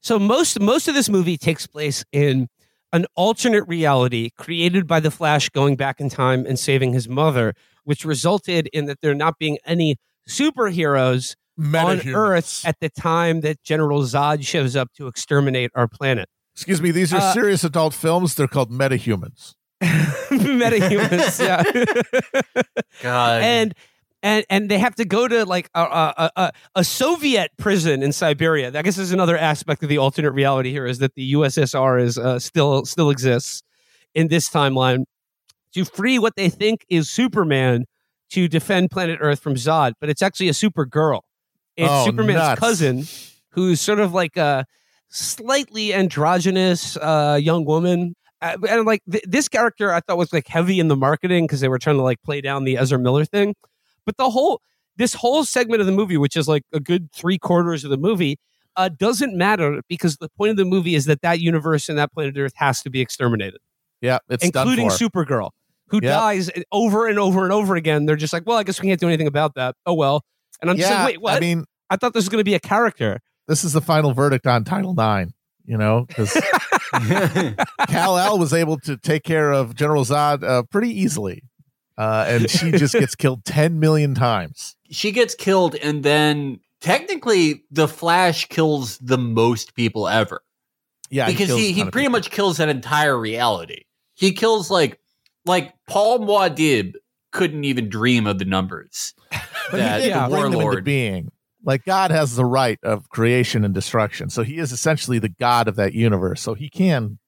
So 0.00 0.18
most 0.18 0.58
most 0.60 0.88
of 0.88 0.94
this 0.94 1.08
movie 1.08 1.36
takes 1.36 1.66
place 1.66 2.04
in 2.12 2.48
an 2.92 3.06
alternate 3.14 3.66
reality 3.66 4.30
created 4.36 4.86
by 4.86 5.00
the 5.00 5.10
Flash 5.10 5.48
going 5.50 5.76
back 5.76 6.00
in 6.00 6.08
time 6.08 6.46
and 6.46 6.58
saving 6.58 6.92
his 6.92 7.08
mother, 7.08 7.54
which 7.84 8.04
resulted 8.04 8.68
in 8.72 8.86
that 8.86 9.00
there 9.00 9.14
not 9.14 9.38
being 9.38 9.58
any 9.66 9.96
superheroes 10.28 11.36
on 11.58 12.00
Earth 12.08 12.64
at 12.64 12.80
the 12.80 12.88
time 12.88 13.40
that 13.42 13.62
General 13.62 14.02
Zod 14.02 14.44
shows 14.46 14.74
up 14.76 14.92
to 14.94 15.06
exterminate 15.06 15.70
our 15.74 15.88
planet. 15.88 16.28
Excuse 16.54 16.82
me, 16.82 16.90
these 16.90 17.12
are 17.14 17.18
Uh, 17.20 17.32
serious 17.32 17.64
adult 17.64 17.94
films. 17.94 18.34
They're 18.34 18.46
called 18.48 18.70
metahumans. 18.70 19.54
Metahumans, 19.82 21.40
yeah. 21.42 22.62
God. 23.02 23.42
and 23.42 23.74
and 24.22 24.44
and 24.48 24.70
they 24.70 24.78
have 24.78 24.94
to 24.96 25.04
go 25.04 25.26
to 25.26 25.44
like 25.44 25.68
a, 25.74 25.80
a, 25.82 26.30
a, 26.36 26.52
a 26.76 26.84
Soviet 26.84 27.50
prison 27.58 28.02
in 28.02 28.12
Siberia. 28.12 28.70
I 28.76 28.82
guess 28.82 28.96
there's 28.96 29.12
another 29.12 29.36
aspect 29.36 29.82
of 29.82 29.88
the 29.88 29.98
alternate 29.98 30.32
reality 30.32 30.70
here 30.70 30.86
is 30.86 30.98
that 30.98 31.14
the 31.14 31.32
USSR 31.34 32.00
is 32.00 32.18
uh, 32.18 32.38
still 32.38 32.84
still 32.84 33.10
exists 33.10 33.62
in 34.14 34.28
this 34.28 34.48
timeline 34.48 35.04
to 35.74 35.84
free 35.84 36.18
what 36.18 36.36
they 36.36 36.48
think 36.50 36.84
is 36.88 37.10
Superman 37.10 37.86
to 38.30 38.46
defend 38.48 38.90
planet 38.90 39.18
Earth 39.20 39.40
from 39.40 39.54
Zod, 39.54 39.92
but 40.00 40.08
it's 40.08 40.22
actually 40.22 40.48
a 40.48 40.52
Supergirl. 40.52 41.20
It's 41.76 41.88
Oh, 41.90 42.04
Superman's 42.04 42.36
nuts. 42.38 42.60
cousin, 42.60 43.04
who's 43.50 43.80
sort 43.80 43.98
of 43.98 44.12
like 44.14 44.36
a 44.36 44.64
slightly 45.12 45.92
androgynous 45.94 46.96
uh, 46.96 47.38
young 47.40 47.64
woman. 47.64 48.14
Uh, 48.40 48.56
and 48.68 48.84
like 48.86 49.02
th- 49.10 49.24
this 49.26 49.48
character, 49.48 49.92
I 49.92 50.00
thought 50.00 50.16
was 50.18 50.32
like 50.32 50.48
heavy 50.48 50.80
in 50.80 50.88
the 50.88 50.96
marketing 50.96 51.44
because 51.46 51.60
they 51.60 51.68
were 51.68 51.78
trying 51.78 51.96
to 51.96 52.02
like 52.02 52.20
play 52.24 52.40
down 52.40 52.64
the 52.64 52.76
Ezra 52.78 52.98
Miller 52.98 53.24
thing. 53.24 53.54
But 54.04 54.16
the 54.16 54.30
whole 54.30 54.60
this 54.96 55.14
whole 55.14 55.44
segment 55.44 55.80
of 55.80 55.86
the 55.86 55.92
movie, 55.92 56.16
which 56.16 56.36
is 56.36 56.48
like 56.48 56.64
a 56.72 56.80
good 56.80 57.12
three 57.12 57.38
quarters 57.38 57.84
of 57.84 57.90
the 57.90 57.96
movie, 57.96 58.38
uh, 58.76 58.88
doesn't 58.88 59.36
matter 59.36 59.80
because 59.88 60.16
the 60.16 60.28
point 60.30 60.50
of 60.50 60.56
the 60.56 60.64
movie 60.64 60.94
is 60.94 61.04
that 61.04 61.20
that 61.22 61.40
universe 61.40 61.88
and 61.88 61.98
that 61.98 62.12
planet 62.12 62.36
Earth 62.36 62.52
has 62.56 62.82
to 62.82 62.90
be 62.90 63.00
exterminated, 63.00 63.60
Yeah, 64.00 64.18
it's 64.28 64.44
including 64.44 64.88
done 64.88 64.98
for. 64.98 65.04
Supergirl, 65.08 65.50
who 65.88 66.00
Yep. 66.02 66.02
dies 66.02 66.50
over 66.72 67.06
and 67.06 67.18
over 67.18 67.44
and 67.44 67.52
over 67.52 67.76
again. 67.76 68.06
They're 68.06 68.16
just 68.16 68.32
like, 68.32 68.42
well, 68.46 68.58
I 68.58 68.64
guess 68.64 68.80
we 68.82 68.88
can't 68.88 69.00
do 69.00 69.06
anything 69.08 69.26
about 69.28 69.54
that. 69.54 69.76
Oh 69.86 69.94
well. 69.94 70.24
And 70.60 70.70
I'm 70.70 70.76
just 70.76 70.90
like, 70.90 71.06
wait, 71.06 71.20
what? 71.20 71.34
I 71.34 71.40
mean, 71.40 71.64
I 71.90 71.96
thought 71.96 72.12
this 72.12 72.22
was 72.24 72.28
going 72.28 72.40
to 72.40 72.44
be 72.44 72.54
a 72.54 72.60
character. 72.60 73.20
This 73.48 73.64
is 73.64 73.72
the 73.72 73.80
final 73.80 74.12
verdict 74.12 74.46
on 74.46 74.64
Title 74.64 74.94
Nine. 74.94 75.32
You 75.64 75.78
know, 75.78 76.06
because 76.08 76.32
Kal 77.88 78.18
El 78.18 78.38
was 78.38 78.52
able 78.52 78.78
to 78.80 78.96
take 78.96 79.22
care 79.22 79.52
of 79.52 79.74
General 79.76 80.04
Zod 80.04 80.42
uh, 80.42 80.62
pretty 80.64 80.90
easily, 80.90 81.42
uh, 81.96 82.24
and 82.28 82.50
she 82.50 82.72
just 82.72 82.94
gets 82.94 83.14
killed 83.14 83.44
ten 83.44 83.78
million 83.78 84.14
times. 84.14 84.74
she 84.90 85.12
gets 85.12 85.34
killed, 85.36 85.76
and 85.76 86.02
then 86.02 86.58
technically, 86.80 87.62
the 87.70 87.86
Flash 87.86 88.46
kills 88.46 88.98
the 88.98 89.16
most 89.18 89.74
people 89.76 90.08
ever 90.08 90.42
Yeah, 91.10 91.26
because 91.28 91.46
kills 91.46 91.60
he, 91.60 91.72
he 91.72 91.82
pretty 91.84 92.06
people. 92.06 92.10
much 92.12 92.30
kills 92.32 92.58
an 92.58 92.68
entire 92.68 93.16
reality. 93.18 93.84
He 94.14 94.32
kills 94.32 94.68
like 94.70 94.98
like 95.46 95.74
Paul 95.88 96.18
Muad'Dib 96.20 96.94
couldn't 97.30 97.64
even 97.64 97.88
dream 97.88 98.26
of 98.26 98.38
the 98.40 98.44
numbers. 98.44 99.14
That 99.70 100.02
he 100.02 100.08
yeah, 100.08 100.24
into 100.26 100.36
warlord. 100.58 100.84
being. 100.84 101.30
Like 101.64 101.84
God 101.84 102.10
has 102.10 102.36
the 102.36 102.44
right 102.44 102.78
of 102.82 103.08
creation 103.08 103.64
and 103.64 103.72
destruction, 103.72 104.30
so 104.30 104.42
He 104.42 104.58
is 104.58 104.72
essentially 104.72 105.18
the 105.18 105.28
God 105.28 105.68
of 105.68 105.76
that 105.76 105.94
universe. 105.94 106.40
So 106.40 106.54
He 106.54 106.68
can. 106.68 107.18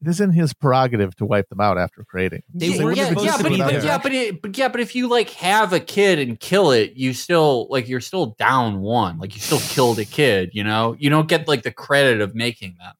It 0.00 0.06
is 0.06 0.20
in 0.20 0.30
His 0.30 0.54
prerogative 0.54 1.16
to 1.16 1.24
wipe 1.24 1.48
them 1.48 1.60
out 1.60 1.76
after 1.78 2.04
creating. 2.04 2.42
They 2.54 2.68
yeah, 2.68 2.90
yeah, 2.90 2.92
yeah, 2.92 3.12
but, 3.12 3.42
but, 3.42 3.52
yeah, 3.82 3.98
but, 3.98 4.12
it, 4.12 4.42
but 4.42 4.56
yeah, 4.56 4.68
but 4.68 4.80
if 4.80 4.94
you 4.94 5.08
like 5.08 5.30
have 5.30 5.72
a 5.72 5.80
kid 5.80 6.18
and 6.18 6.38
kill 6.38 6.70
it, 6.70 6.92
you 6.94 7.12
still 7.12 7.66
like 7.70 7.88
you're 7.88 8.00
still 8.00 8.36
down 8.38 8.80
one. 8.80 9.18
Like 9.18 9.34
you 9.34 9.40
still 9.40 9.60
killed 9.60 9.98
a 9.98 10.04
kid. 10.04 10.50
You 10.52 10.64
know, 10.64 10.94
you 10.98 11.10
don't 11.10 11.28
get 11.28 11.48
like 11.48 11.62
the 11.62 11.72
credit 11.72 12.20
of 12.20 12.34
making 12.34 12.76
them. 12.78 12.94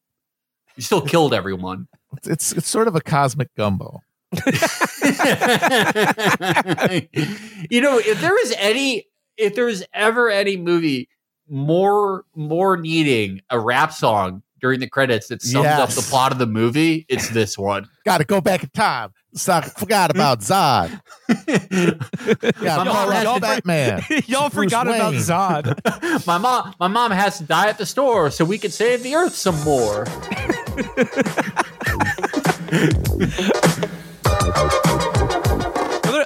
You 0.76 0.82
still 0.82 1.02
killed 1.02 1.34
everyone. 1.34 1.88
It's 2.16 2.28
it's, 2.28 2.52
it's 2.52 2.68
sort 2.68 2.88
of 2.88 2.96
a 2.96 3.00
cosmic 3.00 3.54
gumbo. 3.54 4.00
you 4.32 4.40
know, 7.80 7.98
if 7.98 8.20
there 8.20 8.38
is 8.42 8.54
any, 8.58 9.07
if 9.38 9.54
there 9.54 9.68
is 9.68 9.84
ever 9.94 10.28
any 10.28 10.56
movie 10.56 11.08
more 11.48 12.24
more 12.34 12.76
needing 12.76 13.40
a 13.48 13.58
rap 13.58 13.92
song 13.92 14.42
during 14.60 14.80
the 14.80 14.88
credits 14.88 15.28
that 15.28 15.40
sums 15.40 15.66
up 15.66 15.88
the 15.90 16.02
plot 16.02 16.32
of 16.32 16.38
the 16.38 16.46
movie, 16.46 17.06
it's 17.08 17.30
this 17.30 17.56
one. 17.56 17.88
Got 18.04 18.18
to 18.18 18.24
go 18.24 18.40
back 18.40 18.64
in 18.64 18.70
time. 18.70 19.12
So 19.34 19.52
I 19.52 19.60
forgot 19.60 20.10
about 20.10 20.40
Zod. 20.40 21.00
Yeah, 22.60 22.76
My 22.78 22.84
mom 22.84 23.12
has 23.12 23.24
y'all 23.24 23.40
Batman. 23.40 24.02
Y'all 24.26 24.48
Bruce 24.50 24.72
forgot 24.72 24.88
about 24.88 25.12
Wayne. 25.12 25.20
Zod. 25.20 26.26
my 26.26 26.38
mom, 26.38 26.74
my 26.80 26.88
mom 26.88 27.10
has 27.12 27.38
to 27.38 27.44
die 27.44 27.68
at 27.68 27.78
the 27.78 27.86
store 27.86 28.30
so 28.30 28.44
we 28.44 28.58
can 28.58 28.70
save 28.70 29.02
the 29.02 29.14
earth 29.14 29.34
some 29.34 29.60
more. 29.62 30.06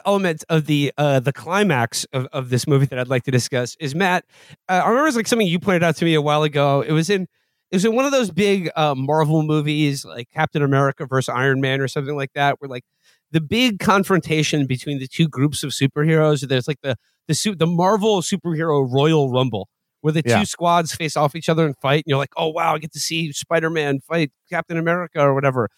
Element 0.06 0.44
of 0.48 0.66
the 0.66 0.92
uh, 0.98 1.20
the 1.20 1.32
climax 1.32 2.04
of, 2.12 2.26
of 2.32 2.50
this 2.50 2.66
movie 2.66 2.86
that 2.86 2.98
I'd 2.98 3.08
like 3.08 3.24
to 3.24 3.30
discuss 3.30 3.76
is 3.80 3.94
Matt. 3.94 4.24
Uh, 4.68 4.72
I 4.84 4.88
remember 4.88 5.02
it 5.02 5.08
was 5.08 5.16
like 5.16 5.26
something 5.26 5.46
you 5.46 5.58
pointed 5.58 5.82
out 5.82 5.96
to 5.96 6.04
me 6.04 6.14
a 6.14 6.22
while 6.22 6.42
ago. 6.42 6.82
It 6.82 6.92
was 6.92 7.10
in 7.10 7.22
it 7.70 7.76
was 7.76 7.84
in 7.84 7.94
one 7.94 8.04
of 8.04 8.12
those 8.12 8.30
big 8.30 8.70
uh, 8.76 8.94
Marvel 8.94 9.42
movies 9.42 10.04
like 10.04 10.28
Captain 10.30 10.62
America 10.62 11.06
versus 11.06 11.28
Iron 11.30 11.60
Man 11.60 11.80
or 11.80 11.88
something 11.88 12.16
like 12.16 12.32
that, 12.34 12.60
where 12.60 12.68
like 12.68 12.84
the 13.30 13.40
big 13.40 13.78
confrontation 13.78 14.66
between 14.66 14.98
the 14.98 15.06
two 15.06 15.26
groups 15.28 15.62
of 15.62 15.70
superheroes. 15.70 16.46
There's 16.46 16.68
like 16.68 16.80
the 16.82 16.96
the 17.28 17.34
su- 17.34 17.54
the 17.54 17.66
Marvel 17.66 18.20
superhero 18.20 18.86
Royal 18.92 19.30
Rumble. 19.30 19.68
Where 20.02 20.12
the 20.12 20.22
Yeah. 20.26 20.40
two 20.40 20.46
squads 20.46 20.92
face 20.92 21.16
off 21.16 21.36
each 21.36 21.48
other 21.48 21.64
and 21.64 21.76
fight, 21.78 21.98
and 21.98 22.04
you're 22.08 22.18
like, 22.18 22.32
"Oh 22.36 22.48
wow, 22.48 22.74
I 22.74 22.78
get 22.78 22.92
to 22.94 22.98
see 22.98 23.30
Spider-Man 23.30 24.00
fight 24.00 24.32
Captain 24.50 24.76
America 24.76 25.20
or 25.20 25.32
whatever." 25.32 25.68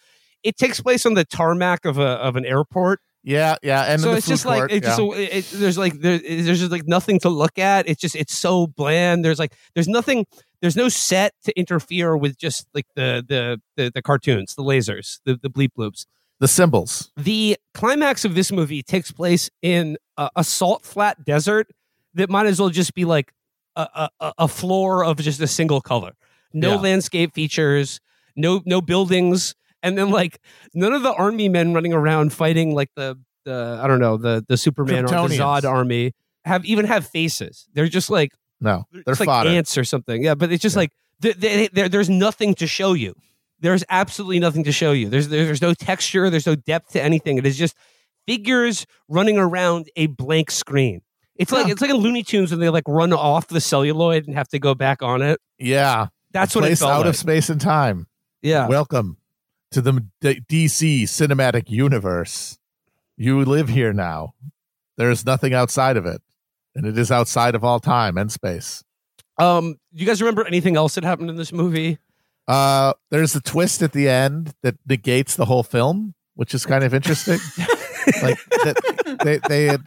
It 0.41 0.57
takes 0.57 0.81
place 0.81 1.05
on 1.05 1.13
the 1.13 1.23
tarmac 1.25 1.85
of 1.85 1.99
a 1.99 2.07
of 2.07 2.35
an 2.35 2.43
airport, 2.43 3.01
Yeah, 3.27 3.55
yeah, 3.63 3.83
and 3.91 3.99
so 4.01 4.13
it's 4.13 4.27
just 4.27 4.45
like 4.45 4.71
it's 4.71 4.85
yeah. 4.87 4.95
so 4.95 5.13
it- 5.13 5.49
there's 5.51 5.77
like 5.79 5.99
there, 5.99 6.19
there's 6.19 6.59
just 6.59 6.71
like 6.71 6.87
nothing 6.87 7.19
to 7.21 7.29
look 7.29 7.57
at. 7.57 7.89
It's 7.89 7.99
just 7.99 8.15
it's 8.15 8.37
so 8.37 8.67
bland. 8.67 9.25
There's 9.25 9.39
like 9.39 9.53
there's 9.73 9.87
nothing. 9.87 10.25
There's 10.61 10.75
no 10.75 10.89
set 10.89 11.33
to 11.45 11.59
interfere 11.59 12.15
with 12.15 12.37
just 12.37 12.67
like 12.75 12.85
the 12.95 13.25
the 13.27 13.59
the, 13.77 13.91
the 13.95 14.01
cartoons, 14.03 14.53
the 14.55 14.61
lasers, 14.63 15.19
the 15.25 15.37
the 15.41 15.49
bleep 15.49 15.71
loops, 15.75 16.05
the 16.39 16.47
symbols. 16.47 17.11
The 17.17 17.57
climax 17.73 18.25
of 18.25 18.35
this 18.35 18.51
movie 18.51 18.83
takes 18.83 19.11
place 19.11 19.49
in 19.63 19.97
a, 20.17 20.29
a 20.35 20.43
salt 20.43 20.85
flat 20.85 21.25
desert 21.25 21.67
that 22.13 22.29
might 22.29 22.45
as 22.45 22.59
well 22.59 22.69
just 22.69 22.93
be 22.93 23.05
like 23.05 23.31
a, 23.75 24.07
a, 24.21 24.33
a 24.37 24.47
floor 24.47 25.03
of 25.03 25.17
just 25.17 25.41
a 25.41 25.47
single 25.47 25.81
color. 25.81 26.13
No 26.53 26.75
Yeah. 26.75 26.79
landscape 26.79 27.33
features, 27.33 27.99
no 28.35 28.61
no 28.65 28.81
buildings, 28.81 29.55
and 29.85 29.97
then 29.97 30.09
like 30.09 30.39
none 30.73 30.91
of 30.93 31.03
the 31.03 31.13
army 31.13 31.47
men 31.47 31.73
running 31.73 31.93
around 31.93 32.33
fighting 32.33 32.73
like 32.75 32.89
the 32.95 33.17
the 33.45 33.79
I 33.81 33.87
don't 33.87 33.99
know 33.99 34.17
the 34.17 34.43
the 34.47 34.57
Superman 34.57 35.05
or 35.05 35.29
the 35.29 35.37
Zod 35.37 35.63
army 35.63 36.11
have 36.43 36.65
even 36.65 36.85
have 36.85 37.07
faces. 37.07 37.67
They're 37.73 37.87
just 37.87 38.09
like 38.09 38.31
No, 38.59 38.83
they're 38.91 39.03
it's 39.07 39.19
like 39.19 39.45
ants 39.47 39.77
or 39.77 39.83
something. 39.83 40.23
Yeah, 40.23 40.35
but 40.35 40.51
it's 40.51 40.61
just 40.61 40.75
like 40.75 40.91
th 41.21 41.37
they, 41.37 41.67
there 41.71 41.87
there's 41.87 42.09
nothing 42.09 42.55
to 42.55 42.67
show 42.67 42.93
you. 42.93 43.13
There's 43.59 43.83
absolutely 43.89 44.39
nothing 44.39 44.63
to 44.65 44.71
show 44.71 44.91
you. 44.91 45.07
There's 45.09 45.29
there's 45.29 45.61
no 45.61 45.73
texture. 45.73 46.29
There's 46.29 46.45
no 46.45 46.55
depth 46.55 46.91
to 46.93 47.01
anything. 47.01 47.37
It 47.37 47.45
is 47.45 47.57
just 47.57 47.75
figures 48.27 48.85
running 49.07 49.37
around 49.37 49.89
a 49.95 50.07
blank 50.07 50.51
screen. 50.51 51.01
It's 51.35 51.51
like 51.51 51.67
Yeah. 51.67 51.73
it's 51.73 51.81
like 51.81 51.91
in 51.91 51.97
Looney 51.97 52.23
Tunes 52.23 52.51
when 52.51 52.59
they 52.59 52.69
like 52.69 52.87
run 52.87 53.13
off 53.13 53.47
the 53.47 53.61
celluloid 53.61 54.25
and 54.27 54.35
have 54.35 54.47
to 54.49 54.59
go 54.59 54.73
back 54.73 55.01
on 55.01 55.21
it. 55.21 55.39
yeah, 55.59 56.07
That's 56.31 56.55
a 56.55 56.59
what 56.59 56.65
it 56.65 56.67
place 56.69 56.79
felt 56.79 56.91
out 56.91 56.97
like. 57.01 57.07
of 57.09 57.15
space 57.15 57.49
and 57.49 57.61
time. 57.61 58.07
yeah. 58.41 58.67
Welcome 58.67 59.17
to 59.71 59.81
the 59.81 60.05
D- 60.21 60.41
DC 60.49 61.03
cinematic 61.03 61.69
universe. 61.69 62.57
You 63.17 63.43
live 63.43 63.69
here 63.69 63.93
now. 63.93 64.33
There 64.97 65.11
is 65.11 65.25
nothing 65.25 65.53
outside 65.53 65.97
of 65.97 66.05
it, 66.05 66.21
and 66.75 66.85
it 66.85 66.97
is 66.97 67.11
outside 67.11 67.55
of 67.55 67.63
all 67.63 67.79
time 67.79 68.17
and 68.17 68.31
space. 68.31 68.83
Um. 69.37 69.75
Do 69.93 70.01
you 70.01 70.05
guys 70.05 70.21
remember 70.21 70.45
anything 70.45 70.75
else 70.75 70.95
that 70.95 71.03
happened 71.03 71.29
in 71.29 71.35
this 71.35 71.51
movie? 71.51 71.97
Uh, 72.47 72.93
there's 73.09 73.35
a 73.35 73.41
twist 73.41 73.81
at 73.81 73.91
the 73.91 74.07
end 74.07 74.53
that 74.61 74.75
negates 74.87 75.35
the 75.35 75.45
whole 75.45 75.63
film, 75.63 76.13
which 76.35 76.53
is 76.53 76.65
kind 76.65 76.83
of 76.83 76.93
interesting. 76.93 77.39
like 78.21 78.37
that, 78.49 79.19
they 79.23 79.39
they 79.47 79.65
had 79.65 79.81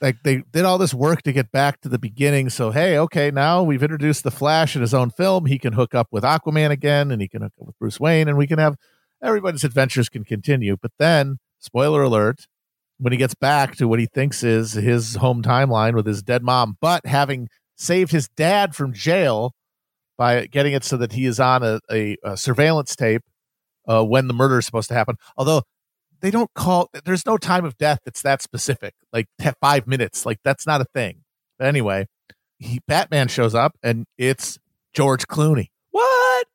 like 0.00 0.16
they 0.24 0.42
did 0.52 0.64
all 0.64 0.78
this 0.78 0.92
work 0.92 1.22
to 1.22 1.32
get 1.32 1.52
back 1.52 1.80
to 1.82 1.88
the 1.88 1.98
beginning. 1.98 2.50
So 2.50 2.70
hey, 2.70 2.98
okay, 2.98 3.30
now 3.30 3.62
we've 3.62 3.82
introduced 3.82 4.24
the 4.24 4.30
Flash 4.30 4.74
in 4.74 4.82
his 4.82 4.92
own 4.92 5.10
film. 5.10 5.46
He 5.46 5.58
can 5.58 5.72
hook 5.74 5.94
up 5.94 6.08
with 6.10 6.24
Aquaman 6.24 6.70
again, 6.70 7.10
and 7.10 7.22
he 7.22 7.28
can 7.28 7.42
hook 7.42 7.52
up 7.60 7.66
with 7.68 7.78
Bruce 7.78 8.00
Wayne, 8.00 8.28
and 8.28 8.36
we 8.36 8.46
can 8.46 8.58
have 8.58 8.76
everybody's 9.22 9.64
adventures 9.64 10.08
can 10.08 10.24
continue. 10.24 10.76
But 10.80 10.92
then, 10.98 11.38
spoiler 11.58 12.02
alert, 12.02 12.46
when 12.98 13.12
he 13.12 13.16
gets 13.16 13.34
back 13.34 13.76
to 13.76 13.88
what 13.88 13.98
he 13.98 14.06
thinks 14.06 14.42
is 14.42 14.72
his 14.72 15.16
home 15.16 15.42
timeline 15.42 15.94
with 15.94 16.06
his 16.06 16.22
dead 16.22 16.42
mom, 16.42 16.76
but 16.80 17.06
having 17.06 17.48
saved 17.76 18.12
his 18.12 18.28
dad 18.36 18.74
from 18.74 18.92
jail 18.92 19.54
by 20.16 20.46
getting 20.46 20.72
it 20.72 20.84
so 20.84 20.96
that 20.96 21.12
he 21.12 21.26
is 21.26 21.40
on 21.40 21.62
a, 21.62 21.80
a, 21.90 22.16
a 22.22 22.36
surveillance 22.36 22.94
tape 22.94 23.22
uh, 23.88 24.04
when 24.04 24.28
the 24.28 24.34
murder 24.34 24.58
is 24.58 24.66
supposed 24.66 24.88
to 24.88 24.94
happen. 24.94 25.16
Although 25.36 25.62
they 26.20 26.30
don't 26.30 26.52
call, 26.54 26.90
there's 27.04 27.26
no 27.26 27.36
time 27.36 27.64
of 27.64 27.76
death 27.76 27.98
that's 28.04 28.22
that 28.22 28.42
specific, 28.42 28.94
like 29.12 29.26
five 29.60 29.86
minutes. 29.86 30.24
Like 30.24 30.38
that's 30.44 30.66
not 30.66 30.80
a 30.80 30.86
thing. 30.94 31.24
But 31.58 31.66
anyway, 31.66 32.06
he, 32.58 32.80
Batman 32.86 33.28
shows 33.28 33.54
up 33.54 33.76
and 33.82 34.06
it's 34.16 34.58
George 34.94 35.26
Clooney. 35.26 35.68
What? 35.90 36.46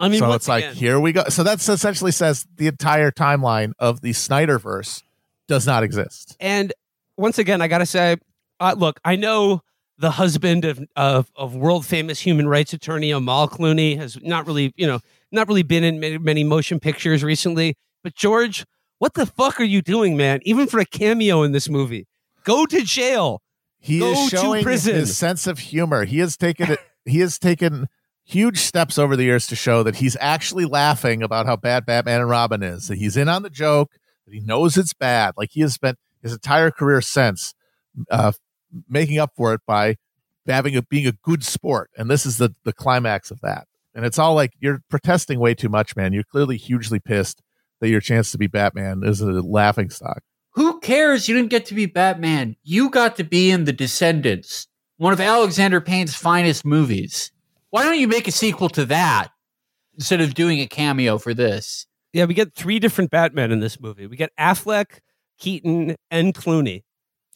I 0.00 0.08
mean, 0.08 0.18
so 0.18 0.32
it's 0.32 0.48
like, 0.48 0.64
here 0.72 0.98
we 0.98 1.12
go. 1.12 1.24
So 1.28 1.42
that's 1.42 1.68
essentially 1.68 2.10
says 2.10 2.46
the 2.56 2.66
entire 2.66 3.10
timeline 3.10 3.72
of 3.78 4.00
the 4.00 4.10
Snyderverse 4.10 5.02
does 5.46 5.66
not 5.66 5.82
exist. 5.82 6.36
And 6.40 6.72
once 7.16 7.38
again, 7.38 7.62
I 7.62 7.68
gotta 7.68 7.86
say, 7.86 8.16
uh, 8.60 8.74
look, 8.76 8.98
I 9.04 9.16
know 9.16 9.62
the 9.98 10.10
husband 10.10 10.64
of, 10.64 10.80
of 10.96 11.30
of 11.36 11.54
world 11.54 11.86
famous 11.86 12.18
human 12.20 12.48
rights 12.48 12.72
attorney 12.72 13.12
Amal 13.12 13.48
Clooney 13.48 13.96
has 13.96 14.18
not 14.22 14.46
really, 14.46 14.72
you 14.76 14.86
know, 14.86 14.98
not 15.30 15.46
really 15.46 15.62
been 15.62 15.84
in 15.84 16.00
many, 16.00 16.18
many 16.18 16.44
motion 16.44 16.80
pictures 16.80 17.22
recently. 17.22 17.76
But 18.02 18.14
George, 18.14 18.64
what 18.98 19.14
the 19.14 19.26
fuck 19.26 19.60
are 19.60 19.64
you 19.64 19.80
doing, 19.80 20.16
man? 20.16 20.40
Even 20.42 20.66
for 20.66 20.80
a 20.80 20.84
cameo 20.84 21.42
in 21.42 21.52
this 21.52 21.68
movie, 21.68 22.06
go 22.42 22.66
to 22.66 22.82
jail. 22.82 23.40
He 23.78 23.98
Go 24.00 24.12
is 24.12 24.30
to 24.30 24.36
showing 24.36 24.64
prison. 24.64 24.94
his 24.96 25.16
sense 25.16 25.46
of 25.46 25.58
humor. 25.58 26.04
He 26.04 26.18
has 26.18 26.36
taken 26.36 26.72
it. 26.72 26.80
He 27.04 27.20
has 27.20 27.38
taken 27.38 27.88
huge 28.24 28.58
steps 28.60 28.98
over 28.98 29.16
the 29.16 29.24
years 29.24 29.46
to 29.48 29.56
show 29.56 29.82
that 29.82 29.96
he's 29.96 30.16
actually 30.20 30.64
laughing 30.64 31.22
about 31.22 31.46
how 31.46 31.56
bad 31.56 31.86
Batman 31.86 32.20
and 32.20 32.30
Robin 32.30 32.62
is. 32.62 32.88
That 32.88 32.98
he's 32.98 33.16
in 33.16 33.28
on 33.28 33.42
the 33.42 33.50
joke. 33.50 33.92
That 34.26 34.34
he 34.34 34.40
knows 34.40 34.76
it's 34.76 34.94
bad. 34.94 35.34
Like 35.36 35.50
he 35.52 35.60
has 35.60 35.74
spent 35.74 35.98
his 36.22 36.32
entire 36.32 36.70
career 36.70 37.00
since 37.00 37.54
uh, 38.10 38.32
making 38.88 39.18
up 39.18 39.32
for 39.36 39.54
it 39.54 39.60
by 39.66 39.96
having 40.46 40.76
a 40.76 40.82
being 40.82 41.06
a 41.06 41.12
good 41.12 41.44
sport. 41.44 41.90
And 41.96 42.10
this 42.10 42.26
is 42.26 42.38
the 42.38 42.54
the 42.64 42.72
climax 42.72 43.30
of 43.30 43.40
that. 43.42 43.66
And 43.94 44.04
it's 44.04 44.18
all 44.18 44.34
like 44.34 44.52
you're 44.58 44.80
protesting 44.90 45.38
way 45.38 45.54
too 45.54 45.68
much, 45.68 45.94
man. 45.94 46.12
You're 46.12 46.24
clearly 46.24 46.56
hugely 46.56 46.98
pissed 46.98 47.42
that 47.80 47.88
your 47.88 48.00
chance 48.00 48.32
to 48.32 48.38
be 48.38 48.46
Batman 48.46 49.02
is 49.04 49.20
a 49.20 49.26
laughing 49.26 49.90
stock. 49.90 50.22
Who 50.54 50.80
cares? 50.80 51.28
You 51.28 51.36
didn't 51.36 51.50
get 51.50 51.66
to 51.66 51.74
be 51.74 51.86
Batman. 51.86 52.56
You 52.62 52.88
got 52.88 53.16
to 53.16 53.24
be 53.24 53.50
in 53.50 53.64
The 53.64 53.72
Descendants, 53.72 54.68
one 54.96 55.12
of 55.12 55.20
Alexander 55.20 55.80
Payne's 55.80 56.14
finest 56.14 56.64
movies. 56.64 57.32
Why 57.74 57.82
don't 57.82 57.98
you 57.98 58.06
make 58.06 58.28
a 58.28 58.30
sequel 58.30 58.68
to 58.68 58.84
that 58.84 59.32
instead 59.96 60.20
of 60.20 60.34
doing 60.34 60.60
a 60.60 60.66
cameo 60.68 61.18
for 61.18 61.34
this? 61.34 61.88
Yeah, 62.12 62.26
we 62.26 62.34
get 62.34 62.54
three 62.54 62.78
different 62.78 63.10
Batmen 63.10 63.50
in 63.50 63.58
this 63.58 63.80
movie. 63.80 64.06
We 64.06 64.16
get 64.16 64.30
Affleck, 64.38 65.00
Keaton, 65.40 65.96
and 66.08 66.32
Clooney. 66.32 66.84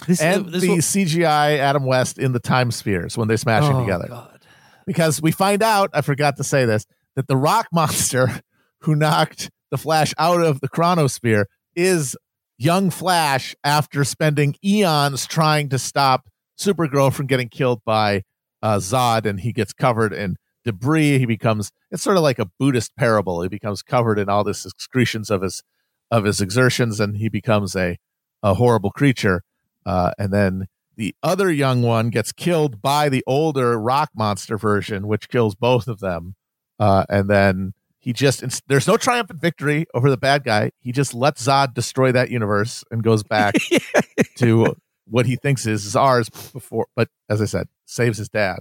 This, 0.07 0.23
and 0.23 0.47
this 0.47 0.63
the 0.63 0.69
will- 0.69 0.77
CGI 0.77 1.59
Adam 1.59 1.85
West 1.85 2.21
in 2.21 2.31
the 2.31 2.39
time 2.39 2.71
spheres 2.71 3.19
when 3.19 3.27
they're 3.27 3.37
smashing 3.37 3.75
Oh, 3.75 3.81
together. 3.81 4.07
God. 4.07 4.39
Because 4.87 5.21
we 5.21 5.33
find 5.33 5.61
out, 5.61 5.91
I 5.93 6.03
forgot 6.03 6.37
to 6.37 6.45
say 6.45 6.65
this, 6.65 6.87
that 7.17 7.27
the 7.27 7.37
rock 7.37 7.67
monster 7.73 8.41
who 8.83 8.95
knocked 8.95 9.51
the 9.73 9.77
Flash 9.77 10.15
out 10.19 10.41
of 10.41 10.61
the 10.61 10.69
chronosphere 10.69 11.47
is 11.75 12.17
young 12.59 12.91
Flash 12.91 13.57
after 13.65 14.05
spending 14.05 14.55
eons 14.65 15.27
trying 15.27 15.69
to 15.71 15.81
stop 15.81 16.29
Supergirl 16.57 17.13
from 17.13 17.27
getting 17.27 17.49
killed 17.49 17.81
by 17.85 18.23
uh, 18.63 18.77
Zod, 18.77 19.27
and 19.27 19.41
he 19.41 19.53
gets 19.53 19.73
covered 19.73 20.13
in 20.13 20.37
debris. 20.65 21.19
He 21.19 21.27
becomes 21.27 21.73
it's 21.91 22.03
sort 22.03 22.17
of 22.17 22.23
like 22.23 22.39
a 22.39 22.51
Buddhist 22.59 22.97
parable. 22.97 23.43
He 23.43 23.49
becomes 23.49 23.83
covered 23.83 24.19
in 24.19 24.29
all 24.29 24.45
this 24.45 24.67
excretions 24.67 25.31
of 25.31 25.43
his 25.43 25.63
of 26.11 26.25
his 26.25 26.41
exertions, 26.41 27.01
and 27.01 27.17
he 27.17 27.29
becomes 27.29 27.77
a 27.77 27.99
a 28.43 28.55
horrible 28.55 28.91
creature. 28.91 29.43
Uh, 29.85 30.13
and 30.19 30.33
then 30.33 30.67
the 30.97 31.15
other 31.23 31.51
young 31.51 31.83
one 31.83 32.11
gets 32.11 32.33
killed 32.33 32.83
by 32.83 33.09
the 33.09 33.23
older 33.27 33.81
rock 33.81 34.11
monster 34.15 34.59
version, 34.59 35.07
which 35.07 35.29
kills 35.29 35.55
both 35.55 35.89
of 35.89 36.01
them. 36.01 36.35
Uh, 36.79 37.05
and 37.09 37.31
then 37.31 37.73
he 37.99 38.13
just 38.13 38.43
there's 38.69 38.87
no 38.87 38.97
triumphant 38.97 39.41
victory 39.41 39.87
over 39.95 40.11
the 40.11 40.17
bad 40.17 40.45
guy. 40.45 40.73
He 40.81 40.93
just 40.93 41.15
lets 41.15 41.47
Zod 41.47 41.75
destroy 41.75 42.13
that 42.13 42.31
universe 42.31 42.85
and 42.91 43.03
goes 43.03 43.23
back 43.23 43.55
to 44.37 44.77
what 45.07 45.27
he 45.27 45.37
thinks 45.37 45.67
is, 45.67 45.85
is 45.85 45.97
ours 45.97 46.29
before. 46.29 46.87
But 46.95 47.09
as 47.29 47.41
I 47.41 47.47
said, 47.47 47.69
saves 47.89 48.19
his 48.19 48.29
dad, 48.29 48.59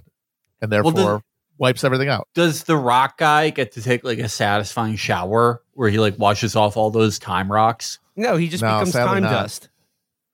and 0.60 0.70
Well, 0.72 0.82
therefore 0.82 1.12
does- 1.18 1.22
wipes 1.58 1.84
everything 1.84 2.08
out. 2.08 2.28
Does 2.34 2.64
the 2.64 2.76
rock 2.76 3.18
guy 3.18 3.50
get 3.50 3.72
to 3.72 3.82
take 3.82 4.02
like 4.04 4.18
a 4.18 4.28
satisfying 4.28 4.96
shower 4.96 5.62
where 5.74 5.90
he 5.90 5.98
like 5.98 6.18
washes 6.18 6.56
off 6.56 6.76
all 6.76 6.90
those 6.90 7.18
time 7.18 7.50
rocks? 7.50 7.98
No, 8.16 8.36
he 8.36 8.48
just 8.48 8.62
No, 8.62 8.78
becomes 8.78 8.92
time 8.92 9.22
not. 9.22 9.30
dust. 9.30 9.68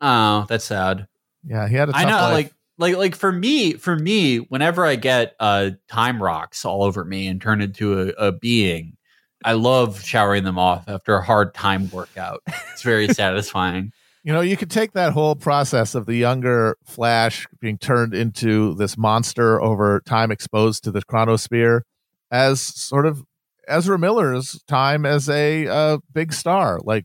Oh, 0.01 0.47
that's 0.49 0.65
sad. 0.65 1.07
Yeah, 1.47 1.69
he 1.69 1.75
had 1.77 1.89
a 1.89 1.93
tough 1.93 2.01
I 2.01 2.05
know, 2.05 2.17
life. 2.17 2.33
like 2.33 2.53
like 2.79 2.97
like 2.97 3.15
for 3.17 3.31
me, 3.33 3.75
for 3.75 3.97
me, 3.97 4.39
whenever 4.39 4.85
I 4.87 4.97
get 4.97 5.35
uh 5.41 5.71
time 5.89 6.23
rocks 6.23 6.65
all 6.65 6.83
over 6.83 7.05
me 7.05 7.27
and 7.29 7.41
turn 7.41 7.61
into 7.61 8.01
a, 8.19 8.29
a 8.29 8.33
being, 8.33 8.97
I 9.45 9.53
love 9.53 10.03
showering 10.03 10.45
them 10.45 10.59
off 10.59 10.89
after 10.89 11.15
a 11.15 11.23
hard 11.23 11.55
time 11.55 11.91
workout. 11.91 12.43
It's 12.73 12.83
very 12.83 13.09
satisfying. 13.15 13.93
You 14.25 14.33
know, 14.33 14.41
you 14.41 14.57
could 14.57 14.71
take 14.71 14.93
that 14.93 15.13
whole 15.13 15.37
process 15.37 15.95
of 15.95 16.07
the 16.07 16.15
younger 16.17 16.79
Flash 16.83 17.47
being 17.61 17.77
turned 17.77 18.15
into 18.15 18.75
this 18.75 18.97
monster 18.97 19.61
over 19.61 20.01
time 20.07 20.31
exposed 20.31 20.83
to 20.85 20.91
the 20.91 21.03
chronosphere 21.03 21.83
as 22.31 22.63
sort 22.63 23.05
of 23.05 23.23
Ezra 23.69 23.99
Miller's 23.99 24.63
time 24.67 25.05
as 25.05 25.29
a 25.29 25.69
uh, 25.69 25.99
big 26.11 26.33
star. 26.33 26.81
Like 26.83 27.05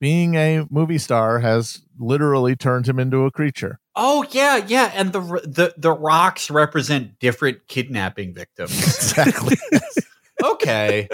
being 0.00 0.34
a 0.34 0.66
movie 0.68 0.98
star 0.98 1.38
has 1.38 1.82
literally 1.98 2.56
turned 2.56 2.88
him 2.88 2.98
into 2.98 3.24
a 3.24 3.30
creature. 3.30 3.78
Oh 3.94 4.26
yeah, 4.32 4.56
yeah, 4.56 4.90
and 4.92 5.12
the 5.12 5.20
the 5.20 5.72
the 5.76 5.92
rocks 5.92 6.50
represent 6.50 7.18
different 7.20 7.68
kidnapping 7.68 8.34
victims. 8.34 8.72
Exactly. 9.16 9.56
okay, 10.44 11.08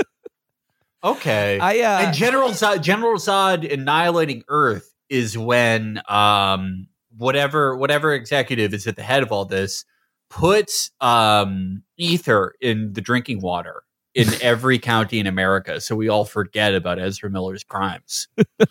okay. 1.05 1.59
I 1.61 1.81
uh, 1.81 2.07
and 2.07 2.15
General 2.15 2.49
Zod, 2.49 2.83
General 2.83 3.15
Zod 3.15 3.71
annihilating 3.73 4.43
Earth 4.49 4.92
is 5.13 5.37
when 5.37 6.01
um 6.09 6.89
whatever 7.17 7.77
whatever 7.77 8.15
executive 8.15 8.73
is 8.73 8.87
at 8.87 8.97
the 8.97 9.03
head 9.03 9.23
of 9.23 9.31
all 9.31 9.45
this 9.45 9.85
puts 10.31 10.91
um 11.03 11.83
ether 11.99 12.55
in 12.63 12.95
the 12.95 13.03
drinking 13.03 13.41
water 13.41 13.83
in 14.15 14.29
every 14.43 14.79
county 14.79 15.19
in 15.19 15.27
America, 15.27 15.81
so 15.81 15.95
we 15.95 16.09
all 16.09 16.25
forget 16.25 16.75
about 16.75 16.99
Ezra 16.99 17.31
Miller's 17.31 17.65
crimes. 17.65 18.29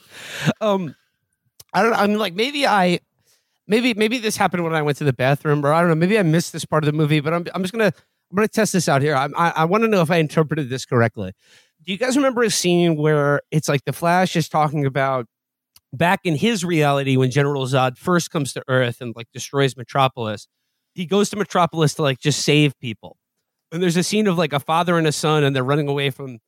um 0.61 0.95
i 1.73 1.81
don't 1.81 1.91
know 1.91 1.97
i'm 1.97 2.13
like 2.15 2.33
maybe 2.33 2.67
i 2.67 2.99
maybe 3.67 3.93
maybe 3.93 4.17
this 4.17 4.35
happened 4.35 4.63
when 4.63 4.73
i 4.73 4.81
went 4.81 4.97
to 4.97 5.03
the 5.05 5.13
bathroom 5.13 5.65
or 5.65 5.71
i 5.71 5.79
don't 5.79 5.89
know 5.89 5.95
maybe 5.95 6.19
i 6.19 6.23
missed 6.23 6.51
this 6.51 6.65
part 6.65 6.83
of 6.83 6.85
the 6.85 6.91
movie 6.91 7.21
but 7.21 7.33
i'm, 7.33 7.45
I'm 7.55 7.61
just 7.61 7.71
gonna 7.71 7.93
i'm 8.29 8.35
gonna 8.35 8.49
test 8.49 8.73
this 8.73 8.89
out 8.89 9.01
here 9.01 9.15
I'm, 9.15 9.33
i 9.37 9.51
i 9.55 9.65
want 9.65 9.83
to 9.83 9.87
know 9.87 10.01
if 10.01 10.11
i 10.11 10.17
interpreted 10.17 10.69
this 10.69 10.85
correctly 10.85 11.31
do 11.85 11.91
you 11.91 11.97
guys 11.97 12.17
remember 12.17 12.43
a 12.43 12.49
scene 12.49 12.97
where 12.97 13.41
it's 13.51 13.69
like 13.69 13.85
the 13.85 13.93
flash 13.93 14.35
is 14.35 14.49
talking 14.49 14.85
about 14.85 15.27
back 15.93 16.21
in 16.23 16.35
his 16.35 16.63
reality 16.63 17.17
when 17.17 17.31
general 17.31 17.65
zod 17.65 17.97
first 17.97 18.31
comes 18.31 18.53
to 18.53 18.63
earth 18.67 19.01
and 19.01 19.15
like 19.15 19.27
destroys 19.33 19.75
metropolis 19.77 20.47
he 20.93 21.05
goes 21.05 21.29
to 21.29 21.37
metropolis 21.37 21.93
to 21.95 22.01
like 22.01 22.19
just 22.19 22.41
save 22.41 22.77
people. 22.79 23.17
And 23.71 23.81
there's 23.81 23.97
a 23.97 24.03
scene 24.03 24.27
of 24.27 24.37
like 24.37 24.53
a 24.53 24.59
father 24.59 24.97
and 24.97 25.07
a 25.07 25.11
son 25.11 25.43
and 25.43 25.55
they're 25.55 25.63
running 25.63 25.87
away 25.87 26.09
from 26.09 26.39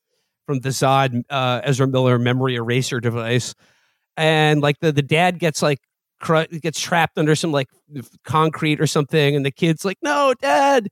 from 0.46 0.60
the 0.60 0.70
zod 0.70 1.24
uh, 1.30 1.62
ezra 1.64 1.88
miller 1.88 2.20
memory 2.20 2.56
eraser 2.56 3.00
device. 3.00 3.56
And 4.18 4.62
like 4.62 4.80
the 4.80 4.92
the 4.92 5.02
dad 5.02 5.40
gets 5.40 5.62
like 5.62 5.80
cr- 6.20 6.44
gets 6.62 6.80
trapped 6.80 7.18
under 7.18 7.36
some 7.36 7.52
like 7.52 7.70
concrete 8.26 8.82
or 8.82 8.88
something 8.88 9.36
and 9.36 9.46
the 9.46 9.52
kid's 9.52 9.86
like 9.86 9.98
no 10.02 10.34
dad! 10.42 10.90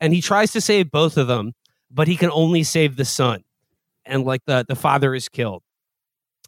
And 0.00 0.14
he 0.14 0.20
tries 0.22 0.52
to 0.52 0.60
save 0.60 0.90
both 0.90 1.16
of 1.18 1.26
them 1.28 1.52
but 1.90 2.08
he 2.08 2.16
can 2.16 2.30
only 2.32 2.64
save 2.64 2.96
the 2.96 3.04
son. 3.04 3.44
And 4.06 4.24
like 4.24 4.42
the 4.46 4.64
the 4.68 4.76
father 4.76 5.14
is 5.14 5.28
killed 5.28 5.63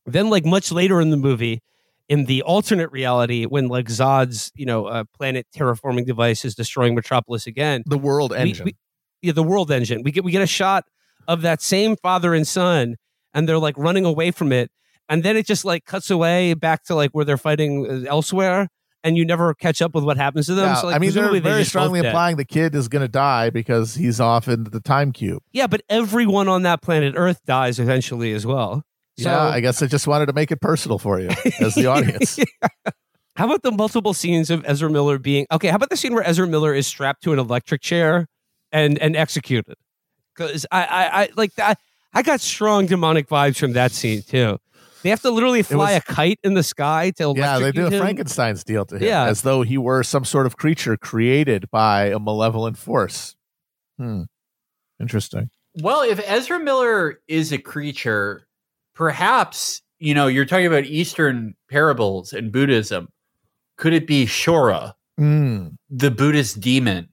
then 0.07 0.30
like 0.30 0.44
much 0.44 0.70
later 0.72 1.00
in 1.00 1.11
the 1.11 1.16
movie 1.16 1.61
in 2.09 2.26
the 2.26 2.42
alternate 2.42 2.90
reality 2.92 3.44
when 3.46 3.68
like 3.68 3.88
zod's 3.88 4.52
you 4.54 4.64
know 4.64 4.86
uh, 4.86 5.04
planet 5.16 5.46
terraforming 5.54 6.07
device 6.07 6.44
is 6.44 6.54
destroying 6.54 6.94
metropolis 6.94 7.46
again 7.46 7.82
the 7.86 7.98
world 7.98 8.32
engine. 8.32 8.64
we- 8.64 8.76
yeah, 9.22 9.32
the 9.32 9.42
world 9.42 9.70
engine. 9.72 10.02
We 10.04 10.12
get 10.12 10.24
we 10.24 10.30
get 10.30 10.42
a 10.42 10.46
shot 10.46 10.84
of 11.26 11.42
that 11.42 11.61
same 11.62 11.96
father 11.96 12.34
and 12.34 12.46
son, 12.46 12.96
and 13.34 13.48
they're 13.48 13.59
like 13.59 13.76
running 13.78 14.04
away 14.04 14.30
from 14.30 14.52
it, 14.52 14.70
and 15.09 15.22
then 15.22 15.36
it 15.36 15.46
just 15.46 15.64
like 15.64 15.84
cuts 15.86 16.11
away 16.11 16.54
back 16.54 16.84
to 16.84 16.94
like 16.94 17.11
where 17.12 17.24
they're 17.24 17.38
fighting 17.38 17.86
uh, 17.90 18.09
elsewhere, 18.09 18.68
and 19.02 19.16
you 19.16 19.24
never 19.24 19.54
catch 19.54 19.80
up 19.80 19.94
with 19.94 20.04
what 20.04 20.16
happens 20.18 20.46
to 20.46 20.54
them. 20.54 20.66
Yeah, 20.68 20.74
so, 20.74 20.86
like, 20.88 20.96
I 20.96 20.98
mean, 20.98 21.12
they're 21.12 21.32
they 21.32 21.40
very 21.40 21.61
both 21.61 21.68
strongly 21.68 22.02
dead. 22.02 22.09
implying 22.09 22.36
the 22.36 22.44
kid 22.44 22.74
is 22.74 22.88
going 22.88 23.02
to 23.02 23.09
die 23.09 23.50
because 23.50 23.94
he's 23.94 24.20
off 24.20 24.46
in 24.48 24.64
the 24.64 24.80
time 24.80 25.12
cube. 25.12 25.42
Yeah, 25.52 25.66
but 25.66 25.80
everyone 25.88 26.46
on 26.46 26.62
that 26.62 26.82
planet 26.82 27.14
Earth 27.16 27.40
dies 27.46 27.80
eventually 27.80 28.32
as 28.32 28.46
well. 28.46 28.84
So, 29.18 29.30
yeah, 29.30 29.46
I 29.48 29.60
guess 29.60 29.82
I 29.82 29.86
just 29.86 30.06
wanted 30.06 30.26
to 30.26 30.32
make 30.34 30.50
it 30.52 30.60
personal 30.60 30.98
for 30.98 31.18
you 31.20 31.30
as 31.60 31.74
the 31.74 31.86
audience. 31.90 32.38
How 33.36 33.46
about 33.46 33.62
the 33.62 33.70
multiple 33.72 34.14
scenes 34.14 34.50
of 34.50 34.62
Ezra 34.66 34.90
Miller 34.90 35.18
being 35.18 35.46
okay? 35.52 35.68
How 35.68 35.76
about 35.76 35.90
the 35.90 35.96
scene 35.96 36.14
where 36.14 36.26
Ezra 36.26 36.46
Miller 36.46 36.74
is 36.74 36.86
strapped 36.86 37.22
to 37.24 37.32
an 37.32 37.38
electric 37.38 37.80
chair 37.82 38.26
and 38.72 38.98
and 38.98 39.14
executed? 39.16 39.74
Because 40.34 40.66
I, 40.70 40.84
I 40.84 41.22
I 41.22 41.28
like 41.36 41.54
that. 41.54 41.78
I 42.14 42.22
got 42.22 42.40
strong 42.40 42.86
demonic 42.86 43.28
vibes 43.28 43.58
from 43.58 43.72
that 43.72 43.92
scene 43.92 44.22
too. 44.22 44.58
They 45.02 45.10
have 45.10 45.20
to 45.22 45.30
literally 45.30 45.62
fly 45.62 45.92
was- 45.94 46.02
a 46.08 46.12
kite 46.12 46.40
in 46.42 46.54
the 46.54 46.62
sky 46.62 47.10
to 47.18 47.34
yeah, 47.36 47.58
they 47.58 47.64
electrocute 47.68 47.74
do 47.74 47.86
a 47.86 47.90
him. 47.90 48.00
Frankenstein's 48.02 48.64
deal 48.64 48.84
to 48.86 48.96
him, 48.96 49.02
Yeah. 49.04 49.24
as 49.26 49.42
though 49.42 49.62
he 49.62 49.76
were 49.78 50.02
some 50.02 50.24
sort 50.24 50.46
of 50.46 50.56
creature 50.56 50.96
created 50.96 51.70
by 51.70 52.06
a 52.06 52.18
malevolent 52.18 52.76
force. 52.78 53.36
Hmm. 53.98 54.22
Interesting. 55.00 55.50
Well, 55.82 56.00
if 56.02 56.20
Ezra 56.26 56.58
Miller 56.58 57.20
is 57.28 57.52
a 57.52 57.58
creature, 57.58 58.45
perhaps, 58.97 59.82
you 60.01 60.14
know, 60.14 60.26
you're 60.26 60.44
talking 60.47 60.66
about 60.66 60.84
Eastern 60.84 61.55
parables 61.70 62.32
and 62.32 62.51
Buddhism. 62.51 63.09
Could 63.76 63.92
it 63.92 64.07
be 64.07 64.26
Shora, 64.26 64.94
Hmm. 65.16 65.68
the 65.88 66.11
Buddhist 66.11 66.61
demon, 66.61 67.09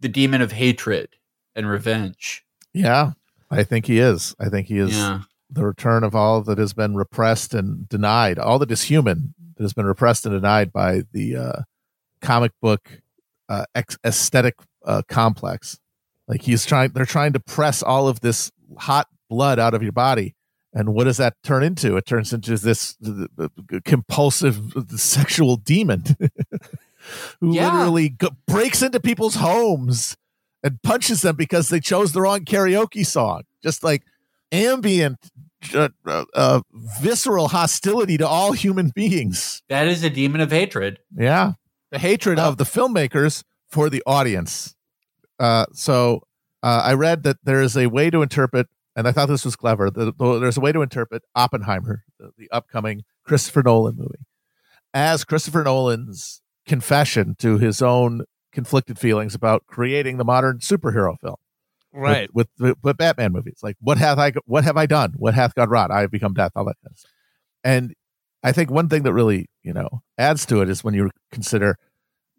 the 0.00 0.08
demon 0.08 0.42
of 0.42 0.52
hatred 0.52 1.08
and 1.56 1.66
revenge? 1.68 2.44
Yeah, 2.74 3.12
I 3.50 3.62
think 3.64 3.86
he 3.86 3.98
is. 3.98 4.34
I 4.38 4.48
think 4.50 4.66
he 4.66 4.78
is 4.78 4.90
Yeah. 4.96 5.22
the 5.50 5.64
return 5.64 6.04
of 6.04 6.14
all 6.14 6.42
that 6.42 6.58
has 6.58 6.74
been 6.74 6.94
repressed 6.94 7.54
and 7.54 7.88
denied, 7.88 8.38
all 8.38 8.58
that 8.58 8.70
is 8.70 8.82
human 8.82 9.34
that 9.56 9.62
has 9.64 9.72
been 9.72 9.86
repressed 9.86 10.26
and 10.26 10.34
denied 10.34 10.72
by 10.72 11.02
the 11.12 11.36
uh, 11.36 11.62
comic 12.20 12.52
book 12.60 13.00
uh, 13.48 13.64
ex- 13.74 13.96
aesthetic 14.04 14.54
uh, 14.84 15.02
complex. 15.08 15.78
Like 16.26 16.42
he's 16.42 16.66
trying, 16.66 16.90
they're 16.90 17.06
trying 17.06 17.32
to 17.32 17.40
press 17.40 17.82
all 17.82 18.06
of 18.08 18.20
this 18.20 18.52
hot 18.76 19.08
blood 19.30 19.58
out 19.58 19.72
of 19.72 19.82
your 19.82 19.92
body. 19.92 20.34
And 20.78 20.94
what 20.94 21.04
does 21.04 21.16
that 21.16 21.34
turn 21.42 21.64
into? 21.64 21.96
It 21.96 22.06
turns 22.06 22.32
into 22.32 22.56
this 22.56 22.96
compulsive 23.84 24.60
sexual 24.96 25.56
demon 25.56 26.04
who 27.40 27.54
Yeah. 27.54 27.72
literally 27.72 28.10
go- 28.10 28.36
breaks 28.46 28.80
into 28.82 29.00
people's 29.00 29.34
homes 29.36 30.16
and 30.62 30.80
punches 30.82 31.22
them 31.22 31.34
because 31.36 31.68
they 31.68 31.80
chose 31.80 32.12
the 32.12 32.20
wrong 32.20 32.44
karaoke 32.44 33.04
song. 33.04 33.42
Just 33.62 33.82
like 33.82 34.04
ambient, 34.52 35.18
uh, 35.74 35.88
uh, 36.06 36.24
uh, 36.34 36.60
visceral 37.00 37.48
hostility 37.48 38.16
to 38.16 38.26
all 38.26 38.52
human 38.52 38.90
beings. 38.94 39.62
That 39.68 39.88
is 39.88 40.04
a 40.04 40.10
demon 40.10 40.40
of 40.40 40.52
hatred. 40.52 41.00
Yeah. 41.16 41.52
The 41.90 41.98
hatred 41.98 42.38
of 42.38 42.56
the 42.56 42.64
filmmakers 42.64 43.42
for 43.68 43.90
the 43.90 44.02
audience. 44.06 44.76
Uh, 45.40 45.66
so 45.72 46.22
uh, 46.62 46.82
I 46.84 46.94
read 46.94 47.22
that 47.24 47.38
there 47.42 47.60
is 47.62 47.76
a 47.76 47.86
way 47.88 48.10
to 48.10 48.22
interpret, 48.22 48.68
and 48.98 49.06
I 49.06 49.12
thought 49.12 49.26
this 49.26 49.44
was 49.44 49.54
clever. 49.54 49.90
The, 49.90 50.12
the- 50.12 50.38
there's 50.40 50.56
a 50.56 50.60
way 50.60 50.72
to 50.72 50.82
interpret 50.82 51.22
Oppenheimer, 51.36 52.02
the, 52.18 52.32
the 52.36 52.50
upcoming 52.50 53.04
Christopher 53.24 53.62
Nolan 53.62 53.94
movie, 53.96 54.26
as 54.92 55.24
Christopher 55.24 55.62
Nolan's 55.62 56.42
confession 56.66 57.36
to 57.38 57.58
his 57.58 57.80
own 57.80 58.22
conflicted 58.52 58.98
feelings 58.98 59.36
about 59.36 59.64
creating 59.68 60.16
the 60.16 60.24
modern 60.24 60.58
superhero 60.58 61.16
film 61.20 61.36
right? 61.92 62.28
with, 62.34 62.48
with, 62.58 62.76
with 62.82 62.96
Batman 62.96 63.32
movies. 63.32 63.60
Like, 63.62 63.76
what 63.80 63.98
have 63.98 64.18
I 64.18 64.32
what 64.46 64.64
have 64.64 64.76
I 64.76 64.86
done? 64.86 65.14
What 65.16 65.34
hath 65.34 65.54
God 65.54 65.70
wrought? 65.70 65.92
I 65.92 66.00
have 66.00 66.10
become 66.10 66.34
death. 66.34 66.52
All 66.56 66.64
that 66.64 66.76
kind 66.82 66.92
of 66.92 66.98
stuff. 66.98 67.12
And 67.62 67.94
I 68.42 68.50
think 68.50 68.68
one 68.68 68.88
thing 68.88 69.04
that 69.04 69.12
really 69.12 69.46
you 69.62 69.72
know 69.72 70.02
adds 70.18 70.44
to 70.46 70.60
it 70.60 70.68
is 70.68 70.82
when 70.82 70.94
you 70.94 71.10
consider 71.30 71.76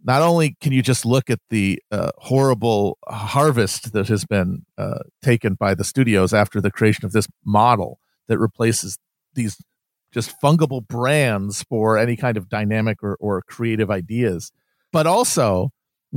not 0.04 0.22
only 0.22 0.56
can 0.62 0.72
you 0.72 0.82
just 0.82 1.06
look 1.06 1.30
at 1.30 1.40
the 1.50 1.82
uh, 1.92 2.12
horrible 2.18 2.98
harvest 3.08 3.92
that 3.94 4.08
has 4.08 4.26
been 4.26 4.66
uh, 4.78 5.00
taken 5.22 5.56
by 5.56 5.74
the 5.74 5.84
studios 5.84 6.34
after 6.34 6.62
the 6.62 6.72
creation 6.72 7.06
of 7.06 7.12
this 7.12 7.28
model 7.46 8.00
that 8.28 8.40
replaces 8.40 8.98
these 9.34 9.58
just 10.12 10.40
fungible 10.42 10.86
brands 10.86 11.64
for 11.64 11.98
any 11.98 12.16
kind 12.16 12.38
of 12.38 12.50
dynamic 12.50 13.04
or, 13.04 13.16
or 13.20 13.42
creative 13.44 13.92
ideas, 13.92 14.52
but 14.92 15.06
also 15.06 15.70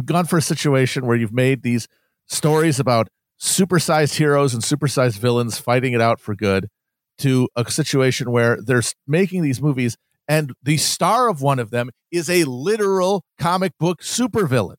gone 0.04 0.24
for 0.24 0.38
a 0.38 0.42
situation 0.42 1.06
where 1.06 1.16
you've 1.16 1.32
made 1.32 1.62
these 1.62 1.88
stories 2.26 2.80
about 2.80 3.08
supersized 3.40 4.14
heroes 4.14 4.54
and 4.54 4.62
supersized 4.62 5.18
villains 5.18 5.58
fighting 5.58 5.92
it 5.92 6.00
out 6.00 6.20
for 6.20 6.34
good 6.34 6.68
to 7.18 7.48
a 7.56 7.70
situation 7.70 8.30
where 8.30 8.58
they're 8.62 8.82
making 9.06 9.42
these 9.42 9.60
movies 9.60 9.96
and 10.28 10.52
the 10.62 10.76
star 10.76 11.28
of 11.28 11.42
one 11.42 11.58
of 11.58 11.70
them 11.70 11.90
is 12.10 12.30
a 12.30 12.44
literal 12.44 13.24
comic 13.38 13.76
book 13.78 14.02
supervillain. 14.02 14.76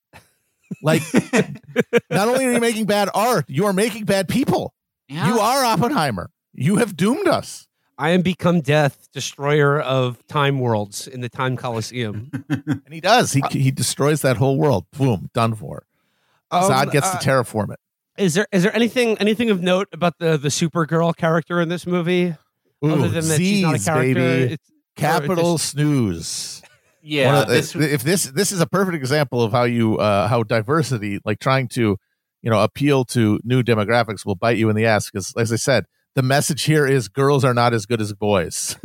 Like, 0.82 1.02
not 2.10 2.28
only 2.28 2.46
are 2.46 2.54
you 2.54 2.60
making 2.60 2.86
bad 2.86 3.10
art, 3.14 3.46
you 3.48 3.66
are 3.66 3.74
making 3.74 4.06
bad 4.06 4.28
people. 4.28 4.74
Yeah. 5.08 5.28
You 5.28 5.40
are 5.40 5.64
Oppenheimer. 5.66 6.30
You 6.54 6.78
have 6.78 6.96
doomed 6.96 7.28
us. 7.28 7.68
I 7.98 8.10
am 8.10 8.22
become 8.22 8.62
death, 8.62 9.08
destroyer 9.14 9.80
of 9.80 10.26
time 10.28 10.60
worlds 10.60 11.08
in 11.08 11.22
the 11.22 11.30
time 11.30 11.56
coliseum. 11.58 12.32
And 12.86 12.94
he 12.94 13.00
does. 13.02 13.34
He 13.34 13.42
he 13.52 13.72
destroys 13.72 14.22
that 14.22 14.38
whole 14.38 14.58
world. 14.58 14.86
Boom, 14.98 15.30
done 15.34 15.56
for. 15.56 15.86
Um, 16.52 16.64
Zod 16.72 16.92
gets 16.92 17.08
uh, 17.08 17.18
to 17.18 17.28
terraform 17.30 17.72
it. 17.72 17.80
Is 18.18 18.34
there 18.34 18.48
is 18.52 18.64
there 18.64 18.76
anything 18.76 19.18
anything 19.20 19.50
of 19.50 19.62
note 19.62 19.88
about 19.92 20.18
the 20.20 20.38
the 20.38 20.50
Supergirl 20.50 21.16
character 21.16 21.62
in 21.62 21.70
this 21.70 21.86
movie? 21.88 22.36
Other 22.84 23.08
than 23.08 23.28
that 23.28 23.38
she's 23.38 23.62
not 23.62 23.76
a 23.76 23.78
Z's, 23.78 23.86
character. 23.88 24.14
baby. 24.14 24.54
It's, 24.54 24.72
Capital 24.96 25.56
just- 25.58 25.72
snooze. 25.72 26.62
yeah. 27.02 27.46
The- 27.46 27.54
this, 27.54 27.76
if 27.76 28.04
this 28.04 28.24
this 28.26 28.52
is 28.52 28.62
a 28.62 28.68
perfect 28.68 28.96
example 28.96 29.42
of 29.42 29.52
how 29.52 29.64
you 29.64 29.98
uh 29.98 30.28
how 30.28 30.44
diversity 30.44 31.20
like 31.26 31.40
trying 31.40 31.68
to 31.70 31.98
you 32.42 32.50
know 32.50 32.62
appeal 32.62 33.06
to 33.06 33.40
new 33.44 33.64
demographics 33.64 34.26
will 34.26 34.36
bite 34.36 34.58
you 34.58 34.70
in 34.70 34.76
the 34.76 34.86
ass 34.86 35.10
because 35.10 35.34
as 35.38 35.52
i 35.52 35.56
said 35.56 35.86
the 36.16 36.22
message 36.22 36.64
here 36.64 36.86
is 36.86 37.08
girls 37.08 37.44
are 37.44 37.54
not 37.54 37.74
as 37.74 37.86
good 37.86 38.00
as 38.02 38.14
boys 38.14 38.78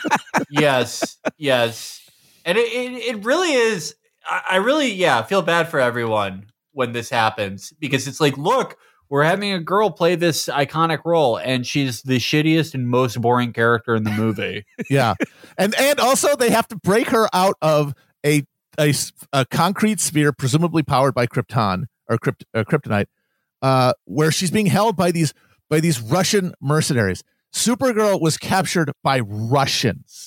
yes, 0.50 1.18
yes, 1.36 2.00
and 2.44 2.58
it, 2.58 2.72
it 2.72 3.16
it 3.16 3.24
really 3.24 3.52
is. 3.52 3.94
I, 4.26 4.42
I 4.52 4.56
really 4.56 4.92
yeah 4.92 5.22
feel 5.22 5.42
bad 5.42 5.68
for 5.68 5.80
everyone 5.80 6.46
when 6.72 6.92
this 6.92 7.10
happens 7.10 7.72
because 7.78 8.08
it's 8.08 8.20
like, 8.20 8.36
look, 8.38 8.76
we're 9.12 9.24
having 9.24 9.52
a 9.52 9.60
girl 9.60 9.90
play 9.90 10.14
this 10.14 10.46
iconic 10.46 11.00
role, 11.04 11.36
and 11.36 11.66
she's 11.66 12.00
the 12.02 12.16
shittiest 12.16 12.74
and 12.74 12.88
most 12.88 13.20
boring 13.20 13.52
character 13.52 13.94
in 13.94 14.04
the 14.04 14.10
movie. 14.10 14.64
yeah 14.90 15.14
and 15.58 15.74
and 15.78 16.00
also 16.00 16.34
they 16.36 16.50
have 16.50 16.66
to 16.68 16.76
break 16.76 17.08
her 17.08 17.28
out 17.32 17.56
of 17.62 17.94
a 18.24 18.42
a, 18.80 18.94
a 19.32 19.44
concrete 19.46 20.00
sphere 20.00 20.32
presumably 20.32 20.82
powered 20.82 21.14
by 21.14 21.26
krypton 21.26 21.84
or 22.08 22.18
uh, 22.54 22.64
kryptonite 22.64 23.06
uh 23.60 23.92
where 24.06 24.32
she's 24.32 24.50
being 24.50 24.66
held 24.66 24.96
by 24.96 25.10
these 25.10 25.34
by 25.68 25.78
these 25.78 26.00
russian 26.00 26.54
mercenaries 26.60 27.22
supergirl 27.54 28.20
was 28.20 28.38
captured 28.38 28.90
by 29.04 29.20
russians 29.20 30.26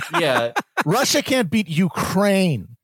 yeah, 0.20 0.52
Russia 0.84 1.22
can't 1.22 1.50
beat 1.50 1.68
Ukraine. 1.68 2.76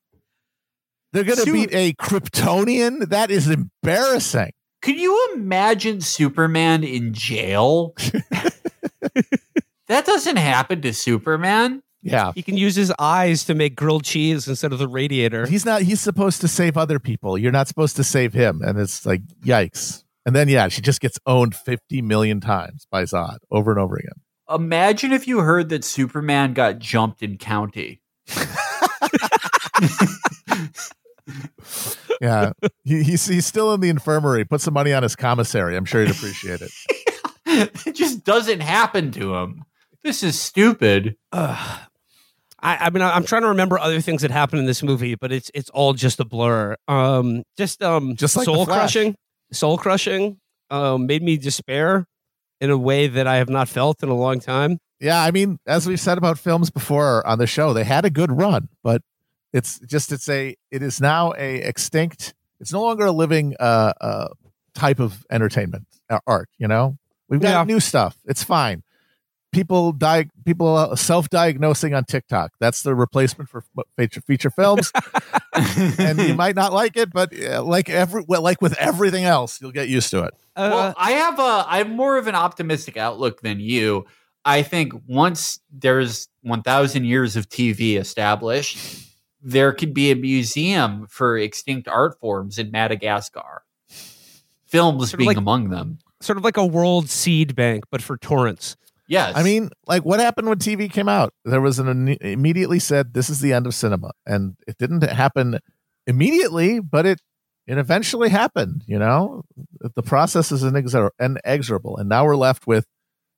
They're 1.12 1.24
going 1.24 1.38
to 1.38 1.52
beat 1.52 1.70
a 1.72 1.94
Kryptonian. 1.94 3.08
That 3.08 3.30
is 3.30 3.48
embarrassing. 3.48 4.50
Could 4.82 4.98
you 4.98 5.32
imagine 5.34 6.00
Superman 6.00 6.84
in 6.84 7.12
jail? 7.12 7.94
that 9.88 10.06
doesn't 10.06 10.36
happen 10.36 10.80
to 10.82 10.92
Superman. 10.92 11.82
Yeah. 12.00 12.32
he 12.34 12.42
can 12.42 12.56
use 12.56 12.76
his 12.76 12.92
eyes 12.98 13.44
to 13.44 13.54
make 13.54 13.74
grilled 13.74 14.04
cheese 14.04 14.46
instead 14.46 14.72
of 14.72 14.78
the 14.78 14.86
radiator. 14.88 15.46
He's 15.46 15.64
not, 15.64 15.82
he's 15.82 16.00
supposed 16.00 16.40
to 16.42 16.48
save 16.48 16.76
other 16.76 17.00
people. 17.00 17.36
You're 17.36 17.52
not 17.52 17.68
supposed 17.68 17.96
to 17.96 18.04
save 18.04 18.32
him. 18.32 18.62
And 18.62 18.78
it's 18.78 19.04
like, 19.04 19.20
yikes. 19.44 20.04
And 20.24 20.34
then, 20.34 20.48
yeah, 20.48 20.68
she 20.68 20.80
just 20.80 21.00
gets 21.00 21.18
owned 21.26 21.56
50 21.56 22.02
million 22.02 22.40
times 22.40 22.86
by 22.90 23.02
Zod 23.02 23.38
over 23.50 23.72
and 23.72 23.80
over 23.80 23.96
again. 23.96 24.12
Imagine 24.48 25.12
if 25.12 25.26
you 25.26 25.40
heard 25.40 25.68
that 25.70 25.84
Superman 25.84 26.54
got 26.54 26.78
jumped 26.78 27.22
in 27.22 27.36
county. 27.36 28.00
Yeah. 32.20 32.52
he, 32.84 33.02
he's, 33.02 33.26
he's 33.26 33.46
still 33.46 33.72
in 33.74 33.80
the 33.80 33.88
infirmary. 33.88 34.44
Put 34.44 34.60
some 34.60 34.74
money 34.74 34.92
on 34.92 35.02
his 35.02 35.14
commissary. 35.16 35.76
I'm 35.76 35.84
sure 35.84 36.04
he'd 36.04 36.10
appreciate 36.10 36.60
it. 36.62 36.70
it 37.86 37.94
just 37.94 38.24
doesn't 38.24 38.60
happen 38.60 39.10
to 39.12 39.34
him. 39.36 39.64
This 40.02 40.22
is 40.22 40.40
stupid. 40.40 41.16
Ugh. 41.32 41.80
I, 42.60 42.76
I 42.86 42.90
mean, 42.90 43.02
I- 43.02 43.14
I'm 43.14 43.24
trying 43.24 43.42
to 43.42 43.48
remember 43.48 43.78
other 43.78 44.00
things 44.00 44.22
that 44.22 44.30
happened 44.30 44.60
in 44.60 44.66
this 44.66 44.82
movie, 44.82 45.14
but 45.14 45.30
it's 45.30 45.50
it's 45.54 45.70
all 45.70 45.92
just 45.92 46.18
a 46.18 46.24
blur. 46.24 46.74
Um, 46.88 47.44
just 47.56 47.82
um, 47.82 48.16
Just 48.16 48.36
like 48.36 48.44
soul 48.46 48.66
crushing, 48.66 49.14
soul 49.52 49.78
crushing. 49.78 50.38
Um, 50.70 51.06
made 51.06 51.22
me 51.22 51.36
despair 51.38 52.04
in 52.60 52.70
a 52.70 52.76
way 52.76 53.06
that 53.06 53.26
I 53.26 53.36
have 53.36 53.48
not 53.48 53.68
felt 53.68 54.02
in 54.02 54.08
a 54.08 54.14
long 54.14 54.40
time. 54.40 54.78
Yeah, 55.00 55.22
I 55.22 55.30
mean, 55.30 55.58
as 55.66 55.86
we've 55.86 56.00
said 56.00 56.18
about 56.18 56.38
films 56.38 56.70
before 56.70 57.24
on 57.26 57.38
the 57.38 57.46
show, 57.46 57.72
they 57.72 57.84
had 57.84 58.04
a 58.04 58.10
good 58.10 58.32
run, 58.32 58.68
but 58.82 59.00
it's 59.52 59.78
just 59.80 60.12
it's 60.12 60.28
a 60.28 60.56
it 60.70 60.82
is 60.82 61.00
now 61.00 61.32
a 61.36 61.56
extinct. 61.56 62.34
It's 62.60 62.72
no 62.72 62.82
longer 62.82 63.06
a 63.06 63.12
living 63.12 63.54
uh, 63.58 63.92
uh 64.00 64.28
type 64.74 65.00
of 65.00 65.24
entertainment 65.30 65.86
uh, 66.10 66.20
art. 66.26 66.48
You 66.58 66.68
know, 66.68 66.98
we've 67.28 67.40
got 67.40 67.50
Yeah. 67.50 67.64
new 67.64 67.80
stuff. 67.80 68.16
It's 68.24 68.42
fine. 68.42 68.82
People 69.50 69.92
die. 69.92 70.28
People 70.44 70.76
uh, 70.76 70.94
self-diagnosing 70.94 71.94
on 71.94 72.04
TikTok. 72.04 72.52
That's 72.60 72.82
the 72.82 72.94
replacement 72.94 73.48
for 73.48 73.64
feature 73.96 74.20
feature 74.20 74.50
films, 74.50 74.92
and 75.98 76.18
you 76.18 76.34
might 76.34 76.54
not 76.54 76.74
like 76.74 76.98
it, 76.98 77.10
but 77.10 77.32
like 77.64 77.88
every 77.88 78.24
well, 78.28 78.42
like 78.42 78.60
with 78.60 78.76
everything 78.76 79.24
else, 79.24 79.58
you'll 79.60 79.72
get 79.72 79.88
used 79.88 80.10
to 80.10 80.24
it. 80.24 80.34
Uh, 80.54 80.70
well, 80.70 80.94
I 80.98 81.12
have 81.12 81.38
a 81.38 81.64
I 81.66 81.78
have 81.78 81.88
more 81.88 82.18
of 82.18 82.26
an 82.26 82.34
optimistic 82.34 82.98
outlook 82.98 83.40
than 83.40 83.58
you. 83.58 84.04
I 84.44 84.62
think 84.62 84.92
once 85.06 85.60
there's 85.70 86.28
1000 86.42 87.04
years 87.04 87.36
of 87.36 87.48
TV 87.48 87.98
established, 87.98 88.78
there 89.40 89.72
could 89.72 89.94
be 89.94 90.10
a 90.10 90.16
museum 90.16 91.06
for 91.08 91.36
extinct 91.38 91.88
art 91.88 92.18
forms 92.20 92.58
in 92.58 92.70
Madagascar. 92.70 93.62
Films 94.66 95.10
Sort 95.10 95.18
being 95.18 95.28
like- 95.28 95.36
among 95.36 95.70
them. 95.70 95.98
sort 96.20 96.36
of 96.36 96.44
like 96.44 96.56
a 96.56 96.66
world 96.66 97.08
seed 97.08 97.54
bank, 97.54 97.84
but 97.90 98.02
for 98.02 98.16
torrents. 98.18 98.76
Yes. 99.06 99.32
I 99.36 99.42
mean, 99.42 99.70
like 99.86 100.04
what 100.04 100.20
happened 100.20 100.48
when 100.48 100.58
TV 100.58 100.90
came 100.92 101.08
out? 101.08 101.32
There 101.44 101.60
was 101.62 101.78
an 101.78 102.08
immediately 102.20 102.78
said 102.78 103.14
this 103.14 103.30
is 103.30 103.40
the 103.40 103.54
end 103.54 103.66
of 103.66 103.74
cinema, 103.74 104.10
and 104.26 104.56
it 104.66 104.76
didn't 104.78 105.02
happen 105.04 105.58
immediately, 106.06 106.80
but 106.80 107.06
it 107.06 107.20
it 107.66 107.78
eventually 107.78 108.28
happened. 108.28 108.82
You 108.86 108.98
know, 108.98 109.44
the 109.94 110.02
process 110.02 110.52
is 110.52 110.62
inexor- 110.62 111.10
inexorable, 111.20 111.96
and 111.96 112.08
now 112.08 112.24
we're 112.26 112.36
left 112.36 112.66
with 112.66 112.84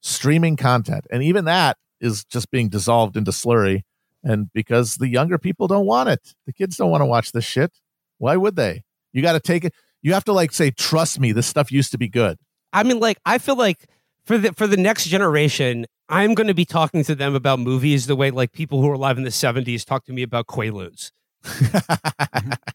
streaming 0.01 0.57
content, 0.57 1.07
and 1.12 1.22
even 1.22 1.44
that 1.44 1.76
is 2.01 2.24
just 2.24 2.51
being 2.51 2.68
dissolved 2.68 3.16
into 3.16 3.30
slurry. 3.30 3.82
And 4.22 4.52
because 4.52 4.96
the 4.96 5.08
younger 5.08 5.38
people 5.38 5.66
don't 5.66 5.86
want 5.86 6.08
it, 6.08 6.34
the 6.46 6.52
kids 6.52 6.76
don't 6.76 6.90
want 6.90 7.00
to 7.00 7.06
watch 7.06 7.32
this 7.32 7.44
shit. 7.44 7.72
Why 8.18 8.36
would 8.36 8.56
they? 8.56 8.82
You 9.12 9.22
got 9.22 9.32
to 9.32 9.40
take 9.40 9.64
it. 9.64 9.74
You 10.02 10.12
have 10.14 10.24
to 10.24 10.32
like 10.32 10.52
say, 10.52 10.70
"Trust 10.70 11.18
me, 11.20 11.32
this 11.32 11.46
stuff 11.46 11.72
used 11.72 11.90
to 11.92 11.98
be 11.98 12.08
good." 12.08 12.38
I 12.72 12.82
mean, 12.82 13.00
like, 13.00 13.18
I 13.24 13.38
feel 13.38 13.56
like 13.56 13.86
for 14.24 14.38
the 14.38 14.52
for 14.52 14.66
the 14.66 14.76
next 14.76 15.06
generation, 15.08 15.86
I'm 16.08 16.34
going 16.34 16.46
to 16.46 16.54
be 16.54 16.64
talking 16.64 17.02
to 17.04 17.14
them 17.14 17.34
about 17.34 17.58
movies 17.60 18.06
the 18.06 18.16
way 18.16 18.30
like 18.30 18.52
people 18.52 18.80
who 18.80 18.88
were 18.88 18.94
alive 18.94 19.16
in 19.18 19.24
the 19.24 19.30
'70s 19.30 19.84
talk 19.84 20.04
to 20.04 20.12
me 20.12 20.22
about 20.22 20.46
Quaaludes. 20.46 21.12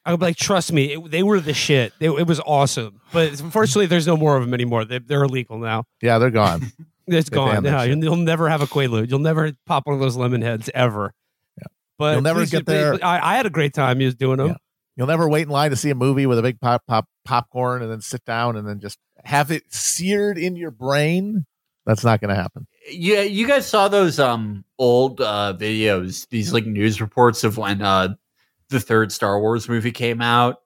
Be 0.07 0.15
like, 0.17 0.37
trust 0.37 0.71
me, 0.71 0.93
it, 0.93 1.11
they 1.11 1.23
were 1.23 1.39
the 1.39 1.53
shit. 1.53 1.93
It, 1.99 2.09
it 2.09 2.27
was 2.27 2.39
awesome, 2.41 3.01
but 3.11 3.39
unfortunately, 3.41 3.85
there's 3.87 4.07
no 4.07 4.17
more 4.17 4.37
of 4.37 4.43
them 4.43 4.53
anymore. 4.53 4.85
They, 4.85 4.99
they're 4.99 5.23
illegal 5.23 5.57
now. 5.57 5.83
yeah, 6.01 6.17
they're 6.17 6.31
gone. 6.31 6.71
It's 7.07 7.29
They 7.29 7.35
gone. 7.35 7.51
banned 7.51 7.65
that 7.67 7.71
Yeah, 7.71 7.83
you'll, 7.83 8.03
you'll 8.03 8.15
never 8.15 8.49
have 8.49 8.63
a 8.63 8.65
Quaalude. 8.65 9.11
You'll 9.11 9.19
never 9.19 9.51
pop 9.67 9.85
one 9.85 9.93
of 9.93 9.99
those 10.01 10.15
lemon 10.15 10.41
heads 10.41 10.71
ever. 10.73 11.13
Yeah. 11.99 12.05
But 12.05 12.11
You'll 12.13 12.21
never 12.21 12.45
get 12.45 12.65
there. 12.65 12.91
but 12.93 13.03
I, 13.03 13.33
I 13.33 13.35
had 13.37 13.45
a 13.45 13.49
great 13.49 13.73
time 13.73 13.99
just 13.99 14.17
doing 14.17 14.37
them. 14.37 14.47
Yeah. 14.49 14.55
You'll 14.97 15.07
never 15.07 15.27
wait 15.27 15.43
in 15.43 15.49
line 15.49 15.71
to 15.71 15.75
see 15.75 15.89
a 15.89 15.95
movie 15.95 16.25
with 16.25 16.39
a 16.39 16.41
big 16.41 16.59
pop 16.61 16.83
pop 16.87 17.07
popcorn 17.25 17.81
and 17.81 17.91
then 17.91 18.01
sit 18.01 18.23
down 18.25 18.55
and 18.55 18.67
then 18.67 18.79
just 18.79 18.97
have 19.23 19.51
it 19.51 19.63
seared 19.73 20.37
in 20.37 20.55
your 20.55 20.71
brain. 20.71 21.45
That's 21.85 22.03
not 22.03 22.19
going 22.21 22.29
to 22.29 22.41
happen. 22.41 22.65
yeah, 22.89 23.21
you 23.21 23.45
guys 23.47 23.67
saw 23.67 23.87
those 23.89 24.19
um 24.19 24.63
old 24.79 25.19
uh 25.21 25.53
videos, 25.57 26.27
these 26.29 26.51
like 26.53 26.65
news 26.65 27.01
reports 27.01 27.43
of 27.43 27.57
when 27.57 27.81
uh 27.81 28.09
the 28.69 28.79
third 28.79 29.11
Star 29.11 29.39
Wars 29.39 29.67
movie 29.69 29.91
came 29.91 30.21
out 30.21 30.61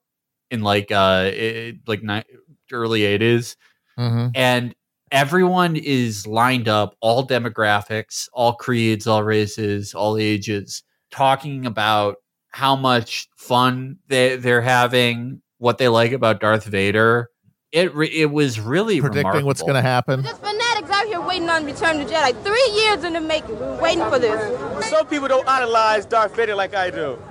in 0.52 0.62
like 0.62 0.92
uh 0.92 1.30
it, 1.34 1.78
like 1.88 2.04
ni- 2.04 2.24
early 2.72 3.02
80s 3.02 3.56
Mm-hmm. 3.98 4.28
and 4.36 4.74
everyone 5.12 5.76
is 5.76 6.26
lined 6.26 6.70
up 6.70 6.96
all 7.02 7.28
demographics 7.28 8.30
all 8.32 8.54
creeds 8.54 9.08
all 9.08 9.24
races 9.24 9.94
all 9.94 10.18
ages 10.18 10.84
talking 11.12 11.66
about 11.66 12.18
how 12.52 12.76
much 12.76 13.28
fun 13.38 13.98
they, 14.08 14.36
they're 14.36 14.62
having 14.62 15.42
what 15.58 15.78
they 15.78 15.88
like 15.88 16.12
about 16.12 16.40
darth 16.40 16.66
vader 16.66 17.30
it 17.72 17.94
re- 17.94 18.08
it 18.08 18.32
was 18.32 18.60
really 18.60 19.00
Predicting 19.00 19.46
what's 19.46 19.62
going 19.62 19.76
to 19.76 19.82
happen. 19.84 20.24
Just 20.24 20.42
fanatics 20.42 20.90
out 20.90 21.06
here 21.06 21.22
waiting 21.22 21.48
on 21.52 21.66
Return 21.66 22.02
of 22.02 22.08
the 22.08 22.12
Jedi. 22.16 22.44
Three 22.44 22.82
years 22.82 23.04
in 23.04 23.14
the 23.14 23.22
making. 23.22 23.60
We're 23.60 23.80
waiting 23.80 24.04
for 24.10 24.18
this. 24.18 24.90
Some 24.90 25.06
people 25.06 25.28
don't 25.28 25.48
idolize 25.48 26.08
Darth 26.08 26.36
Vader 26.36 26.56
like 26.56 26.74
I 26.74 26.90
do. 26.90 27.22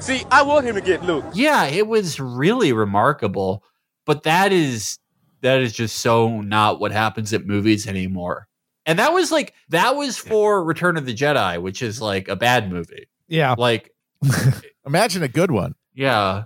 See, 0.00 0.24
I 0.32 0.42
want 0.42 0.66
him 0.66 0.74
to 0.74 0.80
get 0.80 1.04
Luke. 1.04 1.24
yeah 1.32 1.66
it 1.66 1.86
was 1.86 2.18
really 2.18 2.72
remarkable 2.72 3.62
but 4.04 4.24
that 4.24 4.52
is 4.52 4.98
that 5.42 5.60
is 5.60 5.72
just 5.72 5.98
so 5.98 6.40
not 6.40 6.80
what 6.80 6.90
happens 6.90 7.32
at 7.32 7.46
movies 7.46 7.86
anymore 7.86 8.48
and 8.86 8.98
that 8.98 9.12
was 9.12 9.30
like 9.30 9.54
that 9.68 9.94
was 9.96 10.18
for 10.18 10.62
return 10.64 10.96
of 10.96 11.06
the 11.06 11.14
jedi 11.14 11.62
which 11.62 11.80
is 11.82 12.00
like 12.02 12.26
a 12.28 12.36
bad 12.36 12.70
movie 12.70 13.06
Yeah. 13.28 13.54
like 13.58 13.90
Imagine 14.86 15.22
a 15.22 15.28
good 15.28 15.50
one. 15.50 15.74
yeah 15.94 16.44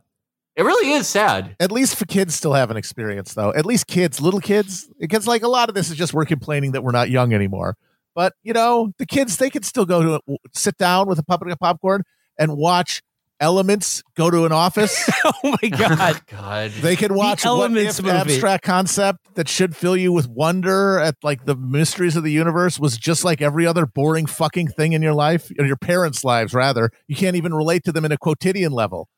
it 0.57 0.63
really 0.65 0.91
is 0.93 1.07
sad 1.07 1.55
At 1.61 1.71
least 1.71 1.95
for 1.97 2.05
kids 2.07 2.35
still 2.35 2.53
have 2.53 2.71
an 2.73 2.77
experience 2.77 3.35
though. 3.35 3.53
At 3.55 3.65
least 3.65 3.87
kids, 3.87 4.21
little 4.21 4.41
kids, 4.41 4.89
because 4.99 5.27
like 5.29 5.43
a 5.43 5.49
lot 5.49 5.69
of 5.69 5.77
this 5.77 5.89
is 5.89 5.97
just 5.97 6.13
we're 6.13 6.25
complaining 6.25 6.73
that 6.73 6.83
we're 6.83 6.91
not 6.91 7.11
young 7.11 7.33
anymore. 7.33 7.77
But 8.17 8.33
you 8.43 8.53
know, 8.53 8.93
the 8.99 9.07
kids 9.07 9.37
they 9.37 9.51
could 9.51 9.65
still 9.65 9.85
go 9.87 10.19
to 10.19 10.37
sit 10.53 10.77
down 10.77 11.07
with 11.07 11.21
a 11.21 11.23
puppet 11.23 11.49
of 11.49 11.59
popcorn 11.61 12.03
and 12.37 12.57
watch 12.57 13.03
Elements 13.41 14.03
go 14.17 14.31
to 14.31 14.45
an 14.47 14.53
office. 14.53 15.09
Oh, 15.25 15.33
oh 15.45 15.57
my 15.63 15.69
god. 15.69 16.23
God. 16.27 16.71
They 16.71 16.97
could 16.97 17.13
watch 17.13 17.45
what 17.45 17.51
Elements 17.51 17.99
if 17.99 18.05
movie. 18.05 18.17
abstract 18.17 18.65
concept 18.65 19.35
that 19.35 19.49
should 19.49 19.77
fill 19.77 19.97
you 19.97 20.13
with 20.13 20.29
wonder 20.29 20.99
at 20.99 21.17
like 21.23 21.45
the 21.45 21.55
mysteries 21.57 22.17
of 22.17 22.25
the 22.25 22.33
universe 22.33 22.79
was 22.79 22.97
just 22.97 23.25
like 23.25 23.43
every 23.43 23.67
other 23.67 23.85
boring 23.85 24.27
fucking 24.27 24.69
thing 24.69 24.93
in 24.93 25.03
your 25.03 25.13
life 25.15 25.51
or 25.59 25.67
your 25.67 25.77
parents' 25.77 26.25
lives 26.25 26.55
rather. 26.55 26.91
You 27.09 27.17
can't 27.17 27.37
even 27.37 27.53
relate 27.53 27.85
to 27.85 27.93
them 27.93 28.05
in 28.05 28.13
a 28.13 28.17
quotidian 28.17 28.73
level. 28.73 29.09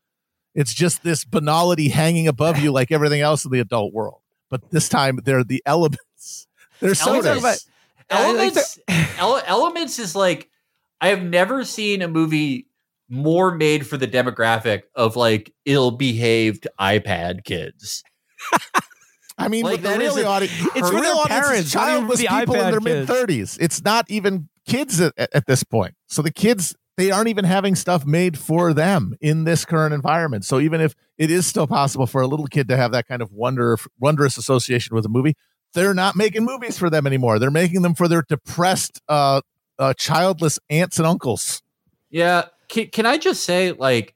It's 0.54 0.74
just 0.74 1.02
this 1.04 1.24
banality 1.24 1.88
hanging 1.90 2.26
above 2.26 2.58
you 2.58 2.72
like 2.72 2.90
everything 2.90 3.20
else 3.20 3.44
in 3.44 3.52
the 3.52 3.60
adult 3.60 3.92
world. 3.92 4.20
But 4.50 4.70
this 4.70 4.88
time 4.88 5.20
they're 5.24 5.44
the 5.44 5.62
elements. 5.64 6.46
They're 6.80 6.94
sodas. 6.94 7.26
Elements, 7.26 7.68
elements, 8.10 8.78
ele- 9.18 9.42
elements 9.46 9.98
is 9.98 10.16
like 10.16 10.50
I 11.00 11.08
have 11.08 11.22
never 11.22 11.62
seen 11.64 12.00
a 12.02 12.08
movie 12.08 12.66
more 13.10 13.54
made 13.54 13.86
for 13.86 13.96
the 13.96 14.08
demographic 14.08 14.82
of 14.94 15.16
like 15.16 15.52
ill-behaved 15.66 16.68
iPad 16.78 17.44
kids. 17.44 18.02
I 19.36 19.48
mean, 19.48 19.64
Like, 19.64 19.82
the 19.82 19.88
that 19.88 20.00
is 20.00 20.14
really 20.14 20.22
a 20.22 20.28
audience, 20.28 20.52
It's 20.76 20.90
real 20.90 21.16
audience 21.16 21.30
is 21.30 21.46
parents, 21.46 21.74
not 21.74 21.86
childless 21.86 22.26
people 22.26 22.54
in 22.54 22.70
their 22.70 22.80
mid 22.80 23.06
thirties. 23.06 23.58
It's 23.60 23.82
not 23.82 24.10
even 24.10 24.48
kids 24.66 25.00
at, 25.00 25.14
at 25.18 25.46
this 25.46 25.64
point. 25.64 25.94
So 26.06 26.22
the 26.22 26.30
kids 26.30 26.76
they 26.96 27.10
aren't 27.10 27.28
even 27.28 27.46
having 27.46 27.74
stuff 27.74 28.04
made 28.04 28.36
for 28.36 28.74
them 28.74 29.16
in 29.22 29.44
this 29.44 29.64
current 29.64 29.94
environment. 29.94 30.44
So 30.44 30.60
even 30.60 30.82
if 30.82 30.94
it 31.16 31.30
is 31.30 31.46
still 31.46 31.66
possible 31.66 32.06
for 32.06 32.20
a 32.20 32.26
little 32.26 32.46
kid 32.46 32.68
to 32.68 32.76
have 32.76 32.92
that 32.92 33.08
kind 33.08 33.22
of 33.22 33.32
wonder 33.32 33.78
wondrous 33.98 34.36
association 34.36 34.94
with 34.94 35.06
a 35.06 35.08
movie, 35.08 35.34
they're 35.72 35.94
not 35.94 36.14
making 36.14 36.44
movies 36.44 36.78
for 36.78 36.90
them 36.90 37.06
anymore. 37.06 37.38
They're 37.38 37.50
making 37.50 37.80
them 37.80 37.94
for 37.94 38.06
their 38.06 38.22
depressed, 38.28 39.00
uh, 39.08 39.40
uh 39.78 39.94
childless 39.94 40.58
aunts 40.68 40.98
and 40.98 41.06
uncles. 41.06 41.62
Yeah, 42.10 42.46
can, 42.70 42.86
can 42.88 43.06
I 43.06 43.18
just 43.18 43.44
say 43.44 43.72
like 43.72 44.14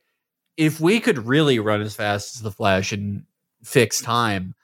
if 0.57 0.81
we 0.81 1.01
could 1.01 1.27
really 1.27 1.59
run 1.59 1.81
as 1.81 1.95
fast 1.95 2.37
as 2.37 2.43
the 2.43 2.51
Flash 2.51 2.93
and 2.93 3.25
fix 3.63 4.01
time, 4.01 4.55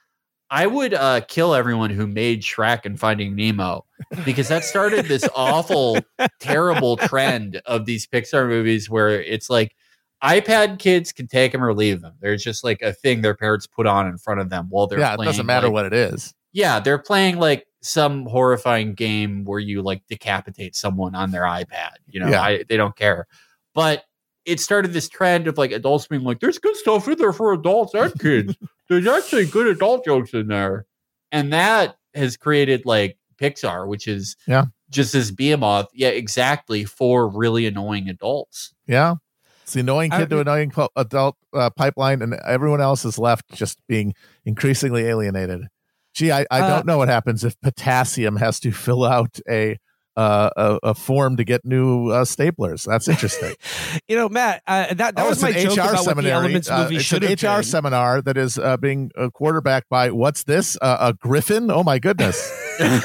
I 0.49 0.67
would 0.67 0.93
uh, 0.93 1.21
kill 1.27 1.53
everyone 1.53 1.89
who 1.91 2.07
made 2.07 2.41
Shrek 2.41 2.85
and 2.85 2.99
Finding 2.99 3.35
Nemo 3.35 3.85
because 4.25 4.47
that 4.49 4.63
started 4.63 5.05
this 5.05 5.27
awful, 5.35 5.97
terrible 6.39 6.97
trend 6.97 7.61
of 7.65 7.85
these 7.85 8.05
Pixar 8.07 8.47
movies 8.47 8.89
where 8.89 9.21
it's 9.21 9.49
like 9.49 9.75
iPad 10.23 10.77
kids 10.79 11.11
can 11.11 11.27
take 11.27 11.51
them 11.51 11.63
or 11.63 11.73
leave 11.73 12.01
them. 12.01 12.13
There's 12.19 12.43
just 12.43 12.63
like 12.63 12.81
a 12.81 12.93
thing 12.93 13.21
their 13.21 13.35
parents 13.35 13.65
put 13.65 13.87
on 13.87 14.07
in 14.07 14.17
front 14.17 14.39
of 14.41 14.49
them 14.49 14.67
while 14.69 14.87
they're 14.87 14.99
yeah, 14.99 15.13
it 15.13 15.23
doesn't 15.23 15.45
matter 15.45 15.67
like- 15.67 15.73
what 15.73 15.85
it 15.85 15.93
is. 15.93 16.33
Yeah, 16.53 16.81
they're 16.81 16.97
playing 16.99 17.37
like 17.37 17.65
some 17.81 18.25
horrifying 18.25 18.93
game 18.93 19.45
where 19.45 19.59
you 19.59 19.81
like 19.81 20.05
decapitate 20.07 20.75
someone 20.75 21.15
on 21.15 21.31
their 21.31 21.43
iPad. 21.43 21.91
You 22.07 22.19
know, 22.19 22.27
Yeah. 22.27 22.41
I, 22.41 22.63
they 22.67 22.75
don't 22.75 22.95
care. 22.95 23.25
But 23.73 24.03
it 24.45 24.59
started 24.59 24.91
this 24.93 25.07
trend 25.07 25.47
of 25.47 25.57
like 25.57 25.71
adults 25.71 26.07
being 26.07 26.23
like, 26.23 26.39
"There's 26.39 26.57
good 26.59 26.75
stuff 26.75 27.07
in 27.07 27.17
there 27.17 27.33
for 27.33 27.53
adults 27.53 27.93
and 27.93 28.17
kids. 28.19 28.55
There's 28.89 29.07
actually 29.07 29.45
good 29.45 29.67
adult 29.67 30.03
jokes 30.05 30.33
in 30.33 30.47
there," 30.47 30.85
and 31.31 31.53
that 31.53 31.95
has 32.13 32.35
created 32.37 32.85
like 32.85 33.17
Pixar, 33.39 33.87
which 33.87 34.07
is 34.07 34.35
Yeah. 34.47 34.65
just 34.89 35.13
this 35.13 35.31
behemoth. 35.31 35.87
Yeah, 35.93 36.09
exactly 36.09 36.83
for 36.85 37.27
really 37.29 37.65
annoying 37.65 38.09
adults. 38.09 38.73
Yeah. 38.87 39.15
It's 39.63 39.73
the 39.73 39.79
annoying 39.79 40.11
I- 40.11 40.17
kid 40.19 40.29
to 40.31 40.39
annoying 40.39 40.71
po- 40.71 40.89
adult 40.95 41.37
uh, 41.53 41.69
pipeline, 41.69 42.21
and 42.21 42.33
everyone 42.45 42.81
else 42.81 43.05
is 43.05 43.17
left 43.17 43.49
just 43.53 43.77
being 43.87 44.13
increasingly 44.45 45.03
alienated. 45.05 45.67
Gee, 46.13 46.31
I, 46.31 46.45
I 46.51 46.61
Uh, 46.61 46.67
don't 46.75 46.85
know 46.85 46.97
what 46.97 47.07
happens 47.07 47.43
if 47.45 47.59
potassium 47.61 48.35
has 48.35 48.59
to 48.61 48.71
fill 48.71 49.05
out 49.05 49.39
a 49.49 49.77
uh, 50.17 50.49
a, 50.55 50.79
a 50.83 50.93
form 50.93 51.37
to 51.37 51.43
get 51.43 51.65
new 51.65 52.09
uh, 52.09 52.25
staplers. 52.25 52.85
That's 52.85 53.07
interesting. 53.07 53.55
You 54.07 54.17
know, 54.17 54.29
Matt, 54.29 54.61
uh, 54.67 54.87
that, 54.93 54.97
that 54.97 55.13
oh, 55.17 55.29
was 55.29 55.41
my 55.41 55.51
joke 55.53 55.77
HR 55.77 55.81
about 55.81 55.85
what 55.85 55.91
the 55.91 56.03
seminary. 56.03 56.31
Elements 56.33 56.69
Uh, 56.69 56.83
movie 56.83 56.99
should 56.99 57.23
have 57.23 57.41
HR 57.41 57.45
been. 57.57 57.63
seminar 57.63 58.21
that 58.21 58.37
is 58.37 58.57
uh, 58.57 58.77
being 58.77 59.11
uh, 59.17 59.29
quarterbacked 59.29 59.89
by 59.89 60.11
what's 60.11 60.43
this? 60.43 60.77
Uh, 60.81 60.97
a 60.99 61.13
griffin? 61.13 61.71
Oh 61.71 61.83
my 61.83 61.97
goodness! 61.99 62.51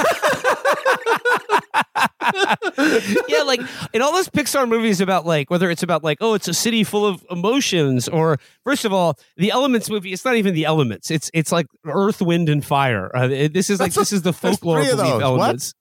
yeah, 3.28 3.42
like 3.42 3.60
in 3.92 4.02
all 4.02 4.12
those 4.12 4.28
Pixar 4.28 4.68
movies 4.68 5.00
about 5.00 5.26
like 5.26 5.50
whether 5.50 5.70
it's 5.70 5.82
about 5.82 6.04
like 6.04 6.18
oh 6.20 6.34
it's 6.34 6.48
a 6.48 6.54
city 6.54 6.84
full 6.84 7.06
of 7.06 7.24
emotions 7.30 8.08
or 8.08 8.38
first 8.64 8.84
of 8.84 8.92
all 8.92 9.18
the 9.36 9.50
Elements 9.50 9.88
movie 9.88 10.12
it's 10.12 10.24
not 10.24 10.36
even 10.36 10.54
the 10.54 10.64
elements 10.64 11.10
it's 11.10 11.30
it's 11.32 11.52
like 11.52 11.66
Earth, 11.84 12.20
Wind, 12.20 12.48
and 12.48 12.64
Fire. 12.64 13.10
Uh, 13.14 13.28
this 13.28 13.70
is 13.70 13.80
like 13.80 13.92
That's 13.92 13.96
a- 13.96 14.00
this 14.00 14.12
is 14.12 14.22
the 14.22 14.32
folklore 14.32 14.80
of 14.80 14.86
belief 14.86 15.20
those. 15.20 15.38
What? 15.38 15.72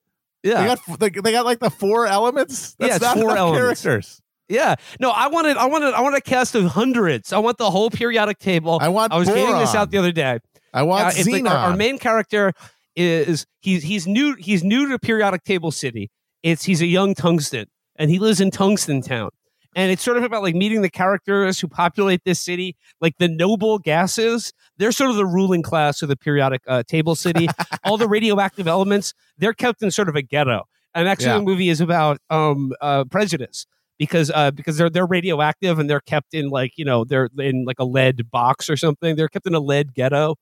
Yeah, 0.45 0.61
They 0.61 0.67
got 0.67 0.99
they, 0.99 1.09
they 1.09 1.31
got 1.31 1.43
like 1.45 1.59
the 1.59 1.69
four 1.71 2.05
elements. 2.07 2.75
That's 2.79 3.01
Yeah, 3.01 3.07
not 3.07 3.17
four 3.17 3.35
elements. 3.35 3.81
characters. 3.81 4.21
yeah. 4.47 4.75
No, 4.99 5.09
I 5.09 5.27
wanted 5.27 5.57
I 5.57 5.65
wanted 5.65 5.93
I 5.93 6.01
want 6.01 6.15
a 6.15 6.21
cast 6.21 6.53
of 6.55 6.65
hundreds. 6.65 7.33
I 7.33 7.39
want 7.39 7.57
the 7.57 7.71
whole 7.71 7.89
periodic 7.89 8.37
table. 8.39 8.77
I 8.81 8.89
want 8.89 9.11
I 9.11 9.17
was 9.17 9.27
getting 9.27 9.57
this 9.57 9.73
out 9.75 9.89
the 9.91 9.97
other 9.97 10.11
day. 10.11 10.39
I 10.73 10.83
want 10.83 11.03
Uh, 11.17 11.23
like 11.31 11.45
our, 11.47 11.71
our 11.71 11.75
main 11.75 11.97
character 11.97 12.53
is 12.95 13.45
he's 13.61 13.83
he's 13.83 14.05
new 14.07 14.35
he's 14.35 14.63
new 14.63 14.87
to 14.89 14.97
periodic 14.99 15.43
table 15.43 15.71
city 15.71 16.09
it's 16.43 16.63
he's 16.63 16.81
a 16.81 16.85
young 16.85 17.13
tungsten 17.13 17.65
and 17.97 18.09
he 18.09 18.19
lives 18.19 18.39
in 18.39 18.51
tungsten 18.51 19.01
town 19.01 19.29
and 19.75 19.91
it's 19.91 20.01
sort 20.01 20.17
of 20.17 20.23
about 20.23 20.41
like 20.41 20.55
meeting 20.55 20.81
the 20.81 20.89
characters 20.89 21.59
who 21.59 21.67
populate 21.67 22.21
this 22.25 22.39
city 22.39 22.75
like 23.01 23.17
the 23.19 23.27
noble 23.27 23.77
gases. 23.79 24.53
They're 24.77 24.91
sort 24.93 25.09
of 25.11 25.17
the 25.17 25.25
ruling 25.25 25.61
class 25.61 26.01
of 26.01 26.09
the 26.09 26.15
periodic 26.17 26.61
uh, 26.67 26.83
table 26.87 27.15
city. 27.15 27.47
All 27.83 27.97
the 27.97 28.07
radioactive 28.07 28.67
elements 28.67 29.13
they're 29.37 29.53
kept 29.53 29.83
in 29.83 29.91
sort 29.91 30.09
of 30.09 30.15
a 30.15 30.21
ghetto. 30.21 30.63
And 30.93 31.07
actually 31.07 31.27
Yeah. 31.27 31.37
the 31.39 31.43
movie 31.43 31.69
is 31.69 31.81
about 31.81 32.19
um 32.29 32.71
uh 32.81 33.03
prejudice 33.05 33.65
because 33.99 34.31
uh 34.31 34.51
because 34.51 34.77
they're 34.77 34.89
they're 34.89 35.05
radioactive 35.05 35.77
and 35.79 35.89
they're 35.89 35.99
kept 36.01 36.33
in 36.33 36.49
like 36.49 36.73
you 36.77 36.85
know 36.85 37.03
they're 37.03 37.29
in 37.37 37.65
like 37.65 37.79
a 37.79 37.85
lead 37.85 38.31
box 38.31 38.69
or 38.69 38.77
something. 38.77 39.15
They're 39.15 39.27
kept 39.29 39.45
in 39.47 39.53
a 39.55 39.59
lead 39.59 39.93
ghetto. 39.93 40.35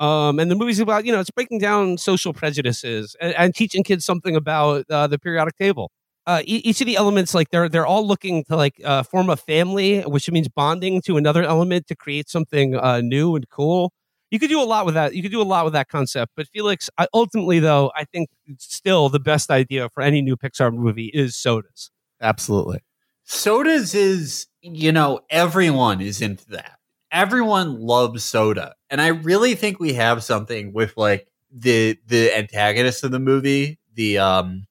Um, 0.00 0.38
and 0.40 0.50
the 0.50 0.54
movie's 0.54 0.80
about 0.80 1.04
you 1.04 1.12
know 1.12 1.20
it's 1.20 1.30
breaking 1.30 1.58
down 1.58 1.98
social 1.98 2.32
prejudices 2.32 3.16
and, 3.20 3.34
and 3.34 3.54
teaching 3.54 3.82
kids 3.84 4.04
something 4.04 4.34
about 4.34 4.86
uh, 4.90 5.06
the 5.06 5.18
periodic 5.18 5.56
table. 5.56 5.90
Uh, 6.26 6.42
e- 6.44 6.62
each 6.64 6.80
of 6.80 6.86
the 6.86 6.96
elements, 6.96 7.34
like 7.34 7.50
they're 7.50 7.68
they're 7.68 7.86
all 7.86 8.06
looking 8.06 8.44
to 8.44 8.56
like 8.56 8.80
uh, 8.84 9.02
form 9.02 9.30
a 9.30 9.36
family, 9.36 10.00
which 10.02 10.30
means 10.30 10.48
bonding 10.48 11.00
to 11.02 11.16
another 11.16 11.42
element 11.42 11.86
to 11.88 11.96
create 11.96 12.28
something 12.28 12.76
uh, 12.76 13.00
new 13.00 13.34
and 13.36 13.48
cool. 13.48 13.92
You 14.30 14.38
could 14.38 14.50
do 14.50 14.60
a 14.60 14.64
lot 14.64 14.86
with 14.86 14.94
that. 14.94 15.14
You 15.14 15.22
could 15.22 15.32
do 15.32 15.42
a 15.42 15.44
lot 15.44 15.64
with 15.64 15.72
that 15.74 15.88
concept. 15.88 16.32
But 16.36 16.46
Felix, 16.48 16.88
I, 16.98 17.06
ultimately, 17.14 17.58
though, 17.58 17.90
I 17.96 18.04
think 18.04 18.28
still 18.58 19.08
the 19.08 19.18
best 19.18 19.50
idea 19.50 19.88
for 19.88 20.02
any 20.02 20.22
new 20.22 20.36
Pixar 20.36 20.72
movie 20.72 21.10
is 21.12 21.36
sodas. 21.36 21.90
Absolutely. 22.20 22.80
sodas 23.24 23.94
is 23.94 24.46
you 24.62 24.92
know 24.92 25.20
everyone 25.30 26.00
is 26.00 26.20
into 26.20 26.44
that 26.50 26.78
everyone 27.12 27.80
loves 27.80 28.22
soda 28.24 28.74
and 28.90 29.00
i 29.00 29.08
really 29.08 29.54
think 29.54 29.80
we 29.80 29.92
have 29.94 30.22
something 30.22 30.72
with 30.72 30.96
like 30.96 31.26
the 31.50 31.96
the 32.06 32.36
antagonist 32.36 33.04
of 33.04 33.10
the 33.10 33.18
movie 33.20 33.78
the 33.94 34.18
um 34.18 34.66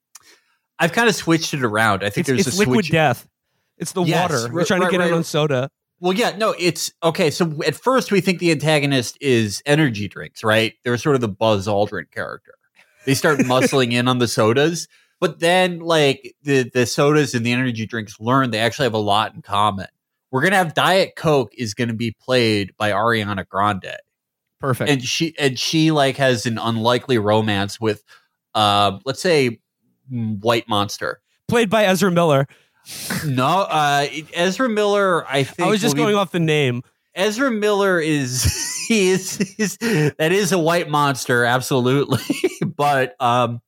i've 0.79 0.91
kind 0.91 1.07
of 1.09 1.15
switched 1.15 1.53
it 1.53 1.63
around 1.63 2.03
i 2.03 2.09
think 2.09 2.27
It's, 2.27 2.27
there's 2.27 2.47
it's 2.47 2.55
a 2.55 2.59
liquid 2.59 2.85
switch 2.85 2.91
death. 2.91 3.27
It's 3.77 3.93
the 3.93 4.03
Yes, 4.03 4.29
water. 4.29 4.51
We're 4.53 4.59
right, 4.59 4.67
trying 4.67 4.81
to 4.81 4.85
right, 4.87 4.91
get 4.91 5.01
in 5.01 5.07
right. 5.07 5.15
on 5.15 5.23
soda. 5.23 5.69
well 6.01 6.11
yeah 6.13 6.35
no 6.37 6.53
it's 6.59 6.91
okay 7.03 7.29
so 7.31 7.61
at 7.65 7.75
first 7.75 8.11
we 8.11 8.19
think 8.21 8.39
the 8.39 8.51
antagonist 8.51 9.17
is 9.21 9.61
energy 9.65 10.07
drinks 10.07 10.43
right 10.43 10.73
they're 10.83 10.97
sort 10.97 11.15
of 11.15 11.21
the 11.21 11.27
buzz 11.29 11.67
aldrin 11.67 12.09
character 12.11 12.55
they 13.05 13.13
start 13.13 13.39
muscling 13.53 13.93
in 13.93 14.07
on 14.07 14.17
the 14.19 14.27
sodas 14.27 14.87
but 15.21 15.39
then 15.39 15.79
like 15.79 16.35
the 16.43 16.69
the 16.73 16.85
sodas 16.85 17.33
and 17.33 17.45
the 17.45 17.51
energy 17.53 17.85
drinks 17.85 18.19
learn 18.19 18.51
they 18.51 18.59
actually 18.59 18.85
have 18.85 18.93
a 18.93 18.97
lot 18.97 19.33
in 19.33 19.41
common 19.41 19.87
we're 20.31 20.41
gonna 20.41 20.55
have 20.57 20.73
diet 20.73 21.13
coke 21.15 21.53
is 21.57 21.73
gonna 21.73 21.93
be 21.93 22.11
played 22.21 22.73
by 22.77 22.91
ariana 22.91 23.47
grande 23.47 23.95
Perfect. 24.59 24.89
and 24.91 25.01
she 25.03 25.33
and 25.39 25.57
she 25.57 25.91
like 25.91 26.17
has 26.17 26.45
an 26.45 26.57
unlikely 26.57 27.17
romance 27.17 27.79
with 27.79 28.03
uh 28.55 28.99
let's 29.05 29.21
say 29.21 29.59
white 30.09 30.67
monster 30.67 31.21
Played 31.47 31.69
by 31.69 31.85
Ezra 31.85 32.11
Miller. 32.11 32.47
no 33.25 33.45
uh 33.69 34.07
ezra 34.33 34.69
miller 34.69 35.25
i 35.27 35.43
think 35.43 35.67
I 35.67 35.69
was 35.69 35.81
just 35.81 35.93
will 35.95 36.03
be- 36.05 36.11
going 36.11 36.15
off 36.15 36.31
the 36.31 36.39
name. 36.39 36.81
Ezra 37.15 37.51
Miller 37.51 37.99
is 37.99 38.43
he 38.87 39.09
is, 39.09 39.39
is 39.57 39.77
that 39.77 40.31
is 40.31 40.51
a 40.51 40.57
white 40.59 40.89
monster, 40.89 41.43
absolutely. 41.43 42.19
but 42.75 43.15
um 43.21 43.61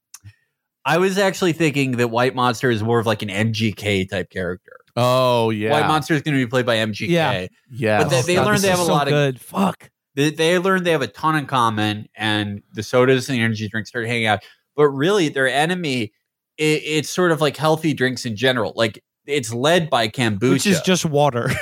I 0.85 0.97
was 0.97 1.17
actually 1.17 1.53
thinking 1.53 1.91
that 1.97 2.07
White 2.09 2.33
Monster 2.33 2.71
is 2.71 2.81
more 2.81 2.97
of 2.99 3.05
like 3.05 3.21
an 3.21 3.29
MGK 3.29 4.09
type 4.09 4.29
character. 4.31 4.77
Oh 4.95 5.49
yeah. 5.51 5.71
White 5.71 5.87
Monster 5.87 6.13
is 6.15 6.21
going 6.23 6.35
to 6.37 6.43
be 6.43 6.49
played 6.49 6.65
by 6.65 6.77
MGK. 6.77 7.07
Yeah. 7.09 7.47
Yeah. 7.69 8.03
But 8.03 8.09
they- 8.09 8.21
they 8.21 8.39
learned 8.39 8.61
they 8.61 8.69
have 8.69 8.79
a 8.79 8.85
so 8.85 8.91
lot 8.93 9.07
of- 9.07 9.11
good. 9.11 9.39
Fuck. 9.41 9.89
They, 10.15 10.29
they 10.31 10.57
learned 10.59 10.85
they 10.85 10.91
have 10.91 11.01
a 11.03 11.07
ton 11.07 11.35
in 11.35 11.45
common, 11.45 12.07
and 12.15 12.61
the 12.73 12.83
sodas 12.83 13.29
and 13.29 13.37
the 13.37 13.41
energy 13.43 13.67
drinks 13.69 13.89
start 13.89 14.07
hanging 14.07 14.25
out. 14.25 14.43
But 14.75 14.89
really, 14.89 15.29
their 15.29 15.47
enemy, 15.47 16.11
it, 16.57 16.81
it's 16.83 17.09
sort 17.09 17.31
of 17.31 17.41
like 17.41 17.57
healthy 17.57 17.93
drinks 17.93 18.25
in 18.25 18.35
general. 18.35 18.73
Like 18.75 19.03
it's 19.25 19.53
led 19.53 19.89
by 19.89 20.07
kombucha, 20.07 20.51
which 20.51 20.67
is 20.67 20.81
just 20.81 21.05
water. 21.05 21.49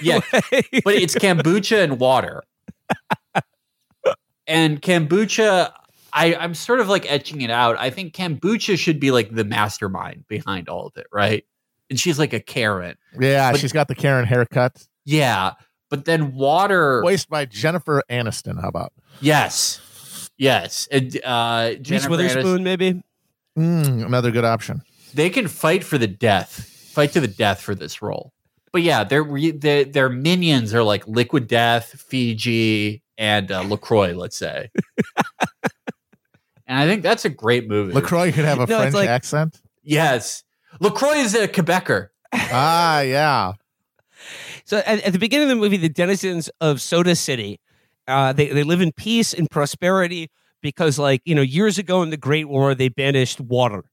Yeah, 0.00 0.20
but 0.30 0.94
it's 0.94 1.16
kombucha 1.16 1.82
and 1.82 1.98
water. 1.98 2.44
and 4.46 4.80
kombucha, 4.80 5.72
I, 6.12 6.34
I'm 6.36 6.54
sort 6.54 6.78
of 6.80 6.88
like 6.88 7.10
etching 7.10 7.40
it 7.40 7.50
out. 7.50 7.76
I 7.78 7.90
think 7.90 8.14
kombucha 8.14 8.78
should 8.78 9.00
be 9.00 9.10
like 9.10 9.34
the 9.34 9.44
mastermind 9.44 10.26
behind 10.28 10.68
all 10.68 10.86
of 10.86 10.96
it, 10.96 11.06
right? 11.12 11.44
And 11.90 11.98
she's 11.98 12.18
like 12.18 12.32
a 12.32 12.38
Karen. 12.40 12.96
Yeah, 13.18 13.50
But- 13.52 13.60
she's 13.60 13.72
got 13.72 13.88
the 13.88 13.94
Karen 13.94 14.24
haircut. 14.24 14.86
Yeah. 15.04 15.52
But 15.90 16.04
then 16.04 16.32
water. 16.34 17.02
Voiced 17.02 17.28
by 17.28 17.44
Jennifer 17.44 18.02
Aniston. 18.08 18.60
How 18.60 18.68
about? 18.68 18.92
Yes. 19.20 20.30
Yes. 20.38 20.88
And 20.90 21.18
uh, 21.24 21.72
Reese 21.88 22.08
Witherspoon, 22.08 22.60
Aniston, 22.60 22.62
maybe. 22.62 23.02
Mm, 23.58 24.04
another 24.06 24.30
good 24.30 24.44
option. 24.44 24.82
they 25.14 25.28
can 25.30 25.46
fight 25.48 25.84
for 25.84 25.98
the 25.98 26.06
death, 26.06 26.64
fight 26.94 27.12
to 27.12 27.20
the 27.20 27.28
death 27.28 27.60
for 27.60 27.74
this 27.74 28.00
role. 28.02 28.32
But 28.72 28.82
yeah, 28.82 29.04
their 29.04 29.22
re- 29.22 29.50
their, 29.50 29.84
their 29.84 30.08
minions 30.08 30.72
are 30.72 30.82
like 30.82 31.06
Liquid 31.06 31.46
Death, 31.46 32.00
Fiji, 32.08 33.02
and 33.18 33.52
uh, 33.52 33.60
Lacroix. 33.62 34.14
Let's 34.14 34.36
say. 34.38 34.70
and 36.66 36.78
I 36.78 36.86
think 36.86 37.02
that's 37.02 37.24
a 37.24 37.28
great 37.28 37.68
movie. 37.68 37.92
Lacroix 37.92 38.32
could 38.32 38.44
have 38.46 38.60
a 38.60 38.66
No, 38.66 38.78
French 38.78 38.94
like- 38.94 39.08
accent. 39.08 39.60
Yes, 39.82 40.44
Lacroix 40.80 41.16
is 41.18 41.34
a 41.34 41.48
Quebecer. 41.48 42.08
ah, 42.32 43.00
yeah. 43.00 43.52
So 44.64 44.78
at, 44.78 45.02
at 45.02 45.12
the 45.12 45.18
beginning 45.18 45.50
of 45.50 45.56
the 45.56 45.60
movie, 45.60 45.76
the 45.76 45.88
denizens 45.88 46.48
of 46.60 46.80
Soda 46.80 47.16
City, 47.16 47.58
uh, 48.06 48.32
they 48.32 48.46
they 48.48 48.62
live 48.62 48.80
in 48.80 48.92
peace 48.92 49.34
and 49.34 49.50
prosperity 49.50 50.30
because, 50.62 50.98
like 50.98 51.20
you 51.24 51.34
know, 51.34 51.42
years 51.42 51.78
ago 51.78 52.02
in 52.02 52.10
the 52.10 52.16
Great 52.16 52.48
War, 52.48 52.74
they 52.74 52.88
banished 52.88 53.40
water 53.40 53.84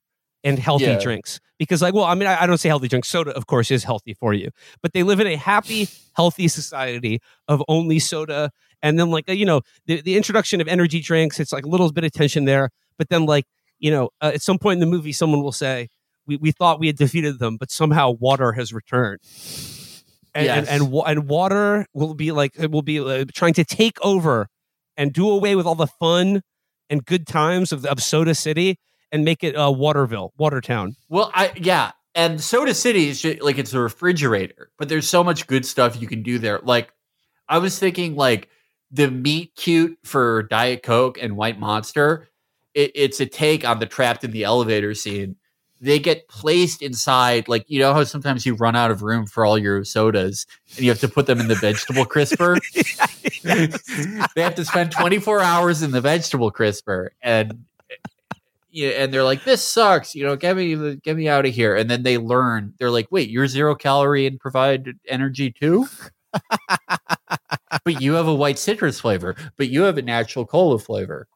and 0.44 0.58
healthy 0.58 0.86
Yeah. 0.86 0.98
drinks 1.00 1.40
because, 1.58 1.82
like, 1.82 1.94
well, 1.94 2.06
I 2.06 2.16
mean, 2.16 2.28
I, 2.28 2.44
I 2.44 2.48
don't 2.48 2.58
say 2.58 2.70
healthy 2.70 2.88
drinks. 2.88 3.10
Soda, 3.10 3.32
of 3.36 3.48
course, 3.48 3.72
is 3.72 3.84
healthy 3.84 4.14
for 4.14 4.34
you, 4.34 4.50
but 4.82 4.94
they 4.94 5.04
live 5.04 5.20
in 5.20 5.28
a 5.28 5.36
happy, 5.36 5.90
healthy 6.16 6.48
society 6.48 7.20
of 7.48 7.62
only 7.68 8.00
soda. 8.00 8.52
And 8.82 8.98
then, 8.98 9.10
like, 9.12 9.28
uh, 9.28 9.34
you 9.34 9.46
know, 9.46 9.62
the, 9.88 10.02
the 10.02 10.16
introduction 10.16 10.62
of 10.62 10.68
energy 10.70 11.02
drinks, 11.02 11.40
it's 11.40 11.52
like 11.52 11.66
a 11.66 11.68
little 11.68 11.92
bit 11.92 12.06
of 12.06 12.14
tension 12.14 12.46
there. 12.46 12.70
But 12.98 13.10
then, 13.10 13.26
like, 13.26 13.46
you 13.80 13.92
know, 13.92 14.10
uh, 14.22 14.32
at 14.34 14.42
some 14.42 14.58
point 14.58 14.76
in 14.76 14.80
the 14.80 14.86
movie, 14.86 15.12
someone 15.12 15.42
will 15.44 15.52
say, 15.52 15.90
we, 16.26 16.38
we 16.38 16.52
thought 16.52 16.80
we 16.80 16.88
had 16.88 16.96
defeated 16.98 17.40
them, 17.40 17.58
but 17.58 17.72
somehow 17.72 18.12
water 18.12 18.54
has 18.54 18.72
returned 18.72 19.20
and 20.36 20.46
Yes. 20.46 20.68
and, 20.70 20.84
and 20.84 20.94
and 21.08 21.28
water 21.28 21.86
will 21.94 22.14
be 22.14 22.32
like 22.32 22.54
it 22.58 22.72
will 22.72 22.84
be 22.84 23.00
uh, 23.00 23.26
trying 23.34 23.54
to 23.56 23.64
take 23.66 23.98
over 24.06 24.48
and 24.96 25.12
do 25.12 25.28
away 25.30 25.56
with 25.56 25.66
all 25.66 25.76
the 25.76 25.88
fun 25.88 26.42
and 26.90 27.06
good 27.06 27.28
times 27.28 27.72
of, 27.72 27.86
of 27.86 28.02
Soda 28.02 28.36
City 28.36 28.80
and 29.12 29.24
make 29.24 29.44
it 29.44 29.56
uh, 29.56 29.72
Waterville, 29.72 30.34
Watertown. 30.38 30.96
Well, 31.10 31.32
I 31.34 31.52
yeah, 31.56 31.92
and 32.16 32.42
Soda 32.42 32.74
City 32.74 33.10
is 33.10 33.22
ju- 33.22 33.38
like 33.42 33.58
it's 33.58 33.74
a 33.74 33.80
refrigerator, 33.80 34.72
but 34.78 34.90
there's 34.90 35.10
so 35.10 35.24
much 35.24 35.48
good 35.48 35.66
stuff 35.66 36.02
you 36.02 36.08
can 36.08 36.24
do 36.24 36.40
there. 36.40 36.60
Like 36.64 36.92
I 37.48 37.60
was 37.60 37.80
thinking, 37.80 38.16
like 38.16 38.50
the 38.92 39.10
meet 39.10 39.56
cute 39.56 39.98
for 40.04 40.44
Diet 40.44 40.84
Coke 40.84 41.18
and 41.22 41.36
White 41.36 41.60
Monster. 41.60 42.28
It, 42.74 42.92
it's 42.96 43.20
a 43.20 43.26
take 43.26 43.68
on 43.68 43.80
the 43.80 43.86
trapped 43.86 44.24
in 44.24 44.32
the 44.32 44.44
elevator 44.44 44.94
scene. 44.94 45.36
They 45.82 46.00
get 46.00 46.28
placed 46.28 46.82
inside, 46.82 47.48
like 47.48 47.66
you 47.68 47.80
know 47.80 47.94
how 47.94 48.04
sometimes 48.04 48.46
you 48.46 48.56
run 48.56 48.76
out 48.76 48.92
of 48.92 49.02
room 49.02 49.26
for 49.26 49.46
all 49.46 49.58
your 49.58 49.84
sodas, 49.86 50.46
and 50.76 50.80
you 50.80 50.90
have 50.90 51.00
to 51.00 51.08
put 51.08 51.26
them 51.26 51.40
in 51.40 51.48
the 51.48 51.56
vegetable 51.56 52.06
crisper. 52.06 52.58
they 53.44 54.42
have 54.42 54.56
to 54.56 54.66
spend 54.66 54.92
24 54.92 55.42
hours 55.42 55.82
in 55.82 55.92
the 55.92 56.02
vegetable 56.02 56.52
crisper, 56.52 57.14
and 57.22 57.66
and 58.76 59.14
they're 59.14 59.24
like, 59.24 59.44
"This 59.44 59.64
sucks," 59.64 60.16
you 60.16 60.26
know. 60.26 60.36
Get 60.36 60.56
me, 60.56 60.96
get 60.98 61.16
me 61.16 61.28
out 61.28 61.46
of 61.46 61.54
here. 61.54 61.76
And 61.76 61.90
then 61.90 62.04
they 62.04 62.18
learn. 62.18 62.74
They're 62.78 62.92
like, 62.92 63.08
"Wait, 63.12 63.30
you're 63.30 63.48
zero 63.48 63.76
calorie 63.76 64.28
and 64.28 64.40
provide 64.40 64.94
energy 65.08 65.52
too." 65.52 65.88
but 67.84 68.02
you 68.02 68.14
have 68.14 68.28
a 68.28 68.36
white 68.36 68.60
citrus 68.60 69.00
flavor. 69.00 69.36
But 69.58 69.70
you 69.70 69.84
have 69.84 69.98
a 69.98 70.02
natural 70.02 70.46
cola 70.46 70.80
flavor. 70.80 71.28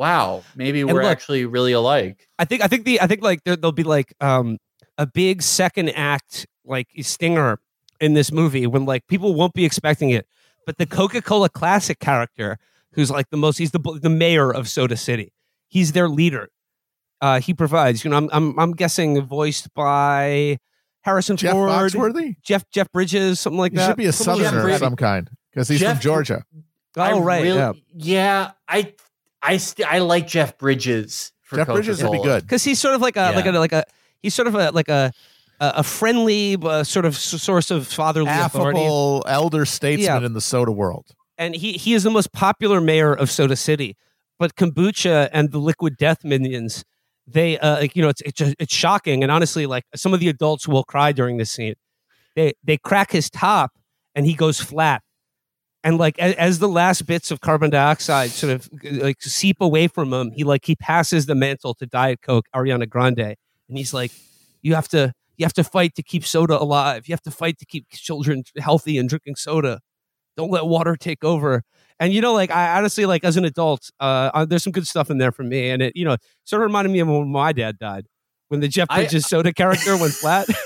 Wow, 0.00 0.44
maybe 0.56 0.80
And 0.80 0.90
we're 0.94 1.02
look- 1.02 1.12
actually 1.12 1.44
really 1.44 1.72
alike. 1.72 2.26
I 2.38 2.46
think 2.46 2.62
I 2.64 2.68
think 2.68 2.86
the 2.86 3.02
I 3.02 3.06
think 3.06 3.22
like 3.22 3.44
there, 3.44 3.54
there'll 3.54 3.70
be 3.72 3.82
like 3.82 4.14
um 4.20 4.56
a 4.96 5.06
big 5.06 5.42
second 5.42 5.90
act 5.90 6.46
like 6.64 6.88
stinger 7.02 7.60
in 8.00 8.14
this 8.14 8.32
movie 8.32 8.66
when 8.66 8.86
like 8.86 9.06
people 9.08 9.34
won't 9.34 9.52
be 9.52 9.66
expecting 9.66 10.08
it, 10.08 10.26
but 10.64 10.78
the 10.78 10.86
Coca 10.86 11.20
Cola 11.20 11.50
Classic 11.50 11.98
character 12.00 12.56
who's 12.94 13.10
like 13.10 13.28
the 13.30 13.36
most 13.36 13.58
he's 13.58 13.72
the 13.72 13.98
the 14.02 14.08
mayor 14.08 14.50
of 14.50 14.70
Soda 14.70 14.96
City. 14.96 15.34
He's 15.68 15.92
their 15.92 16.08
leader. 16.08 16.48
Uh, 17.20 17.38
he 17.40 17.52
provides. 17.52 18.02
You 18.02 18.10
know, 18.10 18.16
I'm 18.16 18.30
I'm 18.32 18.58
I'm 18.58 18.72
guessing 18.72 19.20
voiced 19.20 19.68
by 19.74 20.56
Harrison 21.02 21.36
Jeff 21.36 21.52
Ford, 21.52 21.68
Foxworthy. 21.70 22.36
Jeff 22.42 22.64
Jeff 22.70 22.90
Bridges, 22.90 23.38
something 23.38 23.58
like 23.58 23.72
He 23.72 23.76
that. 23.76 23.88
should 23.88 23.96
be 23.98 24.06
a 24.06 24.12
Something 24.12 24.46
southerner 24.46 24.66
Jeff 24.66 24.76
of 24.76 24.80
some 24.80 24.96
kind 24.96 25.28
because 25.52 25.68
he's 25.68 25.80
Jeff- 25.80 25.98
from 25.98 26.02
Georgia. 26.02 26.44
that. 26.94 27.12
Oh 27.12 27.18
I 27.18 27.20
right, 27.20 27.42
really- 27.42 27.58
yeah. 27.58 27.72
yeah. 27.94 28.50
I 28.66 28.94
I 29.42 29.56
st- 29.56 29.86
I 29.90 29.98
like 29.98 30.26
Jeff 30.26 30.58
Bridges. 30.58 31.32
For 31.42 31.56
Jeff 31.56 31.66
Bridges 31.68 32.02
would 32.02 32.12
be 32.12 32.22
good. 32.22 32.42
because 32.42 32.62
he's 32.62 32.78
sort 32.78 32.94
of 32.94 33.00
like 33.00 33.16
a 33.16 33.32
like 33.34 33.46
a 33.46 33.52
like 33.52 33.72
a 33.72 33.84
he's 34.22 34.34
sort 34.34 34.46
of 34.48 34.54
a 34.54 34.70
like 34.70 34.88
a 34.88 35.12
a 35.60 35.72
a 35.76 35.82
friendly 35.82 36.56
uh, 36.62 36.84
sort 36.84 37.04
of 37.04 37.16
source 37.16 37.70
of 37.70 37.86
fatherly 37.86 38.28
authority. 38.30 38.80
Elder 39.26 39.64
statesman 39.64 40.20
Yeah. 40.22 40.26
in 40.26 40.32
the 40.34 40.40
soda 40.40 40.70
world. 40.72 41.06
and 41.38 41.54
he 41.56 41.72
he 41.72 41.94
is 41.94 42.02
the 42.02 42.10
most 42.10 42.32
popular 42.32 42.80
mayor 42.80 43.12
of 43.14 43.30
Soda 43.30 43.56
City. 43.56 43.96
But 44.38 44.54
kombucha 44.56 45.28
and 45.32 45.50
the 45.52 45.58
liquid 45.58 45.96
death 45.98 46.24
minions, 46.24 46.84
they 47.26 47.58
uh, 47.58 47.80
like 47.80 47.96
you 47.96 48.02
know 48.02 48.08
it's 48.10 48.22
it's 48.22 48.40
it's 48.58 48.74
shocking 48.74 49.22
and 49.22 49.30
honestly 49.32 49.66
like 49.66 49.84
some 49.94 50.14
of 50.14 50.20
the 50.20 50.28
adults 50.28 50.68
will 50.68 50.84
cry 50.84 51.12
during 51.12 51.36
this 51.38 51.50
scene. 51.50 51.74
They 52.36 52.52
they 52.64 52.76
crack 52.78 53.10
his 53.12 53.28
top 53.28 53.72
and 54.14 54.24
he 54.26 54.34
goes 54.34 54.60
flat. 54.60 55.02
And 55.82 55.96
like 55.96 56.18
as, 56.18 56.34
as 56.34 56.58
the 56.58 56.68
last 56.68 57.06
bits 57.06 57.30
of 57.30 57.40
carbon 57.40 57.70
dioxide 57.70 58.30
sort 58.30 58.52
of 58.52 58.68
like 58.84 59.22
seep 59.22 59.60
away 59.60 59.88
from 59.88 60.12
him, 60.12 60.30
he 60.32 60.44
like 60.44 60.64
he 60.64 60.76
passes 60.76 61.26
the 61.26 61.34
mantle 61.34 61.74
to 61.74 61.86
Diet 61.86 62.20
Coke 62.22 62.46
Ariana 62.54 62.88
Grande, 62.88 63.20
and 63.20 63.78
he's 63.78 63.94
like, 63.94 64.12
"You 64.62 64.74
have 64.74 64.88
to 64.88 65.14
you 65.38 65.46
have 65.46 65.54
to 65.54 65.64
fight 65.64 65.94
to 65.94 66.02
keep 66.02 66.26
soda 66.26 66.60
alive. 66.60 67.08
You 67.08 67.14
have 67.14 67.22
to 67.22 67.30
fight 67.30 67.58
to 67.58 67.64
keep 67.64 67.88
children 67.90 68.42
healthy 68.58 68.98
and 68.98 69.08
drinking 69.08 69.36
soda. 69.36 69.80
Don't 70.36 70.50
let 70.50 70.66
water 70.66 70.96
take 70.96 71.24
over." 71.24 71.62
And 71.98 72.12
you 72.12 72.20
know, 72.20 72.34
like 72.34 72.50
I 72.50 72.76
honestly 72.76 73.06
like 73.06 73.24
as 73.24 73.38
an 73.38 73.46
adult, 73.46 73.90
uh, 74.00 74.44
there's 74.44 74.62
some 74.62 74.72
good 74.72 74.86
stuff 74.86 75.10
in 75.10 75.16
there 75.16 75.32
for 75.32 75.44
me, 75.44 75.70
and 75.70 75.80
it 75.80 75.96
you 75.96 76.04
know 76.04 76.18
sort 76.44 76.62
of 76.62 76.66
reminded 76.66 76.90
me 76.90 77.00
of 77.00 77.08
when 77.08 77.32
my 77.32 77.52
dad 77.52 77.78
died, 77.78 78.06
when 78.48 78.60
the 78.60 78.68
Jeff 78.68 78.88
I- 78.90 79.00
Bridges 79.00 79.26
soda 79.26 79.54
character 79.54 79.96
went 79.96 80.12
flat. 80.12 80.46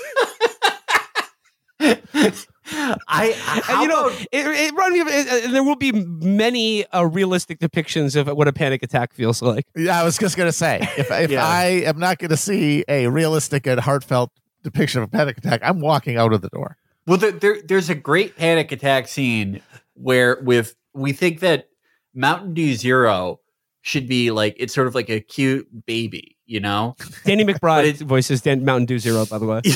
I 2.66 3.62
and 3.70 3.82
you 3.82 3.88
know, 3.88 4.06
about- 4.08 4.20
it, 4.32 4.46
it 4.46 4.70
reminded 4.72 4.92
me 4.94 5.00
of. 5.00 5.08
It, 5.08 5.44
and 5.44 5.54
there 5.54 5.62
will 5.64 5.76
be 5.76 5.92
many 5.92 6.86
uh, 6.86 7.02
realistic 7.04 7.58
depictions 7.58 8.16
of 8.16 8.26
what 8.36 8.48
a 8.48 8.52
panic 8.52 8.82
attack 8.82 9.12
feels 9.12 9.42
like. 9.42 9.66
Yeah, 9.76 10.00
I 10.00 10.04
was 10.04 10.16
just 10.18 10.36
gonna 10.36 10.52
say 10.52 10.78
if 10.96 11.10
if 11.10 11.30
Yeah. 11.30 11.46
I 11.46 11.64
am 11.86 11.98
not 11.98 12.18
going 12.18 12.30
to 12.30 12.36
see 12.36 12.84
a 12.88 13.06
realistic 13.08 13.66
and 13.66 13.78
heartfelt 13.80 14.30
depiction 14.62 15.02
of 15.02 15.08
a 15.08 15.10
panic 15.10 15.36
attack, 15.38 15.60
I'm 15.62 15.80
walking 15.80 16.16
out 16.16 16.32
of 16.32 16.40
the 16.40 16.48
door. 16.48 16.76
Well, 17.06 17.18
there, 17.18 17.32
there, 17.32 17.56
there's 17.62 17.90
a 17.90 17.94
great 17.94 18.34
panic 18.36 18.72
attack 18.72 19.08
scene 19.08 19.60
where 19.92 20.38
with 20.42 20.74
we 20.94 21.12
think 21.12 21.40
that 21.40 21.68
Mountain 22.14 22.54
Dew 22.54 22.74
Zero 22.74 23.40
should 23.82 24.08
be 24.08 24.30
like 24.30 24.56
it's 24.58 24.72
sort 24.74 24.86
of 24.86 24.94
like 24.94 25.10
a 25.10 25.20
cute 25.20 25.68
baby, 25.84 26.38
you 26.46 26.60
know. 26.60 26.96
Danny 27.26 27.44
McBride 27.52 28.00
voices 28.00 28.40
Dan 28.40 28.64
Mountain 28.64 28.86
Dew 28.86 28.98
Zero, 28.98 29.26
by 29.26 29.36
the 29.36 29.44
way. 29.46 29.60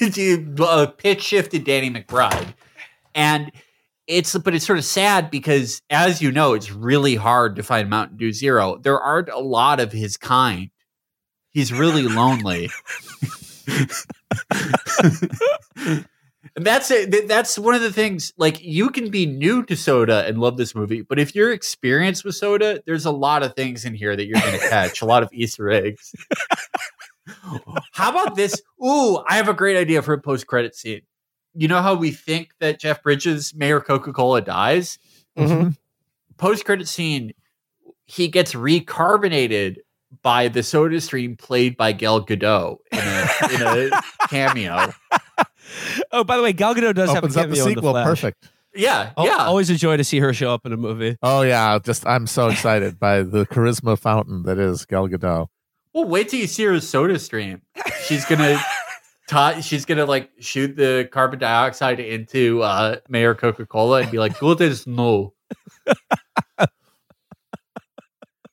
Uh, 0.60 0.86
pitch 0.86 1.22
shifted 1.22 1.64
Danny 1.64 1.90
McBride, 1.90 2.54
and 3.14 3.50
it's 4.06 4.36
but 4.36 4.54
it's 4.54 4.66
sort 4.66 4.78
of 4.78 4.84
sad 4.84 5.30
because 5.30 5.82
as 5.90 6.20
you 6.22 6.32
know, 6.32 6.54
it's 6.54 6.70
really 6.70 7.14
hard 7.14 7.56
to 7.56 7.62
find 7.62 7.88
Mountain 7.88 8.16
Dew 8.16 8.32
Zero. 8.32 8.76
There 8.78 9.00
aren't 9.00 9.28
a 9.28 9.38
lot 9.38 9.80
of 9.80 9.92
his 9.92 10.16
kind. 10.16 10.70
He's 11.50 11.72
really 11.72 12.02
lonely. 12.08 12.70
And 16.56 16.64
that's 16.64 16.90
it. 16.90 17.28
That's 17.28 17.58
one 17.58 17.74
of 17.74 17.82
the 17.82 17.92
things. 17.92 18.32
Like 18.38 18.62
you 18.62 18.88
can 18.88 19.10
be 19.10 19.26
new 19.26 19.62
to 19.64 19.76
soda 19.76 20.24
and 20.26 20.38
love 20.38 20.56
this 20.56 20.74
movie, 20.74 21.02
but 21.02 21.18
if 21.18 21.34
you're 21.34 21.52
experienced 21.52 22.24
with 22.24 22.34
soda, 22.34 22.82
there's 22.86 23.04
a 23.04 23.10
lot 23.10 23.42
of 23.42 23.54
things 23.54 23.84
in 23.84 23.94
here 23.94 24.16
that 24.16 24.26
you're 24.26 24.40
going 24.40 24.52
to 24.60 24.68
catch. 24.68 25.02
a 25.02 25.06
lot 25.06 25.22
of 25.22 25.28
Easter 25.32 25.70
eggs. 25.70 26.14
how 27.92 28.10
about 28.10 28.34
this? 28.36 28.60
Ooh, 28.84 29.18
I 29.28 29.36
have 29.36 29.48
a 29.48 29.54
great 29.54 29.76
idea 29.76 30.02
for 30.02 30.14
a 30.14 30.20
post 30.20 30.46
credit 30.46 30.74
scene. 30.74 31.02
You 31.54 31.68
know 31.68 31.80
how 31.82 31.94
we 31.94 32.10
think 32.10 32.50
that 32.60 32.78
Jeff 32.80 33.02
Bridges, 33.02 33.54
Mayor 33.54 33.80
Coca 33.80 34.12
Cola, 34.12 34.40
dies? 34.42 34.98
Mhm. 35.38 35.76
Post 36.36 36.64
credit 36.64 36.86
scene, 36.88 37.32
he 38.04 38.28
gets 38.28 38.52
recarbonated 38.52 39.76
by 40.22 40.48
the 40.48 40.62
Soda 40.62 41.00
Stream 41.00 41.36
played 41.36 41.76
by 41.76 41.92
Gal 41.92 42.24
Gadot 42.24 42.76
in 42.92 42.98
a, 42.98 43.54
in 43.54 43.90
a 43.92 44.02
cameo. 44.28 44.92
Oh, 46.12 46.24
by 46.24 46.36
the 46.36 46.42
way, 46.42 46.52
Gal 46.52 46.74
Gadot 46.74 46.94
does 46.94 47.10
Opens 47.10 47.34
have 47.34 47.44
up 47.46 47.50
a 47.50 47.50
the 47.50 47.56
cameo 47.56 47.62
in 47.64 47.68
sequel. 47.70 47.82
the 47.82 47.92
Flash. 47.92 48.06
Perfect. 48.06 48.50
Yeah, 48.74 49.12
Al- 49.16 49.24
yeah. 49.26 49.36
Always 49.46 49.70
a 49.70 49.74
joy 49.76 49.96
to 49.96 50.04
see 50.04 50.18
her 50.18 50.34
show 50.34 50.52
up 50.52 50.66
in 50.66 50.72
a 50.72 50.76
movie. 50.76 51.16
Oh 51.22 51.40
yeah, 51.42 51.78
just 51.82 52.06
I'm 52.06 52.26
so 52.26 52.48
excited 52.48 52.98
by 52.98 53.22
the 53.22 53.46
charisma 53.46 53.98
fountain 53.98 54.42
that 54.42 54.58
is 54.58 54.84
Gal 54.84 55.08
Gadot. 55.08 55.46
Well, 55.96 56.04
wait 56.04 56.28
till 56.28 56.38
you 56.40 56.46
see 56.46 56.64
her 56.64 56.78
soda 56.78 57.18
stream. 57.18 57.62
She's 58.04 58.26
gonna 58.26 58.60
ta- 59.28 59.60
she's 59.62 59.86
gonna 59.86 60.04
like 60.04 60.30
shoot 60.38 60.76
the 60.76 61.08
carbon 61.10 61.38
dioxide 61.38 62.00
into 62.00 62.62
uh, 62.62 62.96
Mayor 63.08 63.34
Coca 63.34 63.64
Cola 63.64 64.02
and 64.02 64.10
be 64.10 64.18
like, 64.18 64.38
"Good 64.38 64.60
as 64.60 64.86
no." 64.86 65.32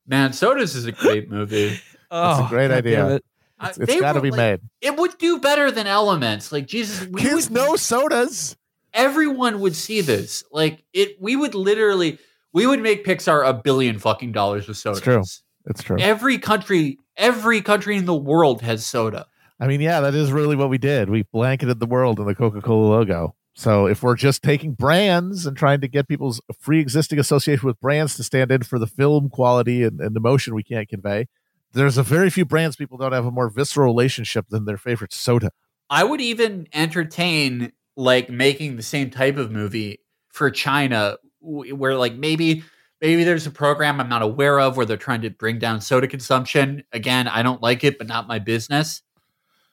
Man, 0.08 0.32
Sodas 0.34 0.76
is 0.76 0.86
a 0.86 0.92
great 0.94 1.30
movie. 1.30 1.70
That's 1.70 1.82
Oh, 2.12 2.46
a 2.46 2.50
great 2.50 2.68
God 2.70 2.78
idea. 2.78 3.16
it. 3.16 3.26
It's, 3.62 3.78
it's 3.78 3.94
they 3.94 4.00
got 4.00 4.14
to 4.14 4.20
were, 4.20 4.24
be 4.24 4.32
like- 4.32 4.38
made. 4.38 4.60
It 4.82 4.96
would 4.98 5.18
do 5.18 5.40
better 5.40 5.72
than 5.72 5.88
Elements. 5.88 6.52
Like 6.52 6.68
Jesus, 6.68 7.08
we 7.08 7.22
Kids 7.22 7.50
would, 7.50 7.56
know 7.56 7.76
sodas. 7.76 8.56
everyone 8.94 9.60
would 9.62 9.76
see 9.76 10.02
this. 10.02 10.44
Like 10.52 10.84
it, 10.94 11.18
we 11.20 11.36
would 11.36 11.56
literally, 11.56 12.20
we 12.54 12.68
would 12.68 12.82
make 12.82 13.06
Pixar 13.06 13.48
a 13.48 13.54
billion 13.54 13.98
fucking 14.00 14.32
dollars 14.34 14.68
with 14.68 14.78
sodas. 14.78 15.02
true. 15.02 15.24
It's 15.66 15.84
true. 15.84 15.98
Every 16.00 16.38
country, 16.38 17.00
every 17.18 17.62
country 17.62 17.98
in 17.98 18.06
the 18.06 18.16
world 18.16 18.62
has 18.62 18.86
soda. 18.86 19.28
I 19.60 19.68
mean, 19.68 19.82
yeah, 19.82 20.02
that 20.02 20.16
is 20.16 20.32
really 20.32 20.56
what 20.56 20.70
we 20.70 20.78
did. 20.78 21.10
We 21.10 21.24
blanketed 21.24 21.80
the 21.80 21.86
world 21.86 22.20
in 22.20 22.26
the 22.26 22.36
Coca 22.36 22.62
Cola 22.62 22.88
logo. 22.88 23.36
So 23.56 23.86
if 23.86 24.02
we're 24.02 24.16
just 24.16 24.42
taking 24.42 24.74
brands 24.74 25.46
and 25.46 25.56
trying 25.56 25.80
to 25.82 25.88
get 25.88 26.08
people's 26.08 26.42
free 26.60 26.80
existing 26.80 27.20
association 27.20 27.68
with 27.68 27.80
brands 27.80 28.16
to 28.16 28.24
stand 28.24 28.52
in 28.52 28.64
for 28.64 28.80
the 28.80 28.88
film 28.88 29.30
quality 29.30 29.84
and, 29.84 30.02
and 30.02 30.18
emotion 30.18 30.56
we 30.56 30.64
can't 30.64 30.90
convey, 30.90 31.28
there's 31.74 31.98
a 31.98 32.04
very 32.04 32.30
few 32.30 32.46
brands 32.46 32.76
people 32.76 32.98
don't 32.98 33.14
have 33.14 33.26
a 33.26 33.32
more 33.32 33.50
visceral 33.50 33.86
relationship 33.86 34.48
than 34.50 34.66
their 34.66 34.78
favorite 34.78 35.14
soda. 35.14 35.52
I 35.90 36.04
would 36.04 36.22
even 36.22 36.68
entertain 36.74 37.74
like 37.96 38.30
making 38.30 38.76
the 38.76 38.84
same 38.84 39.12
type 39.12 39.38
of 39.38 39.52
movie 39.52 40.00
for 40.30 40.50
China, 40.50 41.18
where 41.40 41.96
like 41.96 42.16
maybe 42.16 42.64
maybe 43.04 43.24
there's 43.24 43.46
a 43.46 43.52
program 43.52 44.00
I'm 44.00 44.10
not 44.10 44.22
aware 44.24 44.60
of 44.60 44.78
where 44.78 44.86
they're 44.88 44.98
trying 44.98 45.22
to 45.22 45.30
bring 45.30 45.60
down 45.60 45.82
soda 45.82 46.08
consumption. 46.08 46.84
Again, 46.92 47.28
I 47.28 47.44
don't 47.44 47.62
like 47.62 47.84
it, 47.84 47.98
but 48.00 48.08
not 48.08 48.28
my 48.28 48.40
business. 48.40 49.04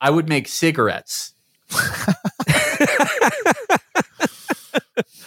I 0.01 0.11
would 0.11 0.29
make 0.29 0.49
cigarettes. 0.49 1.33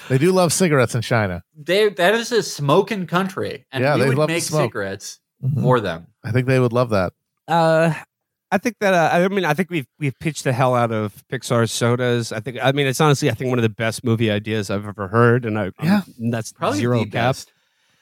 They 0.10 0.18
do 0.18 0.34
love 0.34 0.51
cigarettes 0.51 0.93
in 0.95 1.01
China. 1.01 1.43
They 1.58 1.88
that 1.89 2.14
is 2.14 2.32
a 2.34 2.43
smoking 2.43 3.08
country, 3.08 3.66
and 3.72 3.82
Yeah, 3.84 3.95
we 3.95 4.01
they 4.01 4.08
would 4.10 4.18
love 4.18 4.28
make 4.30 4.43
smoke. 4.43 4.72
cigarettes 4.72 5.20
Mhm. 5.43 5.62
for 5.62 5.80
them. 5.80 6.08
I 6.24 6.32
think 6.32 6.45
they 6.45 6.60
would 6.60 6.74
love 6.74 6.89
that. 6.89 7.14
Uh, 7.47 7.93
I 8.51 8.58
think 8.58 8.76
that 8.82 8.93
uh, 8.93 9.10
I 9.14 9.26
mean 9.30 9.45
I 9.45 9.54
think 9.54 9.70
we've 9.72 9.88
we've 9.99 10.18
pitched 10.20 10.43
the 10.43 10.51
hell 10.51 10.76
out 10.76 10.91
of 10.91 11.24
Pixar's 11.32 11.72
sodas. 11.72 12.34
I 12.34 12.41
think 12.41 12.58
I 12.62 12.74
mean 12.74 12.86
it's 12.86 12.99
honestly 12.99 13.32
I 13.32 13.34
think 13.34 13.49
one 13.49 13.58
of 13.58 13.64
the 13.64 13.70
best 13.70 14.04
movie 14.04 14.30
ideas 14.30 14.70
I've 14.70 14.86
ever 14.86 15.08
heard, 15.08 15.45
and 15.45 15.58
I 15.58 15.72
Yeah. 15.82 16.01
and 16.20 16.34
that's 16.34 16.51
Probably 16.51 16.80
zero 16.80 16.99
the 16.99 17.06
cap. 17.06 17.12
best. 17.14 17.53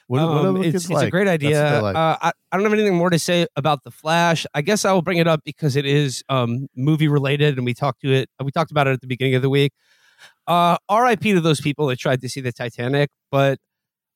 What, 0.07 0.21
what 0.27 0.41
do 0.41 0.47
Um, 0.49 0.53
the 0.55 0.67
it's 0.67 0.75
it's 0.75 0.89
like? 0.89 1.07
a 1.07 1.11
great 1.11 1.27
idea. 1.27 1.79
like. 1.81 1.95
uh, 1.95 2.17
I, 2.21 2.31
I 2.51 2.57
don't 2.57 2.63
have 2.65 2.73
anything 2.73 2.95
more 2.95 3.09
to 3.09 3.19
say 3.19 3.47
about 3.55 3.83
the 3.83 3.91
Flash. 3.91 4.45
I 4.53 4.61
guess 4.61 4.83
I 4.85 4.91
will 4.93 5.01
bring 5.01 5.17
it 5.19 5.27
up 5.27 5.41
because 5.45 5.75
it 5.75 5.85
is 5.85 6.23
um, 6.29 6.67
movie 6.75 7.07
related, 7.07 7.57
and 7.57 7.65
we 7.65 7.73
talked 7.73 8.01
to 8.01 8.11
it. 8.11 8.29
We 8.43 8.51
talked 8.51 8.71
about 8.71 8.87
it 8.87 8.91
at 8.91 9.01
the 9.01 9.07
beginning 9.07 9.35
of 9.35 9.41
the 9.41 9.49
week. 9.49 9.71
Uh, 10.47 10.77
R.I.P. 10.89 11.33
to 11.33 11.41
those 11.41 11.61
people 11.61 11.87
that 11.87 11.97
tried 11.99 12.21
to 12.21 12.29
see 12.29 12.41
the 12.41 12.51
Titanic, 12.51 13.09
but 13.31 13.57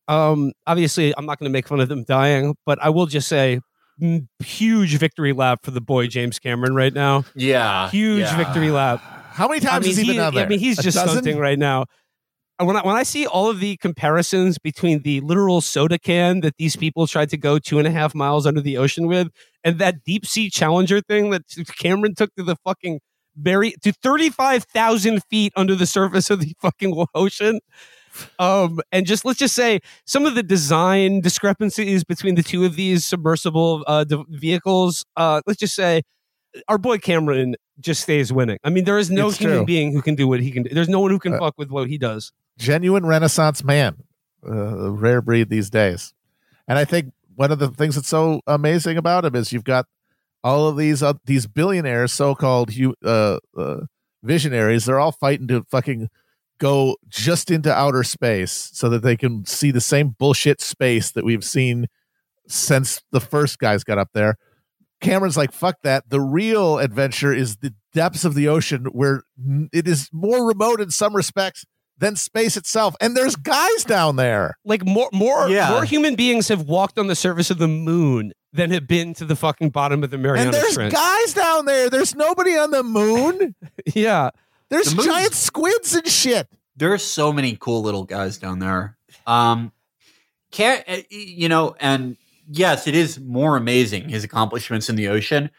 um, 0.08 0.52
obviously 0.68 1.14
I'm 1.18 1.26
not 1.26 1.40
going 1.40 1.50
to 1.50 1.54
make 1.54 1.68
fun 1.68 1.80
of 1.80 1.88
them 1.90 2.04
dying. 2.04 2.56
But 2.66 2.78
I 2.82 2.90
will 2.90 3.06
just 3.06 3.28
say, 3.28 3.62
mm, 4.02 4.28
huge 4.40 4.98
victory 4.98 5.34
lap 5.34 5.60
for 5.64 5.72
the 5.72 5.82
boy 5.82 6.08
James 6.08 6.40
Cameron 6.40 6.76
right 6.76 6.94
now. 6.94 7.24
Yeah, 7.36 7.90
Huge 7.90 8.20
yeah. 8.22 8.38
victory 8.38 8.70
lap. 8.72 9.02
How 9.32 9.48
many 9.48 9.66
I 9.66 9.70
times 9.70 9.86
mean, 9.86 9.96
has 9.96 9.98
he, 9.98 10.06
been 10.08 10.14
he- 10.16 10.20
on 10.20 10.34
there? 10.36 10.46
I 10.46 10.50
mean, 10.50 10.60
he's 10.60 10.80
A 10.80 10.84
just 10.84 10.96
dozen? 10.98 11.12
stunting 11.24 11.38
right 11.38 11.58
now. 11.60 11.86
When 12.58 12.78
I, 12.78 12.82
when 12.86 12.96
I 12.96 13.04
see 13.04 13.28
all 13.28 13.50
of 13.50 13.60
the 13.60 13.76
comparisons 13.78 14.58
between 14.58 15.02
the 15.02 15.20
literal 15.22 15.60
soda 15.60 16.00
can 16.00 16.40
that 16.40 16.56
these 16.58 16.78
people 16.78 17.06
tried 17.06 17.30
to 17.32 17.38
go 17.38 17.60
two 17.60 17.80
and 17.80 17.88
a 17.88 17.92
half 17.92 18.16
miles 18.16 18.46
under 18.46 18.62
the 18.62 18.78
ocean 18.78 19.08
with, 19.08 19.28
and 19.66 19.78
that 19.80 20.04
deep 20.06 20.26
sea 20.26 20.50
challenger 20.50 21.02
thing 21.02 21.32
that 21.32 21.44
Cameron 21.78 22.16
took 22.16 22.34
to 22.36 22.44
the 22.44 22.56
fucking 22.64 23.02
very 23.36 23.72
to 23.84 23.92
thirty 23.92 24.30
five 24.30 24.64
thousand 24.64 25.22
feet 25.30 25.52
under 25.58 25.76
the 25.76 25.86
surface 25.86 26.30
of 26.30 26.40
the 26.40 26.54
fucking 26.62 27.06
ocean. 27.14 27.60
Um, 28.40 28.80
and 28.94 29.06
just 29.06 29.26
let's 29.26 29.40
just 29.40 29.56
say 29.56 29.82
some 30.06 30.26
of 30.26 30.36
the 30.36 30.44
design 30.44 31.20
discrepancies 31.22 32.06
between 32.06 32.36
the 32.36 32.44
two 32.44 32.64
of 32.66 32.78
these 32.78 33.06
submersible 33.06 33.84
uh, 33.88 34.06
vehicles. 34.30 35.06
Uh, 35.18 35.42
let's 35.46 35.60
just 35.60 35.76
say 35.76 36.04
our 36.68 36.78
boy 36.78 36.98
Cameron 36.98 37.56
just 37.80 38.02
stays 38.02 38.32
winning. 38.32 38.58
I 38.64 38.70
mean, 38.70 38.84
there 38.86 38.98
is 38.98 39.10
no 39.12 39.28
It's 39.30 39.38
human 39.38 39.58
true. 39.60 39.66
being 39.66 39.92
who 39.92 40.02
can 40.02 40.16
do 40.16 40.28
what 40.28 40.40
he 40.42 40.52
can 40.52 40.64
do. 40.64 40.70
There's 40.74 40.90
no 40.90 41.00
one 41.00 41.12
who 41.12 41.20
can 41.20 41.34
Uh, 41.34 41.40
fuck 41.40 41.56
with 41.58 41.70
what 41.70 41.88
he 41.90 41.98
does. 41.98 42.32
genuine 42.58 43.06
Renaissance 43.06 43.64
man, 43.64 44.04
uh, 44.48 44.92
rare 44.92 45.22
breed 45.22 45.50
these 45.50 45.70
days. 45.70 46.14
And 46.68 46.78
I 46.80 46.86
think 46.86 47.12
one 47.36 47.52
of 47.52 47.60
the 47.60 47.68
things 47.70 47.96
that's 47.96 48.08
so 48.08 48.42
amazing 48.48 48.98
about 48.98 49.26
him 49.26 49.36
is 49.36 49.52
you've 49.52 49.64
got 49.66 49.86
all 50.44 50.68
of 50.68 50.78
these 50.78 51.04
uh, 51.04 51.14
these 51.26 51.48
billionaires, 51.48 52.12
so 52.14 52.34
called 52.36 52.72
uh, 53.04 53.40
uh, 53.58 53.82
visionaries. 54.24 54.86
They're 54.86 55.00
all 55.00 55.12
fighting 55.12 55.48
to 55.50 55.64
fucking 55.70 56.10
go 56.58 56.96
just 57.10 57.52
into 57.52 57.74
outer 57.74 58.04
space 58.04 58.70
so 58.74 58.88
that 58.90 59.02
they 59.04 59.18
can 59.18 59.46
see 59.46 59.72
the 59.72 59.82
same 59.82 60.16
bullshit 60.18 60.62
space 60.62 61.12
that 61.12 61.26
we've 61.26 61.44
seen 61.44 61.88
since 62.48 63.02
the 63.12 63.20
first 63.20 63.60
guys 63.60 63.84
got 63.84 63.98
up 63.98 64.10
there. 64.14 64.38
Cameron's 65.06 65.38
like, 65.38 65.52
fuck 65.52 65.78
that. 65.84 66.10
The 66.10 66.20
real 66.22 66.78
adventure 66.80 67.34
is 67.34 67.58
the 67.58 67.74
depths 67.94 68.26
of 68.26 68.34
the 68.36 68.48
ocean 68.48 68.86
where 68.86 69.24
it 69.72 69.88
is 69.88 70.10
more 70.12 70.48
remote 70.48 70.82
in 70.82 70.90
some 70.92 71.16
respects 71.16 71.66
than 71.98 72.16
space 72.16 72.58
itself. 72.58 72.96
And 73.00 73.16
there's 73.16 73.36
guys 73.38 73.84
down 73.86 74.18
there. 74.18 74.58
Like 74.66 74.86
more, 74.86 75.10
more, 75.14 75.48
Yeah. 75.48 75.70
more 75.70 75.86
human 75.86 76.16
beings 76.16 76.50
have 76.50 76.64
walked 76.64 77.00
on 77.00 77.08
the 77.08 77.16
surface 77.16 77.50
of 77.50 77.58
the 77.58 77.68
moon 77.70 78.34
than 78.52 78.72
have 78.72 78.88
been 78.88 79.14
to 79.16 79.26
the 79.26 79.36
fucking 79.36 79.70
bottom 79.70 80.04
of 80.04 80.10
the 80.12 80.18
Mariana 80.18 80.48
and 80.48 80.54
there's 80.54 80.74
Trench. 80.74 80.94
guys 80.94 81.34
down 81.34 81.66
there. 81.66 81.90
There's 81.90 82.16
nobody 82.16 82.58
on 82.58 82.72
the 82.72 82.84
moon. 82.84 83.56
yeah, 83.96 84.32
There's 84.70 84.94
The 84.94 85.04
giant 85.04 85.34
squids 85.34 85.94
and 85.94 86.08
shit. 86.08 86.48
There 86.76 86.92
are 86.92 86.98
so 86.98 87.32
many 87.32 87.56
cool 87.60 87.82
little 87.82 88.04
guys 88.04 88.38
down 88.38 88.60
there. 88.60 88.98
Um, 89.28 89.72
can 90.52 90.84
uh, 90.88 90.98
you 91.10 91.48
know? 91.50 91.76
And 91.80 92.18
yes, 92.50 92.88
it 92.88 92.96
is 92.96 93.20
more 93.20 93.58
amazing 93.58 94.10
his 94.10 94.24
accomplishments 94.24 94.90
in 94.90 94.96
the 94.96 95.08
ocean. 95.08 95.50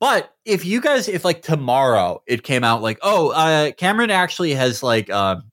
But 0.00 0.34
if 0.44 0.64
you 0.64 0.80
guys, 0.80 1.08
if 1.08 1.24
like 1.24 1.42
tomorrow 1.42 2.22
it 2.26 2.42
came 2.42 2.64
out 2.64 2.82
like, 2.82 2.98
oh, 3.02 3.30
uh, 3.30 3.72
Cameron 3.72 4.10
actually 4.10 4.54
has 4.54 4.82
like, 4.82 5.08
um, 5.10 5.44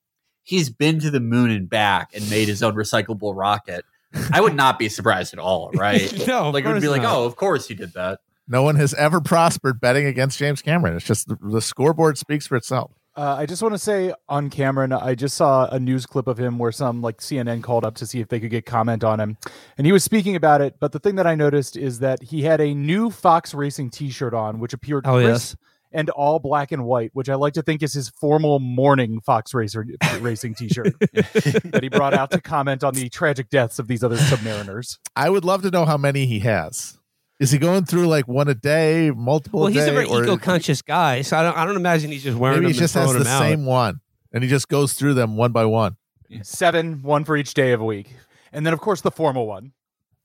he's 0.42 0.70
been 0.70 0.98
to 1.00 1.10
the 1.10 1.20
moon 1.20 1.50
and 1.50 1.68
back 1.68 2.10
and 2.14 2.28
made 2.28 2.48
his 2.48 2.62
own 2.62 2.74
recyclable 2.74 3.36
rocket. 3.36 3.84
I 4.32 4.40
would 4.40 4.56
not 4.56 4.78
be 4.78 4.88
surprised 4.88 5.32
at 5.32 5.38
all, 5.38 5.70
right? 5.74 6.12
No, 6.26 6.48
of 6.48 6.54
like 6.54 6.64
it 6.64 6.68
would 6.68 6.80
be 6.80 6.88
course 6.88 6.90
like, 6.90 7.02
not. 7.02 7.16
oh, 7.16 7.24
of 7.24 7.36
course 7.36 7.68
he 7.68 7.74
did 7.74 7.92
that. 7.92 8.20
No 8.48 8.64
one 8.64 8.74
has 8.74 8.92
ever 8.94 9.20
prospered 9.20 9.80
betting 9.80 10.06
against 10.06 10.36
James 10.36 10.60
Cameron. 10.60 10.96
It's 10.96 11.06
just 11.06 11.28
the, 11.28 11.38
the 11.40 11.62
scoreboard 11.62 12.18
speaks 12.18 12.48
for 12.48 12.56
itself. 12.56 12.90
Uh, 13.20 13.36
I 13.36 13.44
just 13.44 13.60
want 13.60 13.74
to 13.74 13.78
say 13.78 14.14
on 14.30 14.48
Cameron, 14.48 14.94
I 14.94 15.14
just 15.14 15.36
saw 15.36 15.66
a 15.66 15.78
news 15.78 16.06
clip 16.06 16.26
of 16.26 16.40
him 16.40 16.58
where 16.58 16.72
some 16.72 17.02
like 17.02 17.18
CNN 17.18 17.62
called 17.62 17.84
up 17.84 17.96
to 17.96 18.06
see 18.06 18.20
if 18.20 18.28
they 18.28 18.40
could 18.40 18.48
get 18.48 18.64
comment 18.64 19.04
on 19.04 19.20
him, 19.20 19.36
and 19.76 19.86
he 19.86 19.92
was 19.92 20.02
speaking 20.02 20.36
about 20.36 20.62
it. 20.62 20.76
But 20.80 20.92
the 20.92 21.00
thing 21.00 21.16
that 21.16 21.26
I 21.26 21.34
noticed 21.34 21.76
is 21.76 21.98
that 21.98 22.22
he 22.22 22.44
had 22.44 22.62
a 22.62 22.72
new 22.72 23.10
Fox 23.10 23.52
Racing 23.52 23.90
T-shirt 23.90 24.32
on, 24.32 24.58
which 24.58 24.72
appeared 24.72 25.06
Oh, 25.06 25.20
crisp 25.20 25.58
and 25.92 26.08
all 26.08 26.38
black 26.38 26.72
and 26.72 26.86
white, 26.86 27.10
which 27.12 27.28
I 27.28 27.34
like 27.34 27.52
to 27.54 27.62
think 27.62 27.82
is 27.82 27.92
his 27.92 28.08
formal 28.08 28.58
morning 28.58 29.20
Fox 29.20 29.52
Racer 29.52 29.84
Racing 30.20 30.54
T-shirt 30.54 30.98
that 31.12 31.80
he 31.82 31.90
brought 31.90 32.14
out 32.14 32.30
to 32.30 32.40
comment 32.40 32.82
on 32.82 32.94
the 32.94 33.10
tragic 33.10 33.50
deaths 33.50 33.78
of 33.78 33.86
these 33.86 34.02
other 34.02 34.16
submariners. 34.16 34.96
I 35.14 35.28
would 35.28 35.44
love 35.44 35.60
to 35.62 35.70
know 35.70 35.84
how 35.84 35.98
many 35.98 36.24
he 36.24 36.38
has. 36.38 36.98
Is 37.40 37.50
he 37.50 37.58
going 37.58 37.84
through 37.86 38.06
like 38.06 38.28
one 38.28 38.46
a 38.48 38.54
day, 38.54 39.10
multiple 39.10 39.60
well, 39.60 39.68
a 39.68 39.72
he's 39.72 39.82
day, 39.84 39.90
a 39.90 39.92
very 39.92 40.06
eco-conscious 40.06 40.82
guy, 40.82 41.22
so 41.22 41.36
I 41.38 41.42
don't, 41.42 41.56
I 41.56 41.64
don't 41.64 41.74
imagine 41.76 42.12
he's 42.12 42.22
just 42.22 42.36
wearing 42.38 42.58
maybe 42.60 42.66
them 42.66 42.74
he 42.74 42.78
just 42.78 42.94
has 42.94 43.12
the 43.12 43.18
them 43.20 43.26
out. 43.26 43.40
same 43.40 43.64
one 43.64 44.00
and 44.32 44.44
he 44.44 44.48
just 44.50 44.68
goes 44.68 44.92
through 44.92 45.14
them 45.14 45.36
one 45.36 45.50
by 45.50 45.64
one? 45.64 45.96
Seven, 46.42 47.02
one 47.02 47.24
for 47.24 47.36
each 47.36 47.54
day 47.54 47.72
of 47.72 47.80
a 47.80 47.84
week, 47.84 48.14
and 48.52 48.64
then 48.64 48.72
of 48.72 48.80
course 48.80 49.00
the 49.00 49.10
formal 49.10 49.46
one. 49.46 49.72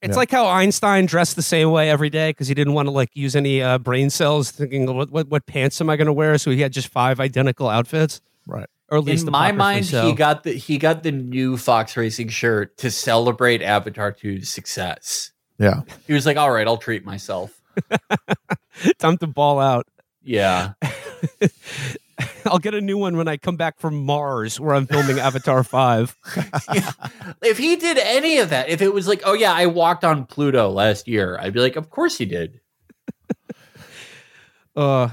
It's 0.02 0.12
Yeah. 0.12 0.18
like 0.18 0.30
how 0.30 0.46
Einstein 0.46 1.06
dressed 1.08 1.36
the 1.36 1.42
same 1.42 1.72
way 1.72 1.90
every 1.90 2.10
day 2.12 2.30
because 2.30 2.48
he 2.48 2.54
didn't 2.54 2.74
want 2.74 2.88
to 2.88 2.92
like 2.92 3.10
use 3.16 3.36
any 3.36 3.62
uh, 3.64 3.80
brain 3.80 4.10
cells, 4.12 4.52
thinking 4.52 4.94
what 4.94 5.10
what, 5.10 5.30
what 5.30 5.46
pants 5.48 5.82
am 5.82 5.90
I 5.90 5.96
going 5.96 6.06
to 6.08 6.14
wear? 6.14 6.38
So 6.38 6.52
he 6.52 6.62
had 6.62 6.74
just 6.74 6.90
five 6.90 7.20
identical 7.20 7.70
outfits, 7.70 8.22
Right. 8.46 8.68
or 8.90 8.98
at 9.00 9.04
least 9.06 9.26
in 9.26 9.32
my 9.32 9.52
mind, 9.52 9.86
so. 9.88 10.06
he 10.06 10.14
got 10.14 10.44
the 10.44 10.52
he 10.52 10.78
got 10.78 11.02
the 11.02 11.12
new 11.14 11.58
Fox 11.58 11.96
Racing 11.98 12.28
shirt 12.28 12.78
to 12.80 12.92
celebrate 12.92 13.62
Avatar 13.64 14.12
2's 14.12 14.50
success. 14.50 15.32
Yeah. 15.58 15.82
He 16.08 16.14
was 16.14 16.26
like, 16.26 16.38
"All 16.38 16.52
right, 16.52 16.68
I'll 16.68 16.78
treat 16.78 17.06
myself." 17.06 17.62
time 19.00 19.18
to 19.18 19.28
ball 19.28 19.60
out. 19.60 19.88
Yeah, 20.24 20.74
I'll 22.46 22.60
get 22.60 22.74
a 22.74 22.82
new 22.82 22.98
one 22.98 23.16
when 23.16 23.28
I 23.28 23.38
come 23.38 23.58
back 23.58 23.80
from 23.80 24.06
Mars, 24.06 24.60
where 24.60 24.74
I'm 24.76 24.88
filming 24.88 25.20
Avatar 25.20 25.64
Five. 25.66 26.16
if 27.44 27.58
he 27.58 27.76
did 27.76 27.98
any 27.98 28.40
of 28.40 28.50
that, 28.50 28.70
if 28.70 28.82
it 28.82 28.94
was 28.94 29.08
like, 29.08 29.22
"Oh 29.26 29.34
yeah, 29.34 29.54
I 29.54 29.68
walked 29.68 30.04
on 30.04 30.26
Pluto 30.26 30.70
last 30.70 31.08
year," 31.08 31.38
I'd 31.40 31.54
be 31.54 31.60
like, 31.60 31.76
"Of 31.76 31.90
course 31.90 32.18
he 32.18 32.26
did." 32.26 32.60
Uh, 34.76 35.10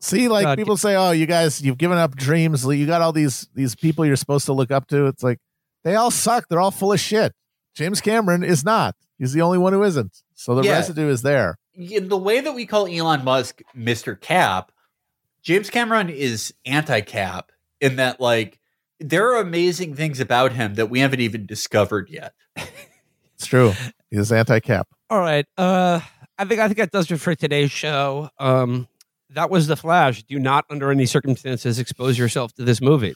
See, 0.00 0.28
like 0.28 0.44
God, 0.44 0.58
people 0.58 0.76
say, 0.76 0.96
"Oh, 0.96 1.12
you 1.12 1.24
guys, 1.26 1.62
you've 1.62 1.78
given 1.78 1.96
up 1.98 2.14
dreams. 2.16 2.64
You 2.64 2.86
got 2.86 3.00
all 3.00 3.12
these 3.12 3.48
these 3.54 3.74
people 3.74 4.04
you're 4.04 4.16
supposed 4.16 4.46
to 4.46 4.52
look 4.52 4.70
up 4.70 4.86
to." 4.88 5.06
It's 5.06 5.22
like 5.22 5.38
they 5.82 5.94
all 5.94 6.10
suck. 6.10 6.48
They're 6.48 6.60
all 6.60 6.70
full 6.70 6.92
of 6.92 7.00
shit. 7.00 7.32
James 7.74 8.00
Cameron 8.00 8.42
is 8.42 8.64
not. 8.64 8.96
He's 9.18 9.32
the 9.32 9.42
only 9.42 9.58
one 9.58 9.72
who 9.72 9.82
isn't. 9.82 10.22
So 10.34 10.54
the 10.54 10.62
Yeah. 10.62 10.72
residue 10.72 11.08
is 11.08 11.22
there. 11.22 11.58
In 11.74 12.08
the 12.08 12.16
way 12.16 12.40
that 12.40 12.52
we 12.54 12.66
call 12.66 12.86
Elon 12.86 13.24
Musk 13.24 13.60
Mr. 13.76 14.20
Cap, 14.20 14.72
James 15.42 15.70
Cameron 15.70 16.08
is 16.10 16.54
anti-cap 16.64 17.52
in 17.80 17.96
that 17.96 18.20
like 18.20 18.58
there 19.00 19.28
are 19.32 19.40
amazing 19.40 19.94
things 19.94 20.20
about 20.20 20.52
him 20.52 20.74
that 20.74 20.86
we 20.86 21.00
haven't 21.00 21.20
even 21.20 21.46
discovered 21.46 22.08
yet. 22.10 22.32
It's 23.36 23.46
true. 23.46 23.72
He's 24.10 24.30
anti-cap. 24.30 24.86
All 25.10 25.18
right. 25.18 25.44
Uh, 25.58 26.00
I 26.38 26.44
think 26.44 26.60
I 26.60 26.68
think 26.68 26.78
that 26.78 26.92
does 26.92 27.10
it 27.10 27.18
for 27.18 27.34
today's 27.34 27.70
show. 27.72 28.30
Um, 28.38 28.86
that 29.30 29.50
was 29.50 29.66
the 29.66 29.76
Flash. 29.76 30.22
Do 30.22 30.38
not, 30.38 30.64
under 30.70 30.90
any 30.92 31.04
circumstances, 31.04 31.78
expose 31.80 32.16
yourself 32.16 32.54
to 32.54 32.64
this 32.64 32.80
movie. 32.80 33.14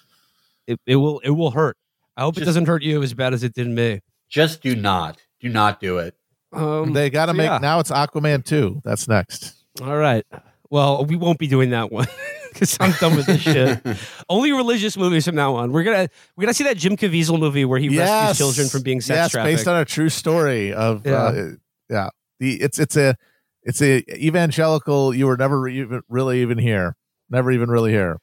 It, 0.66 0.80
it 0.86 0.96
will 0.96 1.20
it 1.20 1.30
will 1.30 1.52
hurt. 1.52 1.76
I 2.16 2.22
hope 2.22 2.36
it 2.36 2.44
doesn't 2.44 2.66
hurt 2.66 2.82
you 2.82 3.00
as 3.02 3.14
bad 3.14 3.32
as 3.32 3.44
it 3.44 3.54
did 3.54 3.68
me. 3.68 4.00
Just 4.28 4.60
do 4.60 4.74
not. 4.74 5.18
Do 5.40 5.48
not 5.48 5.80
do 5.80 5.98
it. 5.98 6.14
Um, 6.52 6.92
they 6.92 7.10
got 7.10 7.26
to 7.26 7.32
so 7.32 7.36
make 7.36 7.50
yeah. 7.50 7.58
now. 7.58 7.80
It's 7.80 7.90
Aquaman 7.90 8.44
two. 8.44 8.80
That's 8.84 9.06
next. 9.08 9.54
All 9.82 9.96
right. 9.96 10.24
Well, 10.70 11.04
we 11.04 11.16
won't 11.16 11.38
be 11.38 11.46
doing 11.46 11.70
that 11.70 11.90
one 11.92 12.06
because 12.52 12.76
I'm 12.80 12.92
done 12.92 13.16
with 13.16 13.26
this 13.26 13.40
shit. 13.40 13.80
Only 14.28 14.52
religious 14.52 14.96
movies 14.96 15.24
from 15.24 15.34
now 15.34 15.54
on. 15.56 15.72
We're 15.72 15.84
gonna 15.84 16.08
we're 16.36 16.42
gonna 16.42 16.54
see 16.54 16.64
that 16.64 16.76
Jim 16.76 16.96
Caviezel 16.96 17.38
movie 17.38 17.64
where 17.64 17.78
he 17.78 17.88
rescues 17.88 18.38
children 18.38 18.68
from 18.68 18.82
being 18.82 19.00
sex 19.00 19.16
yes, 19.16 19.30
trafficked. 19.30 19.56
based 19.56 19.68
on 19.68 19.80
a 19.80 19.84
true 19.84 20.08
story 20.08 20.72
of 20.72 21.06
Yeah. 21.06 21.12
uh, 21.12 21.50
yeah. 21.88 22.08
The 22.40 22.60
it's 22.60 22.78
it's 22.78 22.96
a 22.96 23.14
it's 23.62 23.80
a 23.82 24.02
evangelical. 24.24 25.14
You 25.14 25.26
were 25.26 25.36
never 25.36 25.68
even 25.68 26.02
really 26.08 26.42
even 26.42 26.58
here. 26.58 26.96
Never 27.30 27.50
even 27.50 27.70
really 27.70 27.92
here. 27.92 28.18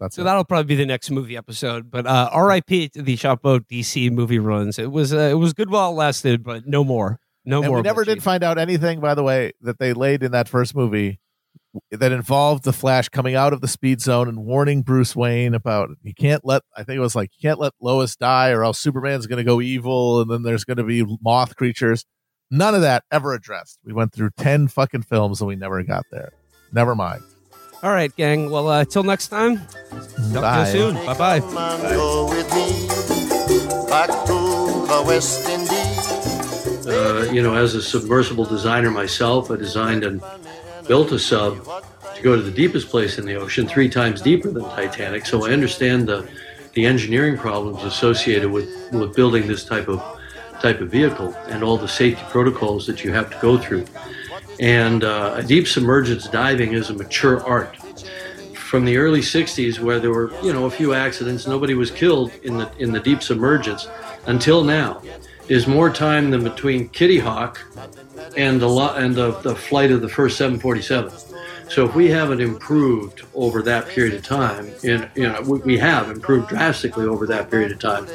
That's 0.00 0.16
so 0.16 0.22
it. 0.22 0.24
that'll 0.24 0.44
probably 0.44 0.64
be 0.64 0.76
the 0.76 0.86
next 0.86 1.10
movie 1.10 1.36
episode. 1.36 1.90
But 1.90 2.06
uh, 2.06 2.28
R.I.P. 2.32 2.90
to 2.90 3.02
the 3.02 3.16
Shop 3.16 3.42
Boat 3.42 3.66
DC 3.68 4.10
movie 4.10 4.38
runs. 4.38 4.78
It 4.78 4.92
was 4.92 5.12
uh, 5.12 5.18
it 5.18 5.38
was 5.38 5.52
good 5.52 5.70
while 5.70 5.90
it 5.90 5.94
lasted, 5.94 6.42
but 6.42 6.66
no 6.66 6.84
more. 6.84 7.20
No 7.44 7.58
and 7.58 7.68
more. 7.68 7.76
we 7.78 7.82
never 7.82 8.04
did 8.04 8.22
find 8.22 8.42
out 8.42 8.58
anything, 8.58 9.00
by 9.00 9.14
the 9.14 9.22
way, 9.22 9.52
that 9.60 9.78
they 9.78 9.92
laid 9.92 10.22
in 10.22 10.32
that 10.32 10.48
first 10.48 10.74
movie 10.74 11.20
that 11.90 12.12
involved 12.12 12.64
the 12.64 12.72
Flash 12.72 13.08
coming 13.08 13.34
out 13.34 13.52
of 13.52 13.60
the 13.60 13.68
speed 13.68 14.00
zone 14.00 14.28
and 14.28 14.44
warning 14.44 14.82
Bruce 14.82 15.14
Wayne 15.14 15.54
about 15.54 15.90
you 16.02 16.14
can't 16.14 16.44
let. 16.44 16.62
I 16.76 16.82
think 16.82 16.96
it 16.96 17.00
was 17.00 17.14
like 17.14 17.30
you 17.36 17.48
can't 17.48 17.60
let 17.60 17.72
Lois 17.80 18.16
die, 18.16 18.50
or 18.50 18.64
else 18.64 18.78
Superman's 18.78 19.26
going 19.26 19.38
to 19.38 19.44
go 19.44 19.60
evil, 19.60 20.20
and 20.20 20.30
then 20.30 20.42
there's 20.42 20.64
going 20.64 20.78
to 20.78 20.84
be 20.84 21.04
moth 21.22 21.56
creatures. 21.56 22.04
None 22.50 22.74
of 22.74 22.82
that 22.82 23.04
ever 23.10 23.32
addressed. 23.34 23.78
We 23.84 23.92
went 23.92 24.12
through 24.12 24.30
ten 24.36 24.68
fucking 24.68 25.02
films 25.02 25.40
and 25.40 25.48
we 25.48 25.56
never 25.56 25.82
got 25.82 26.04
there. 26.10 26.32
Never 26.72 26.94
mind. 26.94 27.22
All 27.86 27.92
right, 27.92 28.14
gang. 28.16 28.50
Well, 28.50 28.66
uh, 28.66 28.84
till 28.84 29.04
next 29.04 29.28
time. 29.28 29.58
Talk 30.32 30.42
Bye. 30.42 30.64
to 30.64 30.76
you 30.76 30.90
soon. 30.90 31.06
Bye 31.06 31.14
bye. 31.14 31.38
Go 31.38 32.28
with 32.28 32.52
me 32.52 32.88
back 33.88 34.08
to 34.26 34.32
the 34.90 35.04
West 35.06 35.48
Indies. 35.48 36.84
Uh, 36.84 37.30
you 37.32 37.40
know, 37.40 37.54
as 37.54 37.76
a 37.76 37.80
submersible 37.80 38.44
designer 38.44 38.90
myself, 38.90 39.52
I 39.52 39.56
designed 39.56 40.02
and 40.02 40.20
built 40.88 41.12
a 41.12 41.18
sub 41.20 41.64
to 42.16 42.22
go 42.22 42.34
to 42.34 42.42
the 42.42 42.50
deepest 42.50 42.88
place 42.88 43.18
in 43.18 43.24
the 43.24 43.36
ocean, 43.36 43.68
three 43.68 43.88
times 43.88 44.20
deeper 44.20 44.50
than 44.50 44.64
Titanic. 44.64 45.24
So 45.24 45.46
I 45.46 45.52
understand 45.52 46.08
the 46.08 46.28
the 46.72 46.86
engineering 46.86 47.38
problems 47.38 47.84
associated 47.84 48.50
with, 48.50 48.68
with 48.90 49.14
building 49.14 49.46
this 49.46 49.64
type 49.64 49.86
of 49.86 50.02
type 50.60 50.80
of 50.80 50.90
vehicle 50.90 51.32
and 51.46 51.62
all 51.62 51.76
the 51.76 51.86
safety 51.86 52.24
protocols 52.30 52.84
that 52.88 53.04
you 53.04 53.12
have 53.12 53.30
to 53.30 53.38
go 53.40 53.56
through. 53.56 53.84
And 54.60 55.04
uh, 55.04 55.42
deep 55.42 55.66
submergence 55.66 56.28
diving 56.28 56.72
is 56.72 56.90
a 56.90 56.94
mature 56.94 57.44
art. 57.44 57.76
From 58.54 58.84
the 58.84 58.96
early 58.96 59.20
'60s, 59.20 59.78
where 59.78 60.00
there 60.00 60.10
were 60.10 60.32
you 60.42 60.52
know 60.52 60.64
a 60.64 60.70
few 60.70 60.92
accidents, 60.92 61.46
nobody 61.46 61.74
was 61.74 61.90
killed 61.90 62.32
in 62.42 62.58
the 62.58 62.70
in 62.78 62.92
the 62.92 63.00
deep 63.00 63.22
submergence 63.22 63.88
until 64.26 64.64
now. 64.64 65.02
Is 65.48 65.68
more 65.68 65.90
time 65.90 66.30
than 66.30 66.42
between 66.42 66.88
Kitty 66.88 67.20
Hawk 67.20 67.64
and 68.36 68.60
the 68.60 68.68
and 68.96 69.14
the, 69.14 69.30
the 69.42 69.54
flight 69.54 69.92
of 69.92 70.00
the 70.00 70.08
first 70.08 70.36
747. 70.38 71.12
So 71.68 71.84
if 71.84 71.94
we 71.94 72.08
haven't 72.08 72.40
improved 72.40 73.22
over 73.34 73.62
that 73.62 73.86
period 73.88 74.14
of 74.14 74.24
time, 74.24 74.72
and 74.84 75.08
you 75.14 75.28
know 75.28 75.40
we, 75.42 75.58
we 75.60 75.78
have 75.78 76.10
improved 76.10 76.48
drastically 76.48 77.06
over 77.06 77.26
that 77.26 77.50
period 77.50 77.72
of 77.72 77.78
time, 77.78 78.06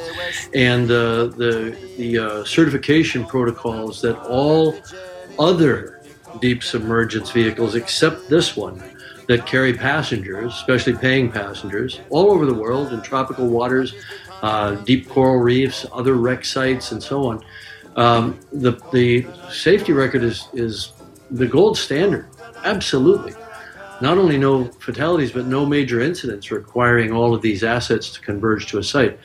and 0.53 0.91
uh, 0.91 1.27
the 1.27 1.77
the 1.97 2.19
uh, 2.19 2.43
certification 2.43 3.25
protocols 3.25 4.01
that 4.01 4.17
all 4.23 4.75
other 5.37 6.00
deep 6.39 6.63
submergence 6.63 7.31
vehicles 7.31 7.75
except 7.75 8.29
this 8.29 8.55
one 8.55 8.81
that 9.27 9.45
carry 9.45 9.73
passengers, 9.73 10.53
especially 10.53 10.93
paying 10.93 11.31
passengers, 11.31 11.99
all 12.09 12.31
over 12.31 12.45
the 12.45 12.53
world 12.53 12.91
in 12.91 13.01
tropical 13.01 13.47
waters, 13.47 13.93
uh, 14.41 14.75
deep 14.83 15.07
coral 15.07 15.37
reefs, 15.37 15.85
other 15.91 16.15
wreck 16.15 16.43
sites, 16.43 16.91
and 16.91 17.01
so 17.01 17.25
on. 17.25 17.43
Um, 17.95 18.39
the 18.51 18.71
the 18.91 19.27
safety 19.49 19.93
record 19.93 20.23
is 20.23 20.47
is 20.53 20.93
the 21.29 21.47
gold 21.47 21.77
standard. 21.77 22.27
Absolutely. 22.63 23.33
Not 24.01 24.17
only 24.17 24.37
no 24.37 24.65
fatalities, 24.65 25.31
but 25.31 25.45
no 25.45 25.65
major 25.65 26.01
incidents 26.01 26.49
requiring 26.49 27.11
all 27.11 27.35
of 27.35 27.41
these 27.41 27.63
assets 27.63 28.09
to 28.11 28.21
converge 28.21 28.67
to 28.67 28.79
a 28.79 28.83
site. 28.83 29.19